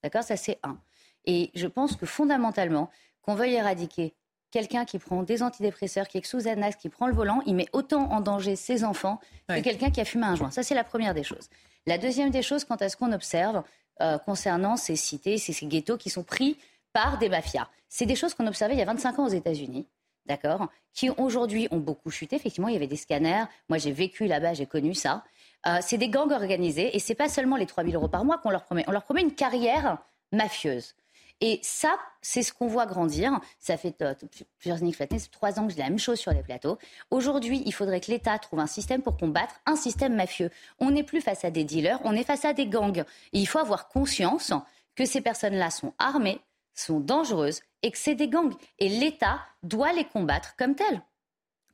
D'accord? 0.03 0.23
Ça, 0.23 0.35
c'est 0.35 0.59
un. 0.61 0.77
Et 1.23 1.49
je 1.55 1.67
pense 1.67 1.95
que 1.95 2.05
fondamentalement, 2.05 2.89
qu'on 3.21 3.35
veuille 3.35 3.53
éradiquer 3.53 4.13
quelqu'un 4.51 4.83
qui 4.83 4.99
prend 4.99 5.23
des 5.23 5.41
antidépresseurs, 5.41 6.09
qui 6.09 6.17
est 6.17 6.25
sous 6.25 6.39
Xanax, 6.39 6.75
qui 6.75 6.89
prend 6.89 7.07
le 7.07 7.13
volant, 7.13 7.41
il 7.45 7.55
met 7.55 7.69
autant 7.71 8.11
en 8.11 8.19
danger 8.19 8.57
ses 8.57 8.83
enfants 8.83 9.21
que 9.47 9.61
quelqu'un 9.61 9.89
qui 9.89 10.01
a 10.01 10.05
fumé 10.05 10.25
un 10.25 10.35
joint. 10.35 10.51
Ça, 10.51 10.63
c'est 10.63 10.75
la 10.75 10.83
première 10.83 11.13
des 11.13 11.23
choses. 11.23 11.47
La 11.87 11.97
deuxième 11.97 12.31
des 12.31 12.41
choses, 12.41 12.65
quant 12.65 12.75
à 12.75 12.89
ce 12.89 12.97
qu'on 12.97 13.13
observe 13.13 13.63
euh, 14.01 14.17
concernant 14.17 14.75
ces 14.75 14.97
cités, 14.97 15.37
ces, 15.37 15.53
ces, 15.53 15.65
ghettos 15.65 15.95
qui 15.95 16.09
sont 16.09 16.23
pris 16.23 16.57
par 16.91 17.19
des 17.19 17.29
mafias, 17.29 17.69
c'est 17.87 18.05
des 18.05 18.17
choses 18.17 18.33
qu'on 18.33 18.47
observait 18.47 18.73
il 18.73 18.79
y 18.79 18.81
a 18.81 18.85
25 18.85 19.19
ans 19.19 19.27
aux 19.27 19.29
États-Unis. 19.29 19.87
D'accord 20.31 20.69
Qui 20.93 21.09
aujourd'hui 21.09 21.67
ont 21.71 21.79
beaucoup 21.79 22.09
chuté. 22.09 22.37
Effectivement, 22.37 22.69
il 22.69 22.73
y 22.73 22.77
avait 22.77 22.87
des 22.87 22.95
scanners. 22.95 23.43
Moi, 23.67 23.77
j'ai 23.79 23.91
vécu 23.91 24.27
là-bas, 24.27 24.53
j'ai 24.53 24.65
connu 24.65 24.93
ça. 24.93 25.25
Euh, 25.67 25.79
c'est 25.81 25.97
des 25.97 26.07
gangs 26.07 26.31
organisés 26.31 26.95
et 26.95 26.99
c'est 26.99 27.15
pas 27.15 27.27
seulement 27.27 27.57
les 27.57 27.65
3 27.65 27.83
000 27.83 27.95
euros 27.97 28.07
par 28.07 28.23
mois 28.23 28.37
qu'on 28.37 28.49
leur 28.49 28.63
promet. 28.63 28.85
On 28.87 28.93
leur 28.93 29.03
promet 29.03 29.23
une 29.23 29.35
carrière 29.35 29.97
mafieuse. 30.31 30.95
Et 31.41 31.59
ça, 31.63 31.97
c'est 32.21 32.43
ce 32.43 32.53
qu'on 32.53 32.67
voit 32.67 32.85
grandir. 32.85 33.41
Ça 33.59 33.75
fait 33.75 34.01
euh, 34.01 34.13
plusieurs 34.57 34.77
années 34.77 34.93
que 34.93 35.29
trois 35.31 35.59
ans 35.59 35.65
que 35.65 35.71
je 35.71 35.75
dis 35.75 35.81
la 35.81 35.89
même 35.89 35.99
chose 35.99 36.17
sur 36.17 36.31
les 36.31 36.43
plateaux. 36.43 36.77
Aujourd'hui, 37.09 37.61
il 37.65 37.73
faudrait 37.73 37.99
que 37.99 38.09
l'État 38.09 38.39
trouve 38.39 38.61
un 38.61 38.67
système 38.67 39.01
pour 39.01 39.17
combattre 39.17 39.55
un 39.65 39.75
système 39.75 40.15
mafieux. 40.15 40.49
On 40.79 40.91
n'est 40.91 41.03
plus 41.03 41.19
face 41.19 41.43
à 41.43 41.51
des 41.51 41.65
dealers, 41.65 41.99
on 42.05 42.13
est 42.13 42.23
face 42.23 42.45
à 42.45 42.53
des 42.53 42.67
gangs. 42.67 43.03
Il 43.33 43.49
faut 43.49 43.59
avoir 43.59 43.89
conscience 43.89 44.53
que 44.95 45.03
ces 45.05 45.19
personnes-là 45.19 45.71
sont 45.71 45.93
armées, 45.99 46.39
sont 46.73 46.99
dangereuses 46.99 47.61
et 47.83 47.91
que 47.91 47.97
c'est 47.97 48.15
des 48.15 48.27
gangs. 48.27 48.53
Et 48.79 48.89
l'État 48.89 49.39
doit 49.63 49.93
les 49.93 50.05
combattre 50.05 50.55
comme 50.57 50.75
tels. 50.75 51.01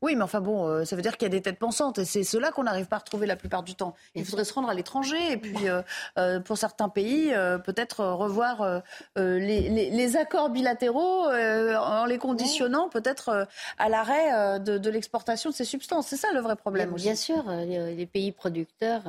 Oui, 0.02 0.16
mais 0.16 0.24
enfin 0.24 0.42
bon, 0.42 0.68
euh, 0.68 0.86
ça 0.86 0.96
veut 0.96 1.02
dire 1.02 1.18
qu'il 1.18 1.26
y 1.26 1.26
a 1.26 1.30
des 1.30 1.42
têtes 1.42 1.58
pensantes 1.58 1.98
et 1.98 2.06
c'est 2.06 2.24
cela 2.24 2.52
qu'on 2.52 2.64
n'arrive 2.64 2.86
pas 2.86 2.98
à 2.98 3.00
retrouver 3.00 3.26
la 3.26 3.36
plupart 3.36 3.64
du 3.64 3.74
temps. 3.74 3.96
Il 4.14 4.26
faudrait 4.26 4.46
se 4.46 4.54
rendre 4.54 4.70
à 4.70 4.74
l'étranger 4.74 5.18
et 5.32 5.38
puis, 5.38 5.68
euh, 5.68 5.82
euh, 6.20 6.40
pour 6.40 6.58
certains 6.58 6.90
pays, 6.90 7.34
peut-être 7.64 8.04
revoir 8.06 8.84
les, 9.16 10.18
accords 10.18 10.50
bilatéraux 10.50 11.26
en 11.28 12.06
les 12.06 12.18
conditionnant 12.18 12.90
peut-être 12.90 13.48
à 13.78 13.90
l'arrêt 13.90 14.60
de, 14.60 14.90
l'exportation 14.90 15.50
de 15.50 15.56
ces 15.56 15.66
substances. 15.66 16.08
C'est 16.08 16.18
ça 16.18 16.32
le 16.34 16.40
vrai 16.40 16.56
problème. 16.56 16.94
Bien, 16.94 17.16
sûr, 17.16 17.50
les 17.50 18.06
pays 18.06 18.32
producteurs 18.32 19.04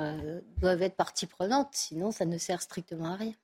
doivent 0.58 0.82
être 0.82 0.96
partie 0.96 1.26
prenante, 1.26 1.68
sinon 1.72 2.10
ça 2.10 2.24
ne 2.24 2.38
sert 2.38 2.62
strictement 2.62 3.12
à 3.12 3.16
rien. 3.16 3.34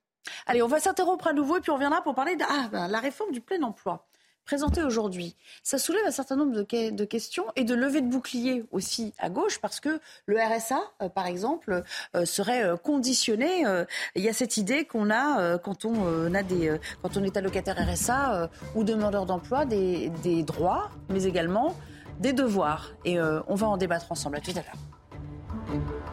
Allez, 0.47 0.63
on 0.63 0.69
va 0.69 0.81
s'interrompre 0.81 1.27
à 1.27 1.33
nouveau 1.33 1.57
et 1.57 1.61
puis 1.61 1.71
on 1.71 1.75
reviendra 1.75 2.03
pour 2.03 2.15
parler 2.15 2.37
de 2.37 2.45
ah, 2.49 2.69
ben, 2.71 2.89
la 2.89 3.01
réforme 3.01 3.33
du 3.33 3.41
plein 3.41 3.63
emploi 3.63 4.07
présenté 4.45 4.83
aujourd'hui, 4.83 5.37
ça 5.63 5.79
soulève 5.79 6.05
un 6.07 6.11
certain 6.11 6.37
nombre 6.37 6.53
de, 6.53 7.05
questions 7.05 7.45
et 7.57 7.65
de 7.65 7.75
levées 7.75 8.01
de 8.01 8.09
boucliers 8.09 8.65
aussi 8.73 9.15
à 9.19 9.31
gauche 9.31 9.61
parce 9.61 9.81
que 9.81 10.01
le 10.27 10.37
RSA, 10.39 10.81
euh, 11.03 11.09
par 11.09 11.27
exemple, 11.27 11.83
euh, 12.15 12.25
serait 12.25 12.65
euh, 12.65 12.77
conditionné. 12.77 13.65
Il 14.15 14.23
y 14.23 14.29
a 14.29 14.33
cette 14.33 14.57
idée 14.57 14.85
qu'on 14.85 15.11
a 15.11 15.59
quand 15.59 15.85
on 15.85 17.25
est 17.25 17.37
allocataire 17.37 17.77
RSA 17.77 18.51
ou 18.75 18.85
demandeur 18.85 19.27
d'emploi, 19.27 19.65
des, 19.65 20.11
des, 20.23 20.43
droits, 20.43 20.91
mais 21.09 21.25
également 21.25 21.75
des 22.21 22.33
devoirs. 22.33 22.93
Et 23.05 23.21
on 23.21 23.55
va 23.55 23.69
en 23.69 23.77
débattre 23.77 24.11
ensemble. 24.11 24.37
À 24.37 24.41
tout 24.41 24.53
à 24.53 24.55
l'heure. 24.55 26.05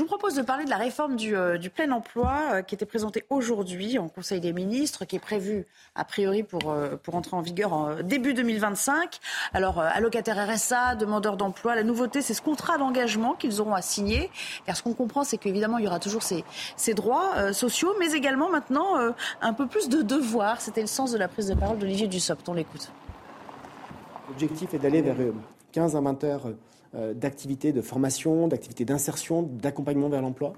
Je 0.00 0.04
vous 0.04 0.08
propose 0.08 0.34
de 0.34 0.40
parler 0.40 0.64
de 0.64 0.70
la 0.70 0.78
réforme 0.78 1.14
du, 1.14 1.36
euh, 1.36 1.58
plein 1.74 1.90
emploi 1.90 2.32
euh, 2.54 2.62
qui 2.62 2.74
était 2.74 2.86
présentée 2.86 3.26
aujourd'hui 3.28 3.98
en 3.98 4.08
Conseil 4.08 4.40
des 4.40 4.54
ministres, 4.54 5.04
qui 5.04 5.16
est 5.16 5.20
prévue 5.20 5.66
a 5.94 6.06
priori 6.06 6.42
pour, 6.42 6.70
euh, 6.70 6.96
entrer 7.12 7.36
en 7.36 7.42
vigueur 7.42 7.74
en 7.74 7.96
début 8.02 8.32
2025. 8.32 9.18
Alors, 9.52 9.78
allocataire 9.78 10.38
RSA, 10.48 10.94
demandeurs 10.94 11.36
d'emploi, 11.36 11.74
la 11.74 11.82
nouveauté, 11.82 12.22
c'est 12.22 12.32
ce 12.32 12.40
contrat 12.40 12.78
d'engagement 12.78 13.34
qu'ils 13.34 13.60
auront 13.60 13.74
à 13.74 13.82
signer. 13.82 14.30
Car 14.64 14.74
ce 14.74 14.82
qu'on 14.82 14.94
comprend, 14.94 15.22
c'est 15.22 15.36
qu'évidemment, 15.36 15.76
il 15.76 15.84
y 15.84 15.86
aura 15.86 15.98
toujours 15.98 16.22
ces, 16.22 16.46
ces 16.76 16.94
droits 16.94 17.52
sociaux, 17.52 17.94
mais 17.98 18.12
également 18.12 18.48
maintenant 18.48 19.12
un 19.42 19.52
peu 19.52 19.66
plus 19.66 19.90
de 19.90 20.00
devoirs. 20.00 20.62
C'était 20.62 20.80
le 20.80 20.86
sens 20.86 21.12
de 21.12 21.18
la 21.18 21.28
prise 21.28 21.48
de 21.48 21.54
parole 21.54 21.76
d'Olivier 21.76 22.06
Dussopt. 22.06 22.48
On 22.48 22.54
l'écoute. 22.54 22.90
L'objectif 24.30 24.72
est 24.72 24.78
d'aller 24.78 25.02
vers 25.02 25.16
15 25.72 25.94
à 25.94 26.00
20 26.00 26.24
heures 26.24 26.46
d'activités 26.94 27.72
de 27.72 27.80
formation, 27.80 28.48
d'activités 28.48 28.84
d'insertion, 28.84 29.42
d'accompagnement 29.42 30.08
vers 30.08 30.22
l'emploi. 30.22 30.54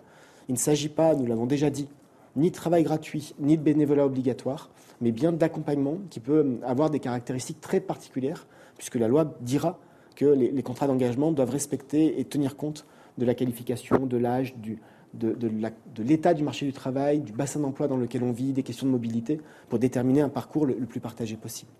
Il 0.48 0.52
ne 0.52 0.58
s'agit 0.58 0.88
pas, 0.88 1.14
nous 1.14 1.26
l'avons 1.26 1.46
déjà 1.46 1.68
dit, 1.68 1.88
ni 2.36 2.50
de 2.50 2.54
travail 2.54 2.82
gratuit, 2.82 3.34
ni 3.38 3.58
de 3.58 3.62
bénévolat 3.62 4.06
obligatoire, 4.06 4.70
mais 5.00 5.12
bien 5.12 5.32
d'accompagnement 5.32 5.98
qui 6.10 6.20
peut 6.20 6.58
avoir 6.64 6.90
des 6.90 7.00
caractéristiques 7.00 7.60
très 7.60 7.80
particulières, 7.80 8.46
puisque 8.76 8.94
la 8.96 9.08
loi 9.08 9.36
dira 9.40 9.78
que 10.16 10.24
les, 10.26 10.62
contrats 10.62 10.86
d'engagement 10.86 11.32
doivent 11.32 11.50
respecter 11.50 12.20
et 12.20 12.24
tenir 12.24 12.56
compte 12.56 12.86
de 13.18 13.24
la 13.24 13.34
qualification, 13.34 14.06
de 14.06 14.16
l'âge, 14.16 14.54
de, 15.14 15.38
l'état 15.98 16.34
du 16.34 16.42
marché 16.42 16.66
du 16.66 16.72
travail, 16.72 17.20
du 17.20 17.32
bassin 17.32 17.60
d'emploi 17.60 17.88
dans 17.88 17.96
lequel 17.96 18.22
on 18.22 18.32
vit, 18.32 18.52
des 18.52 18.62
questions 18.62 18.86
de 18.86 18.92
mobilité, 18.92 19.40
pour 19.68 19.78
déterminer 19.78 20.22
un 20.22 20.28
parcours 20.28 20.66
le 20.66 20.74
plus 20.74 21.00
partagé 21.00 21.36
possible. 21.36 21.70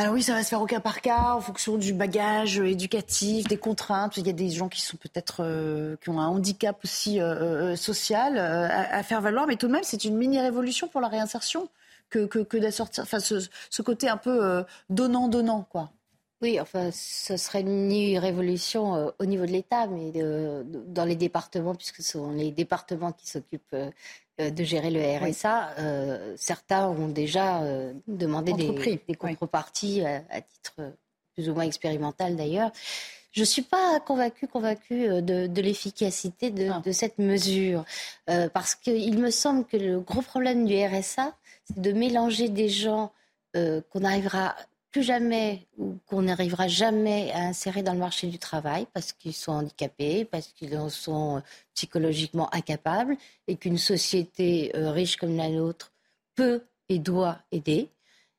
Alors 0.00 0.14
oui, 0.14 0.22
ça 0.22 0.32
va 0.32 0.44
se 0.44 0.48
faire 0.50 0.62
au 0.62 0.66
cas 0.66 0.78
par 0.78 1.00
cas, 1.00 1.34
en 1.34 1.40
fonction 1.40 1.76
du 1.76 1.92
bagage 1.92 2.60
éducatif, 2.60 3.48
des 3.48 3.56
contraintes. 3.56 4.16
Il 4.16 4.28
y 4.28 4.30
a 4.30 4.32
des 4.32 4.48
gens 4.48 4.68
qui 4.68 4.80
sont 4.80 4.96
peut-être 4.96 5.38
euh, 5.40 5.96
qui 6.00 6.08
ont 6.08 6.20
un 6.20 6.28
handicap 6.28 6.78
aussi 6.84 7.20
euh, 7.20 7.72
euh, 7.72 7.76
social 7.76 8.38
à, 8.38 9.02
faire 9.02 9.20
valoir, 9.20 9.48
mais 9.48 9.56
tout 9.56 9.66
de 9.66 9.72
même, 9.72 9.82
c'est 9.82 10.04
une 10.04 10.16
mini 10.16 10.40
révolution 10.40 10.86
pour 10.86 11.00
la 11.00 11.08
réinsertion 11.08 11.68
que 12.10 12.26
que, 12.26 12.38
que 12.38 12.56
d'assortir. 12.58 13.02
Enfin, 13.02 13.18
ce, 13.18 13.82
côté 13.82 14.08
un 14.08 14.18
peu 14.18 14.64
donnant 14.88 15.26
donnant, 15.26 15.66
quoi. 15.68 15.90
Oui, 16.40 16.60
enfin, 16.60 16.90
ce 16.92 17.36
serait 17.36 17.62
une 17.62 17.88
mini 17.88 18.20
révolution 18.20 19.12
au 19.18 19.24
niveau 19.24 19.46
de 19.46 19.50
l'État, 19.50 19.88
mais 19.88 20.12
dans 20.86 21.04
les 21.04 21.16
départements, 21.16 21.74
puisque 21.74 21.96
ce 21.96 22.12
sont 22.12 22.30
les 22.30 22.52
départements 22.52 23.10
qui 23.10 23.28
s'occupent 23.28 23.74
euh, 23.74 23.90
de 24.38 24.64
gérer 24.64 24.90
le 24.90 25.00
RSA, 25.00 25.70
euh, 25.78 26.34
certains 26.36 26.88
ont 26.88 27.08
déjà 27.08 27.62
euh, 27.62 27.92
demandé 28.06 28.52
des, 28.52 29.00
des, 29.06 29.14
contreparties 29.14 30.02
à, 30.04 30.40
titre 30.40 30.94
plus 31.34 31.48
ou 31.48 31.54
moins 31.54 31.64
expérimental 31.64 32.36
d'ailleurs. 32.36 32.70
Je 33.32 33.40
ne 33.40 33.44
suis 33.44 33.62
pas 33.62 34.00
convaincue, 34.00 34.48
convaincue 34.48 35.22
de, 35.22 35.60
l'efficacité 35.60 36.50
de, 36.50 36.82
de, 36.82 36.92
cette 36.92 37.18
mesure, 37.18 37.84
parce 38.52 38.74
qu'il 38.74 39.18
me 39.18 39.30
semble 39.30 39.64
que 39.66 39.76
le 39.76 40.00
gros 40.00 40.22
problème 40.22 40.64
du 40.64 40.74
RSA, 40.74 41.36
c'est 41.64 41.78
de 41.78 41.92
mélanger 41.92 42.48
des 42.48 42.68
gens 42.70 43.12
qu'on 43.54 44.02
arrivera 44.02 44.56
plus 44.90 45.02
jamais 45.02 45.66
ou 45.76 45.98
qu'on 46.06 46.22
n'arrivera 46.22 46.68
jamais 46.68 47.30
à 47.32 47.40
insérer 47.40 47.82
dans 47.82 47.92
le 47.92 47.98
marché 47.98 48.26
du 48.26 48.38
travail 48.38 48.86
parce 48.92 49.12
qu'ils 49.12 49.34
sont 49.34 49.52
handicapés, 49.52 50.24
parce 50.24 50.48
qu'ils 50.48 50.76
en 50.78 50.88
sont 50.88 51.36
euh, 51.36 51.40
psychologiquement 51.74 52.52
incapables 52.54 53.16
et 53.46 53.56
qu'une 53.56 53.78
société 53.78 54.72
euh, 54.74 54.90
riche 54.90 55.16
comme 55.16 55.36
la 55.36 55.50
nôtre 55.50 55.92
peut 56.34 56.62
et 56.88 56.98
doit 56.98 57.38
aider, 57.52 57.90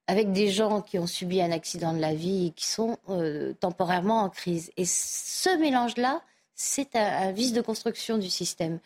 avec 0.07 0.31
des 0.31 0.49
gens 0.49 0.81
qui 0.81 0.97
ont 0.97 1.05
subi 1.05 1.39
un 1.39 1.51
accident 1.51 1.93
de 1.93 1.99
la 1.99 2.15
vie 2.15 2.47
et 2.47 2.51
qui 2.51 2.65
sont 2.65 2.97
euh, 3.09 3.53
temporairement 3.59 4.23
en 4.23 4.29
crise. 4.29 4.71
Et 4.75 4.85
ce 4.85 5.55
mélange-là, 5.59 6.21
c'est 6.55 6.95
un, 6.95 7.31
vice 7.31 7.53
de 7.53 7.61
construction 7.61 8.17
du 8.17 8.29
système, 8.29 8.79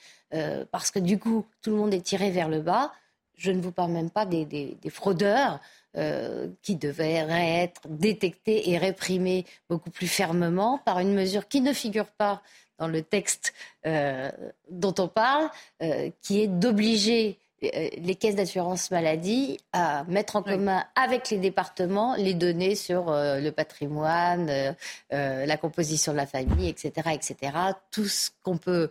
parce 0.71 0.91
que 0.91 0.99
du 0.99 1.17
coup, 1.17 1.45
tout 1.63 1.71
le 1.71 1.77
monde 1.77 1.93
est 1.93 2.01
tiré 2.01 2.29
vers 2.29 2.49
le 2.49 2.61
bas. 2.61 2.93
Je 3.35 3.49
ne 3.49 3.59
vous 3.61 3.71
parle 3.71 3.91
même 3.91 4.11
pas 4.11 4.27
des 4.27 4.77
fraudeurs 4.91 5.59
euh, 5.95 6.47
qui 6.63 6.75
devrait 6.75 7.23
être 7.61 7.81
détecté 7.85 8.71
et 8.71 8.79
réprimé 8.79 9.45
beaucoup 9.69 9.91
plus 9.91 10.07
fermement 10.07 10.79
par 10.79 10.97
une 10.97 11.13
mesure 11.13 11.47
qui 11.47 11.61
ne 11.61 11.71
figure 11.71 12.07
pas 12.07 12.41
dans 12.79 12.87
le 12.87 13.03
texte 13.03 13.53
euh, 13.85 14.31
dont 14.71 14.95
on 14.97 15.07
parle, 15.07 15.51
euh, 15.83 16.09
qui 16.23 16.41
est 16.41 16.47
d'obliger 16.47 17.37
les 17.61 18.15
caisses 18.15 18.35
d'assurance 18.35 18.89
maladie 18.89 19.59
à 19.71 20.03
mettre 20.05 20.35
en 20.35 20.41
commun 20.41 20.83
avec 20.95 21.29
les 21.29 21.37
départements 21.37 22.15
les 22.15 22.33
données 22.33 22.75
sur 22.75 23.05
le 23.09 23.49
patrimoine, 23.51 24.75
la 25.11 25.57
composition 25.57 26.11
de 26.11 26.17
la 26.17 26.25
famille, 26.25 26.67
etc., 26.67 26.91
etc. 27.13 27.53
Tout 27.89 28.09
ce 28.09 28.31
qu'on 28.41 28.57
peut 28.57 28.89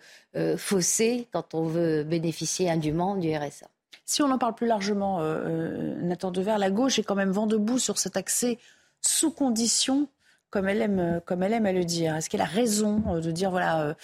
fausser 0.57 1.28
quand 1.32 1.53
on 1.53 1.64
veut 1.64 2.03
bénéficier 2.03 2.70
indûment 2.70 3.16
du 3.16 3.36
RSA. 3.36 3.66
Si 4.12 4.20
on 4.20 4.30
en 4.30 4.36
parle 4.36 4.54
plus 4.54 4.66
largement, 4.66 5.20
euh, 5.20 5.22
euh, 5.22 5.94
Nathan 6.02 6.30
Dever, 6.32 6.56
la 6.58 6.70
gauche 6.70 6.98
est 6.98 7.02
quand 7.02 7.14
même 7.14 7.30
vent 7.30 7.46
debout 7.46 7.78
sur 7.78 7.96
cet 7.96 8.18
accès 8.18 8.58
sous 9.00 9.30
condition 9.30 10.06
comme 10.50 10.68
elle 10.68 10.82
aime, 10.82 10.98
euh, 10.98 11.20
comme 11.24 11.42
elle 11.42 11.54
aime 11.54 11.64
à 11.64 11.72
le 11.72 11.82
dire. 11.82 12.14
Est-ce 12.14 12.28
qu'elle 12.28 12.42
a 12.42 12.44
raison 12.44 13.18
de 13.18 13.30
dire 13.30 13.50
voilà, 13.50 13.96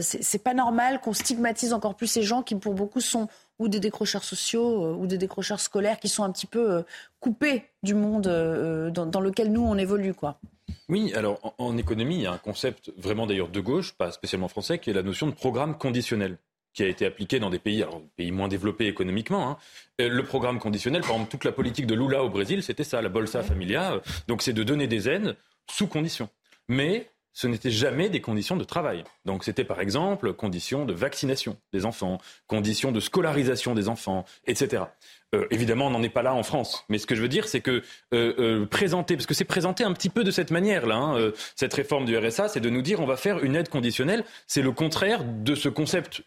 c'est 0.00 0.42
pas 0.42 0.54
normal 0.54 1.02
qu'on 1.02 1.12
stigmatise 1.12 1.74
encore 1.74 1.94
plus 1.94 2.06
ces 2.06 2.22
gens 2.22 2.42
qui, 2.42 2.54
pour 2.54 2.72
beaucoup, 2.72 3.02
sont 3.02 3.28
ou 3.58 3.68
des 3.68 3.80
décrocheurs 3.80 4.24
sociaux 4.24 4.94
ou 4.94 5.06
des 5.06 5.18
décrocheurs 5.18 5.60
scolaires 5.60 6.00
qui 6.00 6.08
sont 6.08 6.24
un 6.24 6.32
petit 6.32 6.46
peu 6.46 6.82
coupés 7.20 7.64
du 7.82 7.94
monde 7.94 8.22
dans, 8.94 9.20
lequel 9.20 9.52
nous 9.52 9.62
on 9.62 9.76
évolue, 9.76 10.14
quoi? 10.14 10.38
Oui, 10.88 11.12
alors 11.14 11.54
en, 11.58 11.76
économie, 11.76 12.14
il 12.14 12.22
y 12.22 12.26
a 12.26 12.32
un 12.32 12.38
concept 12.38 12.90
vraiment 12.96 13.26
d'ailleurs 13.26 13.50
de 13.50 13.60
gauche, 13.60 13.92
pas 13.92 14.10
spécialement 14.10 14.48
français, 14.48 14.78
qui 14.78 14.88
est 14.88 14.94
la 14.94 15.02
notion 15.02 15.26
de 15.26 15.32
programme 15.32 15.76
conditionnel 15.76 16.38
qui 16.72 16.82
a 16.82 16.86
été 16.86 17.06
appliqué 17.06 17.40
dans 17.40 17.50
des 17.50 17.58
pays, 17.58 17.82
alors, 17.82 18.02
pays 18.16 18.30
moins 18.30 18.48
développés 18.48 18.86
économiquement. 18.86 19.50
Hein. 19.50 19.56
Euh, 20.00 20.08
le 20.08 20.24
programme 20.24 20.58
conditionnel, 20.58 21.02
par 21.02 21.12
exemple, 21.12 21.30
toute 21.30 21.44
la 21.44 21.52
politique 21.52 21.86
de 21.86 21.94
Lula 21.94 22.22
au 22.22 22.30
Brésil, 22.30 22.62
c'était 22.62 22.84
ça, 22.84 23.02
la 23.02 23.08
Bolsa 23.08 23.42
Familia. 23.42 24.00
Donc 24.28 24.42
c'est 24.42 24.52
de 24.52 24.62
donner 24.62 24.86
des 24.86 25.08
aides 25.08 25.36
sous 25.68 25.86
conditions. 25.86 26.28
Mais 26.68 27.10
ce 27.40 27.46
n'était 27.46 27.70
jamais 27.70 28.10
des 28.10 28.20
conditions 28.20 28.58
de 28.58 28.64
travail. 28.64 29.02
Donc 29.24 29.44
c'était 29.44 29.64
par 29.64 29.80
exemple 29.80 30.34
conditions 30.34 30.84
de 30.84 30.92
vaccination 30.92 31.56
des 31.72 31.86
enfants, 31.86 32.18
conditions 32.46 32.92
de 32.92 33.00
scolarisation 33.00 33.74
des 33.74 33.88
enfants, 33.88 34.26
etc. 34.46 34.82
Euh, 35.34 35.46
évidemment, 35.50 35.86
on 35.86 35.90
n'en 35.90 36.02
est 36.02 36.10
pas 36.10 36.20
là 36.20 36.34
en 36.34 36.42
France. 36.42 36.84
Mais 36.90 36.98
ce 36.98 37.06
que 37.06 37.14
je 37.14 37.22
veux 37.22 37.28
dire, 37.28 37.48
c'est 37.48 37.62
que 37.62 37.82
euh, 38.12 38.34
euh 38.38 38.66
présenter, 38.66 39.16
parce 39.16 39.24
que 39.24 39.32
c'est 39.32 39.46
présenté 39.46 39.84
un 39.84 39.94
petit 39.94 40.10
peu 40.10 40.22
de 40.22 40.30
cette 40.30 40.50
manière-là, 40.50 40.96
hein, 40.96 41.16
euh, 41.16 41.32
cette 41.56 41.72
réforme 41.72 42.04
du 42.04 42.14
RSA, 42.14 42.48
c'est 42.48 42.60
de 42.60 42.68
nous 42.68 42.82
dire 42.82 43.00
on 43.00 43.06
va 43.06 43.16
faire 43.16 43.42
une 43.42 43.56
aide 43.56 43.70
conditionnelle. 43.70 44.22
C'est 44.46 44.60
le 44.60 44.72
contraire 44.72 45.24
de 45.24 45.54
ce 45.54 45.70
concept 45.70 46.22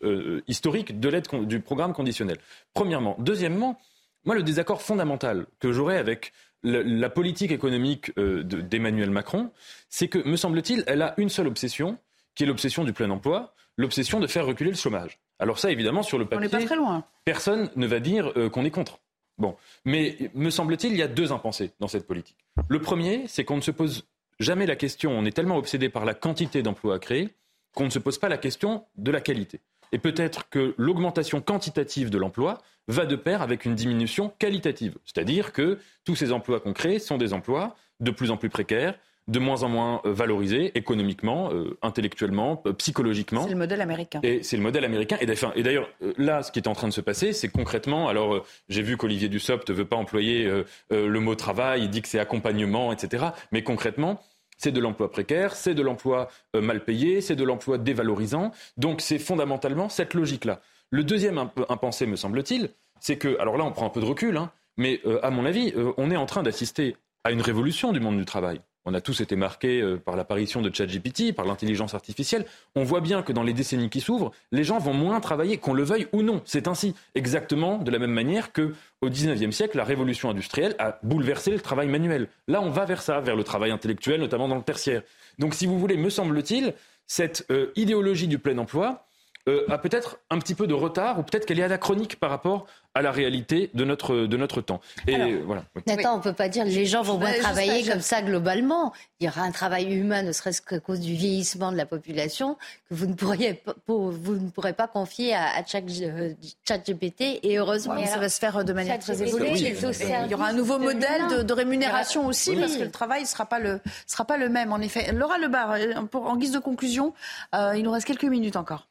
historique 0.47 0.99
de 0.99 1.09
l'aide 1.09 1.27
du 1.45 1.59
programme 1.59 1.93
conditionnel. 1.93 2.37
Premièrement. 2.73 3.15
Deuxièmement, 3.19 3.79
moi, 4.25 4.33
le 4.33 4.41
désaccord 4.41 4.81
fondamental 4.81 5.45
que 5.59 5.71
j'aurais 5.71 5.97
avec 5.97 6.33
la, 6.63 7.09
politique 7.09 7.51
économique 7.51 8.11
euh, 8.17 8.43
d'Emmanuel 8.43 9.09
Macron, 9.09 9.51
c'est 9.89 10.07
que, 10.07 10.19
me 10.27 10.35
semble-t-il, 10.35 10.83
elle 10.87 11.01
a 11.01 11.13
une 11.17 11.29
seule 11.29 11.47
obsession, 11.47 11.97
qui 12.35 12.43
est 12.43 12.47
l'obsession 12.47 12.83
du 12.83 12.93
plein 12.93 13.09
emploi, 13.09 13.53
l'obsession 13.77 14.19
de 14.19 14.27
faire 14.27 14.45
reculer 14.45 14.71
le 14.71 14.77
chômage. 14.77 15.19
Alors 15.39 15.59
ça, 15.59 15.71
évidemment, 15.71 16.03
sur 16.03 16.17
le 16.17 16.25
papier, 16.25 16.49
pas 16.49 16.63
très 16.63 16.75
loin. 16.75 17.03
personne 17.25 17.69
ne 17.75 17.87
va 17.87 17.99
dire 17.99 18.31
euh, 18.37 18.49
qu'on 18.49 18.65
est 18.65 18.71
contre. 18.71 18.99
Bon, 19.37 19.55
mais 19.83 20.17
me 20.35 20.49
semble-t-il, 20.49 20.93
il 20.93 20.99
y 20.99 21.01
a 21.01 21.07
deux 21.07 21.31
impensés 21.31 21.71
dans 21.79 21.87
cette 21.87 22.05
politique. 22.05 22.37
Le 22.69 22.79
premier, 22.79 23.23
c'est 23.27 23.43
qu'on 23.43 23.55
ne 23.57 23.61
se 23.61 23.71
pose 23.71 24.05
jamais 24.39 24.65
la 24.65 24.75
question, 24.75 25.11
on 25.11 25.25
est 25.25 25.31
tellement 25.31 25.57
obsédé 25.57 25.89
par 25.89 26.05
la 26.05 26.13
quantité 26.13 26.61
d'emplois 26.61 26.95
à 26.95 26.99
créer, 26.99 27.29
qu'on 27.73 27.85
ne 27.85 27.89
se 27.89 27.99
pose 27.99 28.19
pas 28.19 28.29
la 28.29 28.37
question 28.37 28.85
de 28.95 29.11
la 29.11 29.21
qualité. 29.21 29.59
Et 29.91 29.97
peut-être 29.97 30.49
que 30.49 30.75
l'augmentation 30.77 31.41
quantitative 31.41 32.09
de 32.09 32.17
l'emploi 32.17 32.61
va 32.87 33.05
de 33.05 33.15
pair 33.15 33.41
avec 33.41 33.65
une 33.65 33.75
diminution 33.75 34.31
qualitative. 34.39 34.97
C'est-à-dire 35.05 35.53
que 35.53 35.79
tous 36.03 36.15
ces 36.15 36.31
emplois 36.31 36.59
qu'on 36.59 36.73
crée 36.73 36.99
sont 36.99 37.17
des 37.17 37.33
emplois 37.33 37.75
de 37.99 38.11
plus 38.11 38.31
en 38.31 38.37
plus 38.37 38.49
précaires, 38.49 38.95
de 39.27 39.39
moins 39.39 39.63
en 39.63 39.69
moins 39.69 40.01
euh, 40.05 40.13
valorisés 40.13 40.77
économiquement, 40.77 41.49
euh, 41.51 41.77
intellectuellement, 41.81 42.61
euh, 42.65 42.73
psychologiquement. 42.73 43.43
C'est 43.43 43.51
le 43.51 43.55
modèle 43.55 43.81
américain. 43.81 44.19
Et 44.23 44.43
c'est 44.43 44.57
le 44.57 44.63
modèle 44.63 44.83
américain. 44.83 45.17
Et 45.21 45.63
d'ailleurs, 45.63 45.89
là, 46.17 46.43
ce 46.43 46.51
qui 46.51 46.59
est 46.59 46.67
en 46.67 46.73
train 46.73 46.87
de 46.87 46.93
se 46.93 47.01
passer, 47.01 47.33
c'est 47.33 47.49
concrètement, 47.49 48.09
alors 48.09 48.45
j'ai 48.69 48.81
vu 48.81 48.97
qu'Olivier 48.97 49.29
Dussopt 49.29 49.69
ne 49.69 49.73
veut 49.73 49.85
pas 49.85 49.95
employer 49.95 50.49
le 50.89 51.19
mot 51.19 51.35
travail, 51.35 51.83
il 51.83 51.89
dit 51.89 52.01
que 52.01 52.07
c'est 52.07 52.19
accompagnement, 52.19 52.91
etc. 52.91 53.25
Mais 53.51 53.63
concrètement, 53.63 54.21
c'est 54.57 54.71
de 54.71 54.79
l'emploi 54.79 55.09
précaire, 55.11 55.55
c'est 55.55 55.73
de 55.73 55.81
l'emploi 55.81 56.29
mal 56.53 56.83
payé, 56.83 57.21
c'est 57.21 57.35
de 57.35 57.43
l'emploi 57.43 57.77
dévalorisant. 57.77 58.51
Donc 58.77 59.01
c'est 59.01 59.19
fondamentalement 59.19 59.89
cette 59.89 60.13
logique-là. 60.13 60.61
Le 60.93 61.03
deuxième 61.03 61.39
impensé, 61.69 62.05
me 62.05 62.15
semble-t-il, 62.15 62.69
c'est 62.99 63.17
que, 63.17 63.39
alors 63.39 63.57
là 63.57 63.63
on 63.63 63.71
prend 63.71 63.87
un 63.87 63.89
peu 63.89 63.99
de 63.99 64.05
recul, 64.05 64.37
hein, 64.37 64.51
mais 64.77 65.01
à 65.23 65.31
mon 65.31 65.43
avis, 65.43 65.73
on 65.97 66.11
est 66.11 66.15
en 66.15 66.27
train 66.27 66.43
d'assister 66.43 66.95
à 67.23 67.31
une 67.31 67.41
révolution 67.41 67.91
du 67.91 67.99
monde 67.99 68.17
du 68.17 68.25
travail. 68.25 68.61
On 68.85 68.93
a 68.93 69.01
tous 69.01 69.21
été 69.21 69.35
marqués 69.35 69.81
euh, 69.81 69.97
par 69.97 70.15
l'apparition 70.15 70.61
de 70.61 70.73
ChatGPT, 70.73 71.33
par 71.33 71.45
l'intelligence 71.45 71.95
artificielle. 71.95 72.45
On 72.75 72.83
voit 72.83 73.01
bien 73.01 73.23
que 73.23 73.31
dans 73.31 73.41
les 73.41 73.53
décennies 73.53 73.89
qui 73.89 74.01
s'ouvrent, 74.01 74.31
les 74.51 74.63
gens 74.63 74.77
vont 74.77 74.93
moins 74.93 75.19
travailler, 75.19 75.57
qu'on 75.57 75.73
le 75.73 75.83
veuille 75.83 76.07
ou 76.11 76.21
non. 76.21 76.41
C'est 76.45 76.67
ainsi, 76.67 76.93
exactement 77.15 77.77
de 77.79 77.89
la 77.89 77.97
même 77.97 78.11
manière 78.11 78.51
que 78.51 78.75
au 79.01 79.09
XIXe 79.09 79.55
siècle, 79.55 79.77
la 79.77 79.85
révolution 79.85 80.29
industrielle 80.29 80.75
a 80.77 80.99
bouleversé 81.01 81.49
le 81.51 81.61
travail 81.61 81.87
manuel. 81.87 82.27
Là, 82.47 82.61
on 82.61 82.69
va 82.69 82.85
vers 82.85 83.01
ça, 83.01 83.19
vers 83.21 83.35
le 83.35 83.43
travail 83.43 83.71
intellectuel, 83.71 84.19
notamment 84.19 84.47
dans 84.47 84.57
le 84.57 84.63
tertiaire. 84.63 85.01
Donc, 85.39 85.55
si 85.55 85.65
vous 85.65 85.79
voulez, 85.79 85.97
me 85.97 86.09
semble-t-il, 86.09 86.73
cette 87.07 87.45
euh, 87.51 87.71
idéologie 87.75 88.27
du 88.27 88.37
plein 88.37 88.57
emploi, 88.57 89.05
euh, 89.49 89.65
a 89.69 89.77
peut-être 89.77 90.19
un 90.29 90.39
petit 90.39 90.55
peu 90.55 90.67
de 90.67 90.73
retard 90.73 91.19
ou 91.19 91.23
peut-être 91.23 91.45
qu'elle 91.45 91.59
est 91.59 91.63
anachronique 91.63 92.17
par 92.17 92.29
rapport 92.29 92.65
à 92.93 93.01
la 93.01 93.11
réalité 93.11 93.71
de 93.73 93.83
notre, 93.83 94.15
de 94.15 94.37
notre 94.37 94.61
temps. 94.61 94.79
Et 95.07 95.35
voilà. 95.37 95.63
Attends, 95.87 96.17
on 96.17 96.21
peut 96.21 96.33
pas 96.33 96.47
dire 96.47 96.63
que 96.63 96.69
les 96.69 96.85
gens 96.85 97.01
vont 97.01 97.17
moins 97.17 97.33
travailler 97.39 97.83
comme 97.89 98.01
ça 98.01 98.21
globalement. 98.21 98.93
Il 99.19 99.25
y 99.25 99.29
aura 99.29 99.41
un 99.41 99.51
travail 99.51 99.93
humain, 99.93 100.21
ne 100.21 100.31
serait-ce 100.31 100.61
qu'à 100.61 100.79
cause 100.79 100.99
du 100.99 101.13
vieillissement 101.13 101.71
de 101.71 101.77
la 101.77 101.85
population, 101.85 102.55
que 102.89 102.95
vous 102.95 103.07
ne, 103.07 103.15
pourriez 103.15 103.55
pas, 103.55 103.73
vous 103.87 104.35
ne 104.35 104.49
pourrez 104.49 104.73
pas 104.73 104.87
confier 104.87 105.33
à, 105.33 105.47
à 105.57 105.65
ChatGPT. 105.65 107.39
et 107.43 107.57
heureusement. 107.57 108.05
ça 108.05 108.19
va 108.19 108.29
se 108.29 108.39
faire 108.39 108.63
de 108.63 108.73
manière 108.73 108.99
très 108.99 109.21
évoluée. 109.23 109.53
Il 109.55 110.31
y 110.31 110.33
aura 110.33 110.47
un 110.47 110.53
nouveau 110.53 110.77
modèle 110.79 111.45
de, 111.45 111.53
rémunération 111.53 112.27
aussi, 112.27 112.55
parce 112.55 112.77
que 112.77 112.83
le 112.83 112.91
travail 112.91 113.23
ne 113.23 113.27
sera, 113.27 113.45
pas 113.45 113.59
le, 113.59 113.79
sera 114.07 114.25
pas 114.25 114.37
le 114.37 114.49
même, 114.49 114.71
en 114.71 114.79
effet. 114.79 115.11
Laura 115.11 115.37
Lebar, 115.37 115.71
euh, 115.71 116.01
pour, 116.09 116.27
en 116.27 116.37
guise 116.37 116.51
de 116.51 116.59
conclusion, 116.59 117.13
euh, 117.55 117.73
il 117.75 117.83
nous 117.83 117.91
reste 117.91 118.07
quelques 118.07 118.23
minutes 118.23 118.55
encore. 118.55 118.87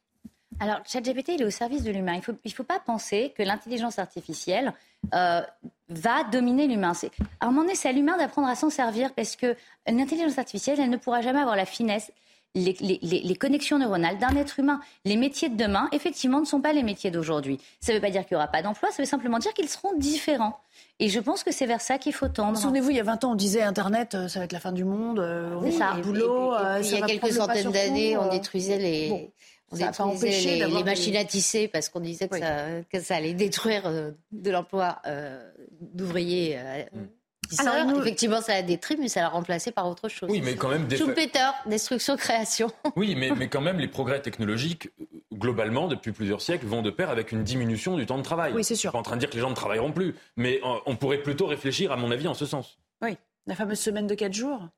Alors, 0.63 0.79
ChatGPT, 0.87 1.31
il 1.31 1.43
est 1.43 1.45
au 1.45 1.51
service 1.51 1.83
de 1.83 1.91
l'humain. 1.91 2.13
Il 2.13 2.19
ne 2.19 2.23
faut, 2.23 2.35
il 2.45 2.53
faut 2.53 2.63
pas 2.63 2.79
penser 2.79 3.35
que 3.37 3.43
l'intelligence 3.43 3.99
artificielle 3.99 4.73
euh, 5.13 5.41
va 5.89 6.23
dominer 6.31 6.69
l'humain. 6.69 6.93
À 7.41 7.47
un 7.47 7.51
moment 7.51 7.63
donné, 7.63 7.75
c'est 7.75 7.89
à 7.89 7.93
l'humain 7.93 8.17
d'apprendre 8.17 8.47
à 8.47 8.55
s'en 8.55 8.71
servir 8.71 9.13
parce 9.13 9.35
qu'une 9.35 9.57
intelligence 9.89 10.39
artificielle, 10.39 10.79
elle 10.79 10.91
ne 10.91 10.97
pourra 10.97 11.21
jamais 11.21 11.41
avoir 11.41 11.57
la 11.57 11.65
finesse, 11.65 12.13
les, 12.55 12.77
les, 12.79 13.01
les, 13.03 13.35
connexions 13.35 13.81
neuronales 13.81 14.19
d'un 14.19 14.37
être 14.37 14.61
humain. 14.61 14.79
Les 15.05 15.17
métiers 15.17 15.49
de 15.49 15.57
demain, 15.57 15.89
effectivement, 15.91 16.39
ne 16.39 16.45
sont 16.45 16.61
pas 16.61 16.73
les 16.73 16.85
métiers 16.85 17.11
d'aujourd'hui. 17.11 17.59
Ça 17.81 17.91
ne 17.93 17.97
veut 17.97 18.03
pas 18.03 18.11
dire 18.11 18.25
qu'il 18.25 18.37
n'y 18.37 18.41
aura 18.41 18.47
pas 18.47 18.63
d'emploi, 18.63 18.93
ça 18.93 19.03
veut 19.03 19.09
simplement 19.09 19.41
dire 19.41 19.53
qu'ils 19.55 19.69
seront 19.69 19.97
différents. 19.97 20.61
Et 21.01 21.09
je 21.09 21.19
pense 21.19 21.43
que 21.43 21.51
c'est 21.51 21.67
vers 21.67 21.81
ça 21.81 21.99
qu'il 21.99 22.13
faut 22.13 22.29
tendre. 22.29 22.57
Souvenez-vous, 22.57 22.91
il 22.91 22.97
y 22.97 23.01
a 23.01 23.05
20 23.05 23.25
ans, 23.25 23.33
on 23.33 23.35
disait 23.35 23.63
Internet, 23.63 24.15
euh, 24.15 24.29
ça 24.29 24.39
va 24.39 24.45
être 24.45 24.53
la 24.53 24.61
fin 24.61 24.71
du 24.71 24.85
monde, 24.85 25.19
euh, 25.19 25.57
on 25.61 25.73
ça. 25.73 25.95
boulot. 25.95 26.55
il 26.81 26.89
y 26.89 27.03
a 27.03 27.07
quelques 27.07 27.33
centaines 27.33 27.73
d'années, 27.73 28.17
on 28.17 28.29
détruisait 28.29 28.79
les, 28.79 29.33
on 29.73 29.77
ça 29.77 30.03
a 30.03 30.07
empêché 30.07 30.59
les, 30.59 30.67
les 30.67 30.85
machines 30.85 31.17
à 31.17 31.25
tisser 31.25 31.69
parce 31.69 31.89
qu'on 31.89 32.01
disait 32.01 32.29
que, 32.29 32.39
ça, 32.39 32.83
que, 32.91 33.01
ça, 33.01 33.17
allait 33.17 33.35
détruire 33.35 33.87
euh, 33.87 34.11
de 34.31 34.51
l'emploi 34.51 34.99
euh, 35.07 35.51
d'ouvriers. 35.81 36.59
Euh, 36.59 36.85
mm. 36.93 37.09
Alors, 37.59 38.01
effectivement, 38.01 38.41
ça 38.41 38.55
a 38.55 38.63
détruit, 38.63 38.97
mais 38.99 39.09
ça 39.09 39.21
l'a 39.21 39.29
remplacé 39.29 39.73
par 39.73 39.87
autre 39.87 40.09
chose. 40.09 40.31
Oui, 40.31 40.41
mais 40.43 40.55
quand 40.55 40.69
même. 40.69 40.91
Schumpeter, 40.91 41.51
destruction, 41.67 42.17
création. 42.17 42.71
Oui, 42.97 43.15
mais, 43.15 43.31
mais 43.37 43.49
quand 43.49 43.61
même, 43.61 43.79
les 43.79 43.89
progrès 43.89 44.23
technologiques, 44.23 44.91
globalement, 45.35 45.87
depuis 45.87 46.13
plusieurs 46.13 46.41
siècles, 46.41 46.67
vont 46.67 46.83
de 46.83 46.91
pair 46.91 47.11
avec 47.11 47.33
une 47.33 47.43
diminution 47.43 47.97
du 47.97 48.07
temps 48.07 48.19
de 48.19 48.23
travail. 48.23 48.53
Oui, 48.55 48.65
c'est 48.65 48.75
sûr. 48.75 48.89
Je 48.89 48.91
suis 48.91 48.93
pas 48.93 48.99
en 48.99 49.03
train 49.03 49.17
de 49.17 49.21
dire 49.21 49.29
que 49.29 49.35
les 49.35 49.41
gens 49.41 49.51
ne 49.51 49.55
travailleront 49.55 49.93
plus, 49.93 50.15
mais 50.37 50.61
on 50.87 50.97
pourrait 50.97 51.23
plutôt 51.23 51.47
réfléchir, 51.47 51.93
à 51.93 51.97
mon 51.97 52.11
avis, 52.11 52.29
en 52.29 52.35
ce 52.35 52.47
sens. 52.47 52.79
Oui, 53.03 53.17
la 53.47 53.55
fameuse 53.55 53.81
semaine 53.81 54.07
de 54.07 54.15
4 54.15 54.33
jours. 54.33 54.69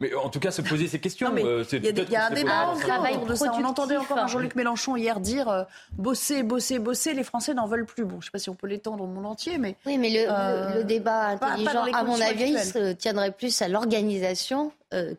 Mais 0.00 0.14
en 0.14 0.28
tout 0.28 0.38
cas, 0.38 0.52
se 0.52 0.62
poser 0.62 0.86
ces 0.86 1.00
questions. 1.00 1.34
Euh, 1.36 1.64
il 1.72 1.84
y, 1.84 2.16
a, 2.16 2.26
un 2.26 2.30
débat 2.30 2.72
autour 2.72 3.26
de 3.26 3.34
ça. 3.34 3.52
On 3.54 3.64
entendait 3.64 3.96
encore 3.96 4.28
Jean-Luc 4.28 4.54
Mélenchon 4.54 4.94
hier 4.94 5.18
dire 5.18 5.48
euh, 5.48 5.64
bosser, 5.92 6.44
bosser, 6.44 6.78
bosser, 6.78 7.14
les 7.14 7.24
Français 7.24 7.52
n'en 7.52 7.66
veulent 7.66 7.84
plus. 7.84 8.04
Bon, 8.04 8.12
je 8.12 8.16
ne 8.16 8.22
sais 8.22 8.30
pas 8.30 8.38
si 8.38 8.48
on 8.48 8.54
peut 8.54 8.68
l'étendre 8.68 9.02
au 9.02 9.08
monde 9.08 9.26
entier, 9.26 9.58
mais. 9.58 9.76
Oui, 9.86 9.98
mais 9.98 10.10
le, 10.10 10.26
euh, 10.28 10.82
débat 10.84 11.26
intelligent, 11.30 11.84
à 11.92 12.04
mon 12.04 12.20
avis, 12.20 12.56
se 12.58 12.92
tiendrait 12.92 13.32
plus 13.32 13.60
à 13.60 13.66
l'organisation 13.66 14.70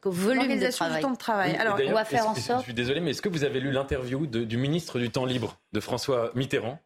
qu'au 0.01 0.11
volume 0.11 0.59
de 0.59 0.71
travail. 0.71 0.95
du 0.95 1.01
temps 1.01 1.11
de 1.11 1.17
travail. 1.17 1.55
Alors, 1.57 1.77
on 1.85 1.93
va 1.93 2.05
faire 2.05 2.29
en 2.29 2.35
sorte. 2.35 2.59
Je 2.59 2.65
suis 2.65 2.73
désolé, 2.73 3.01
mais 3.01 3.11
est-ce 3.11 3.21
que 3.21 3.29
vous 3.29 3.43
avez 3.43 3.59
lu 3.59 3.71
l'interview 3.71 4.27
du 4.27 4.57
ministre 4.57 4.97
du 4.97 5.09
Temps 5.09 5.25
libre 5.25 5.57
de 5.73 5.81
François 5.81 6.31
Mitterrand 6.35 6.79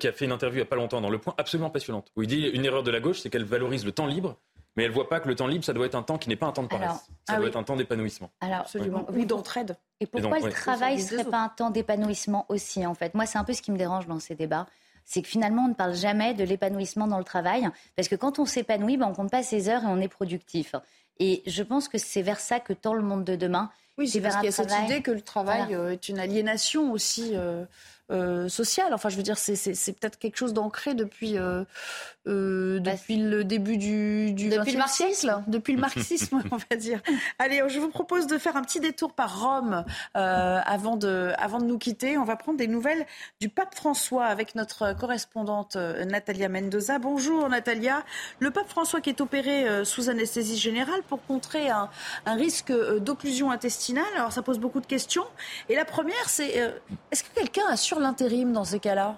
qui 0.00 0.08
a 0.08 0.12
fait 0.12 0.24
une 0.24 0.32
interview 0.32 0.56
il 0.56 0.62
n'y 0.62 0.66
a 0.66 0.68
pas 0.68 0.76
longtemps 0.76 1.00
dans 1.00 1.08
Le 1.08 1.18
Point, 1.18 1.34
absolument 1.38 1.70
passionnante, 1.70 2.08
où 2.16 2.22
il 2.22 2.28
dit 2.28 2.46
une 2.48 2.64
erreur 2.64 2.82
de 2.82 2.90
la 2.90 3.00
gauche, 3.00 3.20
c'est 3.20 3.30
qu'elle 3.30 3.44
valorise 3.44 3.86
le 3.86 3.92
temps 3.92 4.06
libre 4.06 4.36
mais 4.76 4.84
elle 4.84 4.90
voit 4.90 5.08
pas 5.08 5.20
que 5.20 5.28
le 5.28 5.34
temps 5.34 5.46
libre, 5.46 5.64
ça 5.64 5.72
doit 5.72 5.86
être 5.86 5.94
un 5.94 6.02
temps 6.02 6.18
qui 6.18 6.28
n'est 6.28 6.36
pas 6.36 6.46
un 6.46 6.52
temps 6.52 6.62
de 6.62 6.68
paresse. 6.68 6.90
ça 7.26 7.34
ah 7.34 7.36
doit 7.36 7.48
être 7.48 7.56
un 7.56 7.62
temps 7.62 7.76
d'épanouissement. 7.76 8.30
Alors, 8.40 8.60
absolument. 8.60 9.06
Oui, 9.12 9.26
d'entraide. 9.26 9.76
Et 10.00 10.06
pourquoi 10.06 10.40
le 10.40 10.50
travail 10.50 10.96
ne 10.96 11.02
serait 11.02 11.24
pas 11.24 11.40
un 11.40 11.48
temps 11.48 11.70
d'épanouissement 11.70 12.46
aussi, 12.48 12.86
en 12.86 12.94
fait? 12.94 13.14
Moi, 13.14 13.26
c'est 13.26 13.38
un 13.38 13.44
peu 13.44 13.52
ce 13.52 13.62
qui 13.62 13.70
me 13.70 13.78
dérange 13.78 14.06
dans 14.06 14.18
ces 14.18 14.34
débats. 14.34 14.66
C'est 15.04 15.20
que 15.20 15.28
finalement, 15.28 15.64
on 15.64 15.68
ne 15.68 15.74
parle 15.74 15.94
jamais 15.94 16.32
de 16.32 16.44
l'épanouissement 16.44 17.06
dans 17.06 17.18
le 17.18 17.24
travail. 17.24 17.68
Parce 17.96 18.08
que 18.08 18.14
quand 18.14 18.38
on 18.38 18.44
s'épanouit, 18.44 18.96
ben, 18.96 19.08
on 19.08 19.14
compte 19.14 19.30
pas 19.30 19.42
ses 19.42 19.68
heures 19.68 19.82
et 19.82 19.88
on 19.88 20.00
est 20.00 20.08
productif. 20.08 20.74
Et 21.18 21.42
je 21.46 21.62
pense 21.62 21.88
que 21.88 21.98
c'est 21.98 22.22
vers 22.22 22.40
ça 22.40 22.60
que 22.60 22.72
tend 22.72 22.94
le 22.94 23.02
monde 23.02 23.24
de 23.24 23.36
demain. 23.36 23.70
Oui, 23.98 24.08
c'est 24.08 24.20
parce 24.20 24.36
qu'il 24.36 24.46
y 24.46 24.48
a 24.48 24.52
cette 24.52 24.72
idée 24.84 25.02
que 25.02 25.10
le 25.10 25.20
travail 25.20 25.74
euh, 25.74 25.92
est 25.92 26.08
une 26.08 26.18
aliénation 26.18 26.92
aussi. 26.92 27.32
Euh, 27.34 27.64
euh, 28.12 28.48
social. 28.48 28.92
Enfin, 28.92 29.08
je 29.08 29.16
veux 29.16 29.22
dire, 29.22 29.38
c'est 29.38 29.54
peut-être 29.98 30.18
quelque 30.18 30.36
chose 30.36 30.52
d'ancré 30.52 30.94
depuis, 30.94 31.38
euh, 31.38 31.64
euh, 32.26 32.78
bah, 32.80 32.92
depuis 32.92 33.16
le 33.16 33.42
début 33.42 33.78
du, 33.78 34.32
du 34.32 34.50
depuis 34.50 34.72
le 34.72 34.82
siècle, 34.86 35.42
depuis 35.46 35.72
le 35.72 35.80
marxisme, 35.80 36.42
on 36.50 36.56
va 36.56 36.76
dire. 36.76 37.00
Allez, 37.38 37.62
je 37.68 37.80
vous 37.80 37.88
propose 37.88 38.26
de 38.26 38.36
faire 38.36 38.56
un 38.56 38.62
petit 38.62 38.80
détour 38.80 39.14
par 39.14 39.40
Rome 39.42 39.84
avant, 40.14 40.96
de, 40.96 41.32
avant 41.38 41.58
de 41.58 41.64
nous 41.64 41.78
quitter. 41.78 42.18
On 42.18 42.24
va 42.24 42.36
prendre 42.36 42.58
des 42.58 42.66
nouvelles 42.66 43.06
du 43.40 43.48
pape 43.48 43.74
François 43.74 44.26
avec 44.26 44.54
notre 44.54 44.94
correspondante 44.94 45.76
Natalia 45.76 46.48
Mendoza. 46.48 46.98
Bonjour 46.98 47.48
Natalia. 47.48 48.04
Le 48.40 48.50
pape 48.50 48.68
François 48.68 49.00
qui 49.00 49.08
est 49.08 49.20
opéré 49.22 49.84
sous 49.84 50.10
anesthésie 50.10 50.58
générale 50.58 51.00
pour 51.08 51.24
contrer 51.24 51.70
un, 51.70 51.88
un 52.26 52.34
risque 52.34 52.72
d'occlusion 52.98 53.50
intestinale. 53.50 54.04
Alors, 54.16 54.32
ça 54.32 54.42
pose 54.42 54.58
beaucoup 54.58 54.80
de 54.80 54.86
questions. 54.86 55.24
Et 55.70 55.76
la 55.76 55.86
première, 55.86 56.28
c'est 56.28 56.72
est-ce 57.10 57.24
que 57.24 57.34
quelqu'un 57.34 57.66
assure 57.70 58.00
l'intérim 58.02 58.52
dans 58.52 58.64
ces 58.64 58.80
cas-là? 58.80 59.16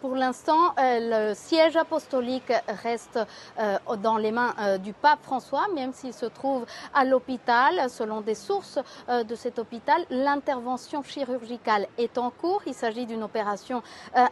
Pour 0.00 0.16
l'instant, 0.16 0.74
euh, 0.78 1.28
le 1.30 1.34
siège 1.34 1.76
apostolique 1.76 2.52
reste 2.82 3.18
euh, 3.58 3.78
dans 4.02 4.16
les 4.16 4.32
mains 4.32 4.54
du 4.78 4.92
pape 4.92 5.22
François, 5.22 5.66
même 5.74 5.92
s'il 5.92 6.14
se 6.14 6.26
trouve 6.26 6.64
à 6.94 7.04
l'hôpital. 7.04 7.90
Selon 7.90 8.20
des 8.20 8.34
sources 8.34 8.78
de 9.08 9.34
cet 9.34 9.58
hôpital, 9.58 10.04
l'intervention 10.10 11.02
chirurgicale 11.02 11.86
est 11.98 12.18
en 12.18 12.30
cours. 12.30 12.62
Il 12.66 12.74
s'agit 12.74 13.06
d'une 13.06 13.22
opération 13.22 13.82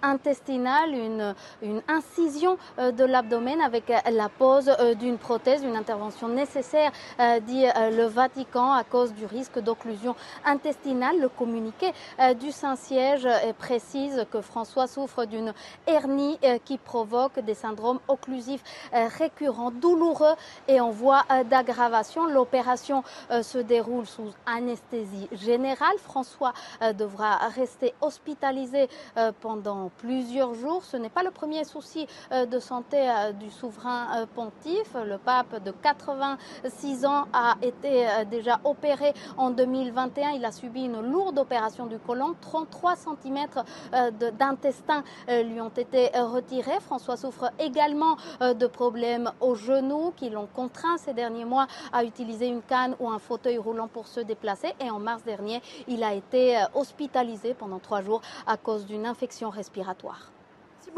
intestinale, 0.03 0.93
une, 0.93 1.35
une, 1.63 1.83
incision 1.89 2.57
de 2.79 3.05
l'abdomen 3.05 3.61
avec 3.61 3.93
la 4.11 4.29
pose 4.29 4.71
d'une 4.99 5.19
prothèse, 5.19 5.63
une 5.63 5.77
intervention 5.77 6.29
nécessaire, 6.29 6.91
dit 7.43 7.67
le 7.77 8.05
Vatican, 8.05 8.73
à 8.73 8.85
cause 8.85 9.13
du 9.13 9.27
risque 9.27 9.59
d'occlusion 9.59 10.15
intestinale. 10.45 11.21
Le 11.21 11.29
communiqué 11.29 11.93
du 12.41 12.53
Saint-Siège 12.53 13.29
précise 13.59 14.27
que 14.31 14.41
François 14.41 14.87
souffre 14.87 15.18
d'une 15.27 15.53
hernie 15.87 16.39
euh, 16.45 16.59
qui 16.65 16.79
provoque 16.79 17.39
des 17.41 17.55
syndromes 17.55 18.01
occlusifs 18.09 18.63
euh, 18.95 19.09
récurrents, 19.19 19.71
douloureux 19.71 20.35
et 20.67 20.81
en 20.81 20.91
voie 20.91 21.25
d'aggravation. 21.51 22.27
L'opération 22.27 23.03
se 23.31 23.59
déroule 23.59 24.07
sous 24.07 24.31
anesthésie 24.47 25.29
générale. 25.33 25.97
François 25.99 26.53
devra 26.95 27.37
rester 27.49 27.95
hospitalisé 28.01 28.89
pendant 29.41 29.91
plusieurs 29.99 30.55
jours. 30.55 30.85
Ce 30.85 30.97
n'est 30.97 31.09
pas 31.09 31.23
le 31.23 31.31
premier 31.31 31.65
souci 31.65 32.07
de 32.31 32.59
santé 32.59 33.09
du 33.39 33.51
souverain 33.51 34.27
pontife. 34.35 34.95
Le 34.95 35.19
pape 35.19 35.63
de 35.63 35.71
86 35.71 37.07
ans 37.07 37.27
a 37.33 37.57
été 37.63 38.07
déjà 38.31 38.61
opéré 38.65 39.13
en 39.37 39.51
2021. 39.51 40.31
Il 40.31 40.45
a 40.45 40.53
subi 40.53 40.85
une 40.85 41.01
lourde 41.01 41.39
opération 41.39 41.87
du 41.87 41.99
côlon. 41.99 42.35
33 42.41 42.97
cm 42.97 43.47
d'intestin 44.39 44.99
euh, 44.99 45.03
lui 45.29 45.61
ont 45.61 45.69
été 45.69 46.09
retirés. 46.15 46.81
François 46.81 47.17
souffre 47.17 47.51
également 47.59 48.17
euh, 48.41 48.55
de 48.55 48.67
problèmes 48.67 49.31
au 49.41 49.55
genou 49.55 50.13
qui 50.17 50.31
l'ont 50.31 50.49
contraint 50.55 50.99
ces 50.99 51.15
derniers 51.15 51.45
mois 51.45 51.67
à 51.93 52.05
utiliser 52.05 52.47
une 52.47 52.63
canne 52.63 52.97
ou 53.01 53.09
un 53.09 53.19
fauteuil 53.19 53.59
roulant 53.59 53.89
pour 53.89 54.07
se 54.07 54.21
déplacer. 54.21 54.75
Et 54.81 54.91
en 54.91 54.99
mars 54.99 55.23
dernier, 55.25 55.63
il 55.87 56.03
a 56.03 56.15
été 56.15 56.57
euh, 56.57 56.65
hospitalisé 56.75 57.55
pendant 57.55 57.79
trois 57.79 58.03
jours 58.03 58.23
à 58.47 58.57
cause 58.57 58.87
d'une 58.87 59.07
infection 59.07 59.51
respiratoire. 59.51 60.31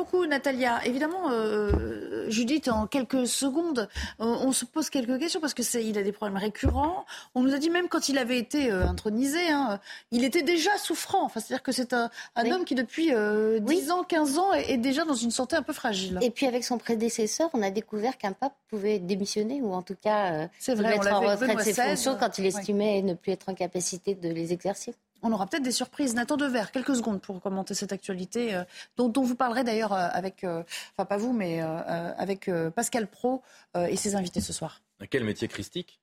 Merci 0.01 0.13
beaucoup, 0.13 0.27
Natalia. 0.27 0.81
Évidemment, 0.87 1.31
euh, 1.31 2.29
Judith, 2.31 2.69
en 2.69 2.87
quelques 2.87 3.27
secondes, 3.27 3.89
on, 4.19 4.53
se 4.53 4.65
pose 4.65 4.89
quelques 4.89 5.19
questions 5.19 5.41
parce 5.41 5.53
que 5.53 5.63
il 5.79 5.99
a 5.99 6.03
des 6.03 6.13
problèmes 6.13 6.39
récurrents. 6.39 7.05
On 7.35 7.43
nous 7.43 7.55
a 7.55 7.59
dit 7.59 7.69
même 7.71 7.89
quand 7.89 8.09
il 8.09 8.17
avait 8.17 8.39
été 8.39 8.71
euh, 8.71 8.87
intronisé, 8.87 9.51
hein, 9.51 9.79
il 10.11 10.25
était 10.25 10.43
déjà 10.43 10.77
souffrant. 10.79 11.25
Enfin, 11.25 11.41
c'est-à-dire 11.41 11.63
que 11.63 11.73
c'est 11.73 11.93
un, 11.93 12.11
homme 12.37 12.65
qui, 12.65 12.75
depuis 12.75 13.13
euh, 13.13 13.59
10 13.61 13.91
ans, 13.91 14.05
15 14.05 14.39
ans, 14.39 14.53
est, 14.55 14.79
déjà 14.79 15.05
dans 15.05 15.15
une 15.15 15.31
santé 15.31 15.57
un 15.57 15.63
peu 15.63 15.73
fragile. 15.73 16.19
Et 16.23 16.31
puis, 16.31 16.47
avec 16.47 16.65
son 16.65 16.79
prédécesseur, 16.79 17.51
on 17.53 17.63
a 17.63 17.71
découvert 17.71 18.17
qu'un 18.17 18.33
pape 18.33 18.55
pouvait 18.69 18.99
démissionner 18.99 19.61
ou 19.61 19.75
en 19.75 19.83
tout 19.83 19.97
cas 20.01 20.33
euh, 20.33 20.47
c'est 20.59 20.75
vrai, 20.75 20.97
être 20.97 21.13
en 21.13 21.21
retraite 21.21 21.61
ses 21.61 21.75
fonctions 21.75 22.17
quand 22.19 22.39
il 22.39 22.47
estimait 22.47 23.03
ne 23.03 23.15
plus 23.15 23.33
être 23.33 23.49
en 23.49 23.55
capacité 23.55 24.15
de 24.15 24.29
les 24.29 24.53
exercer 24.53 24.95
on 25.23 25.33
aura 25.33 25.47
peut-être 25.47 25.63
des 25.63 25.73
surprises. 25.73 26.15
Nathan 26.15 26.37
Dever, 26.37 26.65
quelques 26.73 26.97
secondes 26.97 27.21
pour 27.21 27.41
commenter 27.41 27.75
cette 27.75 27.93
actualité, 27.93 28.55
euh, 28.55 28.65
dont, 28.97 29.13
on 29.17 29.23
vous 29.23 29.35
parlerait 29.35 29.65
d'ailleurs 29.65 29.93
euh, 29.93 30.09
avec, 30.13 30.45
euh, 30.45 30.63
enfin 30.97 31.05
pas 31.05 31.17
vous, 31.17 31.33
mais 31.33 31.61
avec 31.61 32.51
Pascal 32.75 33.07
Pro 33.07 33.43
et 33.77 33.97
ses 33.97 34.15
invités 34.15 34.41
ce 34.41 34.53
soir. 34.53 34.83
Quel 35.11 35.25
métier 35.25 35.49
christique 35.49 36.01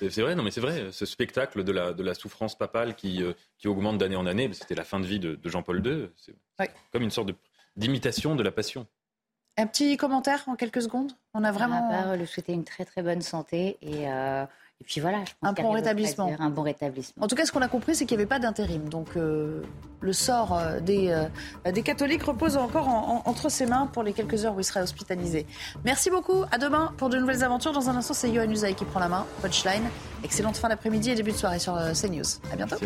c'est 0.00 0.22
vrai, 0.22 0.34
non 0.34 0.42
mais 0.42 0.50
c'est 0.50 0.60
vrai, 0.60 0.88
ce 0.90 1.06
spectacle 1.06 1.62
de 1.62 1.70
la, 1.70 1.92
de 1.92 2.02
la 2.02 2.14
souffrance 2.14 2.58
papale 2.58 2.96
qui, 2.96 3.22
qui 3.58 3.68
augmente 3.68 3.96
d'année 3.96 4.16
en 4.16 4.26
année, 4.26 4.50
c'était 4.52 4.74
la 4.74 4.82
fin 4.82 4.98
de 4.98 5.06
vie 5.06 5.20
de, 5.20 5.38
Jean-Paul 5.44 5.86
II, 5.86 6.10
c'est 6.16 6.34
comme 6.90 7.04
une 7.04 7.12
sorte 7.12 7.30
d'imitation 7.76 8.34
de, 8.34 8.42
la 8.42 8.50
passion. 8.50 8.88
Un 9.56 9.68
petit 9.68 9.96
commentaire 9.96 10.42
en 10.48 10.56
quelques 10.56 10.82
secondes? 10.82 11.12
On 11.32 11.44
a 11.44 11.52
vraiment... 11.52 11.88
On 11.90 12.08
va 12.08 12.16
lui 12.16 12.26
souhaiter 12.26 12.54
une 12.54 12.64
très 12.64 12.84
très 12.84 13.02
bonne 13.02 13.22
santé 13.22 13.78
et 13.80 14.08
et 14.80 14.84
puis 14.84 15.00
voilà, 15.00 15.24
je 15.24 15.32
pense 15.40 15.50
un 15.50 15.62
bon 15.62 15.72
rétablissement. 15.72 16.32
Un 16.38 16.50
bon 16.50 16.62
rétablissement. 16.62 17.24
En 17.24 17.26
tout 17.26 17.34
cas, 17.34 17.44
ce 17.44 17.50
qu'on 17.50 17.62
a 17.62 17.68
compris, 17.68 17.96
c'est 17.96 18.06
qu'il 18.06 18.16
n'y 18.16 18.22
avait 18.22 18.28
pas 18.28 18.38
d'intérim. 18.38 18.88
Donc 18.88 19.16
euh, 19.16 19.62
le 20.00 20.12
sort 20.12 20.56
euh, 20.56 20.78
des, 20.78 21.10
euh, 21.10 21.72
des 21.72 21.82
catholiques 21.82 22.22
repose 22.22 22.56
encore 22.56 22.88
entre 22.88 23.48
ses 23.48 23.66
mains 23.66 23.88
pour 23.92 24.04
les 24.04 24.12
quelques 24.12 24.44
heures 24.44 24.54
où 24.54 24.60
il 24.60 24.64
sera 24.64 24.82
hospitalisé. 24.82 25.46
Merci 25.84 26.10
beaucoup. 26.10 26.44
À 26.52 26.58
demain 26.58 26.92
pour 26.96 27.08
de 27.08 27.18
nouvelles 27.18 27.42
aventures. 27.42 27.72
Dans 27.72 27.88
un 27.88 27.96
instant, 27.96 28.14
c'est 28.14 28.30
Yohann 28.30 28.52
Usaï 28.52 28.74
qui 28.74 28.84
prend 28.84 29.00
la 29.00 29.08
main. 29.08 29.26
Punchline. 29.42 29.82
Excellente 30.22 30.56
fin 30.56 30.68
d'après-midi 30.68 31.10
et 31.10 31.14
début 31.16 31.32
de 31.32 31.36
soirée 31.36 31.58
sur 31.58 31.74
CNews. 31.74 32.22
À 32.52 32.56
bientôt. 32.56 32.76